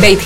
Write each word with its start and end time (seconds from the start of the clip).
Beit 0.00 0.20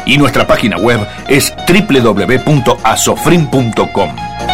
y 0.06 0.18
nuestra 0.18 0.46
página 0.46 0.76
web 0.78 1.08
es 1.30 1.54
www.asofrin.com. 1.68 4.53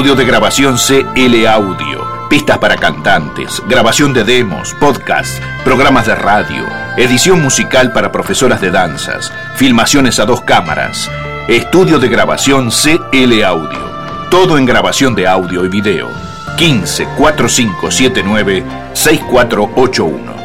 Estudio 0.00 0.16
de 0.16 0.24
grabación 0.24 0.78
CL 0.78 1.46
Audio. 1.46 2.26
Pistas 2.30 2.56
para 2.56 2.78
cantantes, 2.78 3.62
grabación 3.68 4.14
de 4.14 4.24
demos, 4.24 4.72
podcasts, 4.80 5.38
programas 5.62 6.06
de 6.06 6.14
radio, 6.14 6.64
edición 6.96 7.42
musical 7.42 7.92
para 7.92 8.10
profesoras 8.10 8.62
de 8.62 8.70
danzas, 8.70 9.30
filmaciones 9.56 10.18
a 10.18 10.24
dos 10.24 10.40
cámaras. 10.40 11.10
Estudio 11.48 11.98
de 11.98 12.08
grabación 12.08 12.70
CL 12.70 13.44
Audio. 13.44 13.90
Todo 14.30 14.56
en 14.56 14.64
grabación 14.64 15.14
de 15.14 15.26
audio 15.26 15.66
y 15.66 15.68
video. 15.68 16.08
15 16.56 17.04
4579 17.18 18.64
6481. 18.94 20.39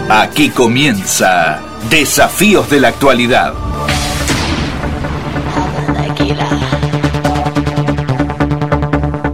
Aquí 0.09 0.51
comienza 0.51 1.61
Desafíos 1.91 2.71
de 2.71 2.79
la 2.79 2.89
Actualidad. 2.89 3.55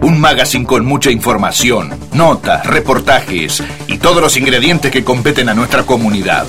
Un 0.01 0.19
magazine 0.19 0.65
con 0.65 0.83
mucha 0.83 1.11
información, 1.11 1.93
notas, 2.13 2.65
reportajes 2.65 3.61
y 3.85 3.99
todos 3.99 4.19
los 4.19 4.35
ingredientes 4.35 4.91
que 4.91 5.03
competen 5.03 5.47
a 5.47 5.53
nuestra 5.53 5.83
comunidad. 5.83 6.47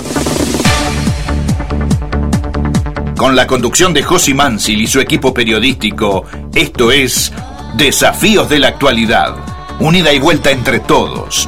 Con 3.15 3.35
la 3.35 3.45
conducción 3.45 3.93
de 3.93 4.01
Josi 4.01 4.33
Mansil 4.33 4.81
y 4.81 4.87
su 4.87 4.99
equipo 4.99 5.35
periodístico, 5.35 6.25
esto 6.55 6.91
es 6.91 7.31
Desafíos 7.75 8.49
de 8.49 8.57
la 8.57 8.69
Actualidad. 8.69 9.35
Unida 9.79 10.11
y 10.13 10.17
vuelta 10.17 10.49
entre 10.49 10.79
todos. 10.79 11.47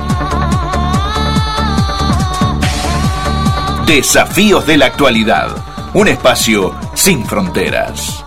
Desafíos 3.87 4.67
de 4.67 4.77
la 4.77 4.87
actualidad. 4.87 5.47
Un 5.93 6.09
espacio 6.09 6.75
sin 6.93 7.25
fronteras. 7.25 8.26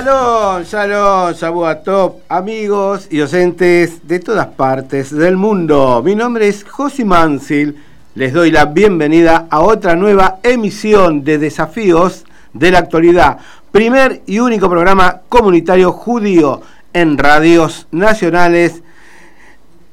Shalom, 0.00 0.62
shalom, 0.62 1.82
top, 1.82 2.20
amigos 2.28 3.08
y 3.10 3.16
docentes 3.18 4.06
de 4.06 4.20
todas 4.20 4.46
partes 4.46 5.12
del 5.12 5.36
mundo. 5.36 6.00
Mi 6.04 6.14
nombre 6.14 6.46
es 6.46 6.62
Josi 6.62 7.04
Mansil. 7.04 7.82
Les 8.14 8.32
doy 8.32 8.52
la 8.52 8.66
bienvenida 8.66 9.48
a 9.50 9.58
otra 9.58 9.96
nueva 9.96 10.38
emisión 10.44 11.24
de 11.24 11.38
Desafíos 11.38 12.24
de 12.52 12.70
la 12.70 12.78
Actualidad. 12.78 13.38
Primer 13.72 14.22
y 14.24 14.38
único 14.38 14.70
programa 14.70 15.22
comunitario 15.28 15.90
judío 15.90 16.60
en 16.92 17.18
radios 17.18 17.88
nacionales. 17.90 18.84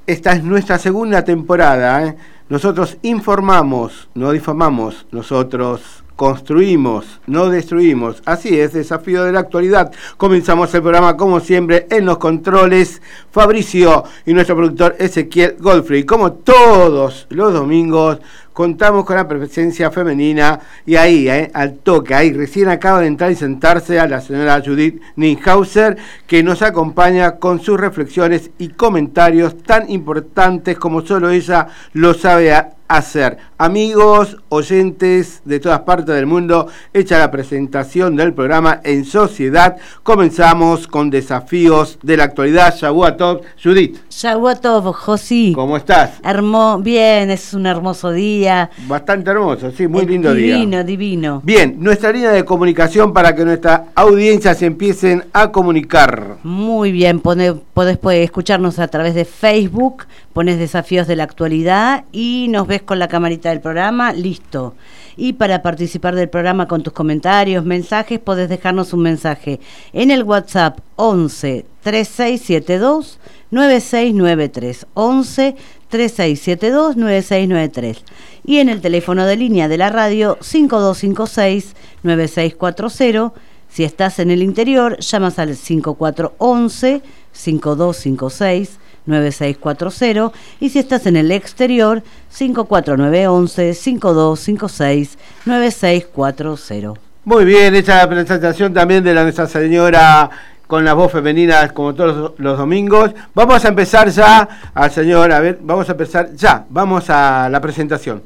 Esta 0.06 0.33
es 0.33 0.44
nuestra 0.44 0.77
segunda 0.77 1.24
temporada. 1.24 2.06
¿eh? 2.06 2.15
Nosotros 2.47 3.00
informamos, 3.01 4.07
no 4.13 4.31
difamamos, 4.31 5.07
nosotros 5.12 6.04
construimos, 6.15 7.19
no 7.27 7.50
destruimos. 7.50 8.21
Así 8.25 8.59
es, 8.59 8.73
desafío 8.73 9.23
de 9.23 9.31
la 9.31 9.39
actualidad. 9.39 9.91
Comenzamos 10.17 10.73
el 10.73 10.81
programa 10.81 11.17
como 11.17 11.39
siempre 11.39 11.88
en 11.89 12.06
los 12.06 12.17
controles 12.17 13.01
Fabricio 13.31 14.03
y 14.25 14.33
nuestro 14.33 14.56
productor 14.56 14.95
Ezequiel 15.00 15.57
Goldfrey, 15.59 16.03
como 16.03 16.33
todos 16.33 17.27
los 17.29 17.53
domingos 17.53 18.19
contamos 18.55 19.03
con 19.03 19.17
la 19.17 19.27
presencia 19.27 19.91
femenina 19.91 20.61
y 20.85 20.95
ahí, 20.95 21.27
eh, 21.27 21.51
al 21.53 21.73
toque, 21.79 22.15
ahí 22.15 22.31
recién 22.31 22.69
acaba 22.69 23.01
de 23.01 23.07
entrar 23.07 23.29
y 23.29 23.35
sentarse 23.35 23.99
a 23.99 24.07
la 24.07 24.21
señora 24.21 24.63
Judith 24.65 25.01
Ninhauser, 25.17 25.97
que 26.25 26.41
nos 26.41 26.61
acompaña 26.61 27.35
con 27.35 27.59
sus 27.59 27.77
reflexiones 27.77 28.51
y 28.57 28.69
comentarios 28.69 29.61
tan 29.61 29.91
importantes 29.91 30.77
como 30.77 31.01
solo 31.01 31.31
ella 31.31 31.67
lo 31.91 32.13
sabe 32.13 32.53
hacer. 32.87 33.37
Amigos, 33.57 34.37
oyentes 34.49 35.41
de 35.45 35.59
todas 35.59 35.81
partes 35.81 36.13
del 36.13 36.25
mundo, 36.25 36.67
hecha 36.93 37.17
la 37.17 37.31
presentación 37.31 38.15
del 38.15 38.33
programa 38.33 38.81
en 38.83 39.05
sociedad, 39.05 39.77
comenzamos 40.03 40.87
con 40.87 41.09
desafíos 41.09 41.97
de 42.03 42.17
la 42.17 42.25
actualidad. 42.25 42.75
Shabuatov, 42.75 43.41
Judith. 43.61 43.97
Shabuatov, 44.09 44.93
Josi. 44.93 45.53
¿Cómo 45.55 45.77
estás? 45.77 46.19
Hermo 46.23 46.79
bien, 46.79 47.31
es 47.31 47.53
un 47.53 47.65
hermoso 47.65 48.11
día. 48.11 48.44
Bastante 48.88 49.31
hermoso, 49.31 49.71
sí, 49.71 49.88
muy 49.88 50.06
lindo 50.06 50.33
día. 50.33 50.56
Divino, 50.56 50.83
divino. 50.83 51.42
Bien, 51.44 51.75
nuestra 51.80 52.12
línea 52.12 52.31
de 52.31 52.45
comunicación 52.45 53.13
para 53.13 53.36
que 53.36 53.45
nuestra 53.45 53.86
audiencia 53.95 54.53
se 54.53 54.65
empiecen 54.65 55.25
a 55.33 55.51
comunicar. 55.51 56.38
Muy 56.44 56.92
bien, 56.92 57.19
podés, 57.19 57.53
podés 57.74 58.24
escucharnos 58.24 58.80
a 58.80 58.88
través 58.88 59.15
de 59.15 59.25
Facebook, 59.25 60.06
pones 60.33 60.59
desafíos 60.59 61.07
de 61.07 61.15
la 61.15 61.24
actualidad 61.24 62.06
y 62.12 62.47
nos 62.50 62.68
ves 62.68 62.81
con 62.81 63.00
la 63.00 63.07
camarita 63.07 63.50
del 63.50 63.62
programa, 63.62 64.13
listo. 64.13 64.75
Y 65.18 65.33
para 65.33 65.62
participar 65.62 66.15
del 66.15 66.30
programa 66.30 66.68
con 66.68 66.83
tus 66.83 66.94
comentarios, 66.94 67.63
mensajes, 67.63 68.19
podés 68.19 68.50
dejarnos 68.50 68.94
un 68.94 69.01
mensaje 69.01 69.59
en 69.94 70.12
el 70.12 70.24
WhatsApp 70.24 70.80
11 70.98 71.65
3672 71.81 73.19
9693 73.55 74.85
11 74.93 75.55
3672 75.87 76.97
9693 76.97 78.03
y 78.45 78.57
en 78.57 78.67
el 78.67 78.81
teléfono 78.81 79.25
de 79.25 79.37
línea 79.37 79.69
de 79.69 79.77
la 79.77 79.89
radio 79.89 80.37
5256 80.41 81.73
9640 82.03 83.33
si 83.69 83.85
estás 83.85 84.19
en 84.19 84.29
el 84.31 84.43
interior 84.43 84.99
llamas 84.99 85.39
al 85.39 85.55
5411 85.55 87.01
5256 87.31 88.79
9640 89.05 90.37
y 90.59 90.69
si 90.69 90.79
estás 90.79 91.05
en 91.05 91.15
el 91.15 91.31
exterior 91.31 92.03
54911 92.29 93.73
5256 93.73 95.17
9640. 95.45 96.99
Muy 97.23 97.45
bien, 97.45 97.73
esta 97.73 98.07
presentación 98.09 98.73
también 98.73 99.03
de 99.03 99.13
la 99.13 99.23
Nuestra 99.23 99.47
Señora 99.47 100.29
con 100.67 100.85
la 100.85 100.94
voz 100.94 101.12
femenina 101.12 101.67
como 101.69 101.94
todos 101.94 102.33
los 102.38 102.57
domingos. 102.57 103.12
Vamos 103.33 103.63
a 103.65 103.67
empezar 103.67 104.09
ya 104.09 104.47
al 104.73 104.91
señor, 104.91 105.31
a 105.31 105.39
ver, 105.39 105.59
vamos 105.62 105.88
a 105.89 105.91
empezar 105.94 106.33
ya, 106.35 106.65
vamos 106.69 107.09
a 107.09 107.50
la 107.50 107.62
presentación. 107.62 108.21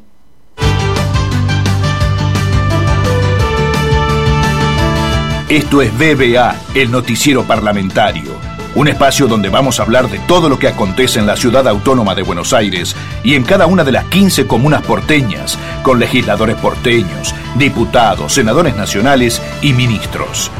Esto 5.49 5.81
es 5.81 5.91
BBA, 5.97 6.55
el 6.75 6.91
noticiero 6.91 7.43
parlamentario 7.43 8.49
un 8.75 8.87
espacio 8.87 9.27
donde 9.27 9.49
vamos 9.49 9.79
a 9.79 9.83
hablar 9.83 10.09
de 10.09 10.19
todo 10.19 10.47
lo 10.47 10.59
que 10.59 10.67
acontece 10.67 11.19
en 11.19 11.25
la 11.25 11.35
ciudad 11.35 11.67
autónoma 11.67 12.15
de 12.15 12.21
Buenos 12.21 12.53
Aires 12.53 12.95
y 13.23 13.35
en 13.35 13.43
cada 13.43 13.65
una 13.65 13.83
de 13.83 13.91
las 13.91 14.05
15 14.05 14.47
comunas 14.47 14.83
porteñas, 14.83 15.57
con 15.83 15.99
legisladores 15.99 16.55
porteños, 16.57 17.33
diputados, 17.55 18.33
senadores 18.33 18.75
nacionales 18.75 19.41
y 19.61 19.73
ministros. 19.73 20.51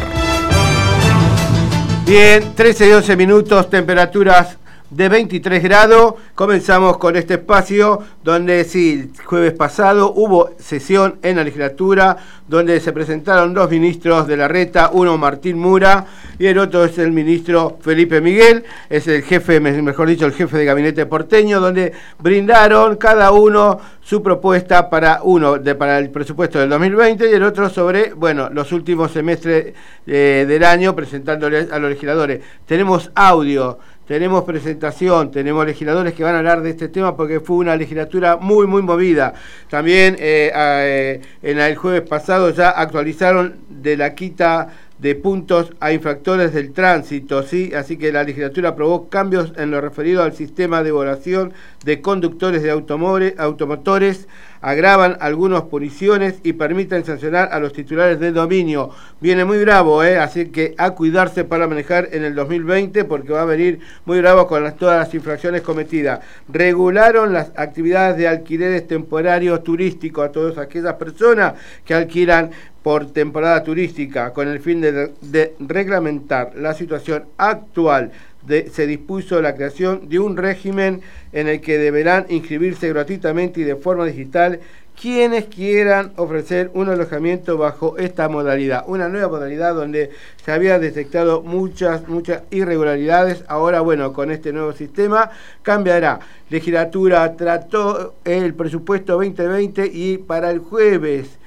Bien, 2.05 2.55
13 2.55 2.87
y 2.87 2.91
11 2.93 3.17
minutos, 3.17 3.69
temperaturas 3.69 4.57
de 4.89 5.09
23 5.09 5.63
grados. 5.63 6.15
Comenzamos 6.35 6.97
con 6.97 7.15
este 7.15 7.35
espacio 7.35 8.03
donde 8.23 8.63
sí, 8.63 9.11
jueves 9.25 9.53
pasado 9.53 10.13
hubo 10.15 10.51
sesión 10.59 11.19
en 11.23 11.37
la 11.37 11.43
legislatura 11.43 12.17
donde 12.47 12.79
se 12.79 12.93
presentaron 12.93 13.53
dos 13.53 13.69
ministros 13.69 14.27
de 14.27 14.37
la 14.37 14.47
reta, 14.47 14.89
uno 14.93 15.17
Martín 15.17 15.57
Mura 15.57 16.05
y 16.39 16.45
el 16.45 16.57
otro 16.57 16.85
es 16.85 16.97
el 16.97 17.11
ministro 17.11 17.77
Felipe 17.81 18.21
Miguel, 18.21 18.63
es 18.89 19.07
el 19.07 19.23
jefe, 19.23 19.59
mejor 19.59 20.07
dicho, 20.07 20.25
el 20.25 20.31
jefe 20.31 20.57
de 20.57 20.65
gabinete 20.65 21.05
porteño, 21.05 21.59
donde 21.59 21.91
brindaron 22.19 22.95
cada 22.95 23.31
uno 23.31 23.79
su 24.01 24.23
propuesta 24.23 24.89
para 24.89 25.19
uno 25.23 25.57
de, 25.57 25.75
para 25.75 25.99
el 25.99 26.09
presupuesto 26.09 26.59
del 26.59 26.69
2020 26.69 27.29
y 27.29 27.33
el 27.33 27.43
otro 27.43 27.69
sobre, 27.69 28.13
bueno, 28.13 28.49
los 28.49 28.71
últimos 28.71 29.11
semestres 29.11 29.73
eh, 30.05 30.45
del 30.47 30.63
año 30.63 30.95
presentándole 30.95 31.67
a 31.69 31.79
los 31.79 31.89
legisladores. 31.89 32.39
Tenemos 32.65 33.11
audio 33.13 33.77
tenemos 34.07 34.45
presentación, 34.45 35.31
tenemos 35.31 35.65
legisladores 35.65 36.13
que 36.13 36.23
van 36.23 36.35
a 36.35 36.37
hablar 36.39 36.61
de 36.61 36.69
este 36.69 36.87
tema 36.87 37.15
porque 37.17 37.41
fue 37.41 37.57
una 37.57 37.75
legislatura 37.75 38.37
muy, 38.37 38.65
muy 38.65 38.81
movida. 38.81 39.33
También 39.69 40.15
eh, 40.17 40.51
eh, 40.55 41.21
en 41.43 41.59
el 41.59 41.75
jueves 41.75 42.07
pasado 42.07 42.49
ya 42.51 42.69
actualizaron 42.69 43.55
de 43.69 43.97
la 43.97 44.15
quita 44.15 44.69
de 44.97 45.13
puntos 45.13 45.73
a 45.79 45.91
infractores 45.91 46.53
del 46.53 46.73
tránsito, 46.73 47.43
¿sí? 47.43 47.71
Así 47.75 47.97
que 47.97 48.11
la 48.11 48.23
legislatura 48.23 48.69
aprobó 48.69 49.09
cambios 49.09 49.53
en 49.57 49.69
lo 49.69 49.79
referido 49.79 50.23
al 50.23 50.33
sistema 50.33 50.81
de 50.81 50.89
evaluación 50.89 51.53
de 51.85 52.01
conductores 52.01 52.63
de 52.63 52.71
automotores, 52.71 54.27
agravan 54.67 55.15
algunas 55.21 55.61
puniciones 55.61 56.41
y 56.43 56.51
permiten 56.51 57.05
sancionar 57.05 57.47
a 57.53 57.59
los 57.61 57.71
titulares 57.71 58.19
del 58.19 58.33
dominio. 58.33 58.89
Viene 59.21 59.45
muy 59.45 59.59
bravo, 59.59 60.03
¿eh? 60.03 60.19
Así 60.19 60.47
que 60.47 60.75
a 60.77 60.91
cuidarse 60.91 61.45
para 61.45 61.69
manejar 61.69 62.09
en 62.11 62.25
el 62.25 62.35
2020 62.35 63.05
porque 63.05 63.31
va 63.31 63.43
a 63.43 63.45
venir 63.45 63.79
muy 64.03 64.19
bravo 64.19 64.45
con 64.45 64.69
todas 64.75 64.99
las 64.99 65.13
infracciones 65.13 65.61
cometidas. 65.61 66.19
Regularon 66.49 67.31
las 67.31 67.53
actividades 67.55 68.17
de 68.17 68.27
alquileres 68.27 68.85
temporarios 68.85 69.63
turísticos 69.63 70.25
a 70.25 70.33
todas 70.33 70.57
aquellas 70.57 70.95
personas 70.95 71.53
que 71.85 71.93
alquilan 71.93 72.51
por 72.83 73.13
temporada 73.13 73.63
turística 73.63 74.33
con 74.33 74.49
el 74.49 74.59
fin 74.59 74.81
de, 74.81 75.53
reglamentar 75.59 76.53
la 76.57 76.73
situación 76.73 77.23
actual 77.37 78.11
se 78.47 78.87
dispuso 78.87 79.41
la 79.41 79.55
creación 79.55 80.09
de 80.09 80.19
un 80.19 80.37
régimen 80.37 81.01
en 81.31 81.47
el 81.47 81.61
que 81.61 81.77
deberán 81.77 82.25
inscribirse 82.29 82.89
gratuitamente 82.89 83.61
y 83.61 83.63
de 83.63 83.75
forma 83.75 84.05
digital 84.05 84.59
quienes 84.99 85.45
quieran 85.45 86.11
ofrecer 86.15 86.71
un 86.73 86.89
alojamiento 86.89 87.57
bajo 87.57 87.97
esta 87.97 88.27
modalidad. 88.29 88.83
Una 88.87 89.07
nueva 89.09 89.27
modalidad 89.27 89.75
donde 89.75 90.09
se 90.43 90.51
había 90.51 90.79
detectado 90.79 91.43
muchas, 91.43 92.07
muchas 92.07 92.41
irregularidades. 92.49 93.43
Ahora, 93.47 93.81
bueno, 93.81 94.11
con 94.11 94.31
este 94.31 94.51
nuevo 94.51 94.73
sistema 94.73 95.29
cambiará. 95.61 96.19
Legislatura 96.49 97.35
trató 97.35 98.15
el 98.25 98.55
presupuesto 98.55 99.13
2020 99.13 99.85
y 99.85 100.17
para 100.17 100.49
el 100.49 100.59
jueves 100.59 101.37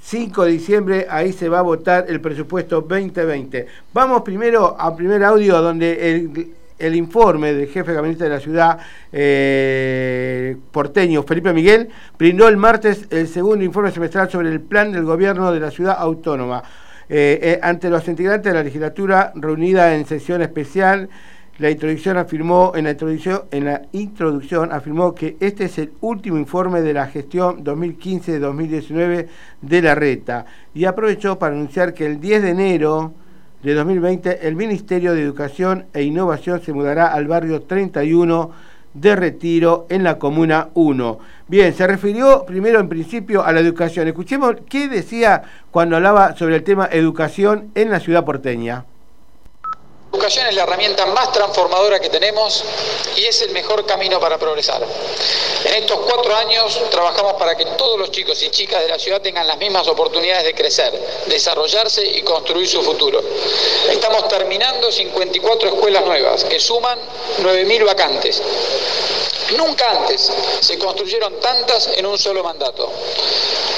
5 0.00 0.44
de 0.44 0.50
diciembre, 0.50 1.06
ahí 1.08 1.32
se 1.32 1.48
va 1.48 1.58
a 1.58 1.62
votar 1.62 2.06
el 2.08 2.20
presupuesto 2.20 2.80
2020. 2.80 3.66
Vamos 3.92 4.22
primero 4.22 4.76
al 4.78 4.96
primer 4.96 5.22
audio 5.24 5.60
donde 5.60 6.54
el, 6.78 6.94
informe 6.94 7.52
del 7.52 7.68
jefe 7.68 7.90
de 7.90 7.96
gabinete 7.96 8.24
de 8.24 8.30
la 8.30 8.40
ciudad 8.40 8.78
eh, 9.12 10.56
porteño, 10.72 11.22
Felipe 11.22 11.52
Miguel, 11.52 11.90
brindó 12.18 12.48
el 12.48 12.56
martes 12.56 13.06
el 13.10 13.28
segundo 13.28 13.64
informe 13.64 13.92
semestral 13.92 14.30
sobre 14.30 14.48
el 14.48 14.60
plan 14.60 14.90
del 14.90 15.04
gobierno 15.04 15.52
de 15.52 15.60
la 15.60 15.70
ciudad 15.70 15.96
autónoma. 15.98 16.62
Eh, 17.12 17.38
eh, 17.42 17.60
ante 17.60 17.90
los 17.90 18.06
integrantes 18.06 18.52
de 18.52 18.56
la 18.56 18.62
legislatura 18.62 19.32
reunida 19.34 19.96
en 19.96 20.06
sesión 20.06 20.42
especial, 20.42 21.08
la 21.60 21.70
introducción 21.70 22.16
afirmó, 22.16 22.72
en 22.74 22.84
la 22.84 22.92
introducción, 22.92 23.42
en 23.50 23.66
la 23.66 23.82
introducción 23.92 24.72
afirmó 24.72 25.14
que 25.14 25.36
este 25.40 25.66
es 25.66 25.78
el 25.78 25.92
último 26.00 26.38
informe 26.38 26.80
de 26.80 26.94
la 26.94 27.06
gestión 27.06 27.62
2015-2019 27.62 29.26
de 29.60 29.82
la 29.82 29.94
RETA 29.94 30.46
y 30.72 30.86
aprovechó 30.86 31.38
para 31.38 31.54
anunciar 31.54 31.92
que 31.92 32.06
el 32.06 32.18
10 32.18 32.42
de 32.44 32.48
enero 32.48 33.12
de 33.62 33.74
2020 33.74 34.48
el 34.48 34.56
Ministerio 34.56 35.12
de 35.12 35.20
Educación 35.20 35.84
e 35.92 36.02
Innovación 36.02 36.62
se 36.62 36.72
mudará 36.72 37.08
al 37.08 37.26
barrio 37.26 37.60
31 37.60 38.52
de 38.94 39.16
Retiro 39.16 39.86
en 39.90 40.02
la 40.02 40.18
Comuna 40.18 40.70
1. 40.72 41.18
Bien, 41.46 41.74
se 41.74 41.86
refirió 41.86 42.46
primero 42.46 42.80
en 42.80 42.88
principio 42.88 43.44
a 43.44 43.52
la 43.52 43.60
educación. 43.60 44.08
Escuchemos 44.08 44.56
qué 44.66 44.88
decía 44.88 45.42
cuando 45.70 45.96
hablaba 45.96 46.34
sobre 46.36 46.56
el 46.56 46.62
tema 46.62 46.88
educación 46.90 47.70
en 47.74 47.90
la 47.90 48.00
ciudad 48.00 48.24
porteña. 48.24 48.86
La 50.12 50.18
educación 50.18 50.48
es 50.48 50.56
la 50.56 50.64
herramienta 50.64 51.06
más 51.06 51.30
transformadora 51.30 52.00
que 52.00 52.08
tenemos 52.08 52.64
y 53.14 53.26
es 53.26 53.42
el 53.42 53.50
mejor 53.52 53.86
camino 53.86 54.18
para 54.18 54.38
progresar. 54.38 54.82
En 55.64 55.74
estos 55.74 56.00
cuatro 56.00 56.34
años 56.34 56.80
trabajamos 56.90 57.34
para 57.34 57.56
que 57.56 57.64
todos 57.64 57.96
los 57.96 58.10
chicos 58.10 58.42
y 58.42 58.50
chicas 58.50 58.82
de 58.82 58.88
la 58.88 58.98
ciudad 58.98 59.22
tengan 59.22 59.46
las 59.46 59.56
mismas 59.58 59.86
oportunidades 59.86 60.44
de 60.44 60.54
crecer, 60.54 60.92
desarrollarse 61.26 62.04
y 62.04 62.22
construir 62.22 62.66
su 62.66 62.82
futuro. 62.82 63.22
Estamos 63.88 64.26
terminando 64.26 64.90
54 64.90 65.68
escuelas 65.68 66.04
nuevas 66.04 66.42
que 66.44 66.58
suman 66.58 66.98
9.000 67.38 67.86
vacantes. 67.86 68.42
Nunca 69.56 69.90
antes 69.90 70.30
se 70.60 70.78
construyeron 70.78 71.40
tantas 71.40 71.90
en 71.96 72.06
un 72.06 72.18
solo 72.18 72.42
mandato. 72.42 72.90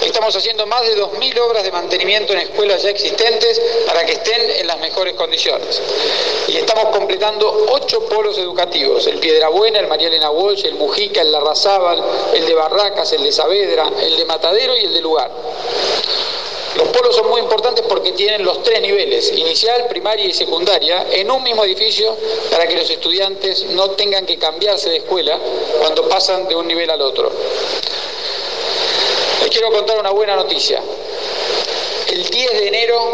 Estamos 0.03 0.35
haciendo 0.37 0.67
más 0.67 0.83
de 0.83 0.97
2.000 0.97 1.41
obras 1.41 1.63
de 1.63 1.71
mantenimiento 1.71 2.33
en 2.33 2.41
escuelas 2.41 2.83
ya 2.83 2.91
existentes 2.91 3.61
para 3.87 4.05
que 4.05 4.13
estén 4.13 4.51
en 4.51 4.67
las 4.67 4.79
mejores 4.81 5.15
condiciones. 5.15 5.81
Y 6.49 6.57
estamos 6.57 6.87
completando 6.97 7.67
ocho 7.71 8.05
polos 8.07 8.37
educativos, 8.39 9.07
el 9.07 9.19
Piedrabuena, 9.19 9.79
el 9.79 9.87
María 9.87 10.09
Elena 10.09 10.31
Walsh, 10.31 10.67
el 10.67 10.75
Mujica, 10.75 11.23
el 11.23 11.31
Larrazábal, 11.31 12.03
el 12.35 12.47
de 12.47 12.55
Barracas, 12.55 13.13
el 13.13 13.23
de 13.23 13.33
Saavedra, 13.33 13.91
el 14.01 14.17
de 14.17 14.25
Matadero 14.25 14.77
y 14.77 14.85
el 14.85 14.95
de 14.95 15.01
Lugar. 15.01 15.31
Los 16.77 16.89
polos 16.89 17.15
son 17.15 17.29
muy 17.29 17.41
importantes 17.41 17.85
porque 17.87 18.13
tienen 18.13 18.45
los 18.45 18.63
tres 18.63 18.81
niveles, 18.81 19.33
inicial, 19.37 19.87
primaria 19.89 20.25
y 20.25 20.33
secundaria, 20.33 21.07
en 21.11 21.31
un 21.31 21.43
mismo 21.43 21.65
edificio 21.65 22.17
para 22.51 22.67
que 22.67 22.77
los 22.77 22.89
estudiantes 22.89 23.65
no 23.67 23.91
tengan 23.91 24.25
que 24.25 24.39
cambiarse 24.39 24.89
de 24.89 24.99
escuela 24.99 25.39
cuando 25.79 26.09
pasan 26.09 26.49
de 26.49 26.55
un 26.55 26.67
nivel 26.67 26.89
al 26.91 27.03
otro. 27.03 27.31
Les 29.43 29.51
quiero 29.51 29.71
contar 29.71 29.99
una 29.99 30.11
buena 30.11 30.37
noticia. 30.37 30.83
El 32.09 32.25
10 32.25 32.53
de 32.53 32.69
enero 32.69 33.13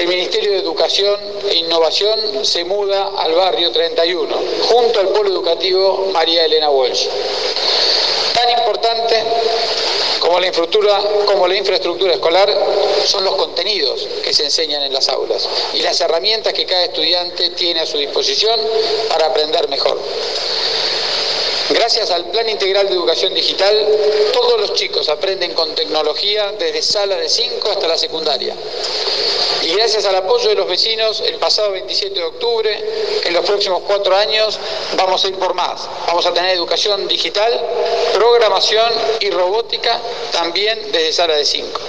el 0.00 0.08
Ministerio 0.08 0.52
de 0.52 0.58
Educación 0.58 1.20
e 1.46 1.56
Innovación 1.56 2.42
se 2.42 2.64
muda 2.64 3.10
al 3.18 3.34
barrio 3.34 3.70
31, 3.70 4.34
junto 4.70 4.98
al 4.98 5.08
Polo 5.08 5.28
Educativo 5.28 6.08
María 6.10 6.46
Elena 6.46 6.70
Walsh. 6.70 7.06
Tan 8.32 8.48
importante 8.48 9.22
como 10.30 10.38
la 10.38 10.46
infraestructura, 10.46 11.02
como 11.26 11.48
la 11.48 11.56
infraestructura 11.56 12.12
escolar 12.12 12.56
son 13.04 13.24
los 13.24 13.34
contenidos 13.34 14.06
que 14.22 14.32
se 14.32 14.44
enseñan 14.44 14.80
en 14.84 14.92
las 14.92 15.08
aulas 15.08 15.48
y 15.74 15.82
las 15.82 16.00
herramientas 16.00 16.52
que 16.52 16.64
cada 16.66 16.84
estudiante 16.84 17.50
tiene 17.50 17.80
a 17.80 17.86
su 17.86 17.98
disposición 17.98 18.60
para 19.08 19.26
aprender 19.26 19.68
mejor. 19.68 19.98
Gracias 21.70 22.12
al 22.12 22.26
Plan 22.26 22.48
Integral 22.48 22.88
de 22.88 22.94
Educación 22.94 23.34
Digital, 23.34 23.88
todos 24.32 24.60
los 24.60 24.74
chicos 24.74 25.08
aprenden 25.08 25.52
con 25.52 25.74
tecnología 25.74 26.52
desde 26.56 26.80
sala 26.80 27.16
de 27.16 27.28
5 27.28 27.68
hasta 27.68 27.88
la 27.88 27.98
secundaria. 27.98 28.54
Y 29.70 29.74
gracias 29.74 30.04
al 30.04 30.16
apoyo 30.16 30.48
de 30.48 30.56
los 30.56 30.68
vecinos, 30.68 31.22
el 31.24 31.36
pasado 31.36 31.70
27 31.70 32.12
de 32.12 32.24
octubre, 32.24 32.70
en 33.24 33.32
los 33.32 33.46
próximos 33.46 33.82
cuatro 33.86 34.16
años, 34.16 34.58
vamos 34.96 35.24
a 35.24 35.28
ir 35.28 35.36
por 35.36 35.54
más. 35.54 35.88
Vamos 36.08 36.26
a 36.26 36.34
tener 36.34 36.56
educación 36.56 37.06
digital, 37.06 37.52
programación 38.12 38.92
y 39.20 39.30
robótica 39.30 40.00
también 40.32 40.76
desde 40.90 41.12
sala 41.12 41.34
de 41.36 41.44
5. 41.44 41.80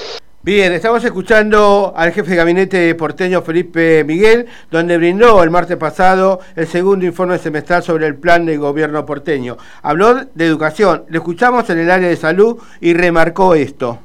Bien, 0.43 0.73
estamos 0.73 1.03
escuchando 1.03 1.91
al 1.95 2.11
jefe 2.11 2.29
de 2.29 2.35
gabinete 2.35 2.93
porteño 2.93 3.41
Felipe 3.41 4.03
Miguel, 4.03 4.45
donde 4.69 4.97
brindó 4.97 5.41
el 5.41 5.49
martes 5.49 5.77
pasado 5.77 6.39
el 6.55 6.67
segundo 6.67 7.03
informe 7.03 7.39
semestral 7.39 7.81
sobre 7.81 8.05
el 8.05 8.15
plan 8.15 8.45
de 8.45 8.57
gobierno 8.57 9.07
porteño. 9.07 9.57
Habló 9.81 10.25
de 10.35 10.45
educación, 10.45 11.05
le 11.09 11.17
escuchamos 11.17 11.67
en 11.71 11.79
el 11.79 11.89
área 11.89 12.09
de 12.09 12.15
salud 12.15 12.61
y 12.79 12.93
remarcó 12.93 13.55
esto. 13.55 13.97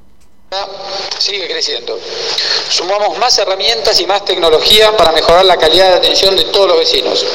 Sigue 1.18 1.46
creciendo. 1.48 1.98
Sumamos 2.86 3.18
más 3.18 3.36
herramientas 3.38 4.00
y 4.00 4.06
más 4.06 4.24
tecnología 4.24 4.96
para 4.96 5.10
mejorar 5.10 5.44
la 5.44 5.56
calidad 5.56 5.88
de 5.88 5.94
atención 5.96 6.36
de 6.36 6.44
todos 6.44 6.68
los 6.68 6.78
vecinos. 6.78 7.26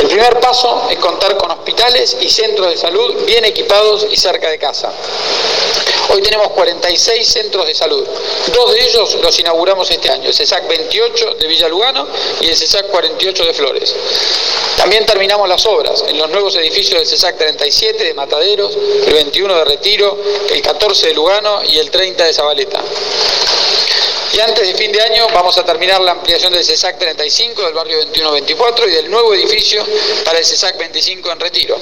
El 0.00 0.08
primer 0.08 0.40
paso 0.40 0.88
es 0.90 0.98
contar 0.98 1.36
con 1.36 1.52
hospitales 1.52 2.16
y 2.20 2.28
centros 2.28 2.68
de 2.68 2.76
salud 2.76 3.14
bien 3.24 3.44
equipados 3.44 4.08
y 4.10 4.16
cerca 4.16 4.50
de 4.50 4.58
casa. 4.58 4.90
Hoy 6.08 6.20
tenemos 6.20 6.48
46 6.48 7.28
centros 7.28 7.64
de 7.64 7.76
salud. 7.76 8.04
Dos 8.52 8.72
de 8.72 8.84
ellos 8.84 9.18
los 9.22 9.38
inauguramos 9.38 9.88
este 9.88 10.10
año, 10.10 10.26
el 10.26 10.34
CESAC 10.34 10.66
28 10.66 11.34
de 11.34 11.46
Villa 11.46 11.68
Lugano 11.68 12.08
y 12.40 12.48
el 12.48 12.56
CESAC 12.56 12.88
48 12.88 13.44
de 13.44 13.54
Flores. 13.54 13.94
También 14.76 15.06
terminamos 15.06 15.48
las 15.48 15.64
obras 15.66 16.02
en 16.08 16.18
los 16.18 16.28
nuevos 16.28 16.56
edificios 16.56 16.98
del 16.98 17.06
CESAC 17.06 17.38
37 17.38 18.02
de 18.02 18.14
Mataderos, 18.14 18.76
el 19.06 19.12
21 19.12 19.58
de 19.58 19.64
Retiro, 19.64 20.18
el 20.50 20.60
14 20.60 21.06
de 21.06 21.14
Lugano 21.14 21.62
y 21.62 21.78
el 21.78 21.88
30 21.88 22.24
de 22.24 22.32
Zabaleta. 22.32 22.82
Y 24.32 24.40
antes 24.40 24.66
de 24.66 24.74
fin 24.74 24.92
de 24.92 25.00
año 25.02 25.26
vamos 25.34 25.58
a 25.58 25.64
terminar 25.64 26.00
la 26.00 26.12
ampliación 26.12 26.52
del 26.52 26.64
CESAC 26.64 26.98
35 26.98 27.62
del 27.62 27.74
barrio 27.74 28.00
21-24 28.12 28.88
y 28.88 28.92
del 28.92 29.10
nuevo 29.10 29.34
edificio 29.34 29.84
para 30.24 30.38
el 30.38 30.44
CESAC 30.44 30.78
25 30.78 31.32
en 31.32 31.40
Retiro. 31.40 31.78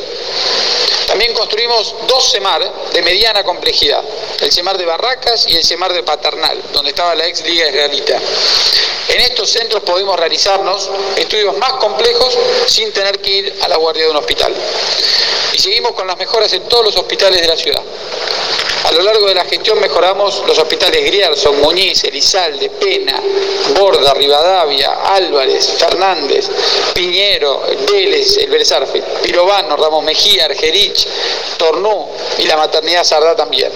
También 1.07 1.35
construimos 1.35 1.95
dos 2.07 2.31
CEMAR 2.31 2.91
de 2.93 3.03
mediana 3.03 3.43
complejidad, 3.43 4.03
el 4.41 4.53
CEMAR 4.53 4.79
de 4.79 4.85
Barracas 4.87 5.47
y 5.49 5.57
el 5.57 5.65
CEMAR 5.65 5.93
de 5.93 6.03
Paternal, 6.03 6.63
donde 6.73 6.91
estaba 6.91 7.15
la 7.15 7.27
ex 7.27 7.43
Liga 7.45 7.69
Israelita. 7.69 8.21
En 9.09 9.21
estos 9.23 9.49
centros 9.49 9.83
podemos 9.83 10.19
realizarnos 10.19 10.91
estudios 11.17 11.57
más 11.57 11.73
complejos 11.75 12.37
sin 12.67 12.93
tener 12.93 13.21
que 13.21 13.31
ir 13.31 13.59
a 13.63 13.69
la 13.69 13.77
guardia 13.77 14.05
de 14.05 14.11
un 14.11 14.17
hospital. 14.17 14.55
Y 15.53 15.59
seguimos 15.59 15.93
con 15.93 16.07
las 16.07 16.17
mejoras 16.19 16.53
en 16.53 16.69
todos 16.69 16.85
los 16.85 16.97
hospitales 16.97 17.41
de 17.41 17.49
la 17.49 17.57
ciudad. 17.57 17.83
A 18.85 18.93
lo 18.93 19.03
largo 19.03 19.27
de 19.27 19.35
la 19.35 19.45
gestión 19.45 19.81
mejoramos 19.81 20.45
los 20.47 20.59
hospitales 20.59 21.05
Grierson, 21.05 21.61
Muñiz, 21.61 22.05
Elizalde, 22.05 22.71
Pena, 22.71 23.21
Borda, 23.79 24.15
Rivadavia, 24.15 25.15
Álvarez, 25.15 25.77
Fernández, 25.79 26.49
Piñero, 26.95 27.63
Vélez, 27.91 28.39
el 28.39 28.51
Vélez 28.51 28.73
Pirovano, 29.23 29.77
Ramos 29.77 30.05
Mejía, 30.05 30.47
Argerich, 30.47 31.07
Tornú 31.59 32.07
y 32.39 32.47
la 32.47 32.57
maternidad 32.57 33.05
Sardá 33.05 33.35
también. 33.35 33.71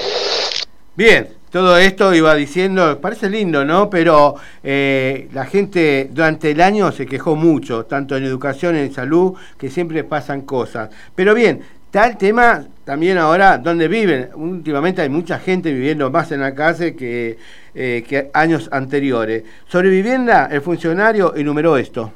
Bien, 0.94 1.36
todo 1.50 1.76
esto 1.76 2.14
iba 2.14 2.34
diciendo, 2.34 2.98
parece 3.00 3.28
lindo, 3.28 3.64
¿no? 3.64 3.90
Pero 3.90 4.36
eh, 4.64 5.28
la 5.34 5.44
gente 5.44 6.08
durante 6.10 6.50
el 6.50 6.60
año 6.62 6.92
se 6.92 7.04
quejó 7.04 7.36
mucho, 7.36 7.84
tanto 7.84 8.16
en 8.16 8.24
educación, 8.24 8.76
en 8.76 8.94
salud, 8.94 9.34
que 9.58 9.68
siempre 9.68 10.02
pasan 10.04 10.42
cosas. 10.42 10.88
Pero 11.14 11.34
bien, 11.34 11.62
Está 11.92 12.06
el 12.06 12.16
tema 12.16 12.66
también 12.86 13.18
ahora 13.18 13.58
donde 13.58 13.86
viven. 13.86 14.30
Últimamente 14.34 15.02
hay 15.02 15.10
mucha 15.10 15.38
gente 15.38 15.70
viviendo 15.70 16.08
más 16.08 16.32
en 16.32 16.40
la 16.40 16.54
calle 16.54 16.96
que, 16.96 17.36
eh, 17.74 18.02
que 18.08 18.30
años 18.32 18.70
anteriores. 18.72 19.42
Sobre 19.70 19.90
vivienda, 19.90 20.48
el 20.50 20.62
funcionario 20.62 21.34
enumeró 21.36 21.76
esto. 21.76 22.10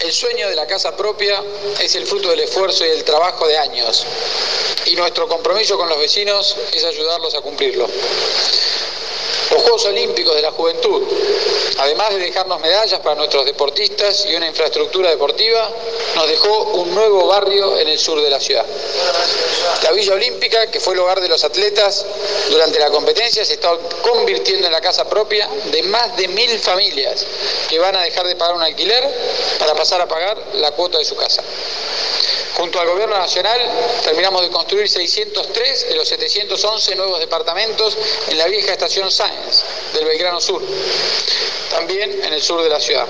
El 0.00 0.10
sueño 0.10 0.48
de 0.48 0.56
la 0.56 0.66
casa 0.66 0.96
propia 0.96 1.40
es 1.80 1.94
el 1.94 2.06
fruto 2.06 2.28
del 2.30 2.40
esfuerzo 2.40 2.84
y 2.84 2.88
del 2.88 3.04
trabajo 3.04 3.46
de 3.46 3.56
años. 3.56 4.04
Y 4.86 4.96
nuestro 4.96 5.28
compromiso 5.28 5.78
con 5.78 5.88
los 5.88 6.00
vecinos 6.00 6.56
es 6.74 6.84
ayudarlos 6.84 7.36
a 7.36 7.40
cumplirlo. 7.40 7.86
Los 9.50 9.62
Juegos 9.62 9.84
Olímpicos 9.86 10.34
de 10.34 10.42
la 10.42 10.50
Juventud, 10.50 11.02
además 11.78 12.10
de 12.10 12.18
dejarnos 12.18 12.60
medallas 12.60 13.00
para 13.00 13.14
nuestros 13.14 13.46
deportistas 13.46 14.26
y 14.26 14.34
una 14.34 14.46
infraestructura 14.46 15.08
deportiva, 15.08 15.70
nos 16.16 16.28
dejó 16.28 16.64
un 16.74 16.94
nuevo 16.94 17.26
barrio 17.26 17.78
en 17.78 17.88
el 17.88 17.98
sur 17.98 18.20
de 18.20 18.28
la 18.28 18.40
ciudad. 18.40 18.66
La 19.82 19.92
Villa 19.92 20.14
Olímpica, 20.14 20.70
que 20.70 20.80
fue 20.80 20.92
el 20.94 21.00
hogar 21.00 21.20
de 21.20 21.28
los 21.28 21.44
atletas 21.44 22.04
durante 22.50 22.78
la 22.78 22.90
competencia, 22.90 23.42
se 23.44 23.54
está 23.54 23.70
convirtiendo 24.02 24.66
en 24.66 24.72
la 24.72 24.82
casa 24.82 25.08
propia 25.08 25.48
de 25.66 25.82
más 25.84 26.14
de 26.16 26.28
mil 26.28 26.58
familias 26.58 27.24
que 27.70 27.78
van 27.78 27.96
a 27.96 28.02
dejar 28.02 28.26
de 28.26 28.36
pagar 28.36 28.54
un 28.54 28.62
alquiler 28.62 29.08
para 29.58 29.74
pasar 29.74 30.00
a 30.00 30.08
pagar 30.08 30.36
la 30.54 30.72
cuota 30.72 30.98
de 30.98 31.04
su 31.06 31.16
casa. 31.16 31.42
Junto 32.54 32.80
al 32.80 32.88
Gobierno 32.88 33.16
Nacional 33.16 33.60
terminamos 34.02 34.42
de 34.42 34.50
construir 34.50 34.88
603 34.88 35.88
de 35.88 35.94
los 35.94 36.08
711 36.08 36.96
nuevos 36.96 37.20
departamentos 37.20 37.96
en 38.28 38.36
la 38.36 38.46
vieja 38.46 38.72
estación 38.72 39.12
Sáenz 39.12 39.37
del 39.94 40.04
Belgrano 40.04 40.40
Sur, 40.40 40.62
también 41.70 42.10
en 42.24 42.32
el 42.32 42.42
sur 42.42 42.62
de 42.62 42.68
la 42.68 42.80
ciudad. 42.80 43.06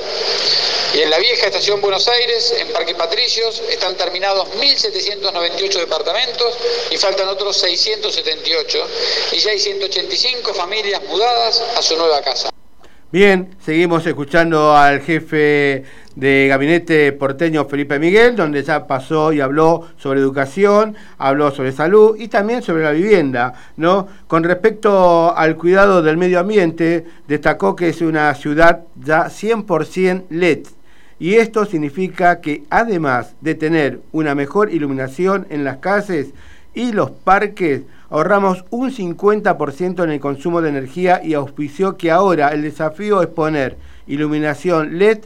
Y 0.95 1.01
en 1.01 1.11
la 1.11 1.19
vieja 1.19 1.47
estación 1.47 1.81
Buenos 1.81 2.09
Aires, 2.09 2.55
en 2.59 2.69
Parque 2.73 2.95
Patricios, 2.95 3.63
están 3.71 3.95
terminados 3.97 4.49
1.798 4.59 5.81
departamentos 5.81 6.55
y 6.91 6.97
faltan 6.97 7.29
otros 7.29 7.57
678 7.59 8.79
y 9.33 9.37
ya 9.39 9.51
hay 9.51 9.59
185 9.59 10.55
familias 10.55 11.03
mudadas 11.09 11.63
a 11.77 11.83
su 11.83 11.97
nueva 11.97 12.23
casa. 12.23 12.51
Bien, 13.11 13.57
seguimos 13.65 14.07
escuchando 14.07 14.77
al 14.77 15.01
jefe 15.01 15.85
de 16.19 16.49
gabinete 16.49 17.13
porteño 17.13 17.67
Felipe 17.67 18.01
Miguel, 18.01 18.35
donde 18.35 18.65
ya 18.65 18.89
pasó 18.89 19.33
y 19.33 19.41
habló 19.41 19.87
sobre 19.99 20.19
educación, 20.19 20.97
habló 21.17 21.53
sobre 21.53 21.71
salud 21.71 22.17
y 22.19 22.27
también 22.27 22.61
sobre 22.61 22.83
la 22.83 22.91
vivienda, 22.91 23.55
¿no? 23.77 24.09
Con 24.27 24.43
respecto 24.43 25.37
al 25.37 25.57
cuidado 25.57 26.03
del 26.03 26.17
medio 26.17 26.41
ambiente, 26.41 27.07
destacó 27.29 27.77
que 27.77 27.91
es 27.91 28.01
una 28.01 28.35
ciudad 28.35 28.81
ya 28.97 29.27
100% 29.27 30.25
LED. 30.31 30.67
Y 31.21 31.35
esto 31.35 31.65
significa 31.65 32.41
que 32.41 32.65
además 32.69 33.35
de 33.41 33.55
tener 33.55 34.01
una 34.11 34.35
mejor 34.35 34.73
iluminación 34.73 35.47
en 35.51 35.63
las 35.63 35.77
calles 35.77 36.31
y 36.75 36.91
los 36.91 37.13
parques, 37.13 37.83
ahorramos 38.11 38.65
un 38.71 38.91
50% 38.91 40.03
en 40.03 40.11
el 40.11 40.19
consumo 40.19 40.63
de 40.63 40.71
energía 40.71 41.21
y 41.23 41.35
auspició 41.35 41.97
que 41.97 42.11
ahora 42.11 42.49
el 42.49 42.63
desafío 42.63 43.23
es 43.23 43.29
poner 43.29 43.77
iluminación 44.09 44.99
LED 44.99 45.19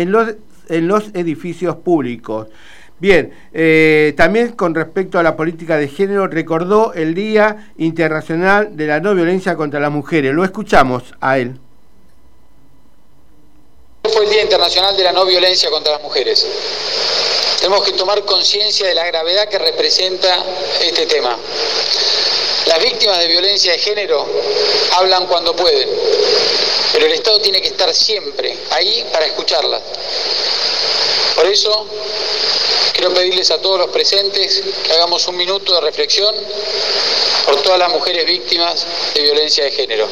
en 0.00 0.12
los, 0.12 0.28
en 0.68 0.88
los 0.88 1.08
edificios 1.14 1.76
públicos. 1.76 2.48
Bien, 2.98 3.32
eh, 3.52 4.12
también 4.16 4.52
con 4.52 4.74
respecto 4.74 5.18
a 5.18 5.22
la 5.22 5.36
política 5.36 5.76
de 5.76 5.88
género, 5.88 6.26
recordó 6.26 6.92
el 6.92 7.14
Día 7.14 7.72
Internacional 7.78 8.76
de 8.76 8.86
la 8.86 9.00
No 9.00 9.14
Violencia 9.14 9.56
contra 9.56 9.80
las 9.80 9.90
Mujeres. 9.90 10.34
Lo 10.34 10.44
escuchamos 10.44 11.02
a 11.20 11.38
él. 11.38 11.58
Fue 14.02 14.24
el 14.24 14.30
Día 14.30 14.42
Internacional 14.42 14.96
de 14.96 15.04
la 15.04 15.12
No 15.12 15.24
Violencia 15.24 15.70
contra 15.70 15.92
las 15.92 16.02
Mujeres. 16.02 16.46
Tenemos 17.58 17.84
que 17.84 17.92
tomar 17.92 18.22
conciencia 18.24 18.86
de 18.86 18.94
la 18.94 19.06
gravedad 19.06 19.48
que 19.48 19.58
representa 19.58 20.44
este 20.82 21.06
tema. 21.06 21.36
Las 22.70 22.84
víctimas 22.84 23.18
de 23.18 23.26
violencia 23.26 23.72
de 23.72 23.78
género 23.78 24.24
hablan 24.96 25.26
cuando 25.26 25.56
pueden, 25.56 25.88
pero 26.92 27.04
el 27.04 27.12
Estado 27.14 27.40
tiene 27.40 27.60
que 27.60 27.66
estar 27.66 27.92
siempre 27.92 28.56
ahí 28.70 29.04
para 29.12 29.26
escucharlas. 29.26 29.82
Por 31.34 31.46
eso, 31.46 31.88
quiero 32.92 33.12
pedirles 33.12 33.50
a 33.50 33.60
todos 33.60 33.80
los 33.80 33.90
presentes 33.90 34.62
que 34.84 34.92
hagamos 34.92 35.26
un 35.26 35.36
minuto 35.36 35.74
de 35.74 35.80
reflexión 35.80 36.32
por 37.44 37.60
todas 37.60 37.80
las 37.80 37.90
mujeres 37.90 38.24
víctimas 38.24 38.86
de 39.16 39.22
violencia 39.22 39.64
de 39.64 39.70
género. 39.72 40.06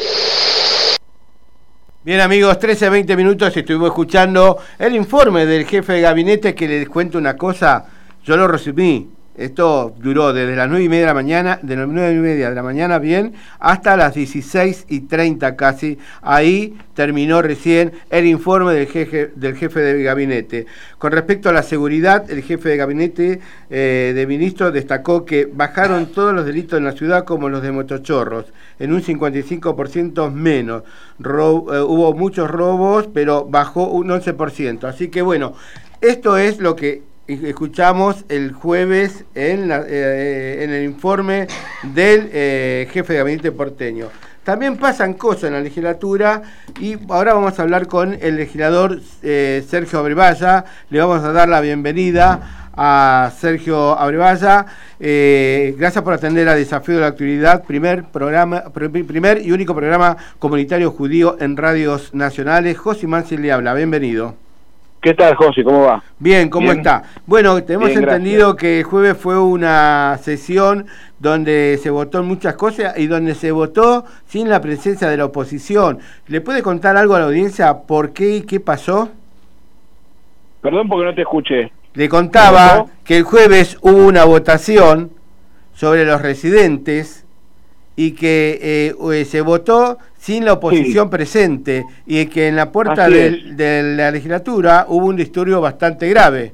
Bien 2.02 2.18
amigos, 2.18 2.58
13 2.58 2.88
20 2.88 3.14
minutos 3.14 3.56
estuvimos 3.56 3.90
escuchando 3.90 4.58
el 4.80 4.96
informe 4.96 5.46
del 5.46 5.64
jefe 5.64 5.92
de 5.92 6.00
gabinete 6.00 6.56
que 6.56 6.66
les 6.66 6.88
cuento 6.88 7.18
una 7.18 7.36
cosa, 7.36 7.86
yo 8.24 8.36
lo 8.36 8.48
resumí, 8.48 9.17
esto 9.38 9.94
duró 10.00 10.32
desde 10.32 10.56
las 10.56 10.68
9 10.68 10.84
y 10.84 10.88
media 10.88 11.02
de 11.02 11.06
la 11.06 11.14
mañana, 11.14 11.60
de 11.62 11.76
las 11.76 11.86
9 11.86 12.12
y 12.12 12.16
media 12.16 12.48
de 12.48 12.54
la 12.56 12.62
mañana 12.64 12.98
bien, 12.98 13.34
hasta 13.60 13.96
las 13.96 14.14
16 14.14 14.86
y 14.88 15.00
30 15.02 15.54
casi. 15.54 15.96
Ahí 16.22 16.76
terminó 16.94 17.40
recién 17.40 17.92
el 18.10 18.26
informe 18.26 18.74
del 18.74 18.88
jefe, 18.88 19.30
del 19.36 19.54
jefe 19.54 19.78
de 19.78 20.02
gabinete. 20.02 20.66
Con 20.98 21.12
respecto 21.12 21.48
a 21.48 21.52
la 21.52 21.62
seguridad, 21.62 22.28
el 22.28 22.42
jefe 22.42 22.68
de 22.68 22.76
gabinete 22.76 23.40
eh, 23.70 24.12
de 24.12 24.26
ministros 24.26 24.72
destacó 24.72 25.24
que 25.24 25.46
bajaron 25.46 26.06
todos 26.06 26.34
los 26.34 26.44
delitos 26.44 26.76
en 26.76 26.84
la 26.84 26.92
ciudad 26.92 27.24
como 27.24 27.48
los 27.48 27.62
de 27.62 27.70
motochorros, 27.70 28.46
en 28.80 28.92
un 28.92 29.02
55% 29.02 30.32
menos. 30.32 30.82
Eh, 30.82 31.22
hubo 31.22 32.12
muchos 32.12 32.50
robos, 32.50 33.08
pero 33.14 33.44
bajó 33.44 33.88
un 33.88 34.08
11%. 34.08 34.82
Así 34.88 35.06
que 35.06 35.22
bueno, 35.22 35.54
esto 36.00 36.36
es 36.36 36.58
lo 36.58 36.74
que 36.74 37.02
escuchamos 37.28 38.24
el 38.28 38.52
jueves 38.52 39.24
en, 39.34 39.70
eh, 39.70 40.60
en 40.62 40.70
el 40.70 40.84
informe 40.84 41.46
del 41.82 42.30
eh, 42.32 42.88
jefe 42.90 43.12
de 43.12 43.18
gabinete 43.18 43.52
porteño. 43.52 44.08
También 44.44 44.78
pasan 44.78 45.12
cosas 45.12 45.44
en 45.44 45.52
la 45.52 45.60
legislatura 45.60 46.42
y 46.80 46.96
ahora 47.10 47.34
vamos 47.34 47.58
a 47.58 47.62
hablar 47.62 47.86
con 47.86 48.16
el 48.18 48.36
legislador 48.36 48.98
eh, 49.22 49.62
Sergio 49.68 49.98
Abrevaya. 49.98 50.64
Le 50.88 51.00
vamos 51.00 51.22
a 51.22 51.32
dar 51.32 51.50
la 51.50 51.60
bienvenida 51.60 52.70
a 52.74 53.30
Sergio 53.38 53.98
Abrevaya. 53.98 54.64
gracias 54.98 56.02
por 56.02 56.14
atender 56.14 56.48
a 56.48 56.54
Desafío 56.54 56.94
de 56.94 57.00
la 57.02 57.08
Actualidad, 57.08 57.64
primer 57.64 58.04
programa, 58.04 58.64
primer 58.72 59.44
y 59.44 59.52
único 59.52 59.74
programa 59.74 60.16
comunitario 60.38 60.90
judío 60.92 61.36
en 61.40 61.58
radios 61.58 62.14
nacionales. 62.14 62.78
José 62.78 63.06
Mansi 63.06 63.36
le 63.36 63.52
habla, 63.52 63.74
bienvenido. 63.74 64.47
¿Qué 65.00 65.14
tal, 65.14 65.36
José? 65.36 65.62
¿Cómo 65.62 65.82
va? 65.82 66.02
Bien, 66.18 66.48
¿cómo 66.48 66.72
está? 66.72 67.04
Bueno, 67.24 67.62
tenemos 67.62 67.90
entendido 67.90 68.56
que 68.56 68.80
el 68.80 68.84
jueves 68.84 69.16
fue 69.16 69.38
una 69.38 70.18
sesión 70.20 70.86
donde 71.20 71.78
se 71.80 71.90
votó 71.90 72.24
muchas 72.24 72.56
cosas 72.56 72.98
y 72.98 73.06
donde 73.06 73.36
se 73.36 73.52
votó 73.52 74.04
sin 74.26 74.48
la 74.48 74.60
presencia 74.60 75.08
de 75.08 75.16
la 75.16 75.26
oposición. 75.26 76.00
¿Le 76.26 76.40
puede 76.40 76.62
contar 76.62 76.96
algo 76.96 77.14
a 77.14 77.20
la 77.20 77.26
audiencia 77.26 77.82
por 77.86 78.12
qué 78.12 78.38
y 78.38 78.42
qué 78.42 78.58
pasó? 78.58 79.10
Perdón 80.62 80.88
porque 80.88 81.04
no 81.04 81.14
te 81.14 81.22
escuché. 81.22 81.70
Le 81.94 82.08
contaba 82.08 82.86
que 83.04 83.18
el 83.18 83.22
jueves 83.22 83.78
hubo 83.80 84.04
una 84.04 84.24
votación 84.24 85.12
sobre 85.74 86.04
los 86.04 86.20
residentes 86.20 87.24
y 87.94 88.12
que 88.12 88.58
eh, 88.60 88.94
eh, 89.12 89.24
se 89.24 89.42
votó 89.42 89.98
sin 90.28 90.44
la 90.44 90.52
oposición 90.52 91.08
presente 91.08 91.86
y 92.06 92.26
que 92.26 92.48
en 92.48 92.56
la 92.56 92.70
puerta 92.70 93.08
de, 93.08 93.94
la 93.96 94.10
legislatura 94.10 94.84
hubo 94.86 95.06
un 95.06 95.16
disturbio 95.16 95.58
bastante 95.62 96.06
grave. 96.10 96.52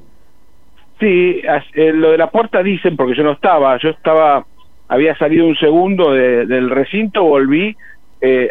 Sí, 0.97 1.41
eh, 1.73 1.91
lo 1.91 2.11
de 2.11 2.17
la 2.17 2.29
puerta 2.29 2.63
dicen, 2.63 2.95
porque 2.95 3.17
yo 3.17 3.23
no 3.23 3.33
estaba, 3.33 3.77
yo 3.79 3.89
estaba, 3.89 4.45
había 4.87 5.13
salido 5.17 5.45
un 5.45 5.57
segundo 5.57 6.13
del 6.13 6.69
recinto, 6.69 7.25
volví, 7.25 7.75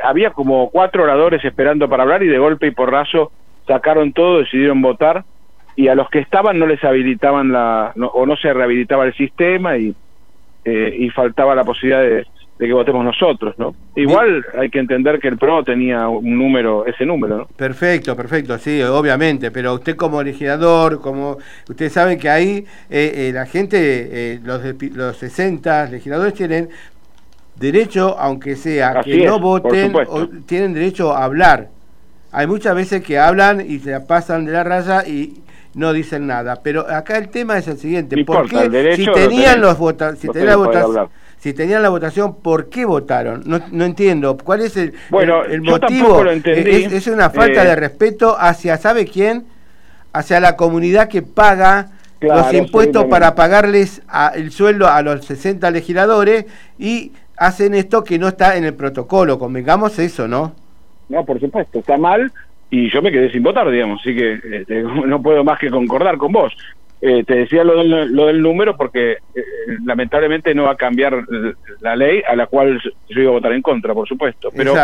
había 0.05 0.29
como 0.31 0.69
cuatro 0.69 1.05
oradores 1.05 1.43
esperando 1.43 1.89
para 1.89 2.03
hablar 2.03 2.23
y 2.23 2.29
de 2.29 2.39
golpe 2.39 2.67
y 2.67 2.73
porrazo 2.73 3.33
sacaron 3.67 4.13
todo, 4.13 4.41
decidieron 4.41 4.83
votar 4.83 5.25
y 5.75 5.89
a 5.89 5.95
los 5.95 6.11
que 6.11 6.19
estaban 6.19 6.59
no 6.59 6.67
les 6.67 6.85
habilitaban 6.85 7.51
la, 7.51 7.95
o 8.13 8.27
no 8.27 8.37
se 8.37 8.53
rehabilitaba 8.53 9.07
el 9.07 9.15
sistema 9.15 9.79
y, 9.79 9.95
y 10.67 11.09
faltaba 11.11 11.55
la 11.55 11.65
posibilidad 11.65 12.03
de 12.03 12.27
de 12.59 12.67
que 12.67 12.73
votemos 12.73 13.05
nosotros, 13.05 13.55
¿no? 13.59 13.75
Igual 13.97 14.45
hay 14.57 14.71
que 14.71 14.79
entender 14.79 15.19
que 15.19 15.27
el 15.29 15.39
PRO 15.39 15.65
tenía 15.65 16.07
un 16.07 16.39
número, 16.39 16.87
ese 16.87 17.05
número, 17.05 17.39
¿no? 17.39 17.47
Perfecto, 17.47 18.15
perfecto, 18.15 18.57
sí, 18.59 18.81
obviamente, 18.83 19.51
pero 19.51 19.75
usted 19.75 19.97
como 19.97 20.23
legislador, 20.23 21.01
como 21.01 21.39
usted 21.69 21.91
sabe 21.91 22.17
que 22.17 22.29
ahí 22.29 22.65
eh, 22.91 23.13
eh, 23.29 23.31
la 23.35 23.47
gente, 23.47 23.79
eh, 23.81 24.41
los, 24.45 24.63
los 24.95 25.17
60 25.17 25.87
legisladores 25.87 26.35
tienen 26.35 26.69
derecho, 27.57 28.17
aunque 28.19 28.55
sea 28.55 29.01
que 29.03 29.27
no 29.27 29.41
voten, 29.41 29.93
tienen 30.47 30.75
derecho 30.75 31.13
a 31.13 31.25
hablar. 31.25 31.71
Hay 32.31 32.47
muchas 32.47 32.75
veces 32.75 33.03
que 33.03 33.19
hablan 33.19 33.61
y 33.61 33.81
se 33.81 33.99
pasan 34.01 34.45
de 34.45 34.53
la 34.53 34.65
raya 34.65 35.07
y 35.07 35.41
no 35.75 35.93
dicen 35.93 36.29
nada, 36.29 36.61
pero 36.63 36.89
acá 36.89 37.19
el 37.19 37.31
tema 37.31 37.59
es 37.59 37.67
el 37.67 37.79
siguiente, 37.79 38.25
¿por 38.25 38.49
qué 38.49 38.95
si 38.95 39.07
tenían 39.11 39.61
los 39.61 39.77
votos, 39.77 40.19
si 40.21 40.29
tenían 40.29 40.59
votación 40.59 41.09
si 41.45 41.53
tenían 41.53 41.83
la 41.83 41.91
votación, 41.91 42.37
¿por 42.41 42.71
qué 42.71 42.87
votaron? 42.87 43.43
No, 43.45 43.61
no 43.71 43.85
entiendo. 43.85 44.35
¿Cuál 44.43 44.63
es 44.63 44.79
el, 44.79 44.95
bueno, 45.11 45.45
el, 45.45 45.61
motivo? 45.61 46.25
Es, 46.25 47.07
una 47.07 47.29
falta 47.29 47.63
de 47.63 47.73
eh, 47.73 47.77
respeto 47.77 48.35
hacia, 48.39 48.79
¿sabe 48.79 49.05
quién? 49.05 49.45
Hacia 50.15 50.41
la 50.41 50.57
comunidad 50.57 51.07
que 51.11 51.21
paga 51.21 51.91
los 52.23 52.51
impuestos 52.55 53.05
para 53.11 53.35
pagarles 53.35 54.01
el 54.35 54.53
sueldo 54.53 54.89
a 54.89 55.03
los 55.03 55.27
60 55.27 55.71
legisladores 55.71 56.47
y 56.79 57.13
hacen 57.37 57.75
esto 57.75 58.03
que 58.05 58.19
no 58.19 58.29
está 58.29 58.57
en 58.57 58.65
el 58.65 58.73
protocolo. 58.73 59.39
Convengamos 59.39 59.99
eso, 59.99 60.27
¿no? 60.27 60.55
No, 61.11 61.27
por 61.27 61.39
supuesto, 61.41 61.81
está 61.81 61.99
mal 61.99 62.33
y 62.71 62.91
yo 62.91 63.03
me 63.03 63.13
quedé 63.13 63.31
sin 63.31 63.43
votar, 63.43 63.71
digamos, 63.71 64.01
así 64.01 64.17
que 64.17 64.41
este, 64.51 64.83
no 65.07 65.21
puedo 65.21 65.45
más 65.45 65.59
que 65.59 65.69
concordar 65.69 66.17
con 66.17 66.33
vos. 66.33 66.57
Eh, 67.07 67.23
te 67.23 67.35
decía 67.35 67.63
lo 67.65 67.77
del, 67.77 68.15
lo 68.15 68.29
del 68.29 68.41
número 68.41 68.79
porque 68.79 69.13
eh, 69.13 69.45
lamentablemente 69.85 70.55
no 70.55 70.63
va 70.63 70.71
a 70.71 70.77
cambiar 70.77 71.23
la 71.81 71.97
ley 71.97 72.23
a 72.27 72.35
la 72.35 72.47
cual 72.47 72.81
yo 73.11 73.21
iba 73.21 73.29
a 73.29 73.35
votar 73.35 73.53
en 73.53 73.61
contra, 73.61 73.93
por 73.93 74.09
supuesto. 74.09 74.51
Pero 74.57 74.75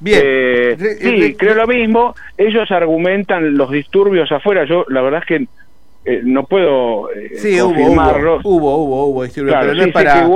Bien. 0.00 0.22
Eh, 0.24 0.96
sí, 0.98 1.34
creo 1.34 1.54
lo 1.54 1.66
mismo. 1.66 2.14
Ellos 2.38 2.70
argumentan 2.70 3.54
los 3.54 3.70
disturbios 3.70 4.32
afuera. 4.32 4.64
Yo 4.64 4.86
la 4.88 5.02
verdad 5.02 5.20
es 5.20 5.26
que 5.26 6.22
no 6.24 6.44
puedo 6.44 7.10
sí, 7.34 7.58
confirmarlo. 7.58 8.40
Hubo, 8.42 8.56
hubo, 8.56 8.76
hubo, 8.76 9.04
hubo, 9.04 9.24
disturbios, 9.24 9.58
pero 9.60 9.74
no 9.74 9.82
es 9.82 9.92
para. 9.92 10.26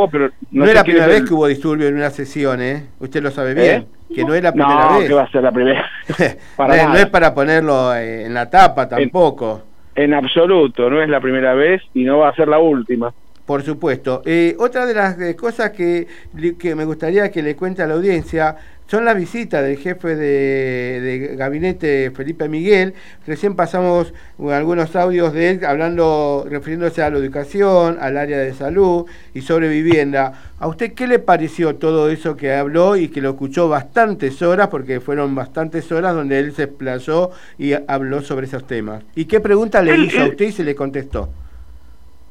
no, 0.50 0.66
es 0.66 0.74
la 0.74 0.84
primera 0.84 1.06
vez 1.06 1.22
que 1.22 1.32
hubo 1.32 1.46
disturbios 1.46 1.88
en 1.88 1.96
una 1.96 2.10
sesión, 2.10 2.60
¿eh? 2.60 2.88
Usted 2.98 3.22
lo 3.22 3.30
sabe 3.30 3.54
bien. 3.54 3.86
Que 4.14 4.22
no 4.22 4.34
es 4.34 4.42
la 4.42 4.52
primera 4.52 4.98
vez. 4.98 5.08
que 5.08 5.14
va 5.14 5.22
a 5.22 5.30
ser 5.30 5.42
la 5.44 5.52
primera. 5.52 5.90
no, 6.58 6.96
es 6.96 7.06
para 7.06 7.34
ponerlo 7.34 7.96
en 7.96 8.34
la 8.34 8.50
tapa 8.50 8.86
tampoco. 8.86 9.62
En 9.64 9.69
absoluto, 9.96 10.88
no 10.88 11.02
es 11.02 11.08
la 11.08 11.20
primera 11.20 11.54
vez 11.54 11.82
y 11.94 12.04
no 12.04 12.18
va 12.18 12.28
a 12.28 12.34
ser 12.34 12.48
la 12.48 12.58
última. 12.58 13.12
Por 13.46 13.62
supuesto. 13.62 14.22
Eh, 14.24 14.54
otra 14.60 14.86
de 14.86 14.94
las 14.94 15.20
eh, 15.20 15.34
cosas 15.34 15.70
que, 15.70 16.06
que, 16.58 16.74
me 16.76 16.84
gustaría 16.84 17.32
que 17.32 17.42
le 17.42 17.56
cuente 17.56 17.82
a 17.82 17.86
la 17.88 17.94
audiencia 17.94 18.56
son 18.90 19.04
las 19.04 19.16
visitas 19.16 19.62
del 19.62 19.76
jefe 19.76 20.16
de, 20.16 21.36
gabinete 21.36 22.10
Felipe 22.10 22.48
Miguel. 22.48 22.94
Recién 23.24 23.54
pasamos 23.54 24.12
algunos 24.50 24.96
audios 24.96 25.32
de 25.32 25.50
él 25.50 25.64
hablando, 25.64 26.44
refiriéndose 26.50 27.00
a 27.00 27.08
la 27.08 27.18
educación, 27.18 27.98
al 28.00 28.16
área 28.16 28.38
de 28.38 28.52
salud 28.52 29.06
y 29.32 29.42
sobre 29.42 29.68
vivienda. 29.68 30.32
¿A 30.58 30.66
usted 30.66 30.92
qué 30.94 31.06
le 31.06 31.20
pareció 31.20 31.76
todo 31.76 32.10
eso 32.10 32.36
que 32.36 32.52
habló 32.52 32.96
y 32.96 33.10
que 33.10 33.20
lo 33.20 33.30
escuchó 33.30 33.68
bastantes 33.68 34.42
horas, 34.42 34.66
porque 34.66 34.98
fueron 34.98 35.36
bastantes 35.36 35.92
horas 35.92 36.12
donde 36.12 36.40
él 36.40 36.50
se 36.50 36.66
desplazó 36.66 37.30
y 37.58 37.74
habló 37.86 38.22
sobre 38.22 38.46
esos 38.46 38.66
temas? 38.66 39.04
¿Y 39.14 39.26
qué 39.26 39.38
pregunta 39.38 39.80
le 39.82 39.96
hizo 39.98 40.20
a 40.20 40.26
usted 40.26 40.46
y 40.46 40.52
se 40.52 40.64
le 40.64 40.74
contestó? 40.74 41.28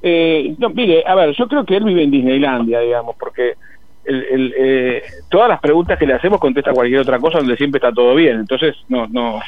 Eh, 0.02 0.56
no, 0.58 0.72
mire, 0.72 1.06
a 1.08 1.16
ver, 1.16 1.34
yo 1.38 1.48
creo 1.48 1.66
que 1.66 1.78
él 1.78 1.86
vive 1.86 2.04
en 2.04 2.12
Disneylandia, 2.12 2.82
digamos, 2.82 3.16
porque 3.18 3.54
el, 4.06 4.54
eh, 4.58 5.04
todas 5.30 5.50
las 5.50 5.60
preguntas 5.60 6.00
que 6.00 6.08
le 6.08 6.14
hacemos 6.14 6.40
contesta 6.40 6.74
cualquier 6.74 7.02
otra 7.02 7.20
cosa 7.20 7.40
donde 7.40 7.58
siempre 7.58 7.78
está 7.78 7.92
todo 7.92 8.16
bien. 8.16 8.40
Entonces 8.40 8.76
no 8.88 9.08
no 9.08 9.40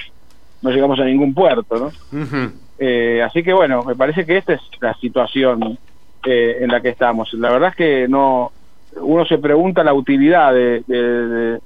no 0.62 0.70
llegamos 0.70 1.00
a 1.00 1.06
ningún 1.06 1.34
puerto, 1.34 1.92
¿no? 2.12 2.52
Eh, 2.78 3.22
así 3.24 3.44
que 3.44 3.54
bueno, 3.54 3.84
me 3.84 3.96
parece 3.96 4.26
que 4.26 4.38
esta 4.38 4.54
es 4.54 4.62
la 4.80 4.94
situación 4.96 5.78
eh, 6.26 6.58
en 6.62 6.70
la 6.70 6.82
que 6.82 6.90
estamos. 6.90 7.34
La 7.34 7.52
verdad 7.52 7.70
es 7.70 7.76
que 7.76 8.08
no 8.08 8.52
uno 8.98 9.26
se 9.26 9.38
pregunta 9.38 9.84
la 9.84 9.94
utilidad 9.94 10.54
de, 10.54 10.84
de, 10.86 11.60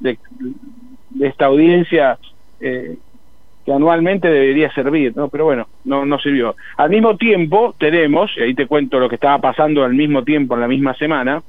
de, 0.00 0.18
de 1.10 1.26
esta 1.26 1.46
audiencia 1.46 2.18
eh, 2.60 2.96
que 3.64 3.72
anualmente 3.72 4.28
debería 4.28 4.72
servir, 4.72 5.16
¿no? 5.16 5.28
Pero 5.28 5.44
bueno, 5.44 5.68
no, 5.84 6.04
no 6.04 6.18
sirvió. 6.18 6.56
Al 6.76 6.90
mismo 6.90 7.16
tiempo 7.16 7.74
tenemos, 7.78 8.30
y 8.36 8.42
ahí 8.42 8.54
te 8.54 8.66
cuento 8.66 8.98
lo 8.98 9.08
que 9.08 9.14
estaba 9.14 9.38
pasando 9.38 9.84
al 9.84 9.94
mismo 9.94 10.24
tiempo, 10.24 10.54
en 10.54 10.60
la 10.60 10.68
misma 10.68 10.94
semana, 10.94 11.42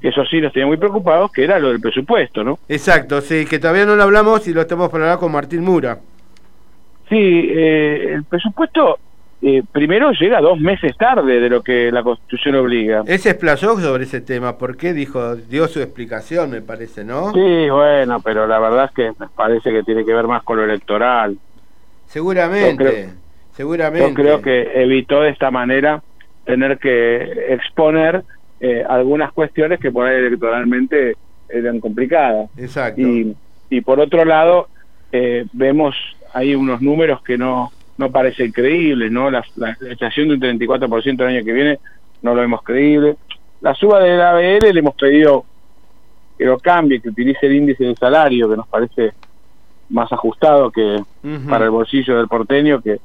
que 0.00 0.08
eso 0.08 0.24
sí 0.26 0.40
nos 0.40 0.52
tenía 0.52 0.66
muy 0.66 0.76
preocupados, 0.76 1.32
que 1.32 1.44
era 1.44 1.58
lo 1.58 1.70
del 1.70 1.80
presupuesto, 1.80 2.44
¿no? 2.44 2.58
Exacto, 2.68 3.20
sí, 3.20 3.44
que 3.46 3.58
todavía 3.58 3.86
no 3.86 3.96
lo 3.96 4.04
hablamos 4.04 4.46
y 4.46 4.54
lo 4.54 4.60
estamos 4.60 4.88
por 4.88 5.02
hablar 5.02 5.18
con 5.18 5.32
Martín 5.32 5.64
Mura. 5.64 5.98
Sí, 7.08 7.16
eh, 7.16 8.12
el 8.14 8.24
presupuesto, 8.24 8.98
eh, 9.40 9.62
primero 9.70 10.10
llega 10.12 10.40
dos 10.40 10.58
meses 10.58 10.96
tarde 10.96 11.40
de 11.40 11.48
lo 11.48 11.62
que 11.62 11.92
la 11.92 12.02
Constitución 12.02 12.56
obliga. 12.56 13.04
Él 13.06 13.18
se 13.18 13.30
explayó 13.30 13.78
sobre 13.78 14.04
ese 14.04 14.20
tema, 14.20 14.58
¿por 14.58 14.76
qué 14.76 14.92
dijo? 14.92 15.36
Dio 15.36 15.68
su 15.68 15.80
explicación, 15.80 16.50
me 16.50 16.60
parece, 16.60 17.04
¿no? 17.04 17.32
Sí, 17.32 17.70
bueno, 17.70 18.20
pero 18.20 18.46
la 18.46 18.58
verdad 18.58 18.86
es 18.86 18.90
que 18.92 19.12
me 19.18 19.28
parece 19.28 19.70
que 19.70 19.82
tiene 19.84 20.04
que 20.04 20.12
ver 20.12 20.26
más 20.26 20.42
con 20.42 20.56
lo 20.56 20.64
electoral. 20.64 21.36
Seguramente, 22.06 23.10
seguramente. 23.52 24.08
Yo 24.08 24.14
creo 24.14 24.42
que 24.42 24.82
evitó 24.82 25.20
de 25.22 25.30
esta 25.30 25.50
manera 25.50 26.02
tener 26.44 26.78
que 26.78 27.52
exponer 27.52 28.24
eh, 28.60 28.82
algunas 28.88 29.32
cuestiones 29.32 29.78
que 29.78 29.92
por 29.92 30.06
ahí 30.06 30.16
electoralmente 30.16 31.16
eran 31.48 31.78
complicadas. 31.78 32.50
Exacto. 32.56 33.00
Y, 33.00 33.36
y 33.70 33.80
por 33.82 34.00
otro 34.00 34.24
lado, 34.24 34.68
eh, 35.12 35.46
vemos 35.52 35.94
ahí 36.32 36.54
unos 36.54 36.82
números 36.82 37.22
que 37.22 37.38
no 37.38 37.70
no 37.98 38.10
parecen 38.10 38.52
creíbles, 38.52 39.12
¿no? 39.12 39.30
La, 39.30 39.44
la 39.56 39.76
inflación 39.90 40.28
de 40.28 40.34
un 40.34 40.40
34% 40.58 41.20
el 41.20 41.26
año 41.26 41.44
que 41.44 41.52
viene 41.52 41.78
no 42.22 42.34
lo 42.34 42.40
vemos 42.40 42.62
creíble. 42.62 43.16
La 43.60 43.74
suba 43.74 44.00
de 44.00 44.16
la 44.16 44.30
ABL 44.30 44.72
le 44.72 44.78
hemos 44.78 44.94
pedido 44.94 45.44
que 46.38 46.44
lo 46.44 46.58
cambie, 46.58 47.00
que 47.00 47.08
utilice 47.08 47.46
el 47.46 47.54
índice 47.54 47.84
de 47.84 47.96
salario, 47.96 48.48
que 48.48 48.56
nos 48.56 48.68
parece 48.68 49.12
más 49.90 50.10
ajustado 50.12 50.70
que 50.70 51.02
para 51.48 51.64
el 51.64 51.70
bolsillo 51.70 52.18
del 52.18 52.28
porteño 52.28 52.80
que, 52.80 53.00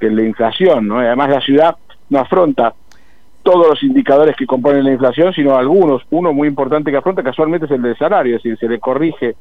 que 0.00 0.10
la 0.10 0.22
inflación, 0.22 0.88
¿no? 0.88 0.98
además 0.98 1.30
la 1.30 1.40
ciudad 1.40 1.76
no 2.08 2.18
afronta 2.18 2.74
todos 3.42 3.68
los 3.68 3.82
indicadores 3.82 4.34
que 4.36 4.46
componen 4.46 4.84
la 4.84 4.92
inflación, 4.92 5.32
sino 5.34 5.56
algunos. 5.56 6.02
Uno 6.10 6.32
muy 6.32 6.48
importante 6.48 6.90
que 6.90 6.96
afronta 6.96 7.22
casualmente 7.22 7.66
es 7.66 7.72
el 7.72 7.82
del 7.82 7.96
salario, 7.96 8.36
es 8.36 8.42
decir, 8.42 8.58
se 8.58 8.68
le 8.68 8.78
corrige 8.78 9.34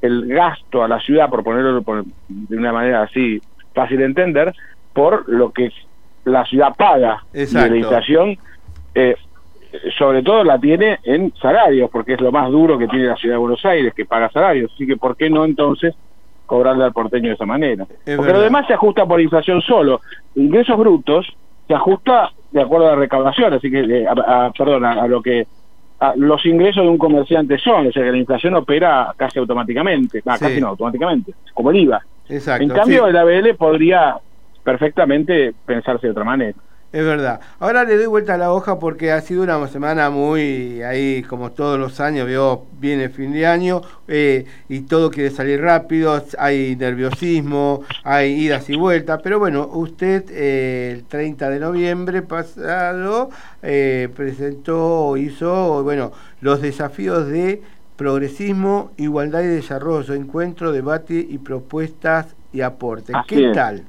el 0.00 0.26
gasto 0.26 0.82
a 0.82 0.88
la 0.88 1.00
ciudad, 1.00 1.28
por 1.28 1.44
ponerlo 1.44 1.82
de 2.28 2.56
una 2.56 2.72
manera 2.72 3.02
así 3.02 3.40
fácil 3.74 3.98
de 3.98 4.04
entender, 4.04 4.54
por 4.92 5.28
lo 5.28 5.52
que 5.52 5.70
la 6.24 6.44
ciudad 6.46 6.74
paga. 6.76 7.24
Y 7.32 7.46
la 7.52 7.76
inflación, 7.76 8.38
eh, 8.94 9.16
sobre 9.98 10.22
todo 10.22 10.44
la 10.44 10.58
tiene 10.58 10.98
en 11.02 11.32
salarios, 11.40 11.90
porque 11.90 12.14
es 12.14 12.20
lo 12.20 12.32
más 12.32 12.50
duro 12.50 12.78
que 12.78 12.88
tiene 12.88 13.06
la 13.06 13.16
ciudad 13.16 13.34
de 13.34 13.40
Buenos 13.40 13.64
Aires, 13.64 13.92
que 13.94 14.04
paga 14.04 14.30
salarios. 14.30 14.72
Así 14.74 14.86
que, 14.86 14.96
¿por 14.96 15.16
qué 15.16 15.28
no 15.28 15.44
entonces 15.44 15.94
cobrarle 16.46 16.84
al 16.84 16.92
porteño 16.92 17.28
de 17.28 17.34
esa 17.34 17.46
manera? 17.46 17.86
porque 18.16 18.32
lo 18.32 18.40
demás 18.40 18.66
se 18.66 18.74
ajusta 18.74 19.06
por 19.06 19.20
inflación 19.20 19.60
solo. 19.62 20.00
Ingresos 20.34 20.78
brutos 20.78 21.26
se 21.66 21.74
ajusta 21.74 22.30
de 22.50 22.62
acuerdo 22.62 22.86
a 22.86 22.90
la 22.90 22.96
recaudación, 22.96 23.52
así 23.52 23.70
que, 23.70 23.80
eh, 23.80 24.06
a, 24.06 24.52
perdón, 24.56 24.84
a, 24.84 25.06
lo 25.06 25.20
que 25.20 25.46
los 26.16 26.44
ingresos 26.44 26.82
de 26.82 26.88
un 26.88 26.98
comerciante 26.98 27.58
son, 27.58 27.86
o 27.86 27.92
sea 27.92 28.02
que 28.02 28.12
la 28.12 28.18
inflación 28.18 28.54
opera 28.54 29.12
casi 29.16 29.38
automáticamente, 29.38 30.22
casi 30.22 30.60
no, 30.60 30.68
automáticamente, 30.68 31.32
como 31.54 31.70
el 31.70 31.78
IVA. 31.78 32.04
Exacto, 32.28 32.64
en 32.64 32.70
cambio, 32.70 33.06
el 33.06 33.16
ABL 33.16 33.54
podría 33.56 34.16
perfectamente 34.62 35.54
pensarse 35.66 36.06
de 36.06 36.10
otra 36.12 36.24
manera. 36.24 36.58
Es 36.94 37.04
verdad. 37.04 37.40
Ahora 37.58 37.82
le 37.82 37.96
doy 37.96 38.06
vuelta 38.06 38.34
a 38.34 38.38
la 38.38 38.52
hoja 38.52 38.78
porque 38.78 39.10
ha 39.10 39.20
sido 39.20 39.42
una 39.42 39.66
semana 39.66 40.10
muy 40.10 40.80
ahí, 40.82 41.24
como 41.24 41.50
todos 41.50 41.76
los 41.76 41.98
años, 41.98 42.24
veo, 42.24 42.66
viene 42.78 43.08
fin 43.08 43.32
de 43.32 43.48
año 43.48 43.82
eh, 44.06 44.44
y 44.68 44.82
todo 44.82 45.10
quiere 45.10 45.30
salir 45.30 45.60
rápido, 45.60 46.22
hay 46.38 46.76
nerviosismo, 46.76 47.82
hay 48.04 48.34
idas 48.34 48.70
y 48.70 48.76
vueltas, 48.76 49.20
pero 49.24 49.40
bueno, 49.40 49.68
usted 49.72 50.24
eh, 50.30 50.92
el 50.92 51.04
30 51.06 51.50
de 51.50 51.58
noviembre 51.58 52.22
pasado 52.22 53.30
eh, 53.60 54.08
presentó, 54.14 55.16
hizo, 55.16 55.82
bueno, 55.82 56.12
los 56.42 56.62
desafíos 56.62 57.26
de 57.26 57.60
progresismo, 57.96 58.90
igualdad 58.96 59.42
y 59.42 59.46
desarrollo, 59.46 60.14
encuentro, 60.14 60.72
debate 60.72 61.14
y 61.28 61.38
propuestas 61.38 62.34
y 62.52 62.60
aportes. 62.60 63.14
¿Qué 63.26 63.52
tal? 63.52 63.84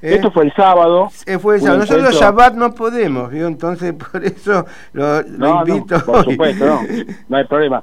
¿Eh? 0.00 0.14
Esto 0.14 0.32
fue 0.32 0.44
el 0.44 0.52
sábado. 0.52 1.08
Eh, 1.26 1.38
fue 1.38 1.56
el 1.56 1.60
sábado. 1.60 1.80
Nosotros 1.80 2.14
Shabbat 2.14 2.54
no 2.54 2.74
podemos, 2.74 3.30
¿vio? 3.30 3.46
Entonces, 3.46 3.94
por 4.12 4.24
eso 4.24 4.66
lo, 4.92 5.20
invito. 5.20 5.98
No, 5.98 6.04
por 6.04 6.24
supuesto, 6.24 6.66
no. 6.66 6.80
No 7.28 7.36
hay 7.36 7.44
problema. 7.44 7.82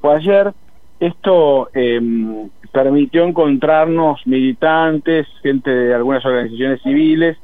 Fue 0.00 0.16
ayer. 0.16 0.52
Esto 1.00 1.70
em, 1.74 2.48
permitió 2.72 3.24
encontrarnos 3.24 4.20
militantes, 4.26 5.26
gente 5.42 5.70
de 5.70 5.94
algunas 5.94 6.24
organizaciones 6.24 6.80
civiles. 6.82 7.36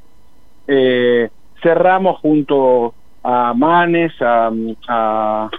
Eh, 0.67 1.29
cerramos 1.63 2.21
junto 2.21 2.95
a 3.23 3.53
Manes, 3.55 4.13
a, 4.21 4.51
a 4.89 5.51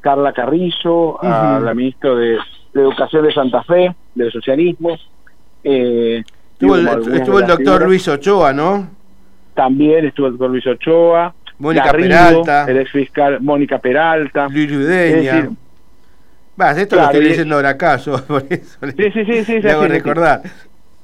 Carla 0.00 0.32
Carrizo, 0.32 1.22
a 1.22 1.60
la 1.60 1.74
ministra 1.74 2.14
de, 2.14 2.38
Educación 2.74 3.24
de 3.24 3.32
Santa 3.32 3.62
Fe, 3.64 3.94
del 4.14 4.30
socialismo. 4.30 4.96
Eh, 5.64 6.22
estuvo 6.52 6.76
el, 6.76 7.46
doctor 7.46 7.84
Luis 7.84 8.06
Ochoa, 8.06 8.52
¿no? 8.52 8.88
También 9.54 10.06
estuvo 10.06 10.26
el 10.26 10.32
doctor 10.32 10.50
Luis 10.50 10.66
Ochoa. 10.66 11.34
Mónica 11.58 11.90
Peralta. 11.90 12.66
El 12.68 12.78
ex 12.78 12.92
fiscal 12.92 13.40
Mónica 13.40 13.78
Peralta. 13.78 14.48
Luis 14.48 14.70
Ludeña. 14.70 15.48
esto 16.76 16.96
lo 16.96 17.02
estoy 17.02 17.24
leyendo 17.24 17.56
ahora 17.56 17.70
acaso, 17.70 18.24
por 18.28 18.44
eso 18.48 18.78
sí, 18.96 19.10
sí, 19.12 19.24
sí, 19.24 19.44
sí, 19.44 19.60
le 19.60 19.88
recordar. 19.88 20.42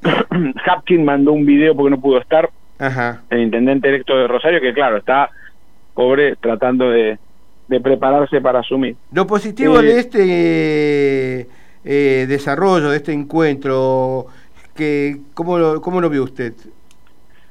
Hapkin 0.66 1.04
mandó 1.04 1.33
un 1.33 1.44
video 1.44 1.74
porque 1.74 1.90
no 1.90 2.00
pudo 2.00 2.20
estar. 2.20 2.50
Ajá. 2.78 3.22
El 3.30 3.40
intendente 3.40 3.88
electo 3.88 4.16
de 4.16 4.28
Rosario, 4.28 4.61
que 4.61 4.72
claro, 4.72 4.98
está 4.98 5.30
pobre 5.94 6.37
tratando 6.37 6.90
de, 6.90 7.18
de 7.68 7.81
prepararse 7.81 8.40
para 8.40 8.61
asumir. 8.61 8.96
Lo 9.12 9.27
positivo 9.27 9.81
de 9.81 9.92
eh, 9.92 9.98
este 9.98 11.48
eh, 11.85 12.27
desarrollo, 12.27 12.90
de 12.90 12.96
este 12.96 13.12
encuentro, 13.12 14.27
que, 14.74 15.18
¿cómo, 15.35 15.59
lo, 15.59 15.81
¿cómo 15.81 16.00
lo 16.00 16.11
ve 16.11 16.20
usted? 16.20 16.53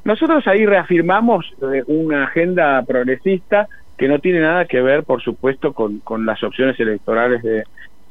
Nosotros 0.04 0.46
ahí 0.48 0.66
reafirmamos 0.66 1.46
eh, 1.62 1.84
una 1.88 2.26
agenda 2.26 2.84
progresista 2.84 3.68
que 3.98 4.08
no 4.08 4.20
tiene 4.20 4.42
nada 4.42 4.66
que 4.66 4.82
ver, 4.82 5.04
por 5.04 5.22
supuesto, 5.22 5.74
con, 5.74 6.00
con 6.00 6.26
las 6.26 6.44
opciones 6.44 6.80
electorales 6.80 7.42
de, 7.42 7.64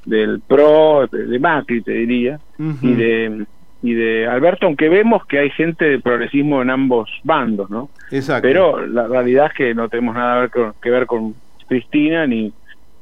del 0.07 0.41
PRO, 0.41 1.07
de, 1.07 1.39
Macri, 1.39 1.83
te 1.83 1.93
diría, 1.93 2.41
y 2.59 2.95
de 2.95 3.47
y 3.85 3.95
de 3.95 4.29
Alberto, 4.29 4.67
aunque 4.67 4.89
vemos 4.89 5.27
que 5.27 5.41
hay 5.41 5.51
gente 5.51 5.85
de 5.85 5.99
progresismo 5.99 6.63
en 6.63 6.71
ambos 6.71 7.11
bandos, 7.25 7.69
¿no? 7.69 7.91
Exacto. 8.13 8.43
Pero 8.47 8.87
la 8.87 9.09
realidad 9.09 9.47
es 9.47 9.55
que 9.55 9.75
no 9.75 9.89
tenemos 9.89 10.15
nada 10.15 10.49
que 10.81 10.91
ver 10.91 11.07
con 11.07 11.35
Cristina 11.67 12.27
ni, 12.27 12.53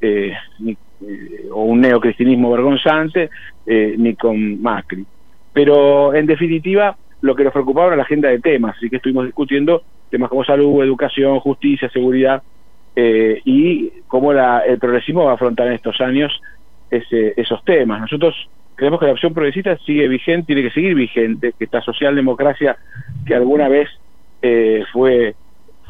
eh, 0.01 0.33
ni 0.59 0.73
eh, 0.73 1.49
o 1.53 1.65
un 1.65 1.81
neocristinismo 1.81 2.51
vergonzante 2.51 3.31
eh, 3.67 3.95
ni 3.99 4.15
con 4.15 4.61
Macri. 4.61 5.05
Pero 5.53 6.15
en 6.15 6.27
definitiva 6.27 6.97
lo 7.23 7.35
que 7.35 7.45
nos 7.45 7.53
preocupaba 7.53 7.89
era 7.89 7.97
la 7.97 8.03
agenda 8.05 8.29
de 8.29 8.39
temas, 8.41 8.77
así 8.77 8.89
que 8.89 8.97
estuvimos 8.97 9.27
discutiendo 9.27 9.83
temas 10.11 10.31
como 10.31 10.45
salud, 10.45 10.83
educación, 10.83 11.39
justicia, 11.41 11.89
seguridad 11.91 12.43
y 12.97 13.89
cómo 14.09 14.33
la, 14.33 14.59
el 14.61 14.79
progresismo 14.79 15.25
va 15.25 15.31
a 15.31 15.35
afrontar 15.35 15.69
en 15.69 15.75
estos 15.75 15.99
años 16.03 16.39
ese, 16.91 17.33
esos 17.37 17.65
temas. 17.65 18.01
Nosotros 18.01 18.35
creemos 18.75 19.01
que 19.01 19.07
la 19.07 19.13
opción 19.13 19.33
progresista 19.33 19.79
sigue 19.87 20.07
vigente, 20.07 20.49
tiene 20.49 20.63
que 20.63 20.75
seguir 20.75 20.95
vigente, 20.95 21.55
que 21.57 21.65
esta 21.65 21.81
socialdemocracia 21.81 22.77
que 23.25 23.35
alguna 23.35 23.69
vez 23.69 23.89
fue 24.93 25.35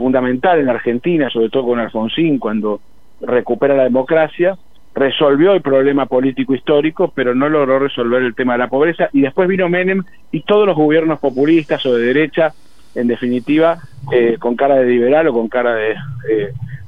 fundamental 0.00 0.58
en 0.58 0.68
Argentina, 0.68 1.30
sobre 1.30 1.50
todo 1.50 1.66
con 1.66 1.78
Alfonsín, 1.78 2.38
cuando 2.38 2.80
recupera 3.20 3.76
la 3.76 3.84
democracia, 3.84 4.56
resolvió 4.94 5.52
el 5.52 5.60
problema 5.60 6.06
político 6.06 6.54
histórico, 6.54 7.12
pero 7.14 7.34
no 7.34 7.48
logró 7.48 7.78
resolver 7.78 8.22
el 8.22 8.34
tema 8.34 8.54
de 8.54 8.60
la 8.60 8.68
pobreza, 8.68 9.08
y 9.12 9.20
después 9.20 9.46
vino 9.46 9.68
Menem 9.68 10.02
y 10.32 10.40
todos 10.40 10.66
los 10.66 10.76
gobiernos 10.76 11.20
populistas 11.20 11.84
o 11.86 11.94
de 11.94 12.06
derecha, 12.06 12.52
en 12.94 13.06
definitiva, 13.06 13.78
eh, 14.10 14.36
con 14.38 14.56
cara 14.56 14.76
de 14.76 14.86
liberal 14.86 15.28
o 15.28 15.32
con 15.32 15.48
cara 15.48 15.74
de, 15.74 15.94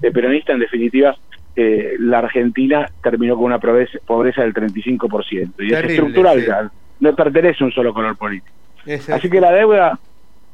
de 0.01 0.11
peronista, 0.11 0.53
en 0.53 0.59
definitiva, 0.59 1.14
eh, 1.55 1.96
la 1.98 2.20
Argentina 2.20 2.90
terminó 3.03 3.37
con 3.37 3.44
una 3.44 3.59
pobreza, 3.59 4.42
del 4.42 4.55
35%, 4.55 5.53
y 5.59 5.72
es 5.72 5.85
estructural 5.85 6.44
ya, 6.44 6.70
no 7.01 7.14
pertenece 7.14 7.62
a 7.62 7.66
un 7.66 7.72
solo 7.72 7.92
color 7.92 8.16
político. 8.16 8.55
Así. 9.12 9.31
que 9.31 9.40
la 9.40 9.53
deuda 9.53 9.98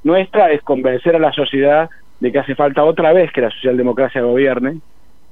nuestra 0.02 0.50
es 0.50 0.60
convencer 0.62 1.16
a 1.16 1.18
la 1.18 1.32
sociedad 1.32 1.88
de 2.20 2.32
que 2.32 2.38
hace 2.38 2.54
falta 2.54 2.84
otra 2.84 3.12
vez 3.12 3.32
que 3.32 3.40
la 3.40 3.50
socialdemocracia 3.50 4.22
gobierne 4.22 4.80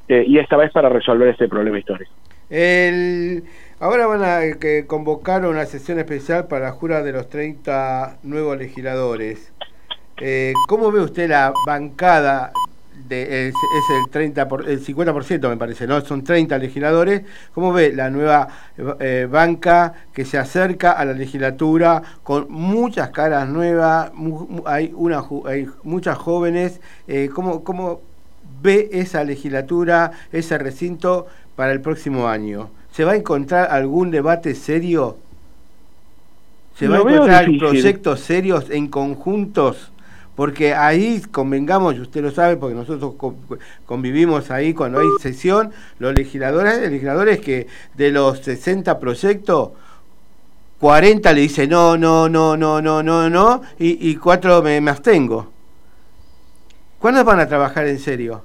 eh, 0.09 0.25
y 0.27 0.39
esta 0.39 0.57
vez 0.57 0.71
para 0.73 0.89
resolver 0.89 1.29
este 1.29 1.49
problema 1.49 1.79
histórico. 1.79 2.13
El, 2.49 3.43
ahora 3.81 4.07
van 4.07 4.23
a 4.23 4.59
que 4.59 4.87
convocar 4.87 5.45
una 5.47 5.65
sesión 5.67 5.99
especial 5.99 6.47
para 6.47 6.67
la 6.67 6.73
jura 6.73 7.03
de 7.03 7.13
los 7.13 7.29
30 7.29 8.19
nuevos 8.23 8.57
legisladores. 8.57 9.53
Eh, 10.19 10.53
¿Cómo 10.69 10.93
ve 10.93 11.01
usted 11.01 11.29
la 11.29 11.53
bancada 11.67 12.53
es, 13.09 13.55
el 13.55 14.11
30 14.11 14.49
por, 14.49 14.69
el 14.69 14.85
50% 14.85 15.49
me 15.49 15.57
parece, 15.57 15.87
¿no? 15.87 16.01
Son 16.01 16.25
30 16.25 16.59
legisladores. 16.59 17.23
¿Cómo 17.55 17.73
ve 17.73 17.93
la 17.93 18.11
nueva 18.11 18.49
eh, 19.01 19.29
banca 19.31 19.95
que 20.13 20.25
se 20.25 20.39
acerca 20.39 20.93
a 20.93 21.05
la 21.05 21.13
legislatura 21.13 22.03
con 22.23 22.47
muchas 22.51 23.11
caras 23.11 23.49
nuevas? 23.49 24.11
hay 24.65 24.93
una 24.95 25.25
hay 25.47 25.69
muchas 25.85 26.19
jóvenes. 26.19 26.81
Eh, 27.07 27.31
¿cómo, 27.33 27.63
¿Cómo 27.63 28.01
ve 28.63 28.89
esa 28.93 29.25
legislatura, 29.25 30.13
ese 30.33 30.59
recinto 30.59 31.27
para 31.55 31.73
el 31.73 31.81
próximo 31.81 32.29
año? 32.29 32.71
¿Se 32.93 33.05
va 33.05 33.13
a 33.13 33.17
encontrar 33.17 33.71
algún 33.71 34.11
debate 34.11 34.55
serio? 34.55 35.19
¿Se 36.79 36.89
va 36.89 36.99
a 36.99 37.01
encontrar 37.01 37.47
proyectos 37.59 38.21
serios 38.21 38.71
en 38.71 38.89
conjuntos? 38.89 39.93
Porque 40.37 40.75
ahí 40.75 41.23
convengamos, 41.33 41.97
y 41.97 42.01
usted 42.01 42.23
lo 42.23 42.31
sabe, 42.31 42.57
porque 42.57 42.75
nosotros 42.75 43.15
convivimos 43.87 44.51
ahí 44.51 44.75
cuando 44.75 45.01
hay 45.01 45.07
sesión, 45.21 45.73
los 45.99 46.15
legisladores, 46.15 46.79
legisladores 46.81 47.41
que 47.41 47.67
de 47.95 48.11
los 48.13 48.41
60 48.41 49.01
proyectos, 49.01 49.71
40 50.79 51.33
le 51.33 51.41
dicen 51.41 51.71
no, 51.71 51.97
no, 51.97 52.29
no, 52.29 52.57
no, 52.57 52.83
no, 52.83 53.03
no, 53.03 53.31
no, 53.31 53.63
y, 53.79 54.11
y 54.11 54.17
4 54.17 54.63
me, 54.63 54.81
me 54.81 54.91
abstengo. 54.91 55.51
¿Cuándo 56.99 57.25
van 57.25 57.41
a 57.41 57.49
trabajar 57.49 57.87
en 57.87 57.99
serio? 57.99 58.43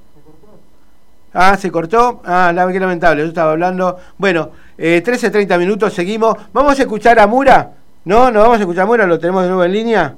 Ah, 1.34 1.58
se 1.58 1.72
cortó. 1.72 2.22
Ah, 2.26 2.54
qué 2.72 2.80
lamentable. 2.80 3.22
Yo 3.22 3.30
estaba 3.30 3.52
hablando. 3.52 3.98
Bueno, 4.18 4.52
eh, 4.78 5.02
13, 5.02 5.32
30 5.32 5.58
minutos, 5.58 5.94
seguimos. 5.94 6.36
¿Vamos 6.52 6.78
a 6.78 6.82
escuchar 6.82 7.20
a 7.20 7.28
Mura? 7.28 7.72
¿No? 8.06 8.32
¿No 8.32 8.42
vamos 8.42 8.58
a 8.58 8.62
escuchar 8.62 8.84
a 8.84 8.88
Mura? 8.88 9.08
¿Lo 9.08 9.20
tenemos 9.20 9.44
de 9.44 9.50
nuevo 9.50 9.64
en 9.64 9.72
línea? 9.72 10.16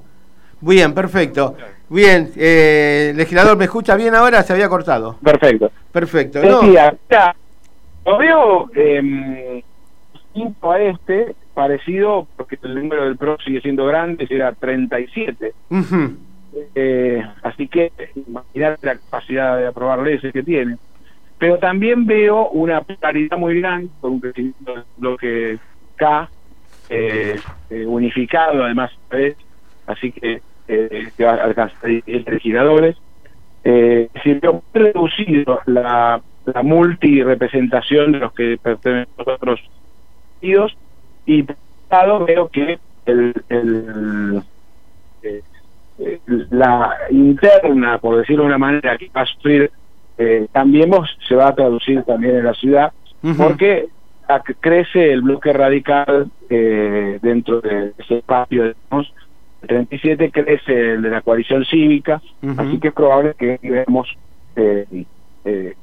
Bien, 0.66 0.94
perfecto. 0.94 1.56
Bien, 1.90 2.32
eh, 2.36 3.14
legislador, 3.16 3.58
¿me 3.58 3.66
escucha 3.66 3.96
bien 3.96 4.16
ahora? 4.16 4.42
Se 4.44 4.54
había 4.54 4.70
cortado. 4.70 5.18
Perfecto. 5.22 5.72
Perfecto. 5.92 6.40
Decía, 6.40 6.96
lo 8.06 8.18
veo 8.18 8.70
eh, 8.76 9.64
a 10.62 10.80
este, 10.80 11.36
parecido, 11.54 12.28
porque 12.36 12.58
el 12.64 12.76
número 12.76 13.04
del 13.04 13.18
PRO 13.18 13.38
sigue 13.46 13.62
siendo 13.62 13.86
grande, 13.86 14.26
era 14.30 14.54
37. 14.54 15.54
eh, 16.76 17.24
así 17.42 17.68
que 17.68 17.92
imagínate 18.28 18.86
la 18.86 18.96
capacidad 18.96 19.58
de 19.58 19.68
aprobar 19.68 20.00
leyes 20.00 20.32
que 20.32 20.44
tiene 20.44 20.78
pero 21.40 21.58
también 21.58 22.06
veo 22.06 22.50
una 22.50 22.82
claridad 22.82 23.38
muy 23.38 23.60
grande 23.60 23.90
por 24.00 24.12
un 24.12 24.20
crecimiento 24.20 24.74
del 24.74 24.84
bloque 24.98 25.60
K 25.96 26.30
eh, 26.90 27.40
eh, 27.72 27.86
unificado 27.86 28.64
además 28.64 28.92
así 29.88 30.12
que, 30.12 30.42
eh, 30.68 31.10
que 31.16 31.26
va 31.26 31.32
a 31.32 31.44
alcanzar 31.44 31.90
legisladores. 32.06 32.98
Eh, 33.64 34.10
si 34.24 34.34
veo 34.34 34.62
reducido 34.74 35.60
la, 35.66 36.22
la 36.46 36.64
multirepresentación 36.64 38.12
de 38.12 38.20
los 38.20 38.34
que 38.34 38.58
pertenecen 38.62 39.14
a 39.18 39.32
otros 39.34 39.62
partidos 40.34 40.76
y 41.26 41.44
por 41.44 41.56
lado 41.90 42.26
veo 42.26 42.50
que 42.50 42.80
el, 43.06 43.34
el 43.50 44.42
eh, 45.22 45.42
la 46.50 46.98
interna, 47.12 48.00
por 48.00 48.18
decirlo 48.18 48.44
de 48.44 48.48
una 48.48 48.58
manera, 48.58 48.98
que 48.98 49.10
va 49.16 49.22
a 49.22 49.26
sufrir 49.26 49.72
eh, 50.18 50.48
Cambiemos 50.52 51.10
se 51.28 51.36
va 51.36 51.48
a 51.48 51.56
traducir 51.56 52.04
también 52.04 52.38
en 52.38 52.46
la 52.46 52.54
ciudad, 52.54 52.94
porque 53.38 53.88
crece 54.60 55.12
el 55.12 55.22
bloque 55.22 55.54
radical 55.54 56.28
eh, 56.50 57.20
dentro 57.22 57.62
de 57.62 57.94
ese 57.98 58.18
espacio, 58.18 58.74
digamos, 58.74 59.14
37 59.68 60.32
crece 60.32 60.94
el 60.94 61.02
de 61.02 61.10
la 61.10 61.22
coalición 61.22 61.66
cívica, 61.66 62.22
así 62.58 62.80
que 62.80 62.90
es 62.90 62.94
probable 62.94 63.34
que 63.38 63.60
veamos 63.62 64.08
eh, 64.56 65.06
eh, 65.46 65.76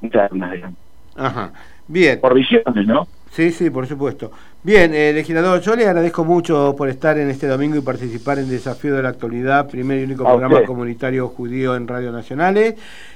internas, 0.00 0.52
digamos. 0.52 0.78
Ajá. 1.16 1.52
Bien. 1.88 2.20
Por 2.20 2.34
visiones, 2.34 2.86
¿no? 2.86 3.08
Sí, 3.30 3.50
sí, 3.52 3.70
por 3.70 3.86
supuesto. 3.86 4.30
Bien, 4.62 4.92
eh, 4.94 5.12
legislador, 5.12 5.60
yo 5.60 5.76
le 5.76 5.86
agradezco 5.86 6.24
mucho 6.24 6.74
por 6.76 6.88
estar 6.88 7.18
en 7.18 7.30
este 7.30 7.46
domingo 7.46 7.76
y 7.76 7.80
participar 7.80 8.38
en 8.38 8.48
Desafío 8.48 8.96
de 8.96 9.02
la 9.02 9.10
Actualidad, 9.10 9.68
primer 9.68 10.00
y 10.00 10.04
único 10.04 10.24
programa 10.24 10.64
comunitario 10.64 11.28
judío 11.28 11.76
en 11.76 11.86
Radio 11.86 12.10
Nacionales. 12.10 12.74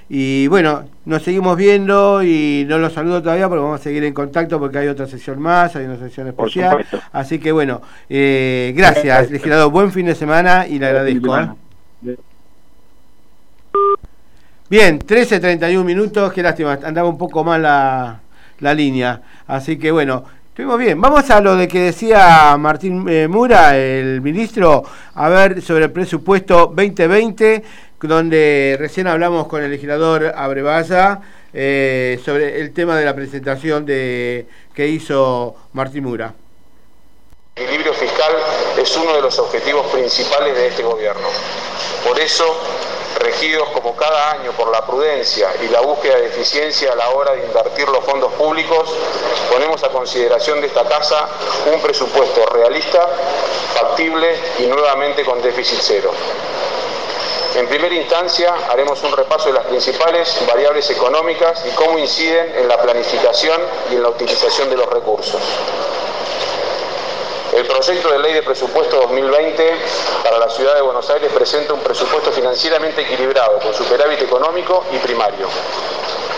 Y 0.09 0.47
bueno, 0.47 0.85
nos 1.07 1.23
seguimos 1.23 1.57
viendo 1.57 2.23
y 2.23 2.65
no 2.69 2.79
los 2.79 2.93
saludo 2.93 3.23
todavía 3.23 3.49
porque 3.49 3.63
vamos 3.63 3.81
a 3.81 3.83
seguir 3.83 4.05
en 4.05 4.15
contacto 4.15 4.59
porque 4.59 4.79
hay 4.79 4.89
otra 4.89 5.07
sesión 5.07 5.41
más, 5.41 5.75
hay 5.75 5.87
una 5.87 5.97
sesión 5.97 6.29
especial. 6.29 6.87
Así 7.13 7.39
que 7.39 7.51
bueno, 7.51 7.81
eh, 8.09 8.73
gracias, 8.77 9.31
legislador. 9.31 9.73
Buen 9.73 9.91
fin 9.91 10.07
de 10.07 10.15
semana 10.15 10.67
y 10.67 10.79
le 10.79 10.87
agradezco. 10.87 11.39
¿eh? 11.39 11.49
Bien, 14.69 14.99
13.31 15.01 15.85
minutos, 15.85 16.33
qué 16.33 16.43
lástima, 16.43 16.79
andaba 16.85 17.09
un 17.09 17.19
poco 17.19 17.43
mal 17.43 17.63
la, 17.63 18.21
la 18.63 18.73
línea. 18.73 19.21
Así 19.47 19.79
que 19.79 19.91
bueno, 19.91 20.25
estuvimos 20.49 20.79
bien. 20.79 21.01
Vamos 21.01 21.29
a 21.31 21.41
lo 21.41 21.57
de 21.57 21.69
que 21.69 21.81
decía 21.81 22.57
Martín 22.59 23.07
eh, 23.09 23.29
Mura, 23.29 23.77
el 23.77 24.23
ministro, 24.23 24.85
a 25.15 25.29
ver 25.29 25.61
sobre 25.61 25.85
el 25.85 25.91
presupuesto 25.93 26.73
2020, 26.75 27.63
donde 28.01 28.77
recién 28.79 29.07
hablamos 29.07 29.47
con 29.47 29.63
el 29.63 29.71
legislador 29.71 30.33
Abrevaya 30.35 31.21
eh, 31.53 32.19
sobre 32.25 32.61
el 32.61 32.73
tema 32.73 32.97
de 32.97 33.05
la 33.05 33.15
presentación 33.15 33.85
de 33.85 34.47
que 34.75 34.89
hizo 34.89 35.55
Martín 35.73 36.05
Mura. 36.05 36.33
El 37.55 37.65
equilibrio 37.65 37.93
fiscal 37.93 38.33
es 38.81 38.97
uno 38.97 39.15
de 39.15 39.21
los 39.21 39.39
objetivos 39.39 39.87
principales 39.89 40.57
de 40.57 40.69
este 40.69 40.83
gobierno. 40.83 41.29
Por 42.07 42.19
eso 42.19 42.45
regidos 43.23 43.69
como 43.71 43.95
cada 43.97 44.33
año 44.33 44.53
por 44.53 44.71
la 44.71 44.85
prudencia 44.85 45.51
y 45.63 45.69
la 45.69 45.81
búsqueda 45.81 46.17
de 46.17 46.27
eficiencia 46.27 46.93
a 46.93 46.97
la 46.97 47.11
hora 47.11 47.33
de 47.33 47.45
invertir 47.45 47.89
los 47.89 48.05
fondos 48.05 48.33
públicos, 48.35 48.91
ponemos 49.51 49.83
a 49.85 49.89
consideración 49.89 50.61
de 50.61 50.67
esta 50.67 50.85
Casa 50.85 51.29
un 51.73 51.81
presupuesto 51.81 52.45
realista, 52.47 53.09
factible 53.75 54.37
y 54.59 54.67
nuevamente 54.67 55.25
con 55.25 55.41
déficit 55.41 55.79
cero. 55.81 56.11
En 57.55 57.69
primera 57.69 57.95
instancia, 57.95 58.55
haremos 58.71 59.03
un 59.03 59.13
repaso 59.13 59.49
de 59.49 59.55
las 59.55 59.67
principales 59.67 60.39
variables 60.47 60.89
económicas 60.91 61.63
y 61.67 61.75
cómo 61.75 61.99
inciden 61.99 62.57
en 62.57 62.67
la 62.67 62.81
planificación 62.81 63.61
y 63.91 63.97
en 63.97 64.03
la 64.03 64.09
utilización 64.09 64.71
de 64.71 64.77
los 64.77 64.87
recursos. 64.89 65.41
El 67.53 67.67
proyecto 67.67 68.11
de 68.11 68.19
ley 68.19 68.33
de 68.33 68.43
presupuesto 68.43 68.97
2020 68.97 69.77
para 70.25 70.39
la 70.39 70.49
ciudad 70.49 70.75
de 70.75 70.81
Buenos 70.81 71.09
Aires 71.11 71.31
presenta 71.35 71.75
un 71.75 71.81
presupuesto 71.81 72.33
financieramente 72.33 73.03
equilibrado, 73.03 73.59
con 73.59 73.75
superávit 73.75 74.23
económico 74.23 74.87
y 74.91 74.97
primario. 74.97 75.49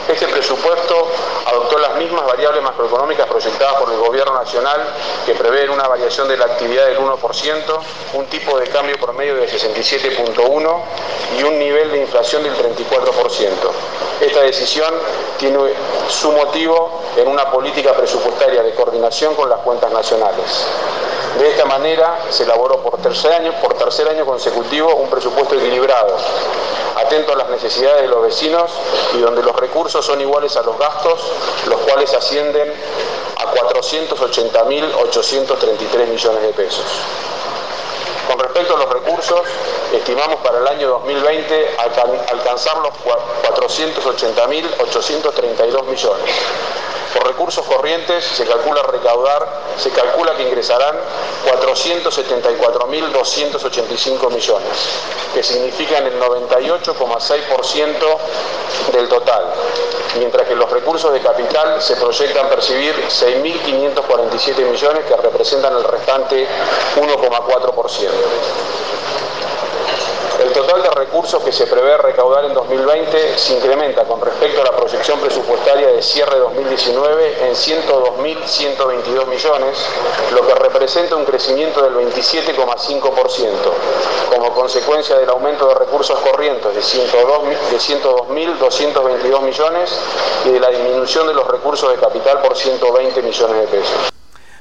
Este 0.09 0.29
presupuesto 0.29 1.09
adoptó 1.47 1.79
las 1.79 1.97
mismas 1.97 2.27
variables 2.27 2.63
macroeconómicas 2.63 3.27
proyectadas 3.27 3.75
por 3.81 3.91
el 3.91 3.99
Gobierno 3.99 4.35
Nacional, 4.35 4.81
que 5.25 5.35
prevén 5.35 5.71
una 5.71 5.89
variación 5.89 6.29
de 6.29 6.37
la 6.37 6.45
actividad 6.45 6.87
del 6.87 6.99
1%, 6.99 7.81
un 8.13 8.27
tipo 8.27 8.59
de 8.59 8.67
cambio 8.69 8.99
promedio 8.99 9.35
de 9.37 9.49
67.1 9.49 10.81
y 11.39 11.43
un 11.43 11.59
nivel 11.59 11.91
de 11.91 12.01
inflación 12.03 12.43
del 12.43 12.55
34%. 12.55 13.51
Esta 14.21 14.41
decisión 14.43 14.95
tiene 15.39 15.59
su 16.09 16.33
motivo 16.33 17.01
en 17.17 17.27
una 17.27 17.51
política 17.51 17.95
presupuestaria 17.95 18.63
de 18.63 18.75
coordinación 18.75 19.35
con 19.35 19.49
las 19.49 19.61
cuentas 19.61 19.91
nacionales. 19.91 20.67
De 21.39 21.51
esta 21.51 21.65
manera 21.65 22.21
se 22.31 22.45
elaboró 22.45 22.81
por 22.81 22.97
tercer 22.99 23.33
año, 23.33 23.53
consecutivo 24.25 24.95
un 24.95 25.11
presupuesto 25.11 25.57
equilibrado, 25.57 26.17
atento 26.97 27.33
a 27.33 27.37
las 27.37 27.49
necesidades 27.49 28.03
de 28.03 28.09
los 28.09 28.23
vecinos 28.23 28.71
y 29.15 29.19
donde 29.19 29.43
los 29.43 29.57
recursos 29.57 30.07
son 30.07 30.21
iguales 30.21 30.57
a 30.57 30.63
los 30.63 30.79
gastos, 30.79 31.33
los 31.67 31.81
cuales 31.81 32.15
ascienden 32.15 32.73
a 33.37 33.53
480.833 33.53 36.07
millones 36.07 36.43
de 36.43 36.53
pesos. 36.53 36.87
Con 38.29 38.39
respecto 38.39 38.77
a 38.77 38.79
los 38.79 38.91
recursos, 38.91 39.41
estimamos 39.93 40.37
para 40.37 40.59
el 40.59 40.69
año 40.69 40.89
2020 40.89 41.77
alcanzar 42.31 42.77
los 42.79 42.93
480.832 43.05 45.85
millones 45.85 46.31
por 47.15 47.27
recursos 47.27 47.65
corrientes 47.65 48.23
se 48.25 48.45
calcula 48.45 48.83
recaudar, 48.83 49.49
se 49.79 49.89
calcula 49.91 50.37
que 50.37 50.43
ingresarán 50.43 50.97
474.285 51.47 54.31
millones, 54.33 54.69
que 55.33 55.43
significan 55.43 56.07
el 56.07 56.21
98,6% 56.21 58.19
del 58.93 59.09
total, 59.09 59.45
mientras 60.19 60.47
que 60.49 60.57
los 60.57 60.71
recursos 60.71 61.13
de 61.13 61.21
capital 61.21 61.81
se 61.81 61.97
proyectan 61.97 62.49
percibir 62.49 62.95
6.547 63.07 64.69
millones 64.69 65.05
que 65.05 65.17
representan 65.17 65.77
el 65.77 65.85
restante 65.85 66.49
1,4%. 66.97 68.09
El 70.65 70.71
total 70.71 70.83
de 70.83 70.91
recursos 70.99 71.45
que 71.45 71.53
se 71.53 71.67
prevé 71.67 71.99
recaudar 71.99 72.47
en 72.47 72.55
2020 72.55 73.37
se 73.37 73.53
incrementa 73.53 74.05
con 74.05 74.19
respecto 74.23 74.63
a 74.63 74.65
la 74.65 74.75
proyección 74.75 75.21
presupuestaria 75.21 75.89
de 75.89 76.01
cierre 76.01 76.39
2019 76.39 77.47
en 77.47 77.55
102.122 77.55 79.27
millones, 79.27 79.87
lo 80.33 80.47
que 80.47 80.55
representa 80.55 81.17
un 81.17 81.27
crecimiento 81.27 81.83
del 81.83 81.97
27,5%, 81.97 83.51
como 84.35 84.55
consecuencia 84.55 85.19
del 85.19 85.29
aumento 85.29 85.69
de 85.69 85.75
recursos 85.75 86.19
corrientes 86.21 86.75
de 86.75 86.81
102.222 86.81 89.43
millones 89.43 90.01
y 90.47 90.49
de 90.49 90.61
la 90.61 90.71
disminución 90.71 91.27
de 91.27 91.35
los 91.35 91.47
recursos 91.47 91.91
de 91.91 91.97
capital 91.97 92.41
por 92.41 92.57
120 92.57 93.21
millones 93.21 93.61
de 93.61 93.67
pesos. 93.67 94.14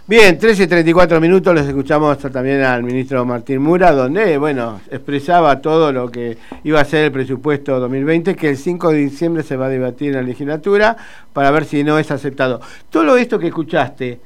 Bien, 0.06 0.38
13 0.38 0.64
y 0.64 0.68
34 0.68 1.22
minutos 1.22 1.56
les 1.56 1.66
escuchamos 1.66 2.18
también 2.18 2.62
al 2.62 2.84
ministro 2.84 3.24
Martín 3.24 3.62
Mura, 3.62 3.94
donde, 3.94 4.38
bueno, 4.38 4.82
expresaba 4.92 5.62
todo 5.62 5.94
lo 5.94 6.12
que 6.12 6.38
iba 6.66 6.82
a 6.82 6.84
ser 6.84 7.06
el 7.06 7.12
presupuesto 7.14 7.80
2020, 7.80 8.36
que 8.36 8.50
el 8.50 8.58
5 8.58 8.92
de 8.92 8.98
diciembre 8.98 9.44
se 9.44 9.56
va 9.56 9.68
a 9.68 9.70
debatir 9.70 10.10
en 10.10 10.16
la 10.16 10.22
legislatura 10.22 10.98
para 11.32 11.52
ver 11.52 11.64
si 11.64 11.86
no 11.86 11.98
es 12.00 12.12
aceptado. 12.12 12.60
Todo 12.90 13.16
esto 13.16 13.40
que 13.40 13.48
escuchaste, 13.48 14.20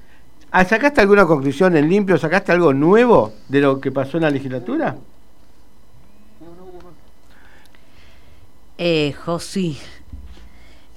¿sacaste 0.52 1.00
alguna 1.00 1.28
conclusión 1.28 1.78
en 1.78 1.88
limpio? 1.88 2.18
¿Sacaste 2.18 2.52
algo 2.52 2.74
nuevo 2.74 3.34
de 3.48 3.62
lo 3.62 3.80
que 3.80 3.92
pasó 3.92 4.18
en 4.18 4.24
la 4.24 4.32
legislatura? 4.32 4.96
Eh, 8.80 9.14
José, 9.24 9.76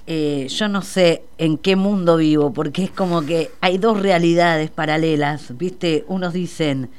eh, 0.07 0.47
yo 0.49 0.67
no 0.67 0.81
sé 0.81 1.23
en 1.37 1.57
qué 1.57 1.75
mundo 1.75 2.17
vivo, 2.17 2.53
porque 2.53 2.83
es 2.83 2.91
como 2.91 3.25
que 3.25 3.51
hay 3.61 3.77
dos 3.77 4.01
realidades 4.01 4.69
paralelas, 4.69 5.57
¿viste? 5.57 6.05
Unos 6.07 6.33
dicen 6.33 6.89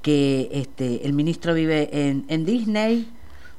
que 0.00 0.48
este, 0.52 1.06
el 1.06 1.12
ministro 1.12 1.54
vive 1.54 1.88
en, 1.92 2.24
en 2.28 2.44
Disney, 2.44 3.08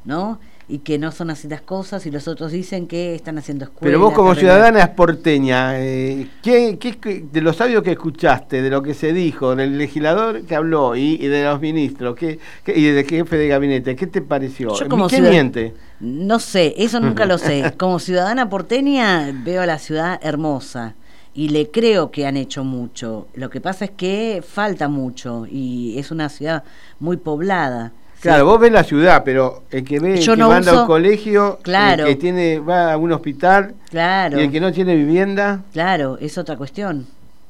¿no? 0.06 0.40
y 0.68 0.80
que 0.80 0.98
no 0.98 1.12
son 1.12 1.30
así 1.30 1.48
las 1.48 1.62
cosas 1.62 2.06
y 2.06 2.12
los 2.12 2.28
otros 2.28 2.52
dicen 2.52 2.88
que 2.88 3.16
están 3.16 3.38
haciendo 3.38 3.66
escuelas. 3.66 3.92
Pero 3.92 4.00
vos 4.00 4.14
como 4.14 4.34
ciudadana 4.34 4.96
porteña, 4.96 5.80
eh, 5.80 6.28
¿qué, 6.42 6.78
qué, 6.80 7.26
de 7.32 7.42
los 7.42 7.58
sabios 7.58 7.84
que 7.84 7.92
escuchaste, 7.92 8.62
de 8.62 8.70
lo 8.70 8.82
que 8.82 8.94
se 8.94 9.14
dijo, 9.14 9.56
del 9.56 9.78
legislador 9.78 10.44
que 10.46 10.56
habló 10.56 10.96
y, 10.96 11.18
de 11.18 11.44
los 11.44 11.60
ministros 11.60 12.16
qué, 12.16 12.40
y 12.68 12.86
del 12.86 13.06
jefe 13.06 13.36
de 13.38 13.48
gabinete, 13.48 13.96
qué 13.96 14.08
te 14.08 14.22
pareció? 14.22 14.74
¿Qué 15.10 15.22
miente? 15.22 15.74
No 16.04 16.40
sé, 16.40 16.74
eso 16.78 17.00
nunca 17.00 17.26
lo 17.26 17.38
sé. 17.38 17.74
Como 17.78 17.98
ciudadana 18.00 18.50
porteña 18.50 19.32
veo 19.34 19.62
a 19.62 19.66
la 19.66 19.80
ciudad 19.80 20.20
hermosa 20.22 20.96
y 21.34 21.50
le 21.50 21.72
creo 21.72 22.12
que 22.12 22.28
han 22.28 22.36
hecho 22.36 22.66
mucho. 22.66 23.28
Lo 23.34 23.50
que 23.50 23.62
pasa 23.62 23.86
es 23.86 23.92
que 23.92 24.44
falta 24.46 24.90
mucho 24.90 25.48
y 25.50 25.98
es 25.98 26.12
una 26.12 26.28
ciudad 26.28 26.64
muy 27.00 27.18
poblada. 27.18 27.94
Claro, 28.20 28.46
vos 28.46 28.60
ves 28.60 28.72
la 28.72 28.84
ciudad, 28.84 29.24
pero 29.26 29.64
el 29.70 29.84
que 29.84 30.00
ve 30.00 30.20
que 30.20 30.36
manda 30.38 30.72
a 30.72 30.82
un 30.82 30.88
colegio, 30.88 31.60
el 31.66 32.06
que 32.06 32.16
tiene 32.16 32.60
va 32.60 32.94
a 32.94 32.98
un 32.98 33.12
hospital, 33.12 33.76
claro. 33.90 34.40
y 34.40 34.44
el 34.44 34.52
que 34.52 34.62
no 34.62 34.72
tiene 34.72 34.96
vivienda. 34.96 35.62
Claro, 35.74 36.18
es 36.20 36.38
otra 36.38 36.56
cuestión. 36.56 37.06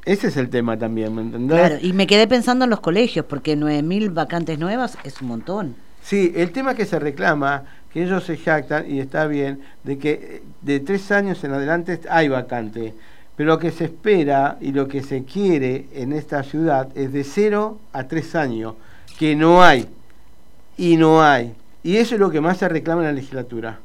Ese 0.06 0.28
es 0.28 0.38
el 0.38 0.50
tema 0.50 0.78
también, 0.78 1.14
¿me 1.14 1.22
entendés? 1.22 1.60
Claro, 1.60 1.76
y 1.82 1.94
me 1.94 2.08
quedé 2.08 2.28
pensando 2.28 2.66
en 2.66 2.72
los 2.72 2.80
colegios, 2.80 3.26
porque 3.26 3.56
9.000 3.56 4.14
vacantes 4.14 4.60
nuevas 4.60 4.98
es 5.04 5.22
un 5.22 5.28
montón. 5.28 5.76
Sí, 6.02 6.34
el 6.36 6.52
tema 6.52 6.76
que 6.76 6.86
se 6.86 7.00
reclama, 7.00 7.64
que 7.94 8.04
ellos 8.04 8.24
se 8.24 8.38
jactan, 8.38 8.90
y 8.90 9.00
está 9.00 9.28
bien, 9.28 9.62
de 9.84 10.00
que 10.00 10.42
de 10.62 10.80
tres 10.80 11.12
años 11.12 11.44
en 11.44 11.54
adelante 11.54 12.00
hay 12.10 12.28
vacante. 12.28 12.94
Pero 13.36 13.50
lo 13.50 13.60
que 13.60 13.72
se 13.72 13.86
espera 13.86 14.58
y 14.62 14.72
lo 14.72 14.88
que 14.88 15.02
se 15.02 15.24
quiere 15.24 15.88
en 15.94 16.14
esta 16.14 16.44
ciudad 16.44 16.90
es 16.96 17.14
de 17.14 17.24
cero 17.24 17.80
a 17.92 18.04
tres 18.08 18.36
años, 18.36 18.76
que 19.18 19.36
no 19.36 19.64
hay 19.64 19.88
y 20.78 20.98
no 20.98 21.24
hay. 21.24 21.54
Y 21.84 21.98
eso 21.98 22.16
es 22.16 22.22
lo 22.22 22.32
que 22.32 22.42
más 22.42 22.58
se 22.58 22.70
reclama 22.70 23.02
en 23.02 23.08
la 23.08 23.14
legislatura. 23.14 23.80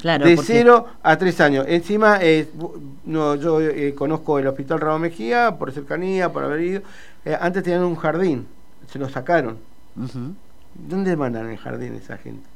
Claro, 0.00 0.24
de 0.24 0.36
cero 0.36 0.86
a 1.02 1.16
tres 1.16 1.40
años. 1.40 1.64
Encima, 1.68 2.18
eh, 2.20 2.48
no, 3.04 3.34
yo 3.34 3.60
eh, 3.60 3.94
conozco 3.96 4.38
el 4.38 4.46
Hospital 4.46 4.80
Ramón 4.80 5.02
Mejía 5.02 5.56
por 5.58 5.72
cercanía, 5.72 6.30
por 6.32 6.44
haber 6.44 6.60
ido. 6.60 6.82
Eh, 7.24 7.36
antes 7.40 7.64
tenían 7.64 7.82
un 7.82 7.96
jardín, 7.96 8.46
se 8.92 8.98
lo 9.00 9.08
sacaron. 9.08 9.58
¿Dónde 10.74 11.16
mandan 11.16 11.50
el 11.50 11.56
jardín 11.56 11.94
esa 11.94 12.16
gente? 12.16 12.46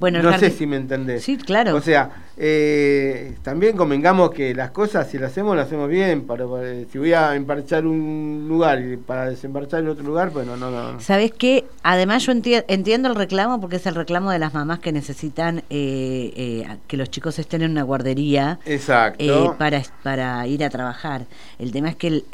Bueno, 0.00 0.22
no 0.22 0.36
sé 0.38 0.50
si 0.50 0.66
me 0.66 0.76
entendés. 0.76 1.22
Sí, 1.22 1.36
claro. 1.36 1.76
O 1.76 1.80
sea, 1.80 2.10
eh, 2.36 3.36
también 3.42 3.76
convengamos 3.76 4.30
que 4.30 4.54
las 4.54 4.70
cosas, 4.70 5.08
si 5.08 5.18
las 5.18 5.30
hacemos, 5.30 5.56
las 5.56 5.66
hacemos 5.66 5.88
bien. 5.88 6.26
Para, 6.26 6.46
si 6.90 6.98
voy 6.98 7.12
a 7.12 7.34
emparchar 7.34 7.86
un 7.86 8.46
lugar 8.48 8.82
y 8.82 8.96
para 8.96 9.30
desembarchar 9.30 9.80
en 9.80 9.88
otro 9.88 10.04
lugar, 10.04 10.30
bueno, 10.30 10.56
no, 10.56 10.70
no. 10.70 11.00
¿Sabés 11.00 11.32
qué? 11.32 11.64
Además, 11.82 12.26
yo 12.26 12.32
entiendo 12.32 13.08
el 13.08 13.14
reclamo 13.14 13.60
porque 13.60 13.76
es 13.76 13.86
el 13.86 13.94
reclamo 13.94 14.30
de 14.30 14.38
las 14.40 14.52
mamás 14.52 14.80
que 14.80 14.92
necesitan 14.92 15.58
eh, 15.70 16.32
eh, 16.36 16.76
que 16.88 16.96
los 16.96 17.08
chicos 17.10 17.38
estén 17.38 17.62
en 17.62 17.70
una 17.70 17.82
guardería. 17.82 18.58
Exacto. 18.66 19.56
para, 19.58 19.82
para 20.02 20.46
ir 20.46 20.64
a 20.64 20.70
trabajar. 20.70 21.26
El 21.58 21.70
tema 21.70 21.88
es 21.88 21.96
que 21.96 22.24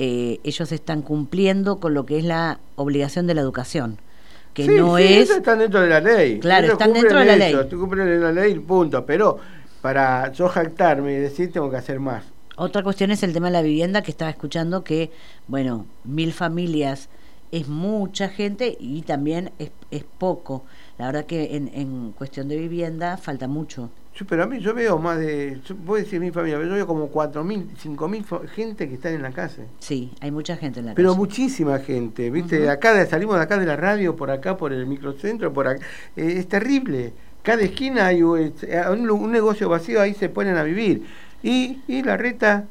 ellos 0.42 0.72
están 0.72 1.02
cumpliendo 1.02 1.78
con 1.78 1.92
lo 1.92 2.06
que 2.06 2.18
es 2.18 2.24
la 2.24 2.58
obligación 2.76 3.26
de 3.26 3.34
la 3.34 3.42
educación 3.42 3.98
que 4.54 4.66
no 4.66 4.98
es... 4.98 5.30
están 5.30 5.58
dentro 5.58 5.80
de 5.80 5.88
la 5.88 6.00
ley. 6.00 6.40
Claro, 6.40 6.72
están 6.72 6.92
dentro 6.92 7.18
de 7.18 7.24
la 7.24 7.36
ley. 7.36 7.56
Tú 7.68 7.78
cumplen 7.78 8.20
la 8.20 8.32
ley, 8.32 8.58
punto. 8.58 9.04
Pero 9.06 9.38
para 9.80 10.32
yo 10.32 10.48
jactarme 10.48 11.12
y 11.12 11.16
decir, 11.16 11.52
tengo 11.52 11.70
que 11.70 11.76
hacer 11.76 12.00
más. 12.00 12.24
Otra 12.56 12.82
cuestión 12.82 13.10
es 13.10 13.22
el 13.22 13.32
tema 13.32 13.46
de 13.46 13.52
la 13.52 13.62
vivienda, 13.62 14.02
que 14.02 14.10
estaba 14.10 14.30
escuchando 14.30 14.84
que, 14.84 15.10
bueno, 15.48 15.86
mil 16.04 16.32
familias 16.32 17.08
es 17.52 17.68
mucha 17.68 18.28
gente 18.28 18.76
y 18.78 19.02
también 19.02 19.52
es, 19.58 19.70
es 19.90 20.04
poco. 20.04 20.64
La 20.98 21.06
verdad 21.06 21.24
que 21.24 21.56
en, 21.56 21.70
en 21.74 22.12
cuestión 22.12 22.48
de 22.48 22.56
vivienda 22.56 23.16
falta 23.16 23.48
mucho 23.48 23.90
pero 24.28 24.42
a 24.42 24.46
mí 24.46 24.60
yo 24.60 24.74
veo 24.74 24.98
más 24.98 25.18
de, 25.18 25.60
voy 25.84 26.00
a 26.00 26.04
decir 26.04 26.20
mi 26.20 26.30
familia, 26.30 26.60
yo 26.62 26.70
veo 26.70 26.86
como 26.86 27.10
4.000, 27.10 27.68
5.000 27.82 28.48
gente 28.48 28.88
que 28.88 28.94
están 28.94 29.14
en 29.14 29.22
la 29.22 29.32
casa. 29.32 29.62
Sí, 29.78 30.12
hay 30.20 30.30
mucha 30.30 30.56
gente 30.56 30.80
en 30.80 30.86
la 30.86 30.92
casa. 30.92 30.96
Pero 30.96 31.14
muchísima 31.14 31.78
gente, 31.78 32.30
¿viste? 32.30 32.68
Acá 32.68 33.06
salimos 33.06 33.36
de 33.36 33.42
acá 33.42 33.58
de 33.58 33.66
la 33.66 33.76
radio, 33.76 34.16
por 34.16 34.30
acá, 34.30 34.56
por 34.56 34.72
el 34.72 34.86
microcentro, 34.86 35.52
por 35.52 35.68
acá. 35.68 35.84
Eh, 36.16 36.34
es 36.36 36.48
terrible. 36.48 37.12
Cada 37.42 37.62
esquina 37.62 38.06
hay 38.06 38.22
un, 38.22 39.32
negocio 39.32 39.68
vacío, 39.70 40.00
ahí 40.02 40.12
se 40.12 40.28
ponen 40.28 40.56
a 40.56 40.62
vivir. 40.62 41.06
Y, 41.42 41.80
y 41.88 42.02
la 42.02 42.18
reta, 42.18 42.66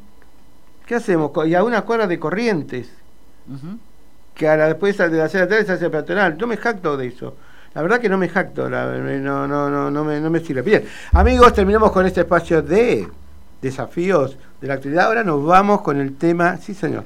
¿qué 0.86 0.96
hacemos? 0.96 1.32
Y 1.48 1.56
a 1.56 1.64
una 1.64 1.82
cuadra 1.82 2.06
de 2.06 2.20
corrientes, 2.20 2.92
que 4.36 4.48
a 4.48 4.56
la, 4.56 4.68
después 4.68 4.96
de 4.96 5.10
la 5.10 5.28
cena 5.28 5.48
tarde 5.48 5.66
se 5.66 5.72
hace 5.72 5.90
peatonal. 5.90 6.38
Yo 6.38 6.46
me 6.46 6.58
jacto 6.58 6.96
de 6.96 7.08
eso. 7.08 7.36
La 7.74 7.82
verdad 7.82 8.00
que 8.00 8.10
no 8.10 8.18
me 8.18 8.30
jacto, 8.30 8.70
no, 8.70 9.48
no, 9.48 9.70
no, 9.70 9.92
no, 9.92 10.04
me, 10.04 10.20
no 10.20 10.40
sirve. 10.40 10.62
Bien, 10.62 10.86
amigos, 11.12 11.54
terminamos 11.54 11.92
con 11.92 12.06
este 12.06 12.22
espacio 12.22 12.62
de 12.62 13.08
desafíos 13.62 14.38
de 14.60 14.68
la 14.68 14.76
actividad. 14.76 15.06
Ahora 15.06 15.24
nos 15.24 15.46
vamos 15.46 15.82
con 15.82 16.00
el 16.00 16.18
tema, 16.18 16.58
sí 16.58 16.74
señor. 16.74 17.06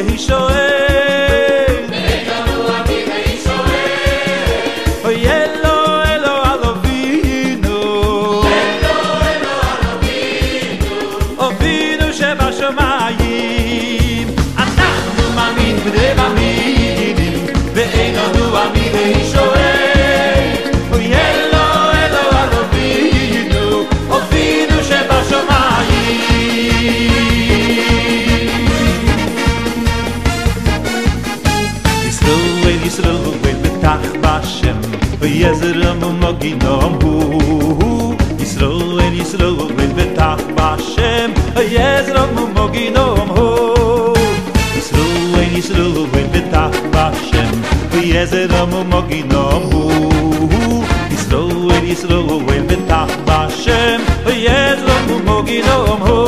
יזרם 0.00 0.79
ginom 36.41 36.93
hu 37.01 37.13
hu 37.79 37.89
isro 38.43 38.69
en 39.05 39.13
isro 39.23 39.49
vet 39.77 40.15
ta 40.15 40.29
ba 40.57 40.69
shem 40.91 41.29
yezro 41.75 42.23
mo 42.35 42.43
mo 42.55 42.65
ginom 42.73 43.29
hu 43.35 43.47
isro 44.79 45.05
en 45.41 45.57
isro 45.61 45.85
vet 46.13 46.51
ta 46.53 46.63
ba 46.93 47.05
shem 47.27 47.53
yezro 48.13 48.61
mo 48.71 48.81
mo 48.91 49.01
ginom 49.09 49.61
hu. 49.71 49.83
Hu 50.51 50.83
isro 51.15 51.41
en 51.75 51.85
isro 51.93 52.19
vet 52.47 52.87
ta 52.89 53.01
ba 53.27 53.39
yezro 54.45 54.95
mo 55.27 55.37
ginom 55.47 55.99
hu 56.07 56.21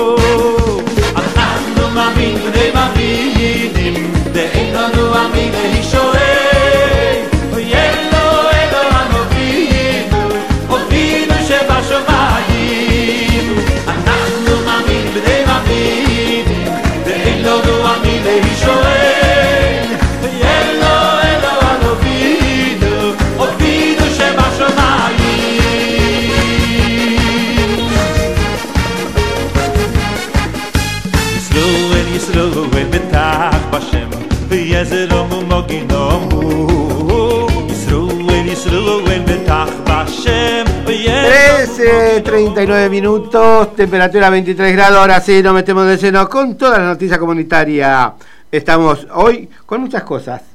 13, 40.86 42.22
39 42.22 42.90
minutos, 42.90 43.76
temperatura 43.76 44.30
23 44.30 44.76
grados, 44.76 44.98
ahora 44.98 45.20
sí, 45.20 45.42
nos 45.42 45.54
metemos 45.54 45.88
de 45.88 45.98
lleno 45.98 46.30
con 46.30 46.56
toda 46.58 46.80
la 46.80 46.86
noticia 46.86 47.18
comunitaria. 47.18 48.14
Estamos 48.52 49.08
hoy 49.14 49.50
con 49.66 49.82
muchas 49.82 50.04
cosas. 50.04 50.53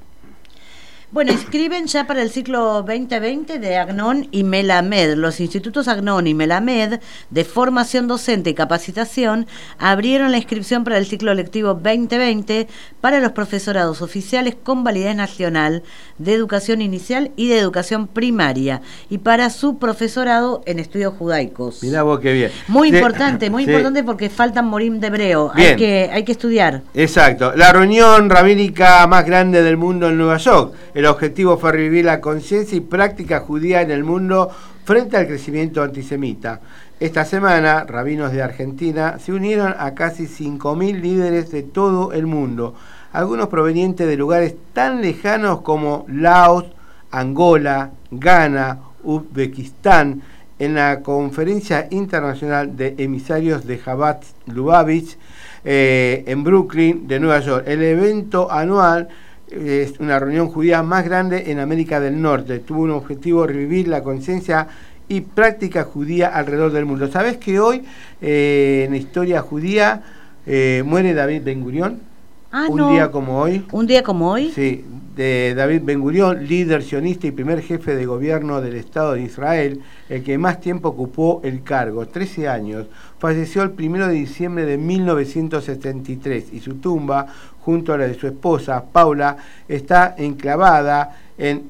Bueno, 1.10 1.32
inscriben 1.32 1.86
ya 1.86 2.06
para 2.06 2.20
el 2.20 2.30
ciclo 2.30 2.82
2020 2.82 3.58
de 3.58 3.78
Agnon 3.78 4.28
y 4.30 4.44
Melamed. 4.44 5.14
Los 5.14 5.40
institutos 5.40 5.88
Agnon 5.88 6.26
y 6.26 6.34
Melamed 6.34 7.00
de 7.30 7.44
formación 7.44 8.06
docente 8.06 8.50
y 8.50 8.54
capacitación 8.54 9.46
abrieron 9.78 10.32
la 10.32 10.36
inscripción 10.36 10.84
para 10.84 10.98
el 10.98 11.06
ciclo 11.06 11.32
lectivo 11.32 11.72
2020 11.72 12.68
para 13.00 13.20
los 13.20 13.32
profesorados 13.32 14.02
oficiales 14.02 14.54
con 14.62 14.84
validez 14.84 15.16
nacional 15.16 15.82
de 16.18 16.34
educación 16.34 16.82
inicial 16.82 17.30
y 17.36 17.48
de 17.48 17.58
educación 17.58 18.06
primaria 18.06 18.82
y 19.08 19.16
para 19.16 19.48
su 19.48 19.78
profesorado 19.78 20.62
en 20.66 20.78
estudios 20.78 21.14
judaicos. 21.14 21.82
Mirá 21.82 22.02
vos 22.02 22.20
qué 22.20 22.34
bien. 22.34 22.50
Muy 22.66 22.88
importante, 22.88 23.48
muy 23.48 23.64
sí. 23.64 23.70
importante 23.70 24.04
porque 24.04 24.28
faltan 24.28 24.66
morim 24.66 25.00
de 25.00 25.06
hebreo. 25.06 25.52
Hay 25.54 25.76
que, 25.76 26.10
hay 26.12 26.24
que 26.24 26.32
estudiar. 26.32 26.82
Exacto. 26.92 27.54
La 27.56 27.72
reunión 27.72 28.28
rabínica 28.28 29.06
más 29.06 29.24
grande 29.24 29.62
del 29.62 29.78
mundo 29.78 30.10
en 30.10 30.18
Nueva 30.18 30.36
York. 30.36 30.74
El 30.98 31.06
objetivo 31.06 31.56
fue 31.58 31.70
revivir 31.70 32.06
la 32.06 32.20
conciencia 32.20 32.76
y 32.76 32.80
práctica 32.80 33.38
judía 33.38 33.82
en 33.82 33.92
el 33.92 34.02
mundo 34.02 34.50
frente 34.84 35.16
al 35.16 35.28
crecimiento 35.28 35.80
antisemita. 35.80 36.60
Esta 36.98 37.24
semana, 37.24 37.84
rabinos 37.84 38.32
de 38.32 38.42
Argentina 38.42 39.20
se 39.20 39.32
unieron 39.32 39.76
a 39.78 39.94
casi 39.94 40.24
5.000 40.24 41.00
líderes 41.00 41.52
de 41.52 41.62
todo 41.62 42.12
el 42.12 42.26
mundo, 42.26 42.74
algunos 43.12 43.46
provenientes 43.46 44.08
de 44.08 44.16
lugares 44.16 44.56
tan 44.72 45.00
lejanos 45.00 45.60
como 45.60 46.04
Laos, 46.08 46.64
Angola, 47.12 47.92
Ghana, 48.10 48.80
Uzbekistán, 49.04 50.22
en 50.58 50.74
la 50.74 51.04
Conferencia 51.04 51.86
Internacional 51.92 52.76
de 52.76 52.96
Emisarios 52.98 53.64
de 53.68 53.78
Jabat 53.78 54.24
Lubavitch 54.46 55.16
eh, 55.64 56.24
en 56.26 56.42
Brooklyn, 56.42 57.06
de 57.06 57.20
Nueva 57.20 57.38
York. 57.38 57.64
El 57.68 57.84
evento 57.84 58.50
anual 58.50 59.08
es 59.50 59.98
una 60.00 60.18
reunión 60.18 60.48
judía 60.48 60.82
más 60.82 61.04
grande 61.04 61.50
en 61.50 61.58
América 61.58 62.00
del 62.00 62.20
Norte. 62.20 62.58
Tuvo 62.60 62.82
un 62.82 62.90
objetivo 62.90 63.46
revivir 63.46 63.88
la 63.88 64.02
conciencia 64.02 64.68
y 65.08 65.22
práctica 65.22 65.84
judía 65.84 66.28
alrededor 66.28 66.72
del 66.72 66.84
mundo. 66.84 67.08
¿Sabes 67.08 67.38
que 67.38 67.58
hoy 67.58 67.82
eh, 68.20 68.84
en 68.86 68.94
historia 68.94 69.40
judía 69.40 70.02
eh, 70.46 70.82
muere 70.84 71.14
David 71.14 71.42
Ben 71.44 71.62
Gurión? 71.62 72.07
Ah, 72.50 72.66
un 72.68 72.76
no. 72.78 72.90
día 72.92 73.10
como 73.10 73.40
hoy. 73.40 73.66
Un 73.72 73.86
día 73.86 74.02
como 74.02 74.30
hoy. 74.30 74.50
Sí, 74.54 74.84
de 75.14 75.52
David 75.54 75.82
Ben 75.84 76.00
Gurión, 76.00 76.46
líder 76.46 76.82
sionista 76.82 77.26
y 77.26 77.30
primer 77.32 77.60
jefe 77.60 77.94
de 77.94 78.06
gobierno 78.06 78.60
del 78.60 78.76
Estado 78.76 79.14
de 79.14 79.22
Israel, 79.22 79.82
el 80.08 80.22
que 80.22 80.38
más 80.38 80.60
tiempo 80.60 80.88
ocupó 80.88 81.40
el 81.44 81.62
cargo, 81.62 82.06
13 82.06 82.48
años. 82.48 82.86
Falleció 83.18 83.62
el 83.62 83.70
1 83.76 84.06
de 84.08 84.14
diciembre 84.14 84.64
de 84.64 84.78
1973 84.78 86.52
y 86.52 86.60
su 86.60 86.76
tumba, 86.76 87.26
junto 87.60 87.92
a 87.92 87.98
la 87.98 88.06
de 88.06 88.14
su 88.14 88.26
esposa, 88.26 88.84
Paula, 88.92 89.36
está 89.68 90.14
enclavada 90.16 91.16
en 91.36 91.64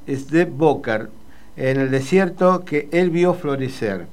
Boker, 0.56 1.10
en 1.56 1.80
el 1.80 1.90
desierto 1.90 2.64
que 2.64 2.88
él 2.92 3.10
vio 3.10 3.34
florecer. 3.34 4.06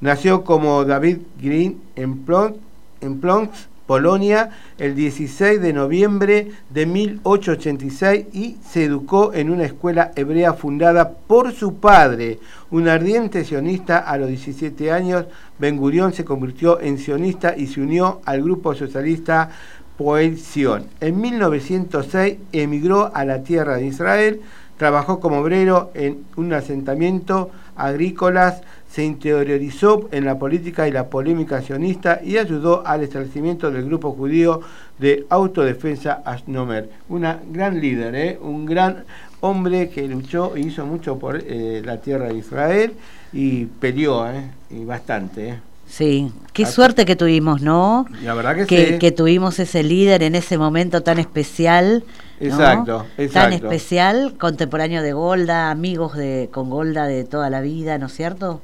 Nació 0.00 0.44
como 0.44 0.84
David 0.84 1.18
Green 1.42 1.80
en 1.96 2.24
Plon- 2.24 2.56
en 3.00 3.18
Plonsk, 3.20 3.68
Polonia, 3.86 4.50
el 4.78 4.94
16 4.94 5.60
de 5.60 5.72
noviembre 5.72 6.52
de 6.70 6.86
1886 6.86 8.26
y 8.32 8.56
se 8.66 8.84
educó 8.84 9.34
en 9.34 9.50
una 9.50 9.64
escuela 9.64 10.12
hebrea 10.16 10.54
fundada 10.54 11.10
por 11.10 11.52
su 11.52 11.76
padre, 11.76 12.38
un 12.70 12.88
ardiente 12.88 13.44
sionista 13.44 13.98
a 13.98 14.16
los 14.16 14.28
17 14.28 14.90
años. 14.90 15.26
Ben 15.58 15.76
Gurión 15.76 16.12
se 16.12 16.24
convirtió 16.24 16.80
en 16.80 16.98
sionista 16.98 17.54
y 17.56 17.66
se 17.66 17.82
unió 17.82 18.22
al 18.24 18.42
grupo 18.42 18.74
socialista 18.74 19.50
Poel 19.98 20.38
Sion. 20.38 20.86
En 21.00 21.20
1906 21.20 22.38
emigró 22.52 23.14
a 23.14 23.24
la 23.24 23.42
tierra 23.42 23.76
de 23.76 23.86
Israel, 23.86 24.40
trabajó 24.76 25.20
como 25.20 25.38
obrero 25.38 25.90
en 25.94 26.24
un 26.36 26.52
asentamiento 26.52 27.50
agrícolas, 27.76 28.62
se 28.94 29.02
interiorizó 29.02 30.08
en 30.12 30.24
la 30.24 30.38
política 30.38 30.86
y 30.86 30.92
la 30.92 31.08
polémica 31.08 31.60
sionista 31.60 32.20
y 32.22 32.38
ayudó 32.38 32.86
al 32.86 33.02
establecimiento 33.02 33.72
del 33.72 33.86
grupo 33.86 34.12
judío 34.12 34.60
de 35.00 35.26
autodefensa 35.30 36.22
Ashnomer. 36.24 36.88
Una 37.08 37.40
gran 37.50 37.80
líder, 37.80 38.14
¿eh? 38.14 38.38
un 38.40 38.64
gran 38.64 39.02
hombre 39.40 39.88
que 39.90 40.06
luchó 40.06 40.54
e 40.54 40.60
hizo 40.60 40.86
mucho 40.86 41.18
por 41.18 41.42
eh, 41.44 41.82
la 41.84 41.96
tierra 41.96 42.28
de 42.28 42.38
Israel 42.38 42.92
y 43.32 43.64
peleó, 43.64 44.30
¿eh? 44.30 44.50
y 44.70 44.84
bastante. 44.84 45.48
¿eh? 45.48 45.58
Sí, 45.88 46.30
qué 46.52 46.64
suerte 46.64 47.04
que 47.04 47.16
tuvimos, 47.16 47.62
¿no? 47.62 48.06
La 48.22 48.34
verdad 48.34 48.54
que, 48.54 48.66
Que, 48.66 48.86
sí. 48.86 48.98
que 49.00 49.10
tuvimos 49.10 49.58
ese 49.58 49.82
líder 49.82 50.22
en 50.22 50.36
ese 50.36 50.56
momento 50.56 51.02
tan 51.02 51.18
especial. 51.18 52.04
¿No? 52.40 52.46
Exacto, 52.46 53.06
Tan 53.16 53.24
exacto. 53.24 53.54
especial, 53.54 54.34
contemporáneo 54.38 55.02
de 55.02 55.12
Golda, 55.12 55.70
amigos 55.70 56.16
de 56.16 56.48
con 56.52 56.70
Golda 56.70 57.06
de 57.06 57.24
toda 57.24 57.50
la 57.50 57.60
vida, 57.60 57.98
¿no 57.98 58.06
es 58.06 58.12
cierto? 58.12 58.60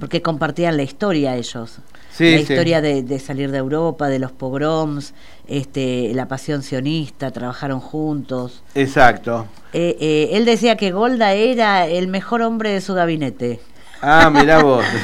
Porque 0.00 0.22
compartían 0.22 0.76
la 0.76 0.82
historia 0.82 1.36
ellos. 1.36 1.78
Sí, 2.12 2.32
la 2.32 2.36
sí. 2.38 2.42
historia 2.52 2.80
de, 2.80 3.02
de 3.02 3.18
salir 3.18 3.50
de 3.50 3.58
Europa, 3.58 4.08
de 4.08 4.18
los 4.18 4.32
pogroms, 4.32 5.14
este, 5.46 6.12
la 6.14 6.26
pasión 6.26 6.62
sionista, 6.62 7.30
trabajaron 7.30 7.80
juntos. 7.80 8.62
Exacto. 8.74 9.46
Eh, 9.72 9.96
eh, 10.00 10.30
él 10.32 10.44
decía 10.44 10.76
que 10.76 10.90
Golda 10.90 11.32
era 11.32 11.86
el 11.86 12.08
mejor 12.08 12.42
hombre 12.42 12.70
de 12.70 12.80
su 12.80 12.94
gabinete. 12.94 13.60
Ah, 14.02 14.30
mirá 14.30 14.62
vos. 14.62 14.84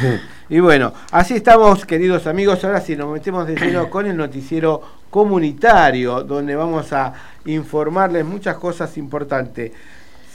Y 0.50 0.60
bueno, 0.60 0.92
así 1.10 1.34
estamos, 1.34 1.86
queridos 1.86 2.26
amigos. 2.26 2.62
Ahora 2.64 2.80
sí, 2.80 2.96
nos 2.96 3.10
metemos 3.10 3.46
de 3.46 3.56
lleno 3.56 3.88
con 3.88 4.06
el 4.06 4.16
noticiero 4.16 4.82
comunitario, 5.14 6.24
donde 6.24 6.56
vamos 6.56 6.92
a 6.92 7.12
informarles 7.44 8.24
muchas 8.24 8.56
cosas 8.56 8.98
importantes. 8.98 9.70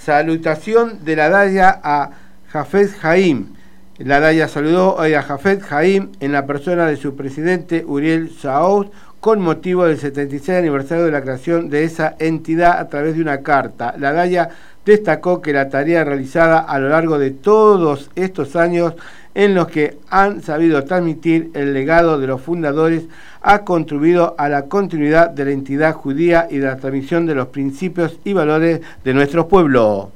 Salutación 0.02 1.04
de 1.04 1.18
la 1.18 1.28
Daya 1.28 1.82
a 1.84 2.12
Jafet 2.48 2.90
Jaim. 2.98 3.56
La 3.98 4.22
Daya 4.22 4.48
saludó 4.48 4.96
hoy 4.96 5.16
a 5.16 5.22
Jafet 5.22 5.60
Jaim 5.60 6.14
en 6.22 6.32
la 6.32 6.46
persona 6.46 6.86
de 6.86 6.96
su 6.96 7.18
presidente 7.18 7.84
Uriel 7.86 8.32
Saoud 8.32 8.88
con 9.20 9.42
motivo 9.42 9.84
del 9.84 10.00
76 10.00 10.60
aniversario 10.60 11.04
de 11.04 11.12
la 11.12 11.24
creación 11.24 11.70
de 11.70 11.84
esa 11.84 12.16
entidad 12.18 12.80
a 12.80 12.88
través 12.88 13.16
de 13.16 13.22
una 13.22 13.42
carta. 13.42 13.96
La 13.98 14.14
Daya 14.14 14.48
destacó 14.90 15.42
que 15.42 15.54
la 15.54 15.70
tarea 15.70 16.04
realizada 16.04 16.60
a 16.60 16.80
lo 16.80 16.90
largo 16.90 17.20
de 17.20 17.32
todos 17.32 18.10
estos 18.16 18.56
años 18.56 18.96
en 19.36 19.54
los 19.54 19.68
que 19.68 19.98
han 20.10 20.42
sabido 20.42 20.84
transmitir 20.84 21.52
el 21.54 21.74
legado 21.74 22.20
de 22.20 22.26
los 22.26 22.42
fundadores 22.42 23.04
ha 23.42 23.64
contribuido 23.64 24.36
a 24.38 24.50
la 24.50 24.64
continuidad 24.64 25.30
de 25.30 25.46
la 25.46 25.52
entidad 25.52 25.94
judía 25.94 26.48
y 26.50 26.58
de 26.58 26.66
la 26.66 26.78
transmisión 26.78 27.28
de 27.28 27.36
los 27.36 27.50
principios 27.50 28.20
y 28.26 28.34
valores 28.34 28.82
de 29.04 29.14
nuestro 29.14 29.48
pueblo. 29.48 30.12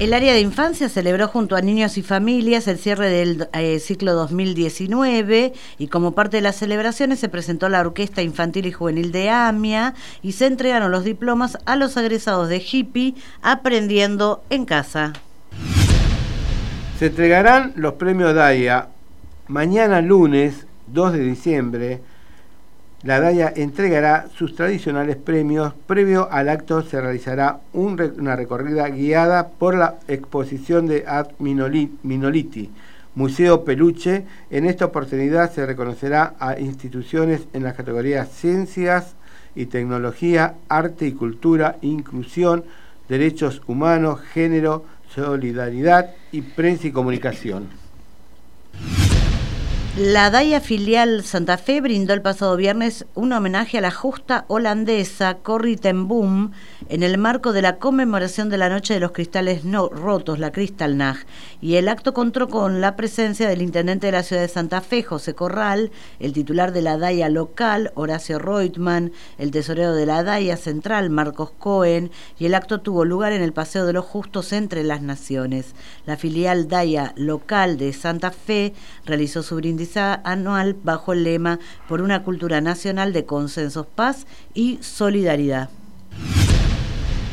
El 0.00 0.12
área 0.12 0.32
de 0.32 0.40
infancia 0.40 0.88
celebró 0.88 1.28
junto 1.28 1.54
a 1.54 1.60
niños 1.60 1.96
y 1.98 2.02
familias 2.02 2.66
el 2.66 2.78
cierre 2.78 3.08
del 3.08 3.48
eh, 3.52 3.78
ciclo 3.78 4.14
2019 4.14 5.52
y 5.78 5.86
como 5.86 6.16
parte 6.16 6.38
de 6.38 6.40
las 6.40 6.56
celebraciones 6.56 7.20
se 7.20 7.28
presentó 7.28 7.68
la 7.68 7.80
Orquesta 7.80 8.20
Infantil 8.20 8.66
y 8.66 8.72
Juvenil 8.72 9.12
de 9.12 9.30
AMIA 9.30 9.94
y 10.20 10.32
se 10.32 10.46
entregaron 10.46 10.90
los 10.90 11.04
diplomas 11.04 11.58
a 11.64 11.76
los 11.76 11.96
egresados 11.96 12.48
de 12.48 12.58
Hippie 12.58 13.14
aprendiendo 13.40 14.42
en 14.50 14.64
casa. 14.64 15.12
Se 16.98 17.06
entregarán 17.06 17.72
los 17.76 17.94
premios 17.94 18.34
DAIA 18.34 18.88
mañana 19.46 20.00
lunes 20.00 20.66
2 20.88 21.12
de 21.12 21.20
diciembre. 21.20 22.00
La 23.04 23.20
DAIA 23.20 23.52
entregará 23.54 24.28
sus 24.34 24.56
tradicionales 24.56 25.16
premios. 25.16 25.74
Previo 25.86 26.26
al 26.30 26.48
acto 26.48 26.80
se 26.82 26.98
realizará 26.98 27.60
un 27.74 27.98
re- 27.98 28.12
una 28.16 28.34
recorrida 28.34 28.88
guiada 28.88 29.48
por 29.48 29.74
la 29.76 29.96
exposición 30.08 30.86
de 30.86 31.04
Ad 31.06 31.28
Minoli- 31.38 31.90
Minoliti, 32.02 32.70
Museo 33.14 33.62
Peluche. 33.62 34.24
En 34.50 34.64
esta 34.64 34.86
oportunidad 34.86 35.52
se 35.52 35.66
reconocerá 35.66 36.32
a 36.40 36.58
instituciones 36.58 37.42
en 37.52 37.62
las 37.64 37.74
categorías 37.74 38.30
Ciencias 38.30 39.14
y 39.54 39.66
Tecnología, 39.66 40.54
Arte 40.70 41.06
y 41.06 41.12
Cultura, 41.12 41.76
Inclusión, 41.82 42.64
Derechos 43.10 43.60
Humanos, 43.66 44.20
Género, 44.32 44.86
Solidaridad 45.14 46.14
y 46.32 46.40
Prensa 46.40 46.86
y 46.86 46.92
Comunicación. 46.92 47.83
La 49.96 50.28
DAIA 50.28 50.60
filial 50.60 51.22
Santa 51.22 51.56
Fe 51.56 51.80
brindó 51.80 52.14
el 52.14 52.20
pasado 52.20 52.56
viernes 52.56 53.06
un 53.14 53.32
homenaje 53.32 53.78
a 53.78 53.80
la 53.80 53.92
justa 53.92 54.44
holandesa 54.48 55.34
Corrie 55.34 55.76
ten 55.76 56.08
Boom 56.08 56.50
en 56.88 57.04
el 57.04 57.16
marco 57.16 57.52
de 57.52 57.62
la 57.62 57.76
conmemoración 57.76 58.50
de 58.50 58.58
la 58.58 58.68
Noche 58.68 58.94
de 58.94 58.98
los 58.98 59.12
Cristales 59.12 59.64
no 59.64 59.88
Rotos, 59.88 60.40
la 60.40 60.50
Kristallnacht, 60.50 61.28
y 61.60 61.76
el 61.76 61.88
acto 61.88 62.12
contó 62.12 62.48
con 62.48 62.80
la 62.80 62.96
presencia 62.96 63.48
del 63.48 63.62
intendente 63.62 64.08
de 64.08 64.12
la 64.12 64.24
ciudad 64.24 64.42
de 64.42 64.48
Santa 64.48 64.80
Fe, 64.80 65.04
José 65.04 65.34
Corral, 65.34 65.92
el 66.18 66.32
titular 66.32 66.72
de 66.72 66.82
la 66.82 66.98
DAIA 66.98 67.28
local, 67.28 67.92
Horacio 67.94 68.40
Reutemann, 68.40 69.12
el 69.38 69.52
tesorero 69.52 69.94
de 69.94 70.06
la 70.06 70.24
DAIA 70.24 70.56
central, 70.56 71.08
Marcos 71.08 71.52
Cohen, 71.56 72.10
y 72.36 72.46
el 72.46 72.56
acto 72.56 72.80
tuvo 72.80 73.04
lugar 73.04 73.32
en 73.32 73.42
el 73.42 73.52
Paseo 73.52 73.86
de 73.86 73.92
los 73.92 74.04
Justos 74.04 74.52
entre 74.52 74.82
las 74.82 75.02
Naciones. 75.02 75.74
La 76.04 76.16
filial 76.16 76.66
DAIA 76.66 77.12
local 77.16 77.78
de 77.78 77.92
Santa 77.92 78.32
Fe 78.32 78.74
realizó 79.06 79.44
su 79.44 79.54
brindis 79.54 79.83
anual 80.24 80.76
bajo 80.82 81.12
el 81.12 81.24
lema 81.24 81.58
por 81.88 82.00
una 82.00 82.22
cultura 82.22 82.60
nacional 82.60 83.12
de 83.12 83.24
consensos, 83.24 83.86
paz 83.86 84.26
y 84.54 84.78
solidaridad. 84.80 85.70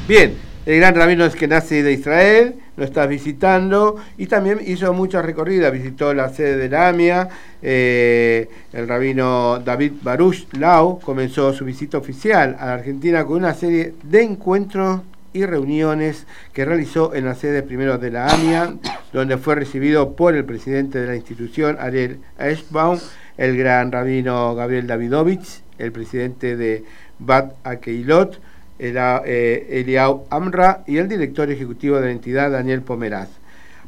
Bien, 0.08 0.36
el 0.66 0.78
gran 0.78 0.94
rabino 0.94 1.26
es 1.26 1.36
que 1.36 1.48
nace 1.48 1.82
de 1.82 1.94
Israel, 1.94 2.56
lo 2.78 2.84
estás 2.84 3.08
visitando 3.08 3.96
y 4.18 4.28
también 4.28 4.60
hizo 4.66 4.94
muchas 4.94 5.26
recorridas, 5.26 5.72
visitó 5.72 6.14
la 6.14 6.30
sede 6.30 6.56
de 6.58 6.70
la 6.70 6.90
AMIA, 6.90 7.30
eh, 7.64 8.48
el 8.72 8.88
rabino 8.88 9.60
David 9.60 9.94
Baruch 10.04 10.48
Lau 10.54 11.00
comenzó 11.00 11.52
su 11.54 11.66
visita 11.66 11.98
oficial 11.98 12.56
a 12.60 12.68
la 12.68 12.74
Argentina 12.74 13.26
con 13.26 13.38
una 13.38 13.54
serie 13.54 13.96
de 14.04 14.22
encuentros 14.22 15.02
y 15.34 15.46
reuniones 15.46 16.26
que 16.54 16.66
realizó 16.66 17.14
en 17.14 17.26
la 17.26 17.36
sede 17.36 17.64
primero 17.64 17.98
de 17.98 18.12
la 18.12 18.28
AMIA, 18.28 18.76
donde 19.14 19.38
fue 19.38 19.56
recibido 19.56 20.16
por 20.16 20.36
el 20.36 20.46
presidente 20.46 21.00
de 21.00 21.08
la 21.08 21.16
institución, 21.16 21.78
Ariel 21.80 22.20
Eschbaum, 22.40 23.00
el 23.38 23.58
gran 23.58 23.92
rabino 23.92 24.56
Gabriel 24.56 24.88
Davidovich, 24.88 25.64
el 25.78 25.92
presidente 25.92 26.56
de 26.56 26.84
Bat 27.20 27.54
Akeilot, 27.64 28.40
eh, 28.80 29.68
Eliau 29.70 30.26
Amra 30.30 30.84
y 30.88 30.98
el 30.98 31.08
director 31.08 31.50
ejecutivo 31.52 31.98
de 31.98 32.06
la 32.06 32.12
entidad, 32.12 32.52
Daniel 32.52 32.82
Pomeraz. 32.82 33.30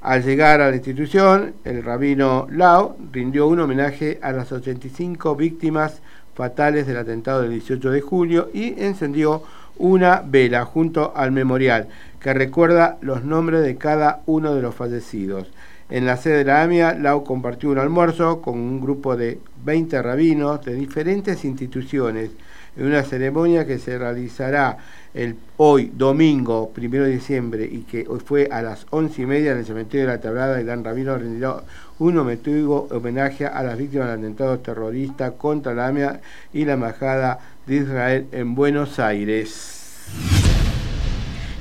Al 0.01 0.23
llegar 0.23 0.61
a 0.61 0.69
la 0.69 0.75
institución, 0.75 1.53
el 1.63 1.81
rabino 1.81 2.45
Lau 2.51 2.97
rindió 3.11 3.47
un 3.47 3.61
homenaje 3.61 4.19
a 4.21 4.31
las 4.33 4.51
85 4.51 5.35
víctimas 5.35 6.01
fatales 6.35 6.87
del 6.87 6.97
atentado 6.97 7.41
del 7.41 7.51
18 7.51 7.89
de 7.89 8.01
julio 8.01 8.49
y 8.53 8.81
encendió 8.83 9.43
una 9.77 10.23
vela 10.25 10.65
junto 10.65 11.13
al 11.15 11.31
memorial 11.31 11.87
que 12.19 12.33
recuerda 12.33 12.97
los 13.01 13.23
nombres 13.23 13.63
de 13.63 13.75
cada 13.75 14.21
uno 14.25 14.55
de 14.55 14.61
los 14.61 14.75
fallecidos. 14.75 15.51
En 15.89 16.05
la 16.05 16.17
sede 16.17 16.39
de 16.39 16.45
la 16.45 16.63
AMIA, 16.63 16.93
Lau 16.93 17.23
compartió 17.23 17.69
un 17.69 17.77
almuerzo 17.77 18.41
con 18.41 18.57
un 18.57 18.81
grupo 18.81 19.15
de 19.15 19.39
20 19.65 20.01
rabinos 20.01 20.63
de 20.63 20.73
diferentes 20.73 21.43
instituciones 21.45 22.31
en 22.75 22.87
una 22.87 23.03
ceremonia 23.03 23.67
que 23.67 23.77
se 23.77 23.97
realizará 23.99 24.77
el 25.13 25.35
hoy, 25.57 25.91
domingo, 25.93 26.71
primero 26.73 27.03
de 27.03 27.11
diciembre, 27.11 27.69
y 27.71 27.81
que 27.81 28.05
hoy 28.07 28.19
fue 28.19 28.49
a 28.51 28.61
las 28.63 28.87
once 28.89 29.21
y 29.21 29.25
media 29.25 29.51
en 29.51 29.59
el 29.59 29.65
cementerio 29.65 30.07
de 30.07 30.13
la 30.13 30.21
Tablada, 30.21 30.59
el 30.59 30.65
gran 30.65 30.83
rabino 30.83 31.15
rendirá 31.15 31.57
un 31.99 32.17
homenaje 32.17 33.45
a 33.45 33.61
las 33.61 33.77
víctimas 33.77 34.07
del 34.07 34.19
atentado 34.19 34.57
terrorista 34.59 35.31
contra 35.33 35.75
la 35.75 35.87
AMIA 35.87 36.21
y 36.51 36.65
la 36.65 36.73
Embajada 36.73 37.39
de 37.65 37.75
Israel 37.75 38.27
en 38.31 38.55
Buenos 38.55 38.99
Aires. 38.99 39.79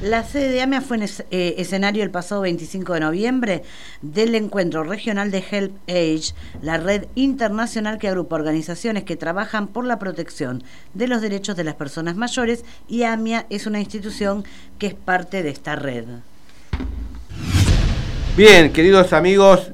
La 0.03 0.25
sede 0.25 0.49
de 0.49 0.61
AMIA 0.61 0.81
fue 0.81 0.97
en 0.97 1.05
eh, 1.05 1.55
escenario 1.59 2.03
el 2.03 2.11
pasado 2.11 2.41
25 2.41 2.95
de 2.95 3.01
noviembre 3.01 3.63
del 4.01 4.35
encuentro 4.35 4.83
regional 4.83 5.31
de 5.31 5.45
Help 5.49 5.77
Age, 5.89 6.35
la 6.61 6.77
red 6.79 7.07
internacional 7.15 7.99
que 7.99 8.09
agrupa 8.09 8.35
organizaciones 8.35 9.05
que 9.05 9.15
trabajan 9.15 9.69
por 9.69 9.87
la 9.87 10.01
protección 10.01 10.65
de 10.93 11.07
los 11.07 11.23
derechos 11.23 11.55
de 11.55 11.63
las 11.63 11.77
personas 11.77 12.17
mayores 12.17 12.65
y 12.89 13.05
AMIA 13.05 13.47
es 13.49 13.69
una 13.69 13.79
institución 13.79 14.43
que 14.81 14.89
es 14.89 14.95
parte 14.95 15.45
de 15.45 15.51
esta 15.51 15.77
red. 15.77 16.05
Bien, 18.37 18.73
queridos 18.73 19.13
amigos, 19.13 19.71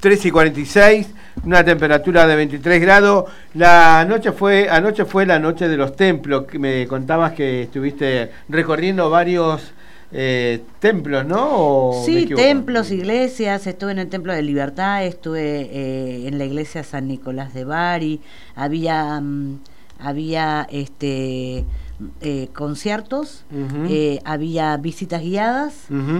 3 0.00 0.26
y 0.26 0.30
46 0.30 1.06
una 1.42 1.64
temperatura 1.64 2.26
de 2.26 2.36
23 2.36 2.80
grados. 2.80 3.24
La 3.54 4.04
noche 4.04 4.32
fue, 4.32 4.68
anoche 4.68 5.04
fue 5.04 5.26
la 5.26 5.38
noche 5.38 5.68
de 5.68 5.76
los 5.76 5.96
templos, 5.96 6.44
que 6.44 6.58
me 6.58 6.86
contabas 6.86 7.32
que 7.32 7.62
estuviste 7.62 8.30
recorriendo 8.48 9.10
varios 9.10 9.72
eh, 10.12 10.62
templos, 10.78 11.26
¿no? 11.26 11.90
sí, 12.04 12.26
templos, 12.26 12.92
iglesias, 12.92 13.66
estuve 13.66 13.90
en 13.90 13.98
el 13.98 14.08
Templo 14.08 14.32
de 14.32 14.42
Libertad, 14.42 15.04
estuve 15.04 15.62
eh, 15.72 16.28
en 16.28 16.38
la 16.38 16.44
iglesia 16.44 16.84
San 16.84 17.08
Nicolás 17.08 17.52
de 17.52 17.64
Bari, 17.64 18.20
había, 18.54 19.20
mm, 19.20 19.58
había 19.98 20.68
este 20.70 21.64
eh, 22.20 22.48
conciertos, 22.52 23.44
eh, 23.88 24.18
había 24.24 24.76
visitas 24.76 25.22
guiadas 25.22 25.74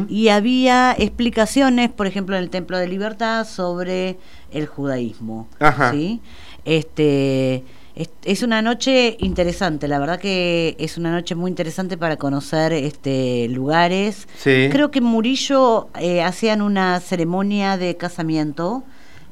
y 0.08 0.28
había 0.28 0.94
explicaciones, 0.96 1.90
por 1.90 2.06
ejemplo, 2.06 2.36
en 2.36 2.44
el 2.44 2.50
Templo 2.50 2.78
de 2.78 2.88
Libertad 2.88 3.46
sobre 3.46 4.18
el 4.52 4.66
judaísmo. 4.66 5.48
¿sí? 5.90 6.20
Este, 6.64 7.64
es, 8.24 8.42
una 8.42 8.60
noche 8.60 9.16
interesante, 9.20 9.86
la 9.86 9.98
verdad 9.98 10.18
que 10.18 10.74
es 10.78 10.98
una 10.98 11.12
noche 11.12 11.36
muy 11.36 11.50
interesante 11.50 11.96
para 11.96 12.16
conocer 12.16 12.72
este 12.72 13.48
lugares. 13.48 14.26
Creo 14.42 14.90
que 14.90 14.98
en 14.98 15.04
Murillo 15.04 15.88
eh, 16.00 16.22
hacían 16.22 16.60
una 16.60 16.98
ceremonia 17.00 17.76
de 17.76 17.96
casamiento 17.96 18.82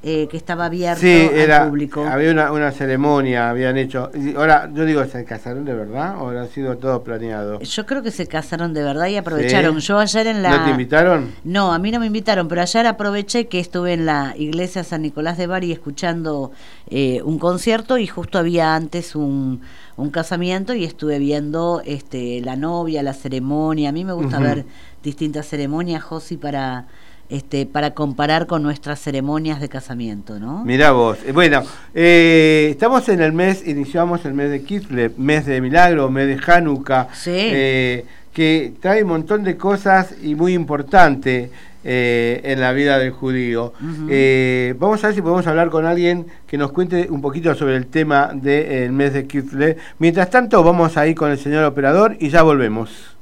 eh, 0.04 0.26
que 0.28 0.36
estaba 0.36 0.64
abierto 0.64 1.06
al 1.06 1.68
público. 1.68 2.04
Había 2.04 2.32
una, 2.32 2.50
una, 2.50 2.72
ceremonia, 2.72 3.50
habían 3.50 3.76
hecho. 3.78 4.10
Ahora, 4.36 4.68
yo 4.74 4.84
digo, 4.84 5.04
¿se 5.04 5.24
casaron 5.24 5.64
de 5.64 5.74
verdad 5.74 6.20
o 6.20 6.30
ha 6.30 6.46
sido 6.48 6.76
todo 6.76 7.04
planeado? 7.04 7.60
Yo 7.60 7.86
creo 7.86 8.02
que 8.02 8.10
se 8.10 8.26
casaron 8.26 8.74
de 8.74 8.82
verdad 8.82 9.06
y 9.06 9.16
aprovecharon. 9.16 9.78
Yo 9.78 9.98
ayer 10.00 10.26
en 10.26 10.42
la. 10.42 10.58
¿No 10.58 10.64
te 10.64 10.70
invitaron? 10.70 11.30
No, 11.44 11.72
a 11.72 11.78
mí 11.78 11.92
no 11.92 12.00
me 12.00 12.06
invitaron, 12.06 12.48
pero 12.48 12.62
ayer 12.62 12.84
aproveché 12.86 13.46
que 13.46 13.60
estuve 13.60 13.92
en 13.92 14.06
la 14.06 14.34
iglesia 14.36 14.82
San 14.82 15.02
Nicolás 15.02 15.38
de 15.38 15.46
Bari 15.46 15.70
escuchando 15.70 16.50
eh, 16.90 17.22
un 17.24 17.38
concierto 17.38 17.96
y 17.96 18.08
justo 18.08 18.38
había 18.38 18.74
antes 18.74 19.14
un, 19.14 19.60
un 19.96 20.10
casamiento 20.10 20.74
y 20.74 20.84
estuve 20.84 21.20
viendo 21.20 21.80
este 21.84 22.40
la 22.40 22.56
novia, 22.56 23.04
la 23.04 23.14
ceremonia. 23.14 23.90
A 23.90 23.92
mí 23.92 24.04
me 24.04 24.12
gusta 24.12 24.40
ver 24.40 24.64
distintas 25.02 25.46
ceremonias, 25.46 26.02
Josi, 26.02 26.36
para 26.36 26.86
este, 27.32 27.64
para 27.64 27.92
comparar 27.92 28.46
con 28.46 28.62
nuestras 28.62 29.00
ceremonias 29.00 29.58
de 29.58 29.70
casamiento, 29.70 30.38
¿no? 30.38 30.66
Mirá 30.66 30.92
vos. 30.92 31.16
Eh, 31.24 31.32
bueno, 31.32 31.62
eh, 31.94 32.68
estamos 32.70 33.08
en 33.08 33.22
el 33.22 33.32
mes, 33.32 33.66
iniciamos 33.66 34.26
el 34.26 34.34
mes 34.34 34.50
de 34.50 34.62
Kislev, 34.62 35.14
mes 35.16 35.46
de 35.46 35.62
milagro, 35.62 36.10
mes 36.10 36.26
de 36.26 36.38
Hanukkah, 36.44 37.08
eh, 37.24 38.04
que 38.34 38.74
trae 38.80 39.02
un 39.02 39.08
montón 39.08 39.44
de 39.44 39.56
cosas 39.56 40.14
y 40.22 40.34
muy 40.34 40.52
importante. 40.52 41.50
en 41.84 42.60
la 42.60 42.72
vida 42.72 42.96
del 42.96 43.10
judío. 43.10 43.72
vamos 44.78 45.02
a 45.02 45.08
ver 45.08 45.16
si 45.16 45.20
podemos 45.20 45.44
hablar 45.48 45.68
con 45.68 45.84
alguien 45.84 46.26
que 46.46 46.56
nos 46.56 46.70
cuente 46.70 47.08
un 47.10 47.20
poquito 47.20 47.52
sobre 47.56 47.74
el 47.74 47.86
tema 47.86 48.30
del 48.32 48.92
mes 48.92 49.14
de 49.14 49.26
Kislev. 49.26 49.78
Mientras 49.98 50.30
tanto, 50.30 50.62
vamos 50.62 50.96
a 50.96 51.08
ir 51.08 51.16
con 51.16 51.32
el 51.32 51.38
señor 51.38 51.64
operador 51.64 52.16
y 52.20 52.28
ya 52.28 52.42
volvemos. 52.42 53.16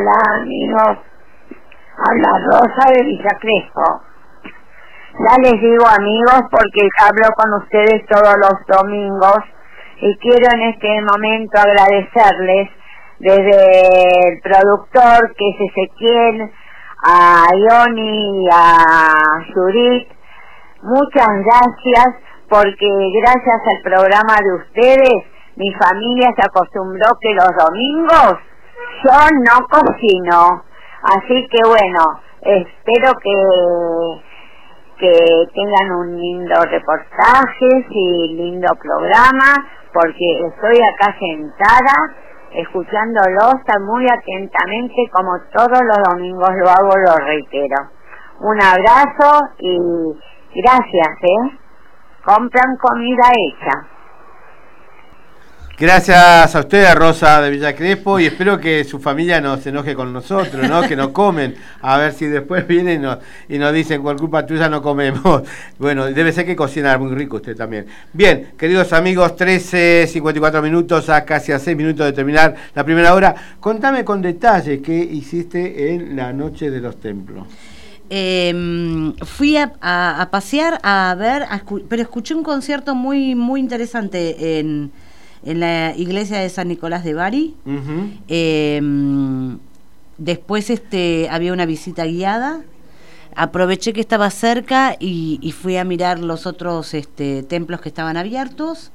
Hola 0.00 0.40
amigos, 0.40 0.98
habla 1.98 2.38
Rosa 2.46 2.90
de 2.96 3.04
Villa 3.04 3.36
Crespo. 3.38 4.00
Ya 5.18 5.36
les 5.42 5.60
digo 5.60 5.84
amigos 5.86 6.40
porque 6.50 6.88
hablo 7.04 7.28
con 7.36 7.52
ustedes 7.62 8.06
todos 8.06 8.34
los 8.38 8.78
domingos 8.78 9.40
y 10.00 10.16
quiero 10.16 10.46
en 10.54 10.62
este 10.70 11.02
momento 11.02 11.58
agradecerles 11.58 12.70
desde 13.18 14.28
el 14.28 14.40
productor 14.40 15.34
que 15.36 15.50
es 15.50 15.70
Ezequiel, 15.70 16.50
a 17.04 17.44
Ioni 17.54 18.44
y 18.44 18.48
a 18.50 19.52
Judith, 19.52 20.08
muchas 20.80 21.28
gracias 21.44 22.08
porque 22.48 22.88
gracias 23.20 23.60
al 23.70 23.82
programa 23.82 24.34
de 24.42 24.64
ustedes 24.64 25.24
mi 25.56 25.70
familia 25.74 26.30
se 26.36 26.46
acostumbró 26.46 27.06
que 27.20 27.34
los 27.34 27.50
domingos 27.66 28.49
yo 29.02 29.16
no 29.44 29.66
cocino. 29.68 30.64
Así 31.02 31.48
que 31.48 31.66
bueno, 31.66 32.20
espero 32.42 33.12
que 33.22 34.30
que 35.00 35.48
tengan 35.54 35.92
un 35.92 36.20
lindo 36.20 36.54
reportaje 36.62 37.86
y 37.88 38.34
lindo 38.34 38.68
programa, 38.74 39.66
porque 39.94 40.46
estoy 40.46 40.76
acá 40.76 41.16
sentada 41.18 42.14
escuchándolos 42.52 43.54
muy 43.80 44.04
atentamente 44.06 45.08
como 45.12 45.38
todos 45.54 45.80
los 45.82 45.98
domingos 46.10 46.50
lo 46.56 46.68
hago, 46.68 46.90
lo 46.96 47.24
reitero. 47.24 47.76
Un 48.40 48.60
abrazo 48.62 49.48
y 49.58 49.78
gracias, 50.60 51.16
¿eh? 51.22 51.58
Compran 52.24 52.76
comida 52.76 53.30
hecha. 53.32 53.99
Gracias 55.80 56.54
a 56.54 56.60
usted, 56.60 56.92
Rosa 56.94 57.40
de 57.40 57.48
Villa 57.48 57.74
Crespo, 57.74 58.20
y 58.20 58.26
espero 58.26 58.60
que 58.60 58.84
su 58.84 58.98
familia 58.98 59.40
no 59.40 59.56
se 59.56 59.70
enoje 59.70 59.94
con 59.94 60.12
nosotros, 60.12 60.68
¿no? 60.68 60.82
Que 60.82 60.94
nos 60.94 61.08
comen, 61.08 61.54
a 61.80 61.96
ver 61.96 62.12
si 62.12 62.26
después 62.26 62.66
vienen 62.66 63.00
y 63.48 63.58
nos, 63.58 63.72
y 63.72 63.74
dicen, 63.78 64.02
por 64.02 64.14
culpa 64.18 64.44
tuya 64.44 64.68
no 64.68 64.82
comemos. 64.82 65.40
Bueno, 65.78 66.04
debe 66.04 66.32
ser 66.32 66.44
que 66.44 66.54
cocinar 66.54 66.98
muy 67.00 67.14
rico 67.14 67.36
usted 67.36 67.56
también. 67.56 67.86
Bien, 68.12 68.48
queridos 68.58 68.92
amigos, 68.92 69.34
13, 69.36 70.06
54 70.06 70.60
minutos, 70.60 71.08
a 71.08 71.24
casi 71.24 71.52
a 71.52 71.58
6 71.58 71.74
minutos 71.74 72.04
de 72.04 72.12
terminar 72.12 72.54
la 72.74 72.84
primera 72.84 73.14
hora. 73.14 73.34
Contame 73.58 74.04
con 74.04 74.20
detalle 74.20 74.82
qué 74.82 74.94
hiciste 74.94 75.94
en 75.94 76.14
la 76.14 76.30
noche 76.34 76.70
de 76.70 76.80
los 76.82 77.00
templos. 77.00 77.46
Eh, 78.10 79.14
fui 79.24 79.56
a, 79.56 79.72
a- 79.80 80.20
a 80.20 80.30
pasear, 80.30 80.78
a 80.82 81.16
ver, 81.18 81.44
a 81.44 81.62
pero 81.88 82.02
escuché 82.02 82.34
un 82.34 82.42
concierto 82.42 82.94
muy, 82.94 83.34
muy 83.34 83.60
interesante 83.60 84.58
en, 84.58 84.90
en 85.44 85.60
la 85.60 85.94
iglesia 85.96 86.38
de 86.38 86.48
San 86.48 86.68
Nicolás 86.68 87.04
de 87.04 87.14
Bari. 87.14 87.54
Eh, 88.28 88.80
después 90.18 90.70
este, 90.70 91.28
había 91.30 91.52
una 91.52 91.66
visita 91.66 92.04
guiada. 92.04 92.62
Aproveché 93.36 93.92
que 93.92 94.00
estaba 94.00 94.28
cerca 94.30 94.96
y, 94.98 95.38
y 95.40 95.52
fui 95.52 95.76
a 95.76 95.84
mirar 95.84 96.18
los 96.18 96.46
otros 96.46 96.94
este, 96.94 97.42
templos 97.42 97.80
que 97.80 97.88
estaban 97.88 98.16
abiertos. 98.16 98.90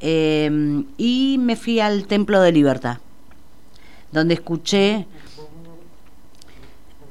Eh, 0.00 0.84
y 0.98 1.36
me 1.38 1.54
fui 1.56 1.78
al 1.78 2.06
Templo 2.06 2.40
de 2.40 2.50
Libertad, 2.50 2.98
donde 4.10 4.34
escuché 4.34 5.06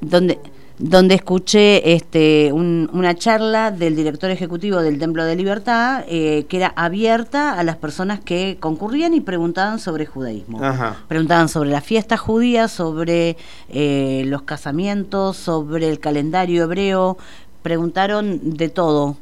donde 0.02 0.40
donde 0.84 1.14
escuché 1.16 1.94
este 1.94 2.52
un- 2.52 2.90
una 2.92 3.14
charla 3.16 3.70
del 3.70 3.96
director 3.96 4.32
ejecutivo 4.32 4.82
del 4.82 4.98
Templo 4.98 5.24
de 5.24 5.36
Libertad 5.36 6.04
eh, 6.08 6.46
que 6.50 6.58
era 6.58 6.74
abierta 6.76 7.54
a 7.60 7.64
las 7.64 7.76
personas 7.78 8.20
que 8.20 8.58
concurrían 8.60 9.14
y 9.14 9.22
preguntaban 9.22 9.78
sobre 9.80 10.08
judaísmo. 10.08 10.64
Ajá. 10.64 10.98
Preguntaban 11.08 11.50
sobre 11.50 11.70
la 11.70 11.82
fiesta 11.82 12.18
judía, 12.18 12.68
sobre 12.68 13.38
eh, 13.70 14.24
los 14.26 14.42
casamientos, 14.42 15.38
sobre 15.38 15.88
el 15.88 16.00
calendario 16.00 16.64
hebreo, 16.64 17.18
preguntaron 17.62 18.40
de 18.58 18.70
todo. 18.70 19.18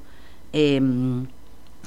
Em, 0.54 1.28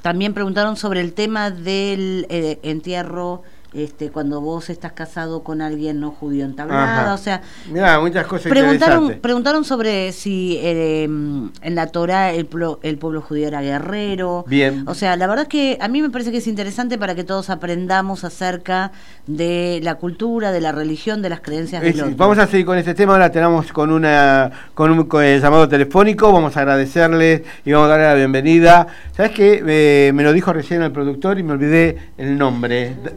también 0.02 0.34
preguntaron 0.34 0.76
sobre 0.76 1.00
el 1.00 1.12
tema 1.14 1.50
del 1.50 2.26
eh, 2.28 2.58
entierro, 2.62 3.42
este, 3.74 4.10
cuando 4.10 4.40
vos 4.40 4.70
estás 4.70 4.92
casado 4.92 5.42
con 5.42 5.62
alguien 5.62 6.00
no 6.00 6.10
judío 6.10 6.44
entablada, 6.44 7.02
Ajá. 7.04 7.14
o 7.14 7.18
sea, 7.18 7.40
Mirá, 7.70 7.98
muchas 8.00 8.26
cosas 8.26 8.50
preguntaron, 8.50 9.18
preguntaron 9.20 9.64
sobre 9.64 10.12
si 10.12 10.58
eh, 10.62 11.04
en 11.04 11.74
la 11.74 11.86
Torah 11.86 12.32
el, 12.32 12.46
pueblo- 12.46 12.80
el 12.82 12.98
pueblo 12.98 13.20
judío 13.22 13.48
era 13.48 13.60
guerrero. 13.62 14.44
Bien. 14.46 14.84
O 14.86 14.94
sea, 14.94 15.16
la 15.16 15.26
verdad 15.26 15.46
que 15.46 15.78
a 15.80 15.88
mí 15.88 16.02
me 16.02 16.10
parece 16.10 16.30
que 16.30 16.38
es 16.38 16.46
interesante 16.46 16.98
para 16.98 17.14
que 17.14 17.24
todos 17.24 17.50
aprendamos 17.50 18.24
acerca 18.24 18.92
de 19.26 19.80
la 19.82 19.94
cultura, 19.96 20.52
de 20.52 20.60
la 20.60 20.72
religión, 20.72 21.22
de 21.22 21.30
las 21.30 21.40
creencias 21.40 21.82
Es- 21.82 21.94
del 21.96 22.04
otro. 22.04 22.16
vamos 22.16 22.38
a 22.38 22.46
seguir 22.46 22.66
con 22.66 22.78
este 22.78 22.94
tema, 22.94 23.12
ahora 23.14 23.30
tenemos 23.30 23.72
con 23.72 23.90
una 23.90 24.50
con 24.74 24.90
un 24.90 25.04
con 25.04 25.22
el 25.24 25.40
llamado 25.40 25.68
telefónico, 25.68 26.32
vamos 26.32 26.56
a 26.56 26.60
agradecerles 26.60 27.42
y 27.64 27.72
vamos 27.72 27.86
a 27.86 27.90
darle 27.90 28.06
la 28.06 28.14
bienvenida. 28.14 28.86
¿Sabes 29.16 29.32
qué? 29.32 29.62
Eh, 29.66 30.12
me 30.12 30.22
lo 30.22 30.32
dijo 30.32 30.52
recién 30.52 30.82
el 30.82 30.92
productor 30.92 31.38
y 31.38 31.42
me 31.42 31.52
olvidé 31.52 31.96
el 32.18 32.36
nombre. 32.36 32.96
D- 33.02 33.12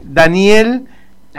Daniel, 0.50 0.82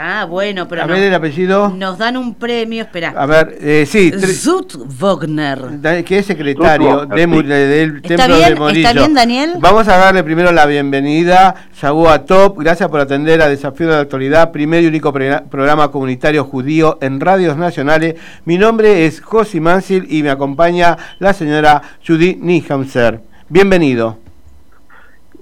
Ah, 0.00 0.26
bueno, 0.26 0.68
pero 0.68 0.82
a 0.82 0.86
no- 0.86 0.92
ver 0.94 1.02
el 1.02 1.14
apellido. 1.14 1.70
nos 1.70 1.98
dan 1.98 2.16
un 2.16 2.36
premio, 2.36 2.84
espera. 2.84 3.12
A 3.16 3.26
ver, 3.26 3.58
eh, 3.60 3.84
sí, 3.84 4.12
Zut 4.12 4.76
Wagner. 5.00 5.58
Que 6.04 6.18
es 6.18 6.26
secretario 6.26 7.04
de 7.04 7.26
del 7.26 7.96
¿Está 7.96 8.08
Templo 8.16 8.36
bien? 8.36 8.48
de 8.50 8.54
Morillo. 8.54 8.88
¿Está 8.88 9.00
bien, 9.00 9.14
Daniel? 9.14 9.54
Vamos 9.58 9.88
a 9.88 9.96
darle 9.96 10.22
primero 10.22 10.52
la 10.52 10.66
bienvenida, 10.66 11.52
Shabu 11.74 12.06
Top, 12.28 12.60
gracias 12.60 12.88
por 12.88 13.00
atender 13.00 13.42
a 13.42 13.48
Desafío 13.48 13.88
de 13.88 13.94
la 13.94 14.00
Actualidad, 14.02 14.52
primer 14.52 14.84
y 14.84 14.86
único 14.86 15.12
programa 15.12 15.90
comunitario 15.90 16.44
judío 16.44 16.98
en 17.00 17.18
radios 17.18 17.56
nacionales. 17.56 18.14
Mi 18.44 18.56
nombre 18.56 19.04
es 19.04 19.20
Josi 19.20 19.58
Mansil 19.58 20.06
y 20.08 20.22
me 20.22 20.30
acompaña 20.30 20.96
la 21.18 21.32
señora 21.32 21.82
Judy 22.06 22.36
Nihamser. 22.40 23.20
Bienvenido. 23.48 24.16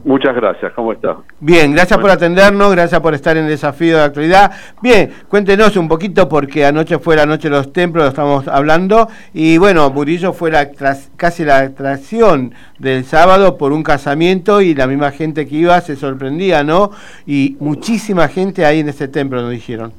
Muchas 0.06 0.36
gracias, 0.36 0.72
¿cómo 0.74 0.92
está? 0.92 1.16
Bien, 1.40 1.72
gracias 1.72 1.98
por 1.98 2.08
atendernos, 2.08 2.70
gracias 2.70 3.00
por 3.00 3.12
estar 3.12 3.36
en 3.36 3.48
Desafío 3.48 3.96
de 3.96 4.04
Actualidad. 4.04 4.52
Bien, 4.80 5.10
cuéntenos 5.28 5.76
un 5.76 5.88
poquito 5.88 6.28
porque 6.28 6.64
anoche 6.64 7.00
fue 7.00 7.16
la 7.16 7.26
noche 7.26 7.50
de 7.50 7.56
los 7.56 7.72
templos, 7.72 8.04
lo 8.04 8.08
estamos 8.10 8.46
hablando, 8.46 9.08
y 9.34 9.58
bueno, 9.58 9.90
Murillo 9.90 10.32
fue 10.32 10.52
la 10.52 10.70
tras- 10.70 11.10
casi 11.16 11.44
la 11.44 11.58
atracción 11.58 12.52
del 12.78 13.02
sábado 13.04 13.58
por 13.58 13.72
un 13.72 13.82
casamiento 13.82 14.60
y 14.60 14.76
la 14.76 14.86
misma 14.86 15.10
gente 15.10 15.44
que 15.44 15.56
iba 15.56 15.80
se 15.80 15.96
sorprendía, 15.96 16.62
¿no? 16.62 16.92
Y 17.26 17.56
muchísima 17.58 18.28
gente 18.28 18.64
ahí 18.64 18.78
en 18.78 18.88
ese 18.88 19.08
templo, 19.08 19.42
nos 19.42 19.50
dijeron. 19.50 19.92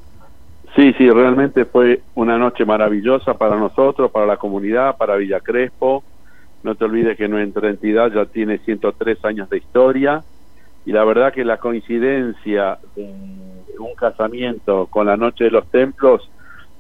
Sí, 0.78 0.94
sí, 0.98 1.10
realmente 1.10 1.66
fue 1.66 2.00
una 2.16 2.38
noche 2.38 2.64
maravillosa 2.64 3.34
para 3.34 3.58
nosotros, 3.58 4.10
para 4.10 4.26
la 4.26 4.38
comunidad, 4.38 4.96
para 4.96 5.18
Villa 5.18 5.42
Crespo. 5.42 6.02
No 6.68 6.76
te 6.76 6.84
olvides 6.84 7.16
que 7.16 7.30
nuestra 7.30 7.70
entidad 7.70 8.12
ya 8.12 8.26
tiene 8.26 8.58
103 8.58 9.24
años 9.24 9.50
de 9.50 9.56
historia 9.56 10.22
y 10.86 10.92
la 10.92 11.06
verdad 11.06 11.32
que 11.32 11.46
la 11.46 11.60
coincidencia 11.60 12.78
de 12.94 13.06
un 13.80 13.96
casamiento 13.96 14.88
con 14.88 15.08
la 15.08 15.16
noche 15.16 15.46
de 15.46 15.52
los 15.52 15.66
templos 15.72 16.30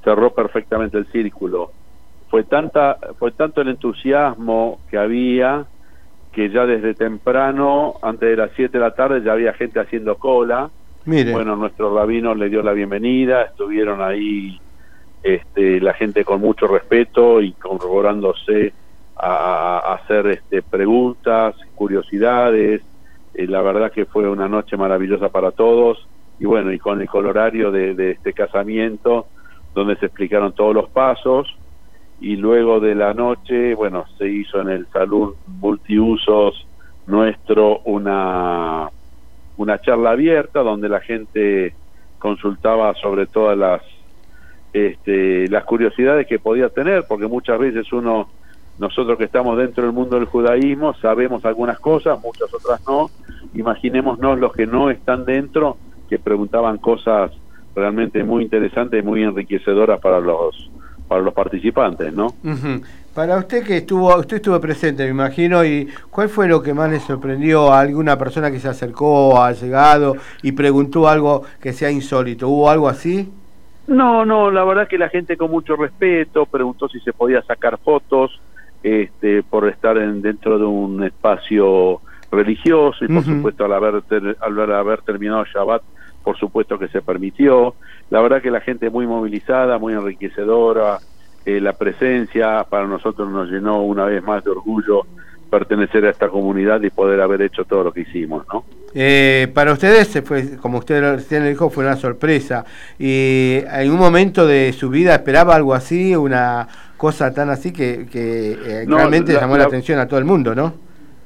cerró 0.04 0.34
perfectamente 0.34 0.98
el 0.98 1.06
círculo. 1.06 1.72
Fue 2.30 2.44
tanta 2.44 2.98
fue 3.18 3.32
tanto 3.32 3.62
el 3.62 3.70
entusiasmo 3.70 4.82
que 4.90 4.98
había 4.98 5.66
que 6.34 6.50
ya 6.50 6.66
desde 6.66 6.94
temprano, 6.94 7.94
antes 8.02 8.28
de 8.28 8.36
las 8.36 8.52
7 8.58 8.78
de 8.78 8.84
la 8.84 8.94
tarde 8.94 9.24
ya 9.24 9.32
había 9.32 9.54
gente 9.54 9.80
haciendo 9.80 10.18
cola. 10.18 10.70
Mire, 11.06 11.32
Bueno, 11.32 11.56
nuestro 11.56 11.96
rabino 11.96 12.36
le 12.36 12.50
dio 12.50 12.62
la 12.62 12.74
bienvenida, 12.74 13.44
estuvieron 13.44 14.02
ahí 14.02 14.60
este, 15.24 15.80
la 15.80 15.94
gente 15.94 16.26
con 16.26 16.42
mucho 16.42 16.68
respeto 16.68 17.42
y 17.42 17.54
corroborándose 17.54 18.74
a, 19.20 19.94
hacer 19.94 20.28
este, 20.28 20.62
preguntas, 20.62 21.56
curiosidades. 21.76 22.82
Eh, 23.34 23.48
la 23.48 23.62
verdad 23.62 23.92
que 23.92 24.06
fue 24.06 24.30
una 24.30 24.48
noche 24.48 24.78
maravillosa 24.78 25.30
para 25.30 25.52
todos 25.52 26.08
y 26.40 26.46
bueno, 26.46 26.72
y 26.72 26.80
con 26.80 27.02
el 27.02 27.10
colorario 27.10 27.72
de, 27.72 27.96
de 27.96 28.12
este 28.12 28.34
casamiento 28.34 29.28
donde 29.74 29.96
se 29.98 30.08
explicaron 30.08 30.54
todos 30.54 30.74
los 30.74 30.90
pasos 30.90 31.48
y 32.20 32.36
luego 32.36 32.80
de 32.80 32.96
la 32.96 33.14
noche, 33.14 33.76
bueno, 33.76 34.06
se 34.18 34.28
hizo 34.28 34.60
en 34.62 34.70
el 34.70 34.88
salón 34.88 35.34
multiusos 35.48 36.66
nuestro 37.06 37.80
una 37.86 38.90
una 39.58 39.80
charla 39.82 40.12
abierta 40.12 40.62
donde 40.62 40.90
la 40.90 41.00
gente 41.00 41.74
consultaba 42.20 42.94
sobre 42.96 43.26
todas 43.26 43.58
las 43.58 43.82
este, 44.74 45.48
las 45.48 45.64
curiosidades 45.64 46.28
que 46.28 46.40
podía 46.40 46.70
tener, 46.70 47.06
porque 47.08 47.28
muchas 47.28 47.58
veces 47.58 47.92
uno, 47.92 48.30
nosotros 48.80 49.18
que 49.18 49.26
estamos 49.26 49.58
dentro 49.58 49.84
del 49.84 49.94
mundo 49.94 50.18
del 50.18 50.26
judaísmo, 50.26 50.94
sabemos 50.96 51.44
algunas 51.46 51.80
cosas, 51.80 52.20
muchas 52.22 52.54
otras 52.54 52.82
no. 52.88 53.10
Imaginémonos 53.54 54.40
los 54.40 54.54
que 54.54 54.68
no 54.68 54.90
están 54.90 55.26
dentro, 55.26 55.78
que 56.10 56.20
preguntaban 56.20 56.78
cosas 56.78 57.32
realmente 57.76 58.24
muy 58.24 58.44
interesantes 58.44 59.02
y 59.02 59.06
muy 59.06 59.24
enriquecedoras 59.24 60.00
para 60.00 60.20
los 60.20 60.70
para 61.08 61.22
los 61.22 61.34
participantes, 61.34 62.14
¿no? 62.14 62.28
Ujú. 62.44 62.82
Para 63.14 63.38
usted 63.38 63.64
que 63.64 63.78
estuvo, 63.78 64.14
usted 64.18 64.38
estuvo 64.38 64.60
presente, 64.60 65.06
me 65.06 65.12
imagino, 65.12 65.64
y 65.64 65.88
¿cuál 66.10 66.28
fue 66.30 66.48
lo 66.48 66.62
que 66.62 66.74
más 66.74 66.92
le 66.92 67.00
sorprendió 67.00 67.72
a 67.72 67.80
alguna 67.80 68.18
persona 68.18 68.52
que 68.52 68.60
se 68.60 68.68
acercó, 68.68 69.42
ha 69.42 69.54
llegado 69.54 70.18
y 70.44 70.52
preguntó 70.52 71.08
algo 71.08 71.44
que 71.62 71.72
sea 71.74 71.90
insólito? 71.90 72.50
¿Hubo 72.50 72.70
algo 72.70 72.90
así? 72.90 73.32
No, 73.88 74.26
no, 74.26 74.52
la 74.52 74.66
verdad 74.66 74.88
que 74.88 74.98
la 74.98 75.08
gente 75.08 75.38
con 75.38 75.50
mucho 75.50 75.78
respeto 75.78 76.46
preguntó 76.46 76.90
si 76.90 77.00
se 77.00 77.14
podía 77.14 77.42
sacar 77.42 77.78
fotos 77.78 78.40
este, 79.04 79.44
por 79.44 79.68
estar 79.68 79.98
en, 79.98 80.22
dentro 80.22 80.58
de 80.58 80.66
un 80.66 81.04
espacio 81.04 82.02
religioso 82.32 83.06
y 83.06 83.08
por 83.08 83.24
supuesto 83.24 83.66
al 83.66 83.74
haber, 83.74 84.02
ter- 84.02 84.38
al 84.42 84.72
haber 84.74 85.02
terminado 85.02 85.46
Shabbat, 85.46 85.82
por 86.24 86.38
supuesto 86.38 86.78
que 86.78 86.88
se 86.90 87.02
permitió. 87.02 87.76
La 88.10 88.22
verdad 88.22 88.42
que 88.42 88.52
la 88.52 88.62
gente 88.62 88.90
muy 88.90 89.08
movilizada, 89.08 89.78
muy 89.78 89.94
enriquecedora, 89.94 91.00
eh, 91.46 91.62
la 91.62 91.74
presencia 91.74 92.66
para 92.70 92.86
nosotros 92.86 93.30
nos 93.30 93.50
llenó 93.50 93.82
una 93.82 94.06
vez 94.06 94.22
más 94.24 94.44
de 94.44 94.52
orgullo 94.52 95.06
pertenecer 95.50 96.06
a 96.06 96.10
esta 96.10 96.28
comunidad 96.28 96.82
y 96.82 96.90
poder 96.90 97.22
haber 97.22 97.42
hecho 97.42 97.64
todo 97.64 97.86
lo 97.86 97.92
que 97.94 98.02
hicimos, 98.02 98.46
¿no? 98.52 98.66
Eh, 98.94 99.48
para 99.54 99.72
ustedes, 99.72 100.22
fue, 100.26 100.58
como 100.58 100.80
usted 100.80 101.00
recién 101.16 101.48
dijo, 101.48 101.70
fue 101.70 101.86
una 101.86 101.96
sorpresa. 101.96 102.66
¿Y 103.00 103.60
en 103.72 103.92
un 103.92 103.98
momento 103.98 104.46
de 104.46 104.74
su 104.74 104.90
vida 104.90 105.14
esperaba 105.16 105.56
algo 105.56 105.74
así, 105.74 106.14
una 106.16 106.68
cosa 106.98 107.34
tan 107.34 107.50
así 107.50 107.72
que, 107.72 108.08
que 108.12 108.52
eh, 108.54 108.86
No, 108.88 108.98
realmente 108.98 109.34
la- 109.34 109.42
llamó 109.42 109.54
la, 109.54 109.60
la- 109.64 109.68
atención 109.68 110.00
a 110.00 110.08
todo 110.08 110.20
el 110.20 110.26
mundo, 110.26 110.54
¿no? 110.56 110.74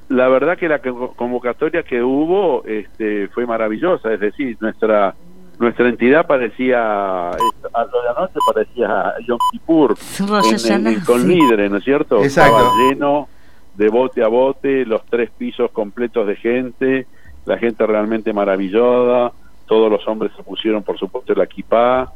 La 0.09 0.27
verdad 0.27 0.57
que 0.57 0.67
la 0.67 0.79
co- 0.79 1.13
convocatoria 1.15 1.83
que 1.83 2.03
hubo 2.03 2.63
este, 2.65 3.29
fue 3.29 3.45
maravillosa, 3.45 4.13
es 4.13 4.19
decir, 4.19 4.57
nuestra 4.59 5.15
nuestra 5.57 5.87
entidad 5.87 6.25
parecía, 6.25 7.29
a 7.29 7.37
lo 7.37 8.01
de 8.01 8.09
anoche 8.17 8.39
parecía 8.51 9.13
Yom 9.27 9.37
Kippur 9.51 9.89
Rosh 9.91 10.21
en- 10.21 10.27
en- 10.27 10.57
Hashanah, 10.57 10.91
en- 10.93 10.99
con 11.01 11.27
líderes, 11.27 11.69
¿no 11.69 11.77
es 11.77 11.83
cierto? 11.83 12.23
Exacto. 12.23 12.57
Estaba 12.57 12.71
lleno 12.89 13.27
de 13.75 13.89
bote 13.89 14.23
a 14.23 14.27
bote, 14.27 14.85
los 14.85 15.05
tres 15.05 15.29
pisos 15.37 15.69
completos 15.71 16.25
de 16.27 16.35
gente, 16.35 17.05
la 17.45 17.57
gente 17.59 17.85
realmente 17.85 18.33
maravillosa, 18.33 19.33
todos 19.67 19.89
los 19.91 20.05
hombres 20.07 20.31
se 20.35 20.41
pusieron 20.43 20.81
por 20.83 20.97
supuesto 20.97 21.33
la 21.35 21.43
equipa, 21.43 22.11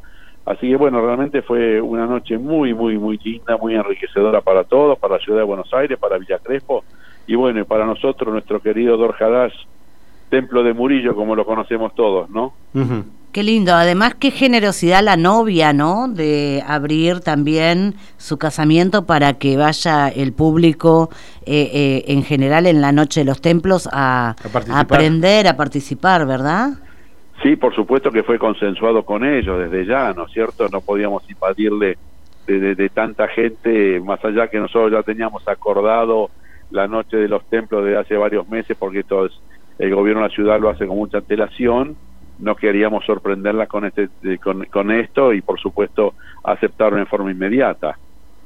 así 0.46 0.68
que 0.68 0.76
bueno, 0.76 1.04
realmente 1.04 1.42
fue 1.42 1.80
una 1.80 2.06
noche 2.06 2.38
muy, 2.38 2.72
muy, 2.72 2.96
muy 2.98 3.18
linda, 3.18 3.56
muy 3.56 3.74
enriquecedora 3.74 4.40
para 4.40 4.64
todos, 4.64 4.98
para 4.98 5.18
la 5.18 5.20
ciudad 5.20 5.40
de 5.40 5.44
Buenos 5.44 5.72
Aires, 5.74 5.98
para 5.98 6.16
Villa 6.18 6.38
Crespo, 6.38 6.84
y 7.26 7.34
bueno, 7.34 7.60
y 7.60 7.64
para 7.64 7.84
nosotros, 7.84 8.32
nuestro 8.32 8.60
querido 8.60 8.96
Dor 8.96 9.16
Hadash, 9.18 9.54
templo 10.30 10.62
de 10.62 10.72
Murillo, 10.72 11.14
como 11.14 11.34
lo 11.34 11.44
conocemos 11.44 11.94
todos, 11.94 12.30
¿no? 12.30 12.54
Qué 13.32 13.42
lindo, 13.42 13.74
además 13.74 14.14
qué 14.14 14.30
generosidad 14.30 15.02
la 15.02 15.16
novia, 15.16 15.72
¿no? 15.72 16.08
De 16.08 16.62
abrir 16.66 17.20
también 17.20 17.94
su 18.16 18.38
casamiento 18.38 19.04
para 19.04 19.34
que 19.34 19.56
vaya 19.56 20.08
el 20.08 20.32
público 20.32 21.10
eh, 21.44 21.70
eh, 21.72 22.04
en 22.08 22.22
general 22.22 22.66
en 22.66 22.80
la 22.80 22.92
noche 22.92 23.20
de 23.20 23.24
los 23.26 23.42
templos 23.42 23.88
a, 23.92 24.36
a 24.70 24.80
aprender, 24.80 25.48
a 25.48 25.56
participar, 25.56 26.26
¿verdad? 26.26 26.78
Sí, 27.42 27.56
por 27.56 27.74
supuesto 27.74 28.10
que 28.10 28.22
fue 28.22 28.38
consensuado 28.38 29.04
con 29.04 29.24
ellos 29.24 29.58
desde 29.58 29.86
ya, 29.86 30.12
¿no 30.14 30.24
es 30.26 30.32
cierto? 30.32 30.68
No 30.70 30.80
podíamos 30.80 31.22
invadirle 31.30 31.98
de, 32.46 32.60
de- 32.60 32.74
de 32.74 32.88
tanta 32.88 33.28
gente, 33.28 34.00
más 34.00 34.24
allá 34.24 34.48
que 34.48 34.58
nosotros 34.58 34.92
ya 34.92 35.02
teníamos 35.02 35.46
acordado 35.46 36.30
la 36.70 36.88
noche 36.88 37.16
de 37.16 37.28
los 37.28 37.44
templos 37.48 37.84
de 37.84 37.96
hace 37.98 38.16
varios 38.16 38.48
meses, 38.48 38.76
porque 38.78 39.04
todo 39.04 39.26
es- 39.26 39.38
el 39.78 39.94
gobierno 39.94 40.22
de 40.22 40.28
la 40.28 40.34
ciudad 40.34 40.58
lo 40.60 40.70
hace 40.70 40.86
con 40.86 40.96
mucha 40.96 41.18
antelación, 41.18 41.96
no 42.38 42.56
queríamos 42.56 43.04
sorprenderla 43.04 43.66
con, 43.66 43.84
este, 43.84 44.08
de- 44.22 44.38
con, 44.38 44.64
con 44.66 44.90
esto 44.90 45.32
y 45.34 45.42
por 45.42 45.60
supuesto 45.60 46.14
aceptarlo 46.44 46.98
en 46.98 47.06
forma 47.06 47.30
inmediata. 47.30 47.98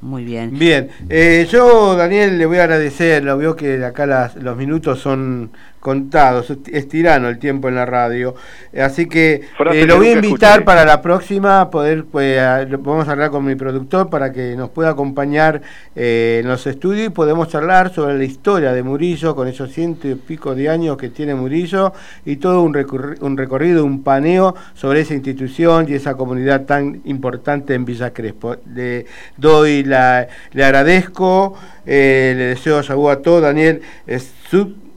Muy 0.02 0.24
bien. 0.24 0.58
Bien, 0.58 0.88
eh, 1.10 1.46
yo 1.48 1.94
Daniel 1.94 2.38
le 2.38 2.46
voy 2.46 2.56
a 2.56 2.64
agradecer, 2.64 3.22
lo 3.22 3.36
veo 3.36 3.54
que 3.54 3.84
acá 3.84 4.06
las- 4.06 4.34
los 4.36 4.56
minutos 4.56 4.98
son 4.98 5.52
contados, 5.80 6.50
es, 6.50 6.58
es 6.72 6.88
tirano 6.88 7.28
el 7.28 7.38
tiempo 7.38 7.68
en 7.68 7.74
la 7.74 7.86
radio, 7.86 8.34
Eh, 8.72 8.82
así 8.82 9.06
que 9.08 9.40
eh, 9.74 9.86
lo 9.86 9.94
que 9.94 9.98
voy 9.98 10.08
a 10.08 10.12
invitar 10.12 10.50
escuché. 10.50 10.64
para 10.64 10.84
la 10.84 11.00
próxima, 11.02 11.70
poder, 11.70 12.04
pues, 12.04 12.38
a- 12.38 12.64
lo- 12.64 12.78
vamos 12.78 13.08
a 13.08 13.12
hablar 13.12 13.30
con 13.30 13.44
mi 13.44 13.54
productor 13.54 14.08
para 14.10 14.30
que 14.32 14.54
nos 14.56 14.68
pueda 14.70 14.90
acompañar 14.90 15.62
eh, 15.96 16.40
en 16.42 16.48
los 16.48 16.66
estudios 16.66 17.06
y 17.06 17.10
podemos 17.10 17.48
charlar 17.48 17.92
sobre 17.92 18.16
la 18.18 18.24
historia 18.24 18.72
de 18.72 18.82
Murillo, 18.82 19.34
con 19.34 19.48
esos 19.48 19.72
ciento 19.72 20.06
y 20.06 20.14
pico 20.14 20.54
de 20.54 20.68
años 20.68 20.96
que 20.98 21.08
tiene 21.08 21.34
Murillo 21.34 21.92
y 22.26 22.36
todo 22.36 22.62
un, 22.62 22.76
un 23.20 23.36
recorrido, 23.36 23.84
un 23.84 24.02
paneo 24.02 24.54
sobre 24.74 25.00
esa 25.00 25.14
institución 25.14 25.86
y 25.88 25.94
esa 25.94 26.14
comunidad 26.14 26.66
tan 26.66 27.00
importante 27.06 27.74
en 27.74 27.84
Villa 27.86 28.10
Crespo. 28.12 28.56
Le 28.74 29.06
doy 29.36 29.82
la, 29.84 30.28
le 30.52 30.64
agradezco, 30.64 31.54
eh, 31.86 32.34
le 32.36 32.44
deseo 32.54 32.78
a 33.10 33.16
todo 33.22 33.40
Daniel 33.40 33.80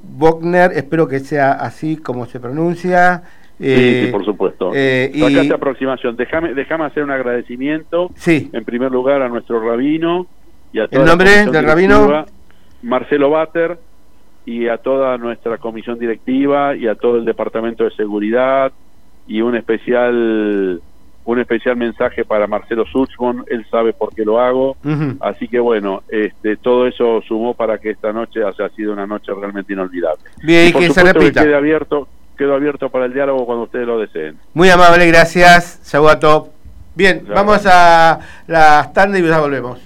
Subbockner, 0.03 0.71
espero 0.73 1.07
que 1.07 1.19
sea 1.19 1.53
así 1.53 1.97
como 1.97 2.25
se 2.25 2.39
pronuncia. 2.39 3.23
Sí, 3.59 3.65
Eh, 3.69 4.03
sí, 4.07 4.11
por 4.11 4.25
supuesto. 4.25 4.71
eh, 4.73 5.11
y- 5.13 5.51
aproximación. 5.51 6.15
Déjame, 6.17 6.53
déjame 6.53 6.85
hacer 6.85 7.03
un 7.03 7.11
agradecimiento. 7.11 8.09
Sí. 8.15 8.49
En 8.51 8.65
primer 8.65 8.91
lugar 8.91 9.21
a 9.21 9.29
nuestro 9.29 9.59
rabino 9.65 10.27
y 10.73 10.79
a 10.79 10.87
toda 10.87 11.01
¿El 11.03 11.07
nombre 11.07 11.45
del 11.45 11.63
rabino? 11.65 12.25
Marcelo 12.81 13.29
Bater 13.29 13.77
y 14.45 14.67
a 14.67 14.77
toda 14.77 15.17
nuestra 15.17 15.57
comisión 15.57 15.97
directiva 15.99 16.75
y 16.75 16.87
a 16.87 16.95
todo 16.95 17.17
el 17.17 17.25
departamento 17.25 17.85
de 17.85 17.91
seguridad 17.91 18.73
y 19.27 19.41
un 19.41 19.55
especial 19.55 20.81
un 21.25 21.39
especial 21.39 21.77
mensaje 21.77 22.25
para 22.25 22.47
Marcelo 22.47 22.85
Suchmon, 22.85 23.45
él 23.47 23.65
sabe 23.69 23.93
por 23.93 24.13
qué 24.13 24.25
lo 24.25 24.39
hago, 24.39 24.77
así 25.21 25.47
que 25.47 25.59
bueno, 25.59 26.03
este 26.09 26.57
todo 26.57 26.87
eso 26.87 27.21
sumó 27.27 27.53
para 27.53 27.77
que 27.77 27.91
esta 27.91 28.11
noche 28.11 28.41
haya 28.43 28.69
sido 28.75 28.93
una 28.93 29.07
noche 29.07 29.31
realmente 29.33 29.73
inolvidable. 29.73 30.23
Bien, 30.43 30.67
y 30.67 30.71
por 30.71 30.81
que 30.81 30.89
se 30.91 31.03
repita. 31.03 31.43
quede 31.43 31.55
abierto, 31.55 32.07
quedo 32.37 32.55
abierto 32.55 32.89
para 32.89 33.05
el 33.05 33.13
diálogo 33.13 33.45
cuando 33.45 33.63
ustedes 33.63 33.87
lo 33.87 33.99
deseen. 33.99 34.37
Muy 34.53 34.69
amable, 34.69 35.07
gracias, 35.07 35.79
Shabuato. 35.91 36.49
Bien, 36.95 37.25
Ya, 37.27 37.33
vamos 37.33 37.65
a 37.65 38.19
las 38.47 38.93
tandas 38.93 39.21
y 39.21 39.27
ya 39.27 39.39
volvemos. 39.39 39.79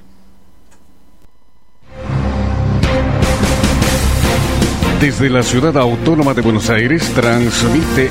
Desde 4.99 5.29
la 5.29 5.43
ciudad 5.43 5.77
autónoma 5.77 6.33
de 6.33 6.41
Buenos 6.41 6.71
Aires 6.71 7.13
transmite 7.13 8.09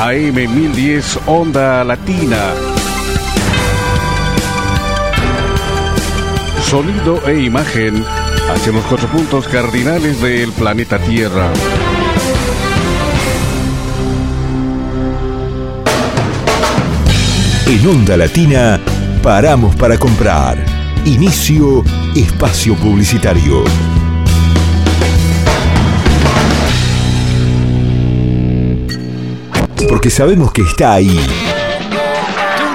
AM 0.00 0.34
1010 0.34 1.18
Onda 1.26 1.84
Latina. 1.84 2.54
Sonido 6.62 7.20
e 7.28 7.42
imagen 7.42 8.02
hacia 8.50 8.72
los 8.72 8.82
cuatro 8.86 9.08
puntos 9.08 9.46
cardinales 9.46 10.22
del 10.22 10.52
planeta 10.52 10.98
Tierra. 10.98 11.50
En 17.66 17.86
Onda 17.86 18.16
Latina, 18.16 18.80
paramos 19.22 19.76
para 19.76 19.98
comprar. 19.98 20.64
Inicio 21.04 21.84
espacio 22.16 22.74
publicitario. 22.76 23.64
Porque 29.90 30.08
sabemos 30.08 30.52
que 30.52 30.62
está 30.62 30.92
ahí. 30.92 31.20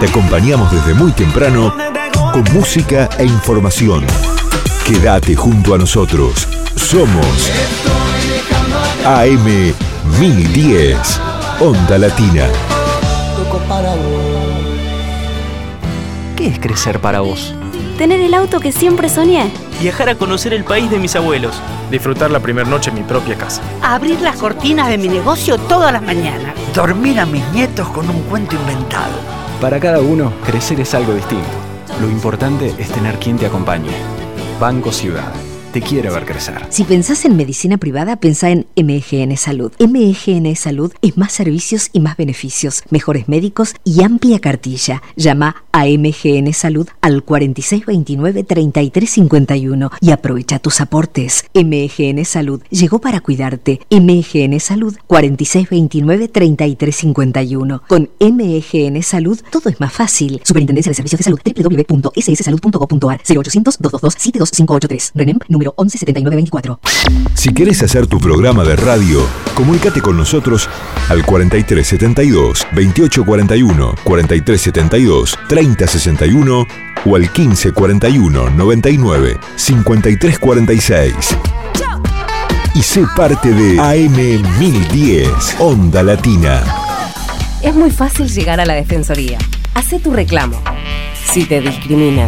Te 0.02 0.06
acompañamos 0.06 0.70
desde 0.70 0.94
muy 0.94 1.14
temprano 1.14 1.74
con 2.34 2.44
música 2.54 3.08
e 3.18 3.24
información. 3.24 4.06
Quédate 4.86 5.34
junto 5.34 5.74
a 5.74 5.78
nosotros. 5.78 6.46
Somos 6.76 7.50
AM 9.06 9.74
1010, 10.20 11.22
Onda 11.62 11.98
Latina. 11.98 12.50
¿Qué 16.36 16.48
es 16.48 16.60
crecer 16.60 17.00
para 17.00 17.22
vos? 17.22 17.56
Tener 17.98 18.20
el 18.20 18.34
auto 18.34 18.60
que 18.60 18.74
siempre 18.74 19.08
soñé. 19.08 19.50
Viajar 19.80 20.10
a 20.10 20.16
conocer 20.16 20.54
el 20.54 20.66
país 20.66 20.92
de 20.92 21.00
mis 21.00 21.16
abuelos. 21.16 21.56
Disfrutar 21.90 22.30
la 22.30 22.42
primera 22.42 22.70
noche 22.70 22.90
en 22.90 22.98
mi 22.98 23.04
propia 23.04 23.38
casa. 23.38 23.62
Abrir 23.82 24.20
las 24.20 24.36
cortinas 24.36 24.90
de 24.90 24.98
mi 24.98 25.08
negocio 25.08 25.58
todas 25.58 25.94
las 25.94 26.02
mañanas. 26.02 26.54
Dormir 26.74 27.22
a 27.22 27.26
mis 27.26 27.48
nietos 27.54 27.88
con 27.90 28.10
un 28.10 28.22
cuento 28.24 28.58
inventado. 28.58 29.14
Para 29.62 29.80
cada 29.80 30.00
uno, 30.00 30.34
crecer 30.46 30.82
es 30.82 30.94
algo 30.94 31.14
distinto. 31.14 31.48
Lo 32.02 32.10
importante 32.10 32.74
es 32.78 32.90
tener 32.90 33.18
quien 33.18 33.38
te 33.38 33.46
acompañe. 33.46 33.92
Banco 34.60 34.92
Ciudad. 34.92 35.32
Te 35.76 35.82
quiere 35.82 36.10
ver 36.10 36.24
crecer. 36.24 36.66
Si 36.70 36.86
pensás 36.86 37.26
en 37.26 37.36
medicina 37.36 37.78
privada, 37.78 38.16
pensá 38.16 38.50
en 38.50 38.66
MGN 38.78 39.36
Salud. 39.36 39.74
MGN 39.78 40.56
Salud 40.56 40.94
es 41.02 41.18
más 41.18 41.34
servicios 41.34 41.90
y 41.92 42.00
más 42.00 42.16
beneficios, 42.16 42.82
mejores 42.92 43.28
médicos 43.28 43.76
y 43.84 44.02
amplia 44.02 44.40
cartilla. 44.40 45.04
Llama 45.18 45.66
a 45.74 45.84
MGN 45.84 46.54
Salud 46.54 46.88
al 47.02 47.26
4629-3351 47.26 49.92
y 50.00 50.12
aprovecha 50.12 50.60
tus 50.60 50.80
aportes. 50.80 51.44
MGN 51.54 52.24
Salud 52.24 52.62
llegó 52.70 53.00
para 53.00 53.20
cuidarte. 53.20 53.82
MGN 53.90 54.62
Salud 54.62 54.96
4629-3351. 55.10 57.82
Con 57.86 58.10
MGN 58.22 59.04
Salud 59.04 59.42
todo 59.52 59.68
es 59.68 59.82
más 59.82 59.92
fácil. 59.92 60.40
Superintendencia 60.46 60.92
de 60.92 60.96
Servicios 60.96 61.20
de 61.20 61.26
Salud 61.26 61.42
www.sssalud.gov.ar 61.44 63.22
0800 63.28 63.78
222 63.82 64.14
72583 64.14 65.12
RENEM 65.16 65.40
número 65.50 65.65
número 65.66 65.74
117924. 65.78 66.80
Si 67.34 67.54
querés 67.54 67.82
hacer 67.84 68.08
tu 68.08 68.20
programa 68.20 68.64
de 68.64 68.76
radio, 68.76 69.26
comunícate 69.56 70.02
con 70.02 70.18
nosotros 70.18 70.70
al 71.10 71.26
4372 71.26 72.68
2841, 72.72 73.96
4372 74.04 75.38
3061 75.48 76.68
o 77.06 77.16
al 77.16 77.22
1541 77.22 78.50
99 78.52 79.38
5346. 79.56 81.14
Y 82.76 82.82
sé 82.82 83.06
parte 83.16 83.54
de 83.54 83.80
AM 83.80 84.60
1010, 84.60 85.56
Onda 85.60 86.04
Latina. 86.04 86.64
Es 87.62 87.74
muy 87.74 87.90
fácil 87.90 88.28
llegar 88.28 88.60
a 88.60 88.66
la 88.66 88.74
Defensoría. 88.74 89.38
Hacé 89.74 90.00
tu 90.00 90.12
reclamo. 90.12 90.62
Si 91.32 91.46
te 91.46 91.62
discriminan. 91.62 92.28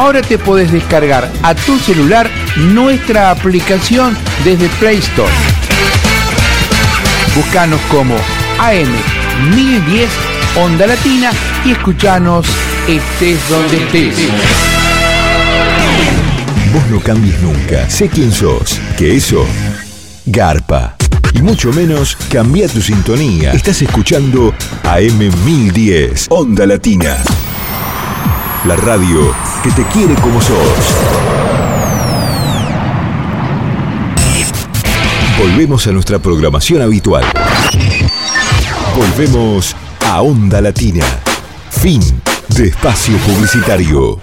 Ahora 0.00 0.22
te 0.22 0.38
podés 0.38 0.72
descargar 0.72 1.30
a 1.42 1.54
tu 1.54 1.78
celular 1.78 2.30
nuestra 2.56 3.30
aplicación 3.30 4.16
desde 4.44 4.70
Play 4.80 4.96
Store. 4.96 5.30
Búscanos 7.36 7.78
como 7.90 8.16
AM1010 8.60 10.08
Onda 10.56 10.86
Latina 10.86 11.32
y 11.66 11.72
escuchanos 11.72 12.46
estés 12.88 13.46
donde 13.50 13.76
estés. 13.76 14.14
Vos 16.72 16.86
no 16.90 16.98
cambies 17.00 17.38
nunca. 17.42 17.90
Sé 17.90 18.08
quién 18.08 18.32
sos. 18.32 18.80
Que 18.96 19.16
eso, 19.16 19.46
garpa. 20.24 20.96
Y 21.34 21.42
mucho 21.42 21.74
menos, 21.74 22.16
cambia 22.32 22.68
tu 22.68 22.80
sintonía. 22.80 23.52
Estás 23.52 23.82
escuchando 23.82 24.54
AM1010, 24.82 26.28
Onda 26.30 26.64
Latina. 26.64 27.18
La 28.66 28.76
radio 28.76 29.34
que 29.62 29.70
te 29.70 29.82
quiere 29.84 30.14
como 30.16 30.38
sos. 30.42 30.58
Volvemos 35.38 35.86
a 35.86 35.92
nuestra 35.92 36.18
programación 36.18 36.82
habitual. 36.82 37.24
Volvemos 38.94 39.74
a 40.06 40.20
Onda 40.20 40.60
Latina. 40.60 41.06
Fin 41.70 42.02
de 42.48 42.66
espacio 42.66 43.16
publicitario. 43.18 44.18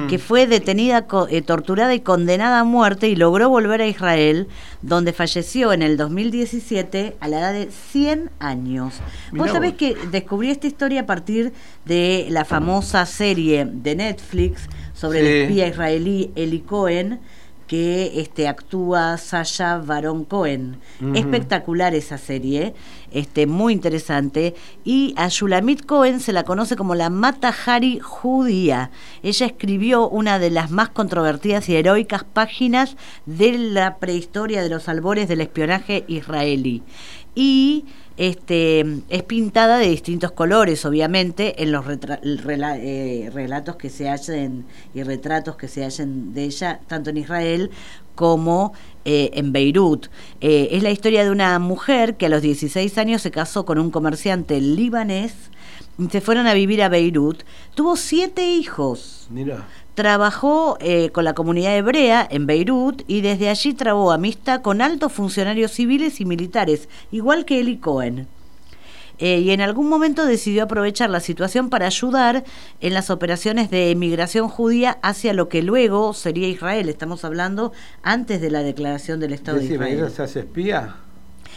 que 0.08 0.18
fue 0.18 0.46
detenida, 0.46 1.06
eh, 1.28 1.42
torturada 1.42 1.94
y 1.94 2.00
condenada 2.00 2.60
a 2.60 2.64
muerte 2.64 3.08
y 3.08 3.14
logró 3.16 3.50
volver 3.50 3.82
a 3.82 3.86
Israel, 3.86 4.48
donde 4.80 5.12
falleció 5.12 5.72
en 5.74 5.82
el 5.82 5.96
2017 5.98 7.16
a 7.20 7.28
la 7.28 7.40
edad 7.40 7.52
de 7.52 7.68
100 7.70 8.30
años. 8.38 8.94
Mirá 9.32 9.44
Vos 9.44 9.52
sabés 9.52 9.72
vos. 9.72 9.78
que 9.78 9.96
descubrí 10.10 10.50
esta 10.50 10.66
historia 10.66 11.02
a 11.02 11.06
partir 11.06 11.52
de 11.84 12.26
la 12.30 12.44
famosa 12.46 13.04
serie 13.04 13.66
de 13.70 13.94
Netflix 13.94 14.62
sobre 14.94 15.20
Sí. 15.20 15.26
el 15.26 15.42
espía 15.42 15.66
israelí 15.68 16.30
Eli 16.36 16.60
Cohen 16.60 17.20
que 17.72 18.20
este 18.20 18.48
actúa 18.48 19.16
Sasha 19.16 19.78
Baron 19.78 20.26
Cohen. 20.26 20.76
Espectacular 21.14 21.94
esa 21.94 22.18
serie, 22.18 22.74
este 23.10 23.46
muy 23.46 23.72
interesante 23.72 24.54
y 24.84 25.14
a 25.16 25.28
Shulamit 25.28 25.86
Cohen 25.86 26.20
se 26.20 26.34
la 26.34 26.44
conoce 26.44 26.76
como 26.76 26.94
la 26.94 27.08
Matahari 27.08 27.98
judía. 27.98 28.90
Ella 29.22 29.46
escribió 29.46 30.06
una 30.06 30.38
de 30.38 30.50
las 30.50 30.70
más 30.70 30.90
controvertidas 30.90 31.66
y 31.70 31.76
heroicas 31.76 32.24
páginas 32.24 32.98
de 33.24 33.56
la 33.56 33.96
prehistoria 33.96 34.62
de 34.62 34.68
los 34.68 34.90
albores 34.90 35.26
del 35.26 35.40
espionaje 35.40 36.04
israelí. 36.08 36.82
Y 37.34 37.86
este, 38.16 38.84
es 39.08 39.22
pintada 39.22 39.78
de 39.78 39.88
distintos 39.88 40.32
colores, 40.32 40.84
obviamente, 40.84 41.62
en 41.62 41.72
los 41.72 41.84
eh, 41.88 43.30
relatos 43.32 43.76
que 43.76 43.90
se 43.90 44.08
hacen 44.08 44.64
y 44.94 45.02
retratos 45.02 45.56
que 45.56 45.68
se 45.68 45.84
hacen 45.84 46.34
de 46.34 46.44
ella, 46.44 46.80
tanto 46.86 47.10
en 47.10 47.16
Israel 47.16 47.70
como 48.14 48.72
eh, 49.04 49.30
en 49.34 49.52
Beirut. 49.52 50.08
Eh, 50.40 50.68
es 50.72 50.82
la 50.82 50.90
historia 50.90 51.24
de 51.24 51.30
una 51.30 51.58
mujer 51.58 52.16
que 52.16 52.26
a 52.26 52.28
los 52.28 52.42
16 52.42 52.98
años 52.98 53.22
se 53.22 53.30
casó 53.30 53.64
con 53.64 53.78
un 53.78 53.90
comerciante 53.90 54.60
libanés, 54.60 55.34
se 56.10 56.20
fueron 56.20 56.46
a 56.46 56.54
vivir 56.54 56.82
a 56.82 56.88
Beirut, 56.88 57.42
tuvo 57.74 57.96
siete 57.96 58.46
hijos. 58.46 59.26
Mira. 59.30 59.66
Trabajó 59.94 60.78
eh, 60.80 61.10
con 61.10 61.24
la 61.24 61.34
comunidad 61.34 61.76
hebrea 61.76 62.26
en 62.30 62.46
Beirut 62.46 63.02
y 63.06 63.20
desde 63.20 63.50
allí 63.50 63.74
trabó 63.74 64.10
amistad 64.10 64.62
con 64.62 64.80
altos 64.80 65.12
funcionarios 65.12 65.72
civiles 65.72 66.20
y 66.20 66.24
militares, 66.24 66.88
igual 67.10 67.44
que 67.44 67.60
Eli 67.60 67.76
Cohen. 67.76 68.26
Eh, 69.18 69.38
y 69.38 69.50
en 69.50 69.60
algún 69.60 69.88
momento 69.88 70.24
decidió 70.24 70.64
aprovechar 70.64 71.10
la 71.10 71.20
situación 71.20 71.70
para 71.70 71.86
ayudar 71.86 72.42
en 72.80 72.94
las 72.94 73.10
operaciones 73.10 73.70
de 73.70 73.90
emigración 73.90 74.48
judía 74.48 74.98
hacia 75.02 75.32
lo 75.32 75.48
que 75.48 75.62
luego 75.62 76.14
sería 76.14 76.48
Israel. 76.48 76.88
Estamos 76.88 77.24
hablando 77.24 77.72
antes 78.02 78.40
de 78.40 78.50
la 78.50 78.62
declaración 78.62 79.20
del 79.20 79.32
Estado 79.32 79.58
de 79.58 79.66
Israel. 79.66 79.98
¿ella 79.98 80.10
se 80.10 80.22
hace 80.22 80.40
espía? 80.40 80.96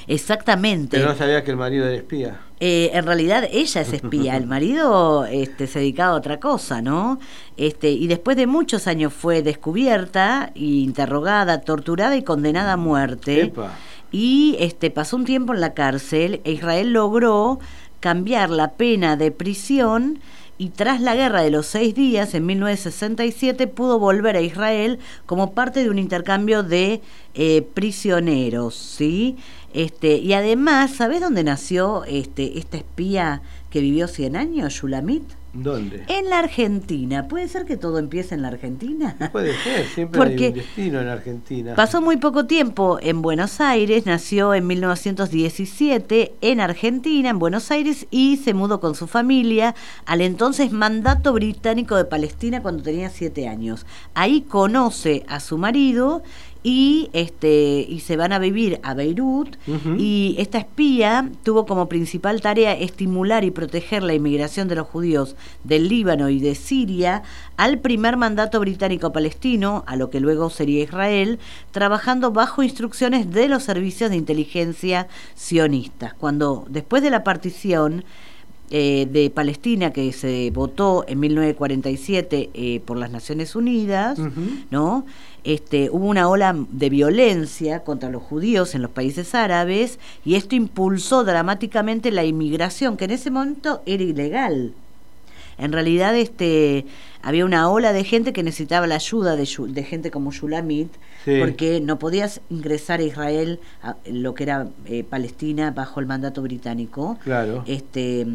Exactamente. 0.07 0.97
Pero 0.97 1.09
no 1.09 1.17
sabía 1.17 1.43
que 1.43 1.51
el 1.51 1.57
marido 1.57 1.85
era 1.85 1.95
espía. 1.95 2.41
Eh, 2.59 2.91
en 2.93 3.05
realidad 3.05 3.47
ella 3.51 3.81
es 3.81 3.93
espía, 3.93 4.37
el 4.37 4.47
marido 4.47 5.25
este, 5.25 5.67
se 5.67 5.79
dedicaba 5.79 6.13
a 6.13 6.17
otra 6.17 6.39
cosa, 6.39 6.81
¿no? 6.81 7.19
Este, 7.57 7.91
y 7.91 8.07
después 8.07 8.37
de 8.37 8.47
muchos 8.47 8.87
años 8.87 9.13
fue 9.13 9.41
descubierta, 9.41 10.51
interrogada, 10.55 11.61
torturada 11.61 12.15
y 12.15 12.23
condenada 12.23 12.73
a 12.73 12.77
muerte. 12.77 13.41
Epa. 13.41 13.73
Y 14.11 14.55
este, 14.59 14.91
pasó 14.91 15.17
un 15.17 15.25
tiempo 15.25 15.53
en 15.53 15.59
la 15.59 15.73
cárcel 15.73 16.39
e 16.45 16.53
Israel 16.53 16.93
logró 16.93 17.59
cambiar 17.99 18.49
la 18.49 18.73
pena 18.73 19.17
de 19.17 19.31
prisión 19.31 20.19
y 20.57 20.69
tras 20.69 21.01
la 21.01 21.15
guerra 21.15 21.41
de 21.41 21.51
los 21.51 21.65
seis 21.65 21.93
días, 21.93 22.33
en 22.33 22.45
1967, 22.45 23.67
pudo 23.67 23.99
volver 23.99 24.37
a 24.37 24.41
Israel 24.41 24.99
como 25.25 25.53
parte 25.53 25.83
de 25.83 25.89
un 25.89 25.99
intercambio 25.99 26.63
de 26.63 27.01
eh, 27.33 27.67
prisioneros, 27.73 28.73
¿sí? 28.75 29.35
Este, 29.75 30.15
y 30.15 30.31
además, 30.31 30.91
¿sabés 30.95 31.19
dónde 31.19 31.43
nació 31.43 32.05
este, 32.05 32.57
esta 32.59 32.77
espía 32.77 33.41
que 33.69 33.81
vivió 33.81 34.07
100 34.07 34.37
años, 34.37 34.71
Shulamit? 34.71 35.23
¿Dónde? 35.51 36.05
En 36.07 36.29
la 36.29 36.39
Argentina. 36.39 37.27
¿Puede 37.27 37.49
ser 37.49 37.65
que 37.65 37.75
todo 37.75 37.99
empiece 37.99 38.35
en 38.35 38.41
la 38.41 38.47
Argentina? 38.49 39.17
Puede 39.33 39.53
ser, 39.63 39.85
siempre 39.87 40.21
hay 40.21 40.29
Porque 40.29 40.47
un 40.47 40.53
destino 40.53 41.01
en 41.01 41.07
Argentina. 41.09 41.75
Pasó 41.75 42.01
muy 42.01 42.15
poco 42.15 42.45
tiempo 42.45 42.99
en 43.01 43.21
Buenos 43.21 43.59
Aires, 43.59 44.05
nació 44.05 44.53
en 44.53 44.65
1917 44.65 46.31
en 46.39 46.61
Argentina, 46.61 47.29
en 47.29 47.39
Buenos 47.39 47.69
Aires, 47.69 48.07
y 48.11 48.37
se 48.37 48.53
mudó 48.53 48.79
con 48.79 48.95
su 48.95 49.07
familia 49.07 49.75
al 50.05 50.21
entonces 50.21 50.71
mandato 50.71 51.33
británico 51.33 51.97
de 51.97 52.05
Palestina 52.05 52.61
cuando 52.61 52.81
tenía 52.81 53.09
siete 53.09 53.49
años. 53.49 53.85
Ahí 54.13 54.41
conoce 54.41 55.25
a 55.27 55.41
su 55.41 55.57
marido 55.57 56.23
y 56.65 57.11
este 57.13 57.85
y 57.87 57.99
se 57.99 58.17
van 58.17 58.33
a 58.33 58.39
vivir 58.39 58.79
a 58.81 58.95
Beirut 58.95 59.55
y 59.99 60.35
esta 60.39 60.57
espía 60.57 61.29
tuvo 61.43 61.67
como 61.67 61.87
principal 61.87 62.41
tarea 62.41 62.73
estimular 62.73 63.43
y 63.43 63.51
proteger 63.51 64.01
la 64.01 64.15
inmigración 64.15 64.67
de 64.67 64.73
los 64.73 64.87
judíos 64.87 65.35
del 65.63 65.87
Líbano 65.87 66.27
y 66.29 66.39
de 66.39 66.55
Siria 66.55 67.21
al 67.55 67.77
primer 67.77 68.17
mandato 68.17 68.59
británico 68.59 69.13
palestino, 69.13 69.83
a 69.85 69.95
lo 69.95 70.09
que 70.09 70.19
luego 70.19 70.49
sería 70.49 70.81
Israel, 70.81 71.37
trabajando 71.71 72.31
bajo 72.31 72.63
instrucciones 72.63 73.29
de 73.31 73.47
los 73.47 73.61
servicios 73.61 74.09
de 74.09 74.15
inteligencia 74.15 75.07
sionistas. 75.35 76.15
Cuando 76.15 76.65
después 76.67 77.03
de 77.03 77.11
la 77.11 77.23
partición 77.23 78.03
eh, 78.71 79.07
de 79.11 79.29
Palestina 79.29 79.93
que 79.93 80.11
se 80.11 80.49
votó 80.49 81.05
en 81.07 81.19
1947 81.19 82.49
eh, 82.51 82.81
por 82.83 82.97
las 82.97 83.11
Naciones 83.11 83.55
Unidas, 83.55 84.17
¿no? 84.71 85.05
Este, 85.45 85.89
hubo 85.91 86.07
una 86.07 86.27
ola 86.27 86.55
de 86.71 86.89
violencia 86.89 87.83
contra 87.83 88.09
los 88.09 88.23
judíos 88.23 88.73
en 88.73 88.81
los 88.81 88.89
países 88.89 89.35
árabes 89.35 89.99
y 90.25 90.35
esto 90.35 90.55
impulsó 90.55 91.23
dramáticamente 91.23 92.11
la 92.11 92.23
inmigración, 92.25 92.97
que 92.97 93.05
en 93.05 93.11
ese 93.11 93.29
momento 93.29 93.81
era 93.85 94.01
ilegal. 94.03 94.73
En 95.59 95.71
realidad 95.71 96.15
este, 96.17 96.85
había 97.21 97.45
una 97.45 97.69
ola 97.69 97.93
de 97.93 98.03
gente 98.03 98.33
que 98.33 98.41
necesitaba 98.43 98.87
la 98.87 98.95
ayuda 98.95 99.35
de, 99.35 99.45
gente 99.83 100.09
como 100.11 100.31
Shulamit, 100.31 100.89
Sí. 101.23 101.37
porque 101.39 101.79
no 101.79 101.97
podías 101.97 102.41
ingresar 102.49 102.99
a 102.99 103.03
Israel, 103.03 103.59
a 103.81 103.95
lo 104.11 104.33
que 104.35 104.43
era 104.43 104.67
eh, 104.85 105.03
Palestina, 105.03 105.71
bajo 105.71 105.99
el 105.99 106.07
mandato 106.07 106.41
británico. 106.41 107.17
Claro. 107.23 107.63
Este, 107.67 108.27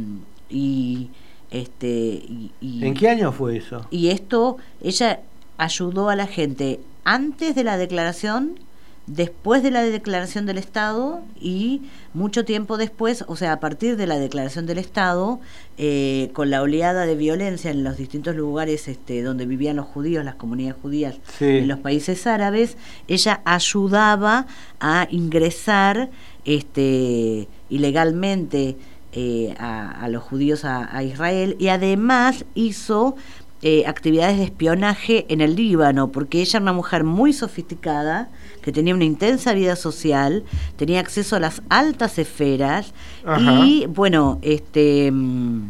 y, 0.49 1.11
este, 1.51 1.89
y- 1.89 2.53
y- 2.61 2.85
¿En 2.87 2.95
qué 2.95 3.09
año 3.09 3.33
fue 3.33 3.57
eso? 3.59 3.87
y 3.91 4.09
esto, 4.09 4.57
ella 4.83 5.21
ayudó 5.59 6.09
a 6.09 6.17
la 6.17 6.27
gente 6.27 6.81
antes 7.05 7.55
de 7.55 7.65
la 7.65 7.77
declaración, 7.77 8.59
después 9.07 9.63
de 9.65 9.73
la 9.73 9.83
declaración 9.83 10.47
del 10.47 10.59
Estado 10.59 11.23
y 11.41 11.83
mucho 12.15 12.45
tiempo 12.45 12.77
después, 12.77 13.25
o 13.27 13.35
sea, 13.35 13.53
a 13.55 13.59
partir 13.61 13.97
de 13.97 14.07
la 14.07 14.19
declaración 14.19 14.67
del 14.67 14.79
Estado, 14.79 15.41
eh, 15.79 16.31
con 16.33 16.49
la 16.51 16.63
oleada 16.63 17.07
de 17.07 17.17
violencia 17.17 17.73
en 17.73 17.83
los 17.83 17.97
distintos 17.97 18.37
lugares 18.37 18.87
este, 18.87 19.23
donde 19.23 19.47
vivían 19.47 19.77
los 19.77 19.87
judíos, 19.87 20.25
las 20.25 20.37
comunidades 20.37 20.81
judías 20.81 21.17
Sí. 21.39 21.45
en 21.47 21.67
los 21.69 21.81
países 21.81 22.25
árabes, 22.29 22.77
ella 23.09 23.41
ayudaba 23.45 24.47
a 24.79 25.09
ingresar 25.11 26.11
este, 26.45 27.49
ilegalmente 27.69 28.77
eh, 29.13 29.55
a, 29.59 30.05
a 30.05 30.09
los 30.09 30.23
judíos 30.23 30.65
a, 30.65 30.95
a 30.97 31.03
Israel 31.03 31.57
y 31.59 31.67
además 31.69 32.45
hizo 32.55 33.17
eh, 33.63 33.85
actividades 33.87 34.39
de 34.39 34.45
espionaje 34.45 35.27
en 35.29 35.41
el 35.41 35.57
Líbano, 35.57 36.11
porque 36.13 36.41
ella 36.41 36.59
era 36.59 36.63
una 36.63 36.73
mujer 36.73 37.05
muy 37.05 37.33
sofisticada, 37.33 38.31
que 38.63 38.73
tenía 38.73 38.95
una 38.95 39.05
intensa 39.05 39.53
vida 39.53 39.77
social, 39.77 40.45
tenía 40.77 41.01
acceso 41.01 41.37
a 41.37 41.41
las 41.41 41.63
altas 41.69 42.19
esferas 42.19 42.93
Ajá. 43.25 43.65
y 43.65 43.87
bueno, 43.87 44.39
este 44.43 45.11
mm, 45.11 45.63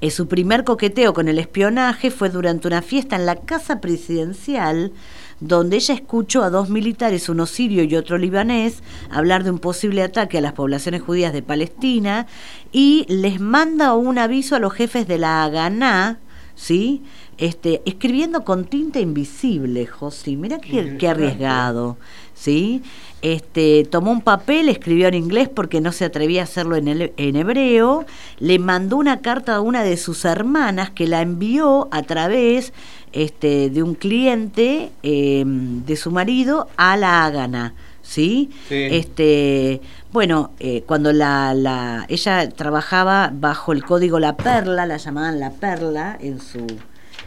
eh, 0.00 0.10
su 0.10 0.28
primer 0.28 0.62
coqueteo 0.62 1.12
con 1.12 1.28
el 1.28 1.38
espionaje 1.38 2.10
fue 2.12 2.30
durante 2.30 2.68
una 2.68 2.82
fiesta 2.82 3.16
en 3.16 3.26
la 3.26 3.36
casa 3.36 3.80
presidencial 3.80 4.92
donde 5.40 5.76
ella 5.76 5.94
escuchó 5.94 6.42
a 6.42 6.50
dos 6.50 6.68
militares, 6.68 7.28
uno 7.28 7.46
sirio 7.46 7.82
y 7.82 7.96
otro 7.96 8.16
libanés, 8.18 8.82
hablar 9.10 9.44
de 9.44 9.50
un 9.50 9.58
posible 9.58 10.02
ataque 10.02 10.38
a 10.38 10.40
las 10.40 10.52
poblaciones 10.52 11.02
judías 11.02 11.32
de 11.32 11.42
Palestina 11.42 12.26
y 12.72 13.06
les 13.08 13.40
manda 13.40 13.94
un 13.94 14.18
aviso 14.18 14.56
a 14.56 14.58
los 14.60 14.72
jefes 14.72 15.06
de 15.06 15.18
la 15.18 15.44
Haganá, 15.44 16.18
¿sí? 16.58 17.02
Este, 17.38 17.80
escribiendo 17.86 18.42
con 18.44 18.64
tinta 18.64 18.98
invisible, 18.98 19.86
José, 19.86 20.34
mira 20.36 20.58
qué, 20.58 20.96
qué 20.98 21.06
arriesgado, 21.08 21.96
¿sí? 22.34 22.82
Este, 23.22 23.84
tomó 23.88 24.10
un 24.10 24.22
papel, 24.22 24.68
escribió 24.68 25.06
en 25.08 25.14
inglés 25.14 25.48
porque 25.48 25.80
no 25.80 25.92
se 25.92 26.04
atrevía 26.04 26.40
a 26.40 26.44
hacerlo 26.44 26.74
en, 26.76 26.88
el- 26.88 27.12
en 27.16 27.36
hebreo, 27.36 28.04
le 28.40 28.58
mandó 28.58 28.96
una 28.96 29.20
carta 29.20 29.54
a 29.54 29.60
una 29.60 29.82
de 29.84 29.96
sus 29.96 30.24
hermanas 30.24 30.90
que 30.90 31.06
la 31.06 31.22
envió 31.22 31.88
a 31.92 32.02
través 32.02 32.72
este, 33.12 33.70
de 33.70 33.82
un 33.84 33.94
cliente 33.94 34.90
eh, 35.04 35.44
de 35.46 35.96
su 35.96 36.10
marido 36.10 36.68
a 36.76 36.96
la 36.96 37.24
Hágana, 37.24 37.74
¿sí? 38.02 38.50
Este, 38.92 39.80
bueno, 40.12 40.52
eh, 40.58 40.82
cuando 40.86 41.12
la, 41.12 41.52
la, 41.54 42.06
ella 42.08 42.48
trabajaba 42.48 43.30
bajo 43.32 43.72
el 43.72 43.84
código 43.84 44.18
La 44.18 44.36
Perla, 44.36 44.86
la 44.86 44.96
llamaban 44.96 45.38
La 45.38 45.50
Perla 45.50 46.16
en 46.20 46.40
su 46.40 46.66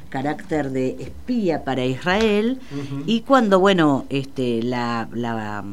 carácter 0.10 0.72
de 0.72 0.98
espía 1.00 1.64
para 1.64 1.86
Israel, 1.86 2.60
y 3.06 3.22
cuando, 3.22 3.60
bueno, 3.60 4.05
este, 4.10 4.62
la, 4.62 5.08
la, 5.14 5.64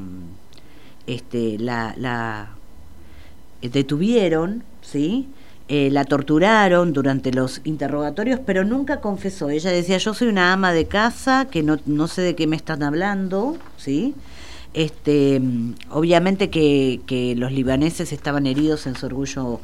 este, 1.07 1.59
la, 1.59 1.95
la 1.97 2.51
detuvieron, 3.63 4.63
¿sí? 4.81 5.29
Eh, 5.71 5.91
la 5.91 6.05
torturaron 6.05 6.93
durante 6.93 7.33
los 7.33 7.61
interrogatorios, 7.65 8.41
pero 8.47 8.65
nunca 8.65 9.01
confesó. 9.01 9.51
Ella 9.51 9.71
decía, 9.71 9.99
yo 9.99 10.15
soy 10.15 10.29
una 10.29 10.53
ama 10.53 10.73
de 10.73 10.87
casa, 10.87 11.47
que 11.51 11.63
no, 11.63 11.79
no 11.85 12.07
sé 12.07 12.23
de 12.23 12.35
qué 12.35 12.47
me 12.47 12.57
están 12.57 12.83
hablando, 12.83 13.59
¿sí? 13.77 14.15
Este, 14.79 15.41
obviamente 15.91 16.51
que, 16.51 17.01
que 17.07 17.35
los 17.35 17.51
libaneses 17.51 18.13
estaban 18.13 18.47
heridos 18.47 18.87
en 18.87 18.95
su 18.95 19.07
orgullo 19.07 19.59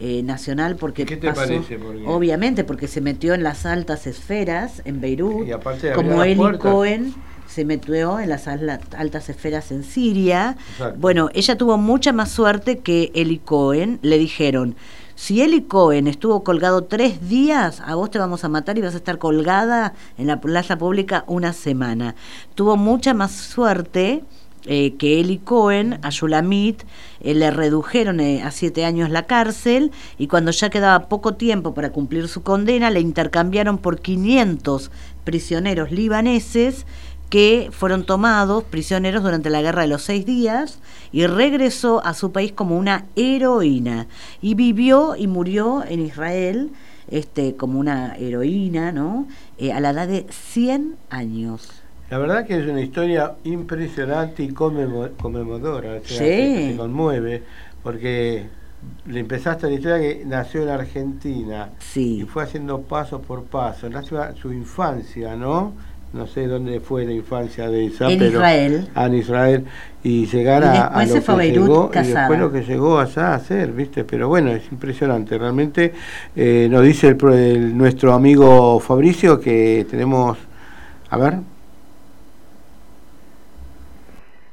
eh, 0.00 0.22
nacional 0.22 0.76
porque 0.76 1.04
¿Qué 1.04 1.18
te 1.18 1.28
pasó- 1.28 1.40
parece? 1.42 1.76
Porque- 1.78 2.04
obviamente 2.06 2.64
porque 2.64 2.88
se 2.88 3.02
metió 3.02 3.34
en 3.34 3.42
las 3.42 3.66
altas 3.66 4.06
esferas 4.06 4.80
en 4.86 5.02
Beirut 5.02 5.46
como 5.94 6.24
Eli. 6.24 6.58
Cohen 6.58 7.14
se 7.46 7.66
metió 7.66 8.18
en 8.18 8.30
las 8.30 8.48
alta- 8.48 8.80
altas 8.96 9.28
esferas 9.28 9.70
en 9.70 9.84
Siria 9.84 10.56
Exacto. 10.72 10.98
bueno 10.98 11.28
ella 11.34 11.58
tuvo 11.58 11.76
mucha 11.76 12.14
más 12.14 12.30
suerte 12.30 12.78
que 12.78 13.12
Eli 13.14 13.38
Cohen 13.38 13.98
le 14.00 14.16
dijeron 14.16 14.76
si 15.14 15.42
Eli 15.42 15.60
Cohen 15.62 16.08
estuvo 16.08 16.42
colgado 16.42 16.84
tres 16.84 17.28
días, 17.28 17.80
a 17.86 17.94
vos 17.94 18.10
te 18.10 18.18
vamos 18.18 18.42
a 18.44 18.48
matar 18.48 18.78
y 18.78 18.80
vas 18.80 18.94
a 18.94 18.96
estar 18.96 19.18
colgada 19.18 19.92
en 20.18 20.26
la 20.26 20.40
plaza 20.40 20.76
pública 20.76 21.22
una 21.28 21.52
semana. 21.52 22.16
Tuvo 22.56 22.76
mucha 22.76 23.14
más 23.14 23.30
suerte 23.30 24.24
eh, 24.66 24.94
que 24.96 25.20
Eli 25.20 25.38
Cohen, 25.38 25.98
a 26.02 26.10
Yulamit, 26.10 26.82
eh, 27.20 27.34
le 27.34 27.50
redujeron 27.50 28.20
eh, 28.20 28.42
a 28.42 28.50
siete 28.50 28.84
años 28.84 29.10
la 29.10 29.26
cárcel 29.26 29.92
y 30.18 30.26
cuando 30.26 30.50
ya 30.50 30.70
quedaba 30.70 31.08
poco 31.08 31.34
tiempo 31.34 31.74
para 31.74 31.90
cumplir 31.90 32.28
su 32.28 32.42
condena, 32.42 32.90
le 32.90 33.00
intercambiaron 33.00 33.78
por 33.78 34.00
500 34.00 34.90
prisioneros 35.24 35.90
libaneses 35.90 36.86
que 37.30 37.68
fueron 37.72 38.04
tomados 38.04 38.64
prisioneros 38.64 39.22
durante 39.22 39.50
la 39.50 39.60
guerra 39.60 39.82
de 39.82 39.88
los 39.88 40.02
seis 40.02 40.24
días 40.24 40.78
y 41.12 41.26
regresó 41.26 42.04
a 42.04 42.14
su 42.14 42.32
país 42.32 42.52
como 42.52 42.78
una 42.78 43.06
heroína. 43.16 44.06
Y 44.40 44.54
vivió 44.54 45.16
y 45.16 45.26
murió 45.26 45.84
en 45.84 46.00
Israel 46.00 46.70
este 47.08 47.54
como 47.56 47.78
una 47.78 48.16
heroína 48.16 48.92
no 48.92 49.26
Eh, 49.58 49.72
a 49.72 49.80
la 49.80 49.90
edad 49.90 50.08
de 50.08 50.26
100 50.30 50.96
años 51.10 51.83
La 52.14 52.20
verdad 52.20 52.46
que 52.46 52.56
es 52.56 52.64
una 52.68 52.80
historia 52.80 53.32
impresionante 53.42 54.44
y 54.44 54.50
conmemo- 54.52 55.08
conmovedora, 55.20 55.94
o 56.00 56.06
sea, 56.06 56.16
Sí. 56.18 56.24
que 56.24 56.68
te 56.70 56.76
conmueve, 56.76 57.42
porque 57.82 58.44
le 59.06 59.18
empezaste 59.18 59.66
la 59.66 59.72
historia 59.72 59.98
que 59.98 60.22
nació 60.24 60.62
en 60.62 60.68
Argentina 60.68 61.70
y 61.96 62.22
fue 62.22 62.44
haciendo 62.44 62.82
paso 62.82 63.20
por 63.20 63.42
paso, 63.42 63.90
nació 63.90 64.20
su 64.40 64.52
infancia, 64.52 65.34
¿no? 65.34 65.72
No 66.12 66.28
sé 66.28 66.46
dónde 66.46 66.78
fue 66.78 67.04
la 67.04 67.14
infancia 67.14 67.68
de 67.68 67.86
esa, 67.86 68.08
En 68.08 68.20
pero 68.20 68.30
Israel. 68.30 68.88
En 68.94 69.14
Israel 69.14 69.64
y 70.04 70.26
llegar 70.26 70.62
Y 70.62 70.66
a, 70.66 70.84
a 70.84 71.04
lo 71.06 71.14
se 71.14 71.20
que 71.20 71.32
Beirut 71.32 71.66
llegó 71.66 71.90
y 71.92 72.06
después 72.06 72.38
lo 72.38 72.52
que 72.52 72.62
llegó 72.62 73.00
allá 73.00 73.32
a 73.32 73.34
hacer, 73.34 73.72
¿viste? 73.72 74.04
Pero 74.04 74.28
bueno, 74.28 74.52
es 74.52 74.62
impresionante, 74.70 75.36
realmente 75.36 75.92
eh, 76.36 76.68
nos 76.70 76.84
dice 76.84 77.08
el, 77.08 77.24
el- 77.32 77.76
nuestro 77.76 78.12
amigo 78.12 78.78
Fabricio 78.78 79.40
que 79.40 79.84
tenemos, 79.90 80.38
a 81.10 81.16
ver, 81.16 81.38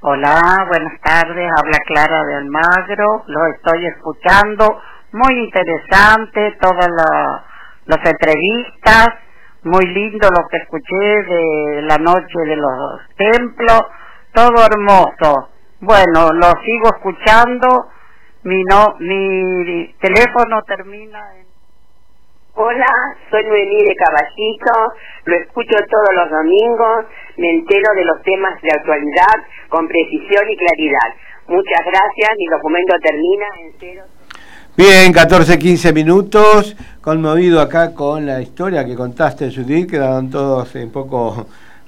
Hola, 0.04 0.66
buenas 0.68 1.00
tardes. 1.02 1.52
Habla 1.58 1.78
Clara 1.86 2.24
de 2.26 2.36
Almagro. 2.36 3.24
Lo 3.28 3.46
estoy 3.54 3.86
escuchando. 3.86 4.82
Muy 5.12 5.44
interesante 5.46 6.58
todas 6.60 6.88
la- 6.90 7.44
las 7.86 8.00
entrevistas. 8.10 9.10
Muy 9.64 9.86
lindo 9.86 10.28
lo 10.30 10.48
que 10.50 10.58
escuché 10.58 10.96
de 10.98 11.82
la 11.84 11.98
noche 11.98 12.40
de 12.48 12.56
los 12.56 13.02
templos. 13.16 13.82
Todo 14.34 14.66
hermoso. 14.66 15.50
Bueno, 15.82 16.30
lo 16.34 16.48
sigo 16.64 16.90
escuchando. 16.96 17.68
Mi, 18.44 18.64
no, 18.64 18.96
mi 19.00 19.94
teléfono 20.02 20.64
termina 20.64 21.20
en... 21.38 21.46
Hola, 22.56 22.86
soy 23.30 23.44
Noemí 23.46 23.78
de 23.78 23.96
Caballito, 23.96 24.94
lo 25.26 25.36
escucho 25.38 25.78
todos 25.90 26.16
los 26.16 26.30
domingos, 26.32 27.06
me 27.38 27.50
entero 27.52 27.94
de 27.96 28.06
los 28.06 28.22
temas 28.24 28.62
de 28.62 28.70
actualidad 28.72 29.36
con 29.70 29.88
precisión 29.88 30.44
y 30.50 30.58
claridad. 30.58 31.10
Muchas 31.48 31.82
gracias, 31.86 32.30
mi 32.38 32.46
documento 32.46 32.94
termina 33.02 33.46
en 33.62 33.74
cero. 33.80 34.04
Bien, 34.78 35.12
14, 35.12 35.60
15 35.60 35.92
minutos, 35.94 36.76
conmovido 37.02 37.60
acá 37.60 37.94
con 37.94 38.26
la 38.26 38.42
historia 38.42 38.86
que 38.86 38.96
contaste, 38.96 39.52
Judith, 39.54 39.90
quedaron 39.90 40.30
todos 40.30 40.74
un 40.76 40.92
poco 40.92 41.46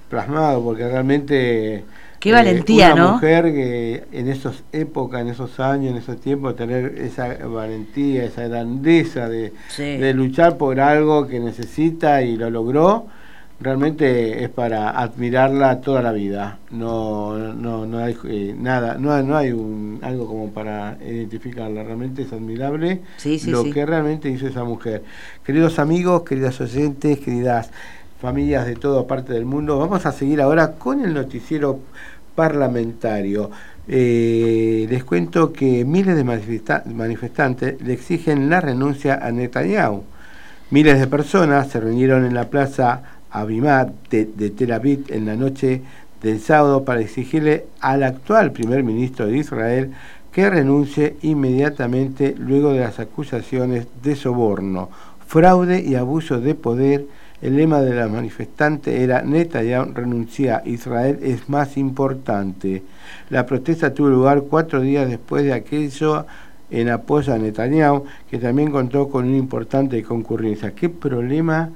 plasmados, 0.10 0.62
porque 0.64 0.88
realmente... 0.88 1.76
eh, 1.76 1.84
Qué 2.20 2.32
valentía, 2.32 2.94
una 2.94 3.04
¿no? 3.04 3.12
mujer 3.14 3.46
que 3.46 4.04
en 4.14 4.30
esas 4.30 4.64
épocas, 4.72 5.22
en 5.22 5.28
esos 5.30 5.60
años, 5.60 5.92
en 5.92 5.98
esos 5.98 6.22
tiempos, 6.22 6.56
tener 6.56 6.96
esa 6.98 7.36
valentía, 7.48 8.24
esa 8.26 8.48
grandeza 8.48 9.28
de, 9.28 9.52
Sí. 9.68 9.98
de 9.98 10.14
luchar 10.14 10.58
por 10.58 10.80
algo 10.80 11.28
que 11.28 11.40
necesita 11.42 12.22
y 12.22 12.38
lo 12.38 12.50
logró, 12.50 13.08
realmente 13.64 14.44
es 14.44 14.50
para 14.50 14.92
admirarla 14.92 15.80
toda 15.82 16.02
la 16.02 16.12
vida. 16.12 16.60
No, 16.72 17.38
no, 17.38 17.86
no 17.86 17.98
hay 18.00 18.16
eh, 18.26 18.54
nada, 18.58 18.98
no, 19.00 19.12
hay- 19.14 19.26
no 19.26 19.38
hay 19.38 19.52
un, 19.52 20.00
algo 20.04 20.28
como 20.28 20.50
para 20.52 20.98
identificarla. 21.04 21.84
Realmente 21.84 22.24
es 22.24 22.34
admirable 22.34 23.02
Sí, 23.18 23.40
sí, 23.40 23.50
lo 23.52 23.64
sí. 23.64 23.72
que 23.72 23.86
realmente 23.86 24.30
hizo 24.30 24.48
esa 24.48 24.64
mujer. 24.64 25.04
Queridos 25.46 25.80
amigos, 25.80 26.24
queridas 26.24 26.60
oyentes, 26.62 27.20
queridas 27.20 27.72
familias 28.22 28.66
de 28.66 28.76
toda 28.76 29.06
parte 29.08 29.34
del 29.34 29.46
mundo, 29.46 29.78
vamos 29.80 30.06
a 30.06 30.12
seguir 30.12 30.42
ahora 30.42 30.74
con 30.74 31.04
el 31.04 31.14
noticiero 31.14 31.80
parlamentario. 32.36 33.50
Eh, 33.88 34.88
les 34.90 35.04
cuento 35.04 35.52
que 35.52 35.84
miles 35.86 36.16
de 36.16 36.24
manifesta- 36.24 36.84
manifestantes 36.86 37.82
le 37.82 37.94
exigen 37.94 38.50
la 38.50 38.62
renuncia 38.62 39.16
a 39.22 39.32
Netanyahu. 39.32 40.04
Miles 40.72 41.00
de 41.00 41.08
personas 41.08 41.68
se 41.70 41.80
reunieron 41.80 42.26
en 42.26 42.34
la 42.34 42.50
plaza 42.50 43.04
Abimad 43.34 43.88
de, 44.10 44.26
de 44.26 44.50
Tel 44.52 44.72
Aviv 44.72 45.06
en 45.10 45.26
la 45.26 45.36
noche 45.36 45.82
del 46.22 46.40
sábado 46.40 46.86
para 46.86 47.02
exigirle 47.02 47.66
al 47.82 48.04
actual 48.04 48.54
primer 48.54 48.84
ministro 48.84 49.28
de 49.28 49.38
Israel 49.38 49.92
que 50.32 50.50
renuncie 50.50 51.16
inmediatamente 51.22 52.34
luego 52.38 52.74
de 52.74 52.80
las 52.80 53.00
acusaciones 53.00 53.88
de 54.02 54.16
soborno, 54.16 54.90
fraude 55.28 55.82
y 55.82 55.96
abuso 55.96 56.40
de 56.40 56.56
poder. 56.56 57.06
El 57.42 57.58
lema 57.58 57.82
de 57.82 57.94
la 57.94 58.08
manifestante 58.08 59.04
era 59.04 59.22
Netanyahu 59.22 59.94
renuncia, 59.94 60.62
Israel 60.66 61.20
es 61.22 61.50
más 61.50 61.76
importante. 61.76 62.84
La 63.30 63.46
protesta 63.46 63.94
tuvo 63.94 64.08
lugar 64.08 64.44
cuatro 64.50 64.80
días 64.80 65.10
después 65.10 65.44
de 65.44 65.54
aquello 65.54 66.26
en 66.72 66.90
apoyo 66.90 67.34
a 67.34 67.38
Netanyahu, 67.38 68.06
que 68.32 68.40
también 68.40 68.72
contó 68.72 69.10
con 69.10 69.28
una 69.28 69.38
importante 69.38 70.02
concurrencia. 70.04 70.72
¿Qué 70.72 70.88
problema 70.88 71.70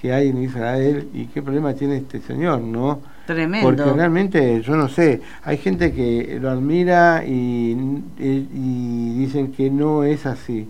que 0.00 0.12
hay 0.12 0.28
en 0.28 0.42
Israel 0.42 1.08
y 1.14 1.26
qué 1.26 1.42
problema 1.42 1.74
tiene 1.74 1.96
este 1.98 2.20
señor, 2.20 2.60
no? 2.60 3.00
Tremendo. 3.26 3.68
Porque 3.76 3.92
realmente, 3.96 4.62
yo 4.62 4.76
no 4.76 4.88
sé, 4.88 5.20
hay 5.44 5.58
gente 5.58 5.92
que 5.92 6.38
lo 6.40 6.50
admira 6.50 7.24
y, 7.24 7.76
y- 8.18 8.48
y 8.54 9.14
dicen 9.18 9.52
que 9.52 9.70
no 9.70 10.02
es 10.04 10.26
así, 10.26 10.68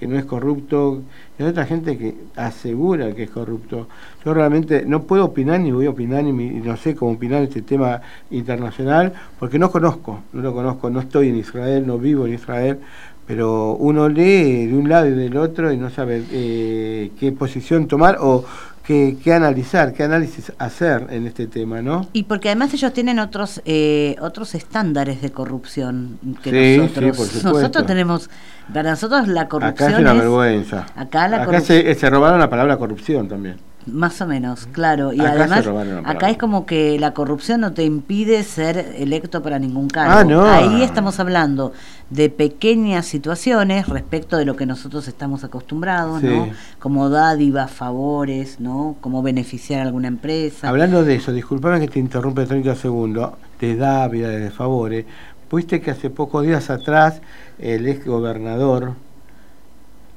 que 0.00 0.06
no 0.08 0.18
es 0.18 0.24
corrupto, 0.24 1.02
y 1.38 1.42
hay 1.42 1.48
otra 1.50 1.66
gente 1.66 1.96
que 1.96 2.14
asegura 2.36 3.12
que 3.14 3.24
es 3.24 3.30
corrupto. 3.30 3.86
Yo 4.24 4.34
realmente 4.34 4.84
no 4.86 5.02
puedo 5.02 5.24
opinar 5.26 5.60
ni 5.60 5.70
voy 5.70 5.86
a 5.86 5.90
opinar 5.90 6.24
ni, 6.24 6.32
no 6.32 6.76
sé 6.76 6.94
cómo 6.96 7.12
opinar 7.12 7.42
este 7.42 7.62
tema 7.62 8.00
internacional 8.30 9.12
porque 9.38 9.58
no 9.58 9.70
conozco, 9.70 10.20
no 10.32 10.42
lo 10.42 10.52
conozco, 10.52 10.90
no 10.90 11.00
estoy 11.00 11.28
en 11.28 11.36
Israel, 11.36 11.86
no 11.86 11.98
vivo 11.98 12.26
en 12.26 12.34
Israel, 12.34 12.78
pero 13.26 13.74
uno 13.74 14.08
lee 14.08 14.66
de 14.66 14.74
un 14.74 14.88
lado 14.88 15.06
y 15.06 15.12
del 15.12 15.36
otro 15.36 15.72
y 15.72 15.76
no 15.76 15.90
sabe 15.90 16.22
eh, 16.30 17.10
qué 17.18 17.32
posición 17.32 17.86
tomar 17.88 18.18
o 18.20 18.44
qué, 18.84 19.16
qué 19.24 19.32
analizar, 19.32 19.94
qué 19.94 20.02
análisis 20.02 20.52
hacer 20.58 21.06
en 21.10 21.26
este 21.26 21.46
tema, 21.46 21.80
¿no? 21.80 22.06
Y 22.12 22.24
porque 22.24 22.48
además 22.50 22.74
ellos 22.74 22.92
tienen 22.92 23.18
otros 23.18 23.62
eh, 23.64 24.16
otros 24.20 24.54
estándares 24.54 25.22
de 25.22 25.30
corrupción 25.32 26.18
que 26.42 26.50
Sí, 26.50 26.78
nosotros. 26.78 27.04
sí, 27.04 27.16
por 27.16 27.26
supuesto. 27.28 27.52
nosotros 27.60 27.86
tenemos, 27.86 28.30
para 28.72 28.90
nosotros 28.90 29.26
la 29.28 29.48
corrupción 29.48 29.88
Acá 29.88 29.96
es 29.96 30.02
una 30.02 30.12
vergüenza. 30.12 30.86
Acá 30.94 31.28
la 31.28 31.36
Acá 31.38 31.46
corrupción, 31.46 31.82
se, 31.82 31.94
se 31.94 32.10
robaron 32.10 32.38
la 32.38 32.50
palabra 32.50 32.76
corrupción 32.76 33.26
también. 33.28 33.56
Más 33.86 34.20
o 34.20 34.26
menos, 34.26 34.66
claro. 34.72 35.12
Y 35.12 35.20
Acá 35.20 35.32
además, 35.32 35.66
acá 36.04 36.30
es 36.30 36.38
como 36.38 36.66
que 36.66 36.98
la 36.98 37.14
corrupción 37.14 37.60
no 37.60 37.72
te 37.72 37.84
impide 37.84 38.42
ser 38.42 38.94
electo 38.98 39.42
para 39.42 39.58
ningún 39.58 39.88
cargo. 39.88 40.12
Ah, 40.12 40.24
no. 40.24 40.44
Ahí 40.44 40.82
estamos 40.82 41.20
hablando 41.20 41.72
de 42.10 42.30
pequeñas 42.30 43.06
situaciones 43.06 43.88
respecto 43.88 44.36
de 44.36 44.44
lo 44.44 44.56
que 44.56 44.66
nosotros 44.66 45.08
estamos 45.08 45.44
acostumbrados, 45.44 46.22
¿no? 46.22 46.46
Sí. 46.46 46.52
Como 46.78 47.08
dádivas, 47.08 47.70
favores, 47.70 48.60
¿no? 48.60 48.96
Como 49.00 49.22
beneficiar 49.22 49.80
a 49.80 49.82
alguna 49.84 50.08
empresa. 50.08 50.68
Hablando 50.68 51.04
de 51.04 51.16
eso, 51.16 51.32
disculpame 51.32 51.80
que 51.80 51.88
te 51.88 51.98
interrumpe 51.98 52.46
30 52.46 52.74
segundos. 52.74 53.32
de 53.60 53.76
Dávila, 53.76 54.28
de 54.28 54.50
Favore, 54.50 55.06
viste 55.50 55.80
que 55.80 55.90
hace 55.90 56.10
pocos 56.10 56.44
días 56.44 56.70
atrás 56.70 57.20
el 57.58 57.86
ex 57.86 58.04
gobernador 58.04 58.94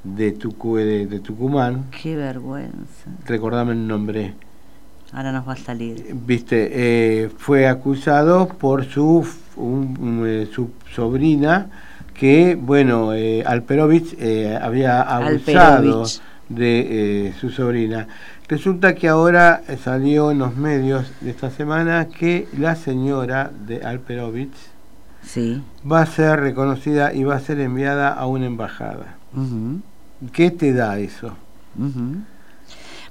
de, 0.04 0.32
Tucu, 0.32 0.76
de, 0.76 1.06
de 1.06 1.20
Tucumán, 1.20 1.86
Qué 2.02 2.16
vergüenza. 2.16 3.10
recordame 3.26 3.72
el 3.72 3.86
nombre, 3.86 4.34
Ahora 5.12 5.32
nos 5.32 5.48
va 5.48 5.54
a 5.54 5.56
salir. 5.56 6.04
viste, 6.26 6.70
eh, 7.24 7.30
fue 7.36 7.66
acusado 7.66 8.46
por 8.48 8.84
su, 8.84 9.26
un- 9.56 9.96
un, 10.00 10.24
eh, 10.26 10.48
su 10.52 10.70
sobrina 10.94 11.66
que, 12.14 12.54
bueno, 12.60 13.12
eh, 13.14 13.42
Alperovich 13.46 14.14
eh, 14.18 14.58
había 14.60 15.00
abusado 15.02 15.76
Alperovich. 15.78 16.20
de 16.48 17.26
eh, 17.28 17.32
su 17.40 17.50
sobrina. 17.50 18.06
Resulta 18.48 18.94
que 18.94 19.08
ahora 19.08 19.62
eh, 19.68 19.76
salió 19.82 20.30
en 20.30 20.38
los 20.38 20.56
medios 20.56 21.10
de 21.20 21.30
esta 21.30 21.50
semana 21.50 22.08
que 22.08 22.48
la 22.58 22.74
señora 22.76 23.50
de 23.66 23.82
Alperovich 23.82 24.54
Sí. 25.22 25.62
va 25.90 26.02
a 26.02 26.06
ser 26.06 26.40
reconocida 26.40 27.12
y 27.12 27.24
va 27.24 27.36
a 27.36 27.40
ser 27.40 27.60
enviada 27.60 28.08
a 28.12 28.26
una 28.26 28.46
embajada. 28.46 29.16
¿Qué 30.32 30.50
te 30.50 30.72
da 30.72 30.98
eso? 30.98 31.32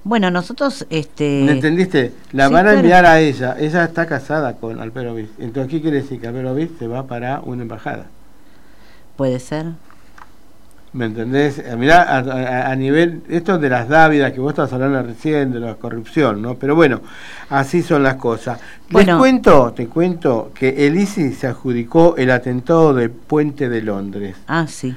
Bueno, 0.04 0.32
nosotros, 0.32 0.86
este... 0.90 1.44
¿Me 1.45 1.54
entendiste? 1.54 2.14
La 2.32 2.48
sí, 2.48 2.54
van 2.54 2.62
a 2.68 2.70
claro. 2.70 2.78
enviar 2.80 3.06
a 3.06 3.20
ella. 3.20 3.56
Ella 3.60 3.84
está 3.84 4.06
casada 4.06 4.54
con 4.56 4.80
Alperovich. 4.80 5.30
Entonces, 5.40 5.72
¿qué 5.72 5.82
quiere 5.82 6.02
decir? 6.02 6.20
Que 6.22 6.28
Alperovich 6.28 6.78
se 6.78 6.88
va 6.88 7.08
para 7.08 7.41
una 7.41 7.64
embajada. 7.64 8.06
Puede 9.18 9.40
ser. 9.40 9.66
¿Me 10.94 11.06
entendés? 11.06 11.60
Eh, 11.60 11.76
Mirá, 11.78 12.04
a, 12.04 12.20
a- 12.20 12.72
a 12.72 12.76
nivel, 12.76 13.22
esto 13.28 13.58
de 13.60 13.70
las 13.70 13.90
dávidas 13.90 14.32
que 14.32 14.40
vos 14.40 14.52
estás 14.52 14.72
hablando 14.72 15.04
recién, 15.04 15.52
de 15.52 15.60
la 15.60 15.76
corrupción, 15.76 16.41
¿no? 16.41 16.56
Pero 16.56 16.76
bueno, 16.76 17.02
así 17.49 17.84
son 17.84 18.04
las 18.04 18.16
cosas. 18.16 18.60
Les 18.90 19.06
Bueno. 19.06 19.18
cuento, 19.20 19.74
te 19.76 19.88
cuento 19.88 20.52
que 20.56 20.88
el 20.88 20.98
ISIS 20.98 21.40
se 21.40 21.48
adjudicó 21.48 22.16
el 22.18 22.32
atentado 22.32 22.94
de 22.94 23.10
Puente 23.10 23.68
de 23.68 23.82
Londres. 23.82 24.38
Ah, 24.48 24.66
sí. 24.68 24.95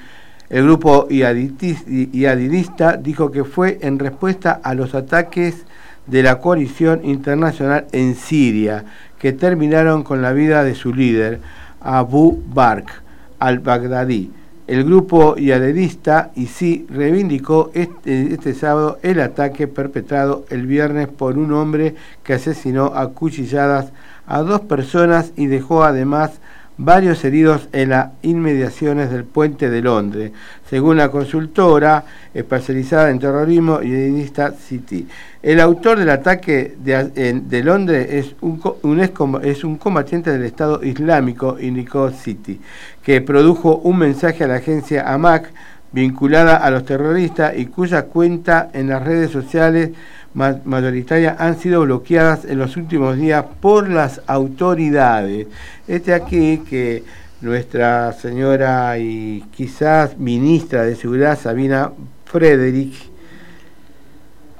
El 0.50 0.64
grupo 0.64 1.06
iaditis- 1.08 1.86
i- 1.88 2.10
iadidista 2.12 2.96
dijo 2.96 3.30
que 3.30 3.44
fue 3.44 3.78
en 3.82 3.98
respuesta 4.00 4.60
a 4.62 4.74
los 4.74 4.94
ataques 4.96 5.64
de 6.06 6.24
la 6.24 6.40
coalición 6.40 7.04
internacional 7.04 7.86
en 7.92 8.16
Siria, 8.16 8.84
que 9.18 9.32
terminaron 9.32 10.02
con 10.02 10.22
la 10.22 10.32
vida 10.32 10.64
de 10.64 10.74
su 10.74 10.92
líder, 10.92 11.40
Abu 11.80 12.42
Bakr 12.52 12.92
al-Baghdadi. 13.38 14.32
El 14.66 14.84
grupo 14.84 15.36
yadidista 15.36 16.30
ISI 16.34 16.86
reivindicó 16.90 17.70
este, 17.74 18.34
este 18.34 18.54
sábado 18.54 18.98
el 19.02 19.20
ataque 19.20 19.66
perpetrado 19.68 20.44
el 20.50 20.66
viernes 20.66 21.06
por 21.08 21.38
un 21.38 21.52
hombre 21.52 21.94
que 22.24 22.34
asesinó 22.34 22.86
a 22.94 23.08
cuchilladas 23.10 23.92
a 24.26 24.42
dos 24.42 24.60
personas 24.60 25.32
y 25.36 25.46
dejó 25.46 25.82
además 25.84 26.40
varios 26.82 27.22
heridos 27.24 27.68
en 27.72 27.90
las 27.90 28.08
inmediaciones 28.22 29.10
del 29.10 29.24
puente 29.24 29.68
de 29.68 29.82
Londres, 29.82 30.32
según 30.68 30.96
la 30.96 31.10
consultora 31.10 32.04
especializada 32.32 33.10
en 33.10 33.18
terrorismo 33.18 33.82
y 33.82 33.92
edilista 33.92 34.52
City. 34.52 35.06
El 35.42 35.60
autor 35.60 35.98
del 35.98 36.08
ataque 36.08 36.74
de, 36.82 37.62
Londres 37.62 38.08
es 38.10 38.34
un, 38.40 38.62
un 38.82 39.00
ex 39.00 39.12
es 39.42 39.62
un 39.62 39.76
combatiente 39.76 40.30
del 40.30 40.44
Estado 40.44 40.82
Islámico, 40.82 41.58
indicó 41.60 42.10
City, 42.10 42.58
que 43.02 43.20
produjo 43.20 43.76
un 43.76 43.98
mensaje 43.98 44.44
a 44.44 44.48
la 44.48 44.56
agencia 44.56 45.12
AMAC 45.12 45.52
vinculada 45.92 46.56
a 46.56 46.70
los 46.70 46.86
terroristas 46.86 47.52
y 47.58 47.66
cuya 47.66 48.04
cuenta 48.04 48.70
en 48.72 48.88
las 48.88 49.02
redes 49.02 49.30
sociales 49.30 49.90
ma- 50.34 50.60
mayoritarias 50.64 51.40
han 51.40 51.58
sido 51.58 51.82
bloqueadas 51.82 52.44
en 52.44 52.58
los 52.58 52.76
últimos 52.76 53.16
días 53.16 53.44
por 53.60 53.88
las 53.88 54.20
autoridades. 54.26 55.46
Este 55.88 56.12
aquí 56.14 56.58
que 56.68 57.02
nuestra 57.40 58.12
señora 58.12 58.98
y 58.98 59.44
quizás 59.52 60.18
ministra 60.18 60.82
de 60.84 60.94
Seguridad, 60.96 61.38
Sabina 61.38 61.90
Frederick, 62.26 62.92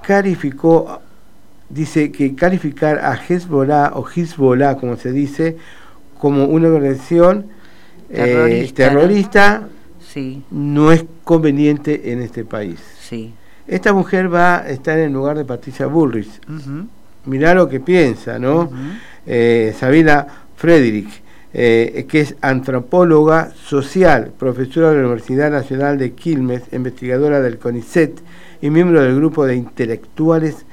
calificó, 0.03 1.01
dice 1.69 2.11
que 2.11 2.35
calificar 2.35 2.99
a 2.99 3.15
Hezbollah 3.15 3.93
o 3.95 4.07
Hezbollah, 4.09 4.77
como 4.77 4.97
se 4.97 5.13
dice, 5.13 5.57
como 6.19 6.45
una 6.47 6.69
organización 6.69 7.47
eh, 8.09 8.15
Terrorista, 8.25 8.91
¿no? 8.91 8.99
terrorista 9.01 9.69
Sí. 10.13 10.43
no 10.51 10.91
es 10.91 11.05
conveniente 11.23 12.11
en 12.13 12.21
este 12.23 12.45
país. 12.45 12.81
Sí. 13.01 13.33
Esta 13.71 13.93
mujer 13.93 14.35
va 14.35 14.59
a 14.63 14.69
estar 14.69 14.99
en 14.99 15.13
lugar 15.13 15.39
de 15.39 15.45
Patricia 15.45 15.87
Bullrich. 15.87 16.41
Ujú. 16.49 16.89
Mirá 17.27 17.55
lo 17.55 17.69
que 17.69 17.79
piensa, 17.79 18.37
¿no? 18.37 18.69
Eh, 19.27 19.73
Sabina 19.79 20.27
Frederick, 20.57 21.09
eh, 21.55 22.05
que 22.09 22.21
es 22.21 22.35
antropóloga 22.41 23.53
social, 23.55 24.33
profesora 24.37 24.91
de 24.91 24.97
la 24.97 25.03
Universidad 25.03 25.53
Nacional 25.53 25.99
de 25.99 26.15
Quilmes, 26.15 26.65
investigadora 26.73 27.41
del 27.41 27.59
CONICET 27.59 28.21
y 28.61 28.71
miembro 28.71 29.03
del 29.03 29.15
grupo 29.15 29.47
de 29.47 29.55
intelectuales 29.55 30.67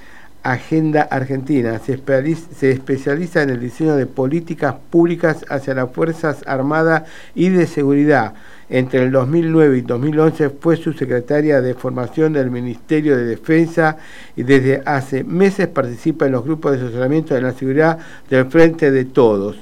Agenda 0.51 1.01
Argentina. 1.03 1.79
Se, 1.79 1.93
especializa- 1.93 3.41
en 3.43 3.49
el 3.49 3.59
diseño 3.59 3.95
de 3.95 4.05
políticas 4.05 4.75
públicas 4.89 5.45
hacia 5.49 5.73
las 5.73 5.91
Fuerzas 5.91 6.43
Armadas 6.47 7.03
y 7.35 7.49
de 7.49 7.67
Seguridad. 7.67 8.33
Entre 8.69 9.03
el 9.03 9.11
2009 9.11 9.77
y 9.77 9.81
2011 9.81 10.49
fue 10.49 10.75
subsecretaria 10.75 11.61
de 11.61 11.73
Formación 11.73 12.33
del 12.33 12.51
Ministerio 12.51 13.15
de 13.17 13.25
Defensa 13.25 13.97
y 14.35 14.43
desde 14.43 14.81
hace 14.85 15.23
meses 15.23 15.67
participa 15.67 16.25
en 16.25 16.33
los 16.33 16.43
grupos 16.43 16.73
de 16.73 16.85
asesoramiento 16.85 17.33
de 17.33 17.41
la 17.41 17.53
seguridad 17.53 17.97
del 18.29 18.45
Frente 18.47 18.91
de 18.91 19.05
Todos. 19.05 19.57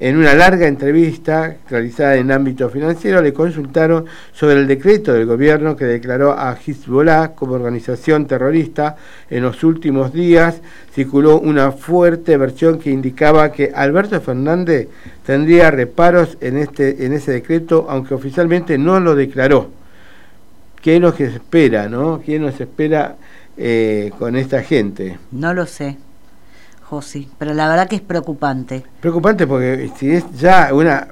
En 0.00 0.16
una 0.16 0.34
larga 0.34 0.66
entrevista 0.66 1.56
realizada 1.70 2.16
en 2.16 2.32
ámbito 2.32 2.68
financiero 2.68 3.22
le 3.22 3.32
consultaron 3.32 4.06
sobre 4.32 4.54
el 4.56 4.66
decreto 4.66 5.12
del 5.12 5.24
gobierno 5.24 5.76
que 5.76 5.84
declaró 5.84 6.32
a 6.32 6.52
Hezbollah 6.54 7.36
como 7.36 7.54
organización 7.54 8.26
terrorista. 8.26 8.96
En 9.30 9.44
los 9.44 9.62
últimos 9.62 10.12
días 10.12 10.60
circuló 10.92 11.38
una 11.38 11.70
fuerte 11.70 12.36
versión 12.36 12.80
que 12.80 12.90
indicaba 12.90 13.52
que 13.52 13.70
Alberto 13.72 14.20
Fernández 14.20 14.88
tendría 15.24 15.70
reparos 15.70 16.38
en, 16.40 16.56
este, 16.56 17.06
en 17.06 17.12
ese 17.12 17.30
decreto, 17.30 17.86
aunque 17.88 18.14
oficialmente 18.14 18.76
no 18.78 18.98
lo 18.98 19.14
declaró. 19.14 19.70
¿Qué 20.82 21.00
se 21.16 21.24
espera, 21.24 21.88
no? 21.88 22.20
¿Qué 22.20 22.38
nos 22.40 22.60
espera 22.60 23.16
eh, 23.56 24.10
con 24.18 24.34
esta 24.36 24.62
gente? 24.62 25.18
No 25.30 25.54
lo 25.54 25.64
sé, 25.64 25.96
Josi, 26.94 27.28
pero 27.38 27.54
la 27.54 27.68
verdad 27.68 27.88
que 27.88 27.96
es 27.96 28.02
preocupante. 28.02 28.84
Preocupante 29.00 29.46
porque 29.46 29.90
si 29.96 30.10
es 30.12 30.24
ya 30.32 30.72
una 30.72 31.08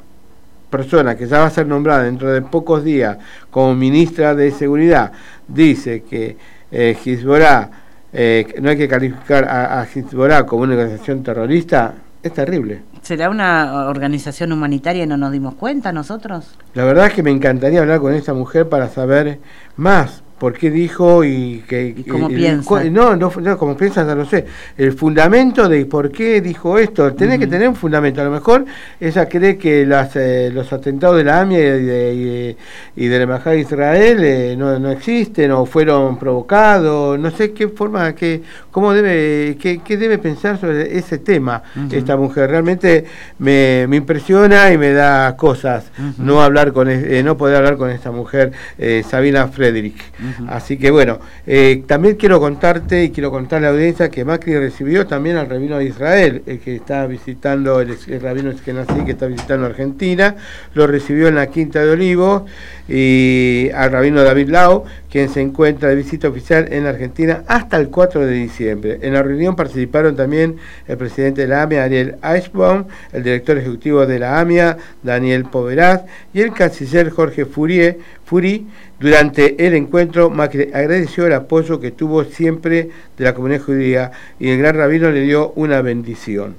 persona 0.70 1.16
que 1.16 1.26
ya 1.26 1.40
va 1.40 1.46
a 1.46 1.50
ser 1.50 1.66
nombrada 1.66 2.04
dentro 2.04 2.32
de 2.32 2.40
pocos 2.40 2.84
días 2.84 3.18
como 3.50 3.74
ministra 3.74 4.34
de 4.34 4.52
Seguridad, 4.52 5.12
dice 5.48 6.02
que 6.02 6.36
eh, 6.70 6.96
Hezbollah, 7.04 7.70
eh, 8.12 8.54
no 8.60 8.70
hay 8.70 8.76
que 8.76 8.88
calificar 8.88 9.44
a, 9.44 9.80
a 9.80 9.84
Hezbollah 9.84 10.46
como 10.46 10.62
una 10.62 10.74
organización 10.74 11.22
terrorista, 11.22 11.94
es 12.22 12.32
terrible. 12.32 12.82
¿Será 13.02 13.28
una 13.28 13.88
organización 13.88 14.52
humanitaria 14.52 15.02
y 15.02 15.06
no 15.08 15.16
nos 15.16 15.32
dimos 15.32 15.56
cuenta 15.56 15.92
nosotros? 15.92 16.56
La 16.74 16.84
verdad 16.84 17.06
es 17.06 17.14
que 17.14 17.24
me 17.24 17.32
encantaría 17.32 17.80
hablar 17.80 17.98
con 17.98 18.14
esta 18.14 18.32
mujer 18.32 18.68
para 18.68 18.88
saber 18.88 19.40
más 19.74 20.22
por 20.42 20.54
qué 20.54 20.72
dijo 20.72 21.22
y 21.22 21.62
que 21.68 21.94
¿Y 21.96 22.02
cómo 22.02 22.26
el- 22.28 22.34
piensa? 22.34 22.82
no, 22.90 23.14
no, 23.14 23.30
no, 23.40 23.56
como 23.56 23.76
piensa 23.76 24.04
ya 24.04 24.16
lo 24.16 24.24
sé. 24.26 24.44
El 24.76 24.92
fundamento 24.92 25.68
de 25.68 25.86
por 25.86 26.10
qué 26.10 26.40
dijo 26.40 26.78
esto, 26.78 27.12
tiene 27.14 27.38
que 27.38 27.46
tener 27.46 27.68
un 27.68 27.76
fundamento. 27.76 28.20
A 28.20 28.24
lo 28.24 28.32
mejor 28.32 28.64
ella 28.98 29.28
cree 29.28 29.56
que 29.56 29.86
las, 29.86 30.16
eh, 30.16 30.50
los 30.52 30.72
atentados 30.72 31.16
de 31.18 31.22
la 31.22 31.42
AMIA 31.42 31.60
y 31.76 31.82
de, 31.84 32.56
y- 32.96 33.04
y 33.04 33.06
de 33.06 33.16
la 33.18 33.22
Embajada 33.22 33.54
de 33.54 33.60
Israel 33.60 34.18
eh, 34.24 34.56
no, 34.58 34.80
no 34.80 34.90
existen 34.90 35.52
o 35.52 35.64
fueron 35.64 36.18
provocados. 36.18 37.16
No 37.20 37.30
sé 37.30 37.52
qué 37.52 37.68
forma, 37.68 38.12
qué, 38.16 38.42
cómo 38.72 38.92
debe, 38.92 39.56
qué, 39.60 39.80
qué 39.84 39.96
debe 39.96 40.18
pensar 40.18 40.58
sobre 40.58 40.98
ese 40.98 41.18
tema 41.18 41.62
esta 41.92 42.16
mujer. 42.16 42.50
Realmente 42.50 43.04
me, 43.38 43.86
me 43.88 43.94
impresiona 43.98 44.72
y 44.72 44.76
me 44.76 44.90
da 44.92 45.36
cosas 45.36 45.84
no 46.18 46.42
hablar 46.42 46.72
con 46.72 46.90
es- 46.90 47.04
eh, 47.04 47.22
no 47.22 47.36
poder 47.36 47.58
hablar 47.58 47.76
con 47.76 47.90
esta 47.90 48.10
mujer 48.10 48.50
eh, 48.76 49.04
Sabina 49.08 49.46
Frederick 49.46 50.02
así 50.48 50.76
que 50.76 50.90
bueno 50.90 51.18
eh, 51.46 51.82
también 51.86 52.16
quiero 52.16 52.40
contarte 52.40 53.04
y 53.04 53.10
quiero 53.10 53.30
contarle 53.30 53.66
a 53.66 53.70
la 53.70 53.76
audiencia 53.76 54.10
que 54.10 54.24
Macri 54.24 54.56
recibió 54.56 55.06
también 55.06 55.36
al 55.36 55.48
rabino 55.48 55.78
de 55.78 55.84
Israel 55.84 56.42
el 56.46 56.60
que 56.60 56.76
está 56.76 57.06
visitando 57.06 57.80
el, 57.80 57.96
el 58.06 58.20
rabino 58.20 58.50
Eskenazi 58.50 59.04
que 59.04 59.12
está 59.12 59.26
visitando 59.26 59.66
Argentina 59.66 60.36
lo 60.74 60.86
recibió 60.86 61.28
en 61.28 61.36
la 61.36 61.46
Quinta 61.48 61.84
de 61.84 61.90
Olivos 61.90 62.42
y 62.88 63.70
al 63.74 63.92
rabino 63.92 64.22
David 64.22 64.48
Lau 64.48 64.84
quien 65.12 65.28
se 65.28 65.42
encuentra 65.42 65.90
de 65.90 65.96
visita 65.96 66.28
oficial 66.28 66.72
en 66.72 66.86
Argentina 66.86 67.44
hasta 67.46 67.76
el 67.76 67.90
4 67.90 68.24
de 68.24 68.32
diciembre 68.32 68.98
en 69.02 69.12
la 69.12 69.22
reunión 69.22 69.54
participaron 69.54 70.16
también 70.16 70.56
el 70.88 70.96
presidente 70.96 71.42
de 71.42 71.48
la 71.48 71.62
AMIA 71.62 71.84
Ariel 71.84 72.16
Eichbaum 72.22 72.86
el 73.12 73.22
director 73.22 73.58
ejecutivo 73.58 74.06
de 74.06 74.18
la 74.18 74.40
AMIA 74.40 74.78
Daniel 75.02 75.44
Poveraz 75.44 76.02
y 76.32 76.40
el 76.40 76.52
canciller 76.52 77.10
Jorge 77.10 77.44
Furie, 77.44 77.98
Furi. 78.24 78.66
Durante 78.98 79.66
el 79.66 79.74
encuentro, 79.74 80.30
Macri 80.30 80.70
agradeció 80.72 81.26
el 81.26 81.32
apoyo 81.32 81.80
que 81.80 81.90
tuvo 81.90 82.24
siempre 82.24 82.90
de 83.18 83.24
la 83.24 83.34
comunidad 83.34 83.62
judía 83.62 84.12
y 84.38 84.50
el 84.50 84.58
gran 84.58 84.76
rabino 84.76 85.10
le 85.10 85.22
dio 85.22 85.52
una 85.56 85.82
bendición. 85.82 86.54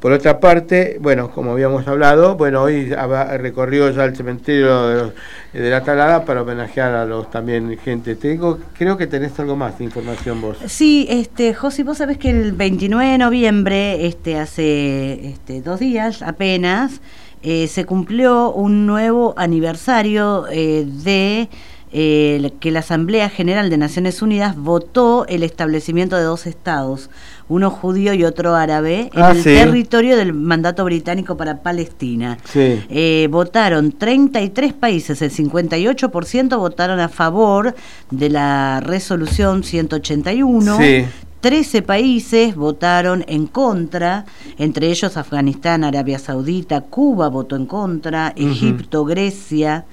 Por 0.00 0.12
otra 0.12 0.38
parte, 0.38 0.96
bueno, 1.00 1.30
como 1.32 1.50
habíamos 1.52 1.88
hablado, 1.88 2.36
bueno, 2.36 2.62
hoy 2.62 2.94
recorrió 3.38 3.90
ya 3.90 4.04
el 4.04 4.14
cementerio 4.14 4.86
de, 4.88 4.94
los- 5.02 5.12
de 5.52 5.70
la 5.70 5.82
Talada 5.82 6.24
para 6.24 6.42
homenajear 6.42 6.94
a 6.94 7.04
los 7.04 7.28
también 7.32 7.76
gente. 7.84 8.14
Tengo, 8.14 8.58
creo 8.78 8.96
que 8.96 9.08
tenés 9.08 9.38
algo 9.40 9.56
más 9.56 9.76
de 9.78 9.84
información 9.84 10.40
vos. 10.40 10.56
Sí, 10.66 11.06
este, 11.10 11.52
Josi, 11.52 11.82
vos 11.82 11.98
sabés 11.98 12.16
que 12.18 12.30
el 12.30 12.52
29 12.52 13.10
de 13.12 13.18
noviembre, 13.18 14.06
este, 14.06 14.38
hace 14.38 15.30
este, 15.30 15.62
dos 15.62 15.80
días 15.80 16.22
apenas, 16.22 17.00
eh, 17.42 17.66
se 17.66 17.84
cumplió 17.84 18.52
un 18.52 18.86
nuevo 18.86 19.34
aniversario 19.36 20.46
eh, 20.50 20.84
de 20.86 21.48
eh, 21.92 22.52
que 22.60 22.70
la 22.70 22.80
Asamblea 22.80 23.28
General 23.30 23.70
de 23.70 23.78
Naciones 23.78 24.20
Unidas 24.22 24.56
votó 24.56 25.26
el 25.26 25.42
establecimiento 25.42 26.16
de 26.16 26.22
dos 26.22 26.46
estados, 26.46 27.10
uno 27.48 27.70
judío 27.70 28.12
y 28.14 28.24
otro 28.24 28.54
árabe, 28.54 29.10
en 29.14 29.22
Ah, 29.22 29.30
el 29.32 29.38
sí. 29.38 29.44
territorio 29.54 30.16
del 30.16 30.32
mandato 30.34 30.84
británico 30.84 31.36
para 31.36 31.62
Palestina. 31.62 32.38
Sí. 32.44 32.82
Eh, 32.90 33.28
votaron 33.30 33.92
33 33.92 34.72
países, 34.74 35.22
el 35.22 35.30
58% 35.30 36.58
votaron 36.58 37.00
a 37.00 37.08
favor 37.08 37.74
de 38.10 38.28
la 38.30 38.80
resolución 38.80 39.64
181. 39.64 40.76
Sí. 40.78 41.04
13 41.40 41.82
países 41.82 42.56
votaron 42.56 43.24
en 43.28 43.46
contra, 43.46 44.26
entre 44.58 44.88
ellos 44.90 45.16
Afganistán, 45.16 45.84
Arabia 45.84 46.18
Saudita, 46.18 46.80
Cuba 46.80 47.28
votó 47.28 47.54
en 47.54 47.66
contra. 47.66 48.32
Egipto, 48.36 49.04
Grecia, 49.04 49.84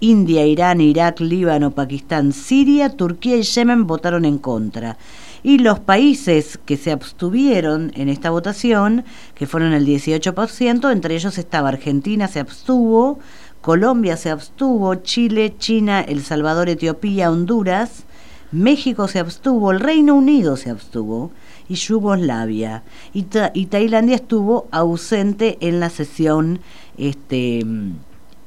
India, 0.00 0.46
Irán, 0.46 0.80
Irak, 0.80 1.20
Líbano, 1.20 1.70
Pakistán, 1.70 2.32
Siria, 2.32 2.96
Turquía 2.96 3.36
y 3.36 3.42
Yemen 3.42 3.86
votaron 3.86 4.24
en 4.24 4.38
contra. 4.38 4.96
Y 5.42 5.58
los 5.58 5.78
países 5.78 6.58
que 6.64 6.76
se 6.76 6.92
abstuvieron 6.92 7.92
en 7.94 8.08
esta 8.08 8.30
votación, 8.30 9.04
que 9.34 9.46
fueron 9.46 9.72
el 9.72 9.86
18%, 9.86 10.90
entre 10.92 11.14
ellos 11.14 11.38
estaba 11.38 11.68
Argentina, 11.68 12.28
se 12.28 12.40
abstuvo, 12.40 13.18
Colombia 13.60 14.16
se 14.16 14.30
abstuvo, 14.30 14.94
Chile, 14.96 15.54
China, 15.58 16.00
El 16.00 16.22
Salvador, 16.22 16.68
Etiopía, 16.68 17.30
Honduras, 17.30 18.04
México 18.52 19.06
se 19.06 19.18
abstuvo, 19.20 19.70
el 19.70 19.80
Reino 19.80 20.14
Unido 20.14 20.56
se 20.56 20.70
abstuvo 20.70 21.30
y 21.68 21.74
Yugoslavia. 21.74 22.82
Y, 23.14 23.26
y 23.54 23.66
Tailandia 23.66 24.16
estuvo 24.16 24.66
ausente 24.72 25.56
en 25.60 25.78
la 25.78 25.88
sesión 25.88 26.60
este, 26.98 27.64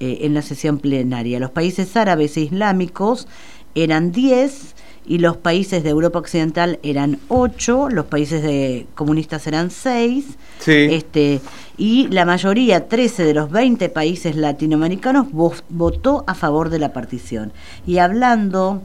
eh, 0.04 0.26
en 0.26 0.34
la 0.34 0.42
sesión 0.42 0.76
plenaria. 0.80 1.40
Los 1.40 1.52
países 1.52 1.96
árabes 1.96 2.36
e 2.38 2.42
islámicos 2.42 3.28
eran 3.76 4.12
10 4.12 4.76
y 5.06 5.18
los 5.18 5.36
países 5.38 5.84
de 5.84 5.90
Europa 5.90 6.20
Occidental 6.20 6.80
eran 6.82 7.20
8, 7.28 7.90
los 7.90 8.06
países 8.06 8.42
de 8.42 8.88
comunistas 8.96 9.46
eran 9.48 9.70
6. 9.70 10.26
Sí. 10.60 10.72
Este, 10.92 11.42
y 11.78 12.08
la 12.10 12.24
mayoría, 12.26 12.88
13 12.88 13.24
de 13.26 13.34
los 13.34 13.50
20 13.52 13.90
países 13.90 14.36
latinoamericanos, 14.36 15.28
vo- 15.34 15.62
votó 15.70 16.24
a 16.28 16.34
favor 16.36 16.70
de 16.70 16.80
la 16.80 16.94
partición. 16.94 17.52
Y 17.86 17.98
hablando 17.98 18.82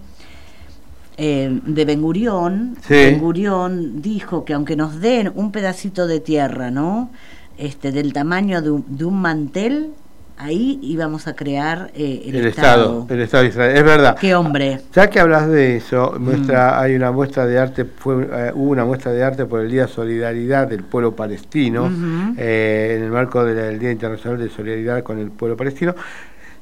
eh, 1.16 1.60
de 1.66 1.84
Ben 1.84 2.00
Gurión, 2.02 2.76
Sí. 2.86 2.94
Ben 2.94 3.18
Gurión 3.20 4.00
dijo 4.02 4.44
que 4.44 4.54
aunque 4.54 4.76
nos 4.76 5.00
den 5.00 5.32
un 5.34 5.50
pedacito 5.52 6.06
de 6.06 6.20
tierra, 6.20 6.70
¿no? 6.70 7.10
Este, 7.58 7.90
del 7.92 8.12
tamaño 8.12 8.62
de 8.62 8.70
un, 8.70 8.84
de 8.88 9.04
un 9.04 9.20
mantel, 9.20 9.90
ahí 10.38 10.78
íbamos 10.82 11.26
a 11.26 11.34
crear 11.34 11.90
eh, 11.94 12.22
el, 12.26 12.36
El 12.36 12.46
Estado, 12.46 13.06
el 13.10 13.20
Estado 13.20 13.42
de 13.42 13.48
Israel. 13.50 13.76
Es 13.76 13.84
verdad. 13.84 14.16
Qué 14.18 14.34
hombre. 14.34 14.80
Ya 14.92 15.10
que 15.10 15.20
hablas 15.20 15.48
de 15.48 15.76
eso, 15.76 16.14
muestra, 16.18 16.80
hay 16.80 16.94
una 16.94 17.10
muestra 17.10 17.46
de 17.46 17.58
arte, 17.58 17.84
fue, 17.84 18.26
eh, 18.32 18.52
hubo 18.54 18.70
una 18.70 18.84
muestra 18.84 19.12
de 19.12 19.22
arte 19.22 19.44
por 19.46 19.60
el 19.60 19.70
Día 19.70 19.82
de 19.82 19.88
Solidaridad 19.88 20.68
del 20.68 20.84
pueblo 20.84 21.14
palestino, 21.14 21.90
eh, 22.36 22.94
en 22.96 23.04
el 23.04 23.10
marco 23.10 23.44
del 23.44 23.78
Día 23.78 23.90
Internacional 23.90 24.38
de 24.38 24.48
Solidaridad 24.48 25.02
con 25.02 25.18
el 25.18 25.30
pueblo 25.30 25.56
palestino. 25.56 25.94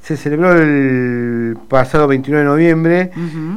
Se 0.02 0.16
celebró 0.16 0.52
el 0.52 1.56
pasado 1.68 2.06
29 2.06 2.44
de 2.44 2.48
noviembre 2.48 3.10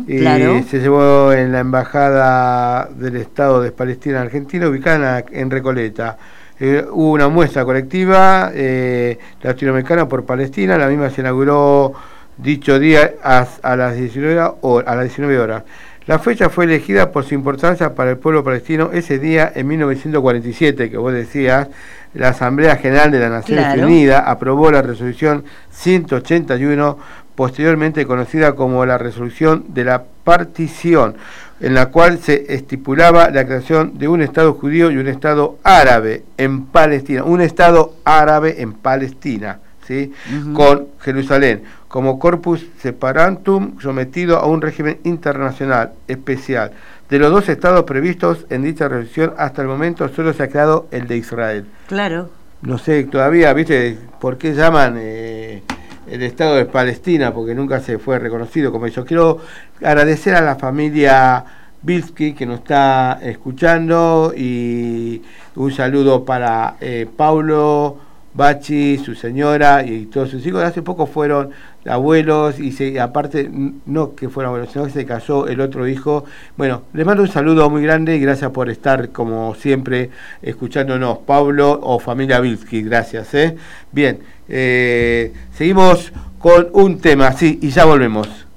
y 0.08 0.18
claro. 0.18 0.64
se 0.68 0.80
llevó 0.80 1.32
en 1.32 1.52
la 1.52 1.60
Embajada 1.60 2.90
del 2.90 3.18
Estado 3.18 3.62
de 3.62 3.72
Palestina 3.72 4.18
en 4.18 4.24
Argentina, 4.24 4.68
ubicada 4.68 5.24
en 5.32 5.52
Recoleta. 5.52 6.18
Eh, 6.60 6.86
hubo 6.91 7.11
una 7.11 7.30
muestra 7.30 7.64
colectiva 7.64 8.52
eh, 8.53 9.18
latinoamericana 9.41 10.07
por 10.07 10.26
Palestina, 10.26 10.77
la 10.77 10.88
misma 10.88 11.10
se 11.10 11.22
inauguró 11.22 11.94
dicho 12.38 12.80
día 12.80 13.14
a, 13.23 13.48
a 13.61 13.76
las 13.76 13.95
19 13.95 14.40
horas, 14.61 14.91
a 14.91 14.95
las 14.95 15.06
19 15.06 15.40
horas. 15.40 15.64
La 16.06 16.18
fecha 16.18 16.49
fue 16.49 16.65
elegida 16.65 17.11
por 17.11 17.23
su 17.23 17.36
importancia 17.36 17.94
para 17.94 18.10
el 18.11 18.18
pueblo 18.18 18.44
palestino 18.44 18.90
ese 18.91 19.19
día 19.19 19.52
en 19.53 19.68
1947, 19.68 20.90
que 20.90 20.98
vos 20.98 21.14
decías, 21.14 21.68
la 22.15 22.30
Asamblea 22.30 22.77
General 22.77 23.11
de 23.11 23.19
las 23.19 23.30
Naciones 23.30 23.65
Claro. 23.65 23.84
Unidas 23.84 24.23
aprobó 24.26 24.72
la 24.72 24.81
resolución 24.81 25.44
181, 25.69 26.98
posteriormente 27.40 28.06
conocida 28.06 28.53
como 28.53 28.86
la 28.86 28.98
resolución 28.98 29.64
de 29.70 29.86
la 29.86 30.03
partición, 30.26 31.16
en 31.61 31.74
la 31.74 31.86
cual 31.86 32.20
se 32.20 32.53
estipulaba 32.53 33.30
la 33.30 33.45
creación 33.45 33.98
de 33.98 34.10
un 34.10 34.22
Estado 34.22 34.52
judío 34.56 34.91
y 34.91 34.98
un 34.98 35.07
Estado 35.07 35.57
árabe 35.64 36.26
en 36.36 36.66
Palestina, 36.66 37.24
un 37.24 37.40
Estado 37.40 37.94
árabe 38.03 38.61
en 38.61 38.74
Palestina. 38.74 39.60
¿sí? 39.88 40.14
con 40.53 40.88
Jerusalén 40.99 41.64
como 41.88 42.20
corpus 42.20 42.68
separantum 42.80 43.80
sometido 43.80 44.38
a 44.38 44.45
un 44.45 44.61
régimen 44.61 44.99
internacional 45.06 45.94
especial. 46.10 46.72
De 47.10 47.20
los 47.20 47.32
dos 47.32 47.48
estados 47.48 47.86
previstos 47.86 48.45
en 48.49 48.64
dicha 48.64 48.90
resolución, 48.90 49.34
hasta 49.38 49.61
el 49.61 49.70
momento 49.70 50.10
solo 50.10 50.34
se 50.34 50.44
ha 50.44 50.49
creado 50.49 50.88
el 50.91 51.07
de 51.07 51.16
Israel. 51.16 51.66
Claro. 51.88 52.30
No 52.61 52.78
sé 52.78 53.06
todavía, 53.06 53.53
¿viste? 53.53 53.98
¿Por 54.20 54.38
qué 54.38 54.53
llaman 54.53 54.98
eh, 54.99 55.64
el 56.11 56.23
Estado 56.23 56.56
de 56.56 56.65
Palestina? 56.65 57.34
Porque 57.34 57.56
nunca 57.56 57.80
se 57.80 57.98
fue 57.98 58.19
reconocido 58.19 58.72
como 58.72 58.86
eso. 58.86 59.06
Quiero 59.06 59.40
agradecer 59.81 60.36
a 60.36 60.41
la 60.41 60.56
familia 60.56 61.45
Bilski 61.81 62.34
que 62.34 62.45
nos 62.45 62.60
está 62.60 63.19
escuchando 63.22 64.34
y 64.36 65.22
un 65.56 65.72
saludo 65.72 66.26
para 66.26 66.76
eh, 66.81 67.07
Paulo, 67.15 67.98
Bachi, 68.34 68.98
su 68.98 69.16
señora 69.16 69.84
y 69.84 70.06
todos 70.06 70.30
sus 70.30 70.46
hijos. 70.46 70.64
Hace 70.64 70.82
poco 70.82 71.08
fueron 71.08 71.50
abuelos 71.86 72.60
y 72.60 72.72
se, 72.72 73.00
aparte, 73.00 73.50
no 73.86 74.16
que 74.16 74.30
fueron 74.30 74.50
abuelos, 74.50 74.72
sino 74.72 74.86
que 74.86 74.92
se 74.92 75.06
casó 75.06 75.48
el 75.48 75.62
otro 75.62 75.88
hijo. 75.88 76.26
Bueno, 76.58 76.84
les 76.94 77.06
mando 77.06 77.24
un 77.24 77.30
saludo 77.30 77.70
muy 77.70 77.82
grande 77.82 78.16
y 78.16 78.20
gracias 78.20 78.52
por 78.52 78.70
estar 78.70 79.10
como 79.10 79.56
siempre 79.56 80.10
escuchándonos, 80.42 81.20
Pablo 81.20 81.80
o 81.82 82.00
familia 82.00 82.40
Bilski. 82.40 82.84
Gracias. 82.84 83.34
¿eh? 83.34 83.56
Bien, 83.92 84.20
eh, 84.48 85.34
seguimos 85.54 86.12
con 86.40 86.68
un 86.74 87.00
tema, 87.00 87.32
sí, 87.34 87.60
y 87.62 87.70
ya 87.70 87.86
volvemos. 87.86 88.49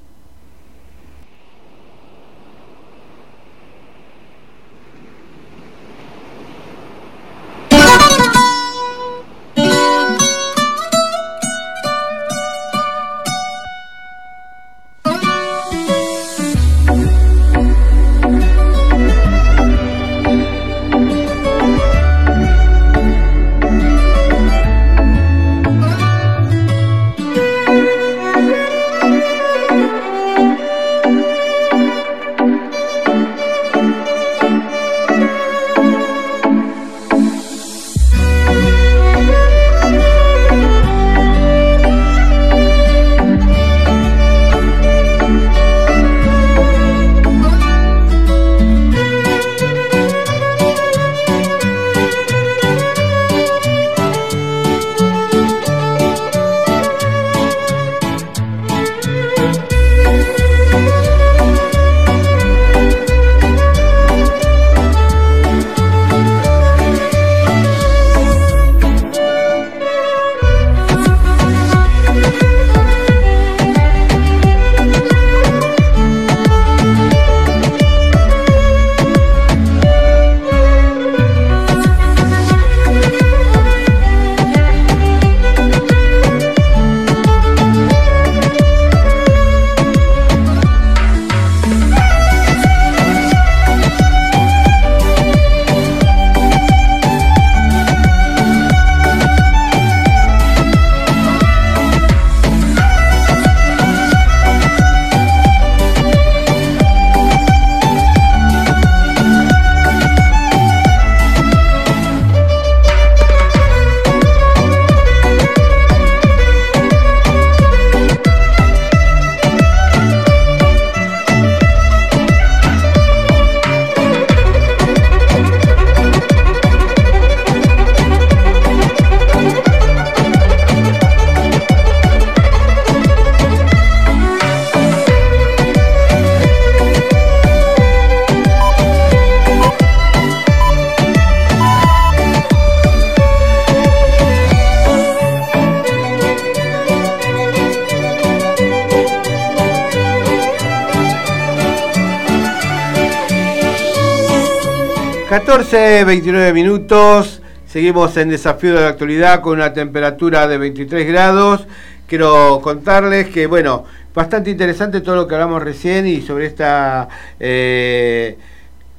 14, 155.72 156.04
29 156.04 156.52
minutos. 156.52 157.40
Seguimos 157.66 158.14
en 158.18 158.28
Desafío 158.28 158.74
de 158.74 158.82
la 158.82 158.88
Actualidad 158.88 159.40
con 159.40 159.54
una 159.54 159.72
temperatura 159.72 160.46
de 160.46 160.58
23 160.58 161.08
grados. 161.08 161.66
Quiero 162.06 162.60
contarles 162.62 163.28
que, 163.30 163.46
bueno, 163.46 163.86
bastante 164.14 164.50
interesante 164.50 165.00
todo 165.00 165.16
lo 165.16 165.26
que 165.26 165.34
hablamos 165.34 165.62
recién 165.62 166.06
y 166.06 166.20
sobre 166.20 166.44
esta 166.44 167.08
eh, 167.40 168.36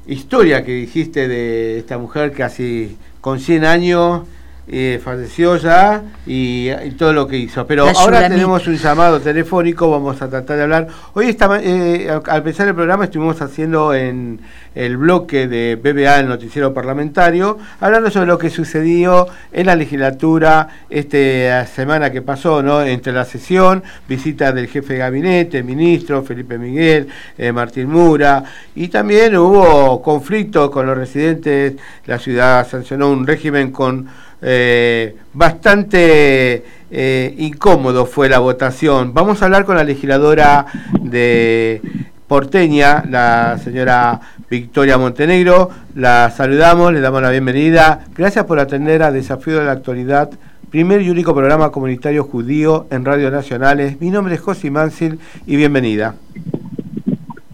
historia 0.08 0.66
que 0.66 0.72
dijiste 0.72 1.28
de 1.28 1.78
esta 1.78 2.00
mujer 2.00 2.32
casi 2.32 2.98
con 3.22 3.40
100 3.40 3.66
años 3.66 4.24
eh, 4.68 5.00
falleció 5.04 5.58
ya 5.58 6.02
y, 6.26 6.70
y 6.72 6.92
todo 6.92 7.12
lo 7.14 7.28
que 7.28 7.38
hizo. 7.38 7.66
Pero 7.68 7.86
La 7.86 7.92
ahora 7.92 8.18
Yulamit. 8.20 8.30
tenemos 8.38 8.68
un 8.68 8.76
llamado 8.78 9.20
telefónico, 9.20 9.90
vamos 9.92 10.22
a 10.22 10.30
tratar 10.30 10.58
de 10.58 10.64
hablar. 10.64 10.88
Hoy 11.14 11.28
esta, 11.28 11.48
ma- 11.48 11.60
eh, 11.62 12.10
al- 12.10 12.38
empezar 12.38 12.68
el 12.68 12.76
programa 12.76 13.06
estuvimos 13.06 13.42
haciendo 13.42 13.94
en 13.94 14.40
el 14.76 14.98
bloque 14.98 15.48
de 15.48 15.76
BBA, 15.76 16.20
el 16.22 16.28
noticiero 16.28 16.74
parlamentario, 16.74 17.60
hablando 17.80 18.10
sobre 18.10 18.26
lo 18.28 18.38
que 18.40 18.50
sucedió 18.50 19.28
en 19.52 19.68
la 19.68 19.76
legislatura 19.76 20.68
esta 20.90 21.66
semana 21.68 22.10
que 22.12 22.22
pasó, 22.24 22.64
¿no? 22.64 22.82
Entre 22.82 23.14
la 23.14 23.26
sesión, 23.26 23.84
visita 24.08 24.52
del 24.52 24.68
jefe 24.68 24.94
de 24.94 25.00
gabinete, 25.00 25.62
ministro 25.62 26.24
Felipe 26.24 26.58
Miguel, 26.58 27.08
eh, 27.38 27.52
Martín 27.52 27.90
Mura, 27.90 28.44
y 28.76 28.88
también 28.88 29.36
hubo 29.38 30.02
conflictos 30.02 30.72
con 30.72 30.88
los 30.88 30.98
residentes, 30.98 31.74
la 32.08 32.18
ciudad 32.18 32.68
sancionó 32.68 33.10
un 33.12 33.28
régimen 33.28 33.72
con 33.72 34.08
eh, 34.44 35.16
bastante 35.34 36.64
eh, 36.92 37.36
incómodo 37.38 38.06
fue 38.06 38.30
la 38.30 38.40
votación. 38.40 39.14
Vamos 39.14 39.42
a 39.42 39.46
hablar 39.46 39.66
con 39.66 39.78
la 39.78 39.84
legisladora 39.84 40.66
de 41.02 41.82
porteña, 42.28 43.04
la 43.10 43.58
señora 43.64 44.20
Victoria 44.50 44.98
Montenegro. 44.98 45.70
La 45.96 46.30
saludamos, 46.30 46.92
le 46.92 47.00
damos 47.00 47.22
la 47.22 47.30
bienvenida. 47.30 48.06
Gracias 48.16 48.46
por 48.46 48.60
atender 48.60 49.02
a 49.04 49.12
Desafío 49.12 49.60
de 49.60 49.66
la 49.66 49.72
Actualidad, 49.72 50.30
primer 50.70 51.02
y 51.02 51.10
único 51.10 51.34
programa 51.34 51.72
comunitario 51.72 52.24
judío 52.24 52.88
en 52.92 53.06
Radio 53.06 53.32
Nacionales. 53.32 54.02
Mi 54.02 54.10
nombre 54.10 54.36
es 54.36 54.42
Josi 54.42 54.70
Mansil 54.70 55.20
y 55.46 55.56
bienvenida. 55.56 56.16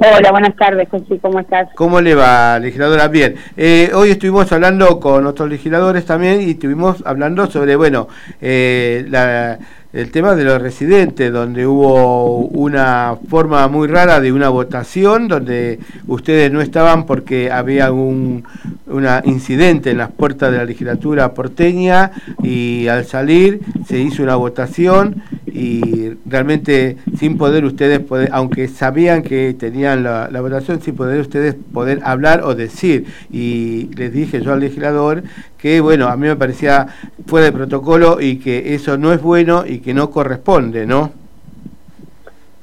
Hola, 0.02 0.32
buenas 0.32 0.56
tardes, 0.56 0.88
José, 0.90 1.20
¿cómo 1.22 1.42
estás? 1.42 1.68
¿Cómo 1.76 2.00
le 2.00 2.16
va, 2.16 2.58
legisladora? 2.58 3.10
Bien, 3.10 3.36
eh, 3.58 3.92
hoy 3.94 4.12
estuvimos 4.12 4.50
hablando 4.54 4.98
con 4.98 5.26
otros 5.28 5.50
legisladores 5.50 6.06
también 6.06 6.42
y 6.42 6.52
estuvimos 6.52 7.04
hablando 7.06 7.48
sobre, 7.52 7.76
bueno, 7.76 8.08
eh, 8.40 9.06
la- 9.10 9.60
el 9.92 10.12
tema 10.12 10.36
de 10.36 10.44
los 10.44 10.62
residentes, 10.62 11.32
donde 11.32 11.66
hubo 11.66 12.38
una 12.38 13.18
forma 13.30 13.68
muy 13.68 13.88
rara 13.88 14.20
de 14.20 14.32
una 14.32 14.50
votación, 14.50 15.28
donde 15.28 15.80
ustedes 16.08 16.52
no 16.52 16.62
estaban 16.62 17.06
porque 17.06 17.52
había 17.52 17.92
un 17.92 18.44
una 18.90 19.22
incidente 19.26 19.92
en 19.92 19.98
las 19.98 20.12
puertas 20.12 20.52
de 20.52 20.58
la 20.58 20.66
legislatura 20.66 21.34
porteña 21.34 22.12
y 22.44 22.88
al 22.88 23.06
salir 23.06 23.62
se 23.88 24.00
hizo 24.00 24.24
una 24.24 24.36
votación 24.36 25.22
y 25.46 26.12
realmente 26.26 26.98
sin 27.18 27.38
poder 27.38 27.66
ustedes 27.66 28.00
poder, 28.00 28.30
aunque 28.32 28.68
sabían 28.68 29.24
que 29.24 29.56
tenían 29.58 30.04
la, 30.04 30.42
votación, 30.42 30.82
sin 30.82 30.96
poder 30.96 31.20
ustedes 31.22 31.56
poder 31.74 32.02
hablar 32.04 32.44
o 32.44 32.56
decir. 32.56 33.06
Y 33.32 33.90
les 33.96 34.14
dije 34.14 34.42
yo 34.42 34.54
al 34.54 34.60
legislador 34.60 35.24
que, 35.58 35.82
bueno, 35.82 36.08
a 36.08 36.16
mí 36.16 36.28
me 36.28 36.36
parecía 36.36 36.88
fuera 37.28 37.48
de 37.48 37.52
protocolo 37.52 38.22
y 38.22 38.38
que 38.38 38.74
eso 38.76 38.98
no 38.98 39.12
es 39.12 39.22
bueno 39.22 39.66
y 39.68 39.79
que 39.82 39.94
no 39.94 40.10
corresponde, 40.10 40.86
¿no? 40.86 41.12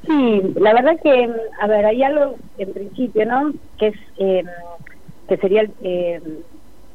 Sí, 0.07 0.43
la 0.57 0.73
verdad 0.73 0.99
que, 1.03 1.31
a 1.61 1.67
ver, 1.67 1.85
hay 1.85 2.03
algo 2.03 2.37
en 2.59 2.73
principio, 2.73 3.27
¿no? 3.27 3.53
Que 3.79 3.89
es, 3.89 3.97
eh, 4.19 4.45
que 5.29 5.37
sería, 5.39 5.67
eh, 5.83 6.21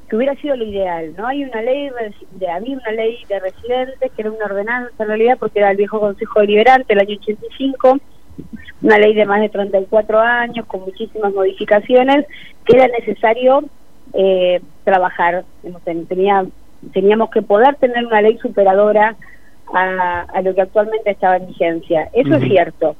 que 0.10 0.16
hubiera 0.16 0.36
sido 0.36 0.56
lo 0.56 0.66
ideal, 0.66 1.14
¿no? 1.18 1.28
Hay 1.28 1.44
una 1.44 1.62
ley, 1.62 1.90
de, 2.32 2.50
había 2.50 2.78
una 2.78 2.92
ley 2.92 3.18
de 3.28 3.40
residentes 3.40 4.12
que 4.12 4.22
era 4.22 4.32
una 4.32 4.46
ordenanza 4.46 4.92
en 5.00 5.08
realidad 5.08 5.38
porque 5.40 5.60
era 5.60 5.72
el 5.72 5.78
viejo 5.78 6.00
Consejo 6.00 6.40
Deliberante, 6.40 6.94
el 6.94 7.00
año 7.00 7.18
85, 7.20 7.98
una 8.82 8.98
ley 8.98 9.14
de 9.14 9.26
más 9.26 9.42
de 9.42 9.50
34 9.50 10.20
años 10.20 10.66
con 10.66 10.82
muchísimas 10.82 11.34
modificaciones 11.34 12.26
que 12.66 12.78
era 12.78 12.88
necesario 12.88 13.64
eh, 14.14 14.62
trabajar. 14.84 15.44
Tenía, 16.08 16.46
teníamos 16.94 17.30
que 17.30 17.42
poder 17.42 17.76
tener 17.76 18.06
una 18.06 18.22
ley 18.22 18.38
superadora 18.38 19.16
a, 19.74 20.22
a 20.22 20.42
lo 20.42 20.54
que 20.56 20.62
actualmente 20.62 21.12
estaba 21.12 21.38
en 21.38 21.48
vigencia. 21.48 22.10
Eso 22.14 22.36
es 22.36 22.44
cierto. 22.44 22.96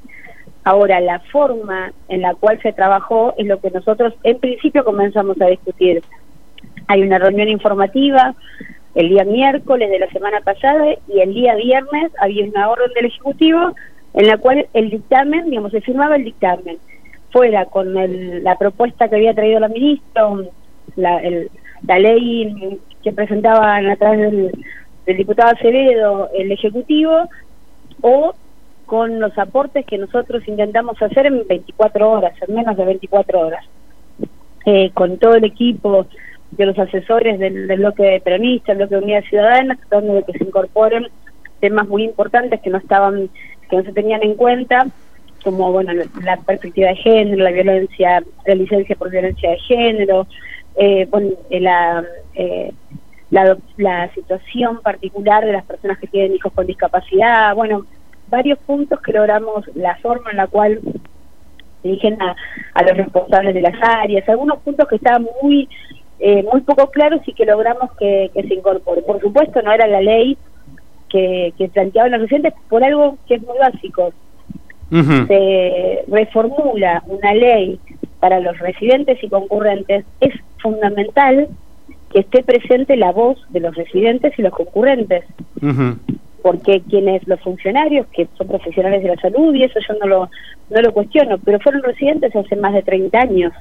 Ahora, 0.64 1.00
la 1.00 1.20
forma 1.32 1.92
en 2.08 2.22
la 2.22 2.36
cual 2.36 2.60
se 2.62 2.72
trabajó 2.74 3.34
es 3.38 3.48
lo 3.48 3.60
que 3.60 3.72
nosotros 3.72 4.14
en 4.24 4.40
principio 4.40 4.84
comenzamos 4.86 5.40
a 5.42 5.48
discutir. 5.48 6.02
Hay 6.88 7.02
una 7.02 7.18
reunión 7.18 7.50
informativa 7.50 8.36
el 8.94 9.10
día 9.10 9.24
miércoles 9.24 9.90
de 9.90 10.00
la 10.00 10.08
semana 10.10 10.42
pasada 10.42 10.86
y 11.08 11.20
el 11.22 11.34
día 11.34 11.56
viernes 11.56 12.12
había 12.20 12.46
una 12.46 12.70
orden 12.70 12.92
del 12.94 13.06
Ejecutivo 13.06 13.74
en 14.14 14.28
la 14.28 14.38
cual 14.38 14.68
el 14.74 14.90
dictamen, 14.90 15.50
digamos, 15.50 15.72
se 15.72 15.82
firmaba 15.82 16.18
el 16.18 16.26
dictamen, 16.26 16.78
fuera 17.32 17.66
con 17.66 17.98
el- 17.98 18.44
la 18.44 18.58
propuesta 18.58 19.08
que 19.08 19.16
había 19.16 19.34
traído 19.34 19.62
la 19.62 19.70
ministra, 19.70 20.24
la, 20.98 21.18
el- 21.20 21.50
la 21.88 21.98
ley 21.98 22.78
que 23.02 23.12
presentaban 23.14 23.90
a 23.90 23.96
través 23.96 24.20
del, 24.32 24.52
del 25.06 25.18
diputado 25.18 25.52
Acevedo 25.52 26.30
el 26.34 26.52
Ejecutivo, 26.52 27.30
o 28.02 28.34
con 28.86 29.20
los 29.20 29.38
aportes 29.38 29.86
que 29.86 29.98
nosotros 29.98 30.48
intentamos 30.48 31.02
hacer 31.02 31.26
en 31.26 31.48
24 31.48 32.10
horas, 32.10 32.34
en 32.46 32.56
menos 32.56 32.76
de 32.76 32.86
24 32.86 33.40
horas, 33.40 33.66
eh, 34.66 34.92
con 34.94 35.18
todo 35.18 35.36
el 35.36 35.46
equipo 35.46 36.08
de 36.52 36.66
los 36.66 36.78
asesores 36.78 37.40
del, 37.40 37.68
bloque 37.68 38.22
peronista, 38.24 38.74
el 38.74 38.80
bloque 38.80 38.96
de 38.96 39.02
Unidad 39.02 39.24
Ciudadana, 39.24 39.78
tratando 39.78 40.16
de 40.16 40.24
que 40.24 40.34
se 40.34 40.44
incorporen 40.44 41.08
temas 41.62 41.88
muy 41.88 42.04
importantes 42.04 42.60
que 42.62 42.70
no 42.70 42.80
estaban, 42.80 43.30
que 43.70 43.78
no 43.78 43.84
se 43.84 43.94
tenían 43.94 44.24
en 44.24 44.36
cuenta, 44.36 44.88
como 45.44 45.72
bueno 45.72 45.94
la, 45.94 46.06
la 46.24 46.38
perspectiva 46.38 46.90
de 46.90 46.96
género, 46.98 47.44
la 47.44 47.52
violencia, 47.52 48.22
la 48.46 48.56
licencia 48.56 48.96
por 48.96 49.10
violencia 49.10 49.52
de 49.52 49.60
género, 49.60 50.28
eh, 50.76 51.08
bueno, 51.10 51.32
eh, 51.50 51.60
la, 51.60 52.04
eh, 52.36 52.72
la, 53.32 53.58
la 53.78 54.14
situación 54.14 54.82
particular 54.82 55.44
de 55.46 55.54
las 55.54 55.66
personas 55.66 55.98
que 55.98 56.08
tienen 56.08 56.36
hijos 56.36 56.54
con 56.54 56.68
discapacidad, 56.68 57.56
bueno, 57.56 57.86
varios 58.30 58.60
puntos 58.60 59.02
que 59.02 59.14
logramos, 59.14 59.66
la 59.76 59.96
forma 59.96 60.32
en 60.32 60.38
la 60.38 60.48
cual 60.48 60.80
dirigen 61.84 62.22
a, 62.22 62.36
a 62.76 62.84
los 62.84 62.96
responsables 62.96 63.54
de 63.56 63.62
las 63.62 63.74
áreas, 63.82 64.30
algunos 64.30 64.60
puntos 64.60 64.88
que 64.88 64.98
estaban 64.98 65.26
muy 65.42 65.68
eh, 66.20 66.44
muy 66.44 66.62
poco 66.62 66.92
claros 66.92 67.22
y 67.26 67.34
que 67.34 67.46
logramos 67.46 67.92
que, 67.98 68.30
que 68.34 68.44
se 68.44 68.54
incorpore. 68.54 69.02
Por 69.02 69.20
supuesto, 69.20 69.60
no 69.64 69.72
era 69.72 69.88
la 69.88 70.02
ley 70.02 70.38
que, 71.10 71.52
que 71.58 71.68
planteaban 71.70 72.12
los 72.12 72.22
residentes 72.22 72.54
por 72.70 72.84
algo 72.84 73.18
que 73.28 73.36
es 73.36 73.42
muy 73.42 73.58
básico. 73.58 74.14
Se 75.28 76.04
reformula 76.10 77.02
una 77.08 77.34
ley 77.34 77.80
para 78.20 78.42
los 78.42 78.60
residentes 78.60 79.24
y 79.24 79.30
concurrentes. 79.30 80.06
Es 80.20 80.34
fundamental 80.62 81.48
que 82.12 82.20
esté 82.20 82.44
presente 82.44 82.96
la 82.98 83.12
voz 83.12 83.40
de 83.50 83.60
los 83.60 83.76
residentes 83.76 84.38
y 84.38 84.42
los 84.42 84.54
concurrentes. 84.54 85.24
Porque 86.42 86.82
quienes 86.90 87.28
los 87.28 87.40
funcionarios 87.42 88.08
que 88.08 88.28
son 88.38 88.48
profesionales 88.48 89.04
de 89.04 89.10
la 89.10 89.22
salud 89.22 89.54
y 89.54 89.64
eso 89.64 89.80
yo 89.88 89.94
no 90.00 90.08
lo 90.08 90.30
no 90.70 90.82
lo 90.82 90.94
cuestiono 90.94 91.38
pero 91.38 91.60
fueron 91.60 91.84
residentes 91.84 92.36
hace 92.36 92.56
más 92.56 92.74
de 92.74 92.82
30 92.82 93.20
años. 93.20 93.54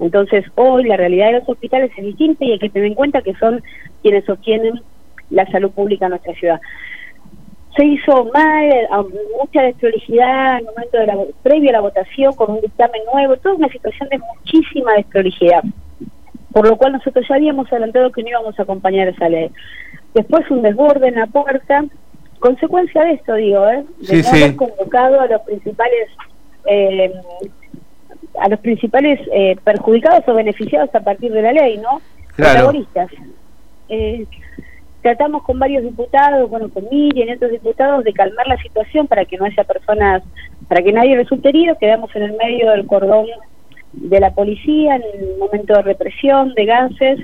Entonces 0.00 0.44
hoy 0.54 0.84
la 0.84 0.96
realidad 0.96 1.26
de 1.26 1.40
los 1.40 1.48
hospitales 1.48 1.90
es 1.96 2.04
distinta 2.04 2.44
y 2.44 2.52
hay 2.52 2.58
que 2.58 2.70
tener 2.70 2.88
en 2.88 2.94
cuenta 2.94 3.22
que 3.22 3.34
son 3.34 3.62
quienes 4.02 4.24
sostienen 4.24 4.80
la 5.30 5.46
salud 5.50 5.70
pública 5.72 6.06
en 6.06 6.10
nuestra 6.10 6.34
ciudad. 6.34 6.60
Se 7.76 7.84
hizo 7.84 8.30
mal, 8.32 8.70
mucha 9.38 9.62
desprolijidad 9.62 10.52
en 10.52 10.58
el 10.60 10.64
momento 10.64 10.98
de 10.98 11.06
la, 11.06 11.18
previo 11.42 11.70
a 11.70 11.72
la 11.74 11.80
votación 11.80 12.32
con 12.34 12.52
un 12.52 12.60
dictamen 12.60 13.02
nuevo, 13.12 13.36
toda 13.36 13.56
una 13.56 13.68
situación 13.68 14.08
de 14.08 14.18
muchísima 14.18 14.94
desprolijidad, 14.94 15.62
por 16.56 16.66
lo 16.66 16.78
cual 16.78 16.92
nosotros 16.92 17.26
ya 17.28 17.34
habíamos 17.34 17.70
adelantado 17.70 18.10
que 18.10 18.22
no 18.22 18.30
íbamos 18.30 18.58
a 18.58 18.62
acompañar 18.62 19.08
esa 19.08 19.28
ley. 19.28 19.50
Después 20.14 20.50
un 20.50 20.62
desborde 20.62 21.08
en 21.08 21.16
la 21.16 21.26
puerta, 21.26 21.84
consecuencia 22.38 23.04
de 23.04 23.12
esto, 23.12 23.34
digo, 23.34 23.68
¿eh? 23.68 23.84
de 23.98 24.06
Sí, 24.06 24.16
no 24.16 24.22
sí. 24.22 24.42
haber 24.42 24.56
convocado 24.56 25.20
a 25.20 25.26
los 25.26 25.42
principales 25.42 26.08
eh, 26.64 27.12
a 28.40 28.48
los 28.48 28.58
principales 28.60 29.20
eh, 29.34 29.56
perjudicados 29.64 30.26
o 30.28 30.32
beneficiados 30.32 30.94
a 30.94 31.00
partir 31.00 31.30
de 31.30 31.42
la 31.42 31.52
ley, 31.52 31.76
¿no? 31.76 32.00
Claro. 32.36 32.70
Protagonistas. 32.70 33.10
Eh, 33.90 34.24
tratamos 35.02 35.42
con 35.42 35.58
varios 35.58 35.82
diputados, 35.82 36.48
bueno, 36.48 36.70
con 36.70 36.88
Miriam 36.90 37.28
y 37.28 37.32
otros 37.32 37.50
diputados, 37.50 38.02
de 38.02 38.14
calmar 38.14 38.46
la 38.46 38.56
situación 38.62 39.06
para 39.06 39.26
que 39.26 39.36
no 39.36 39.44
haya 39.44 39.62
personas, 39.64 40.22
para 40.68 40.80
que 40.80 40.94
nadie 40.94 41.16
resulte 41.16 41.50
herido, 41.50 41.76
quedamos 41.76 42.16
en 42.16 42.22
el 42.22 42.32
medio 42.32 42.70
del 42.70 42.86
cordón 42.86 43.26
de 43.92 44.20
la 44.20 44.32
policía 44.34 44.96
en 44.96 45.02
el 45.02 45.38
momento 45.38 45.74
de 45.74 45.82
represión, 45.82 46.54
de 46.54 46.64
gases, 46.64 47.20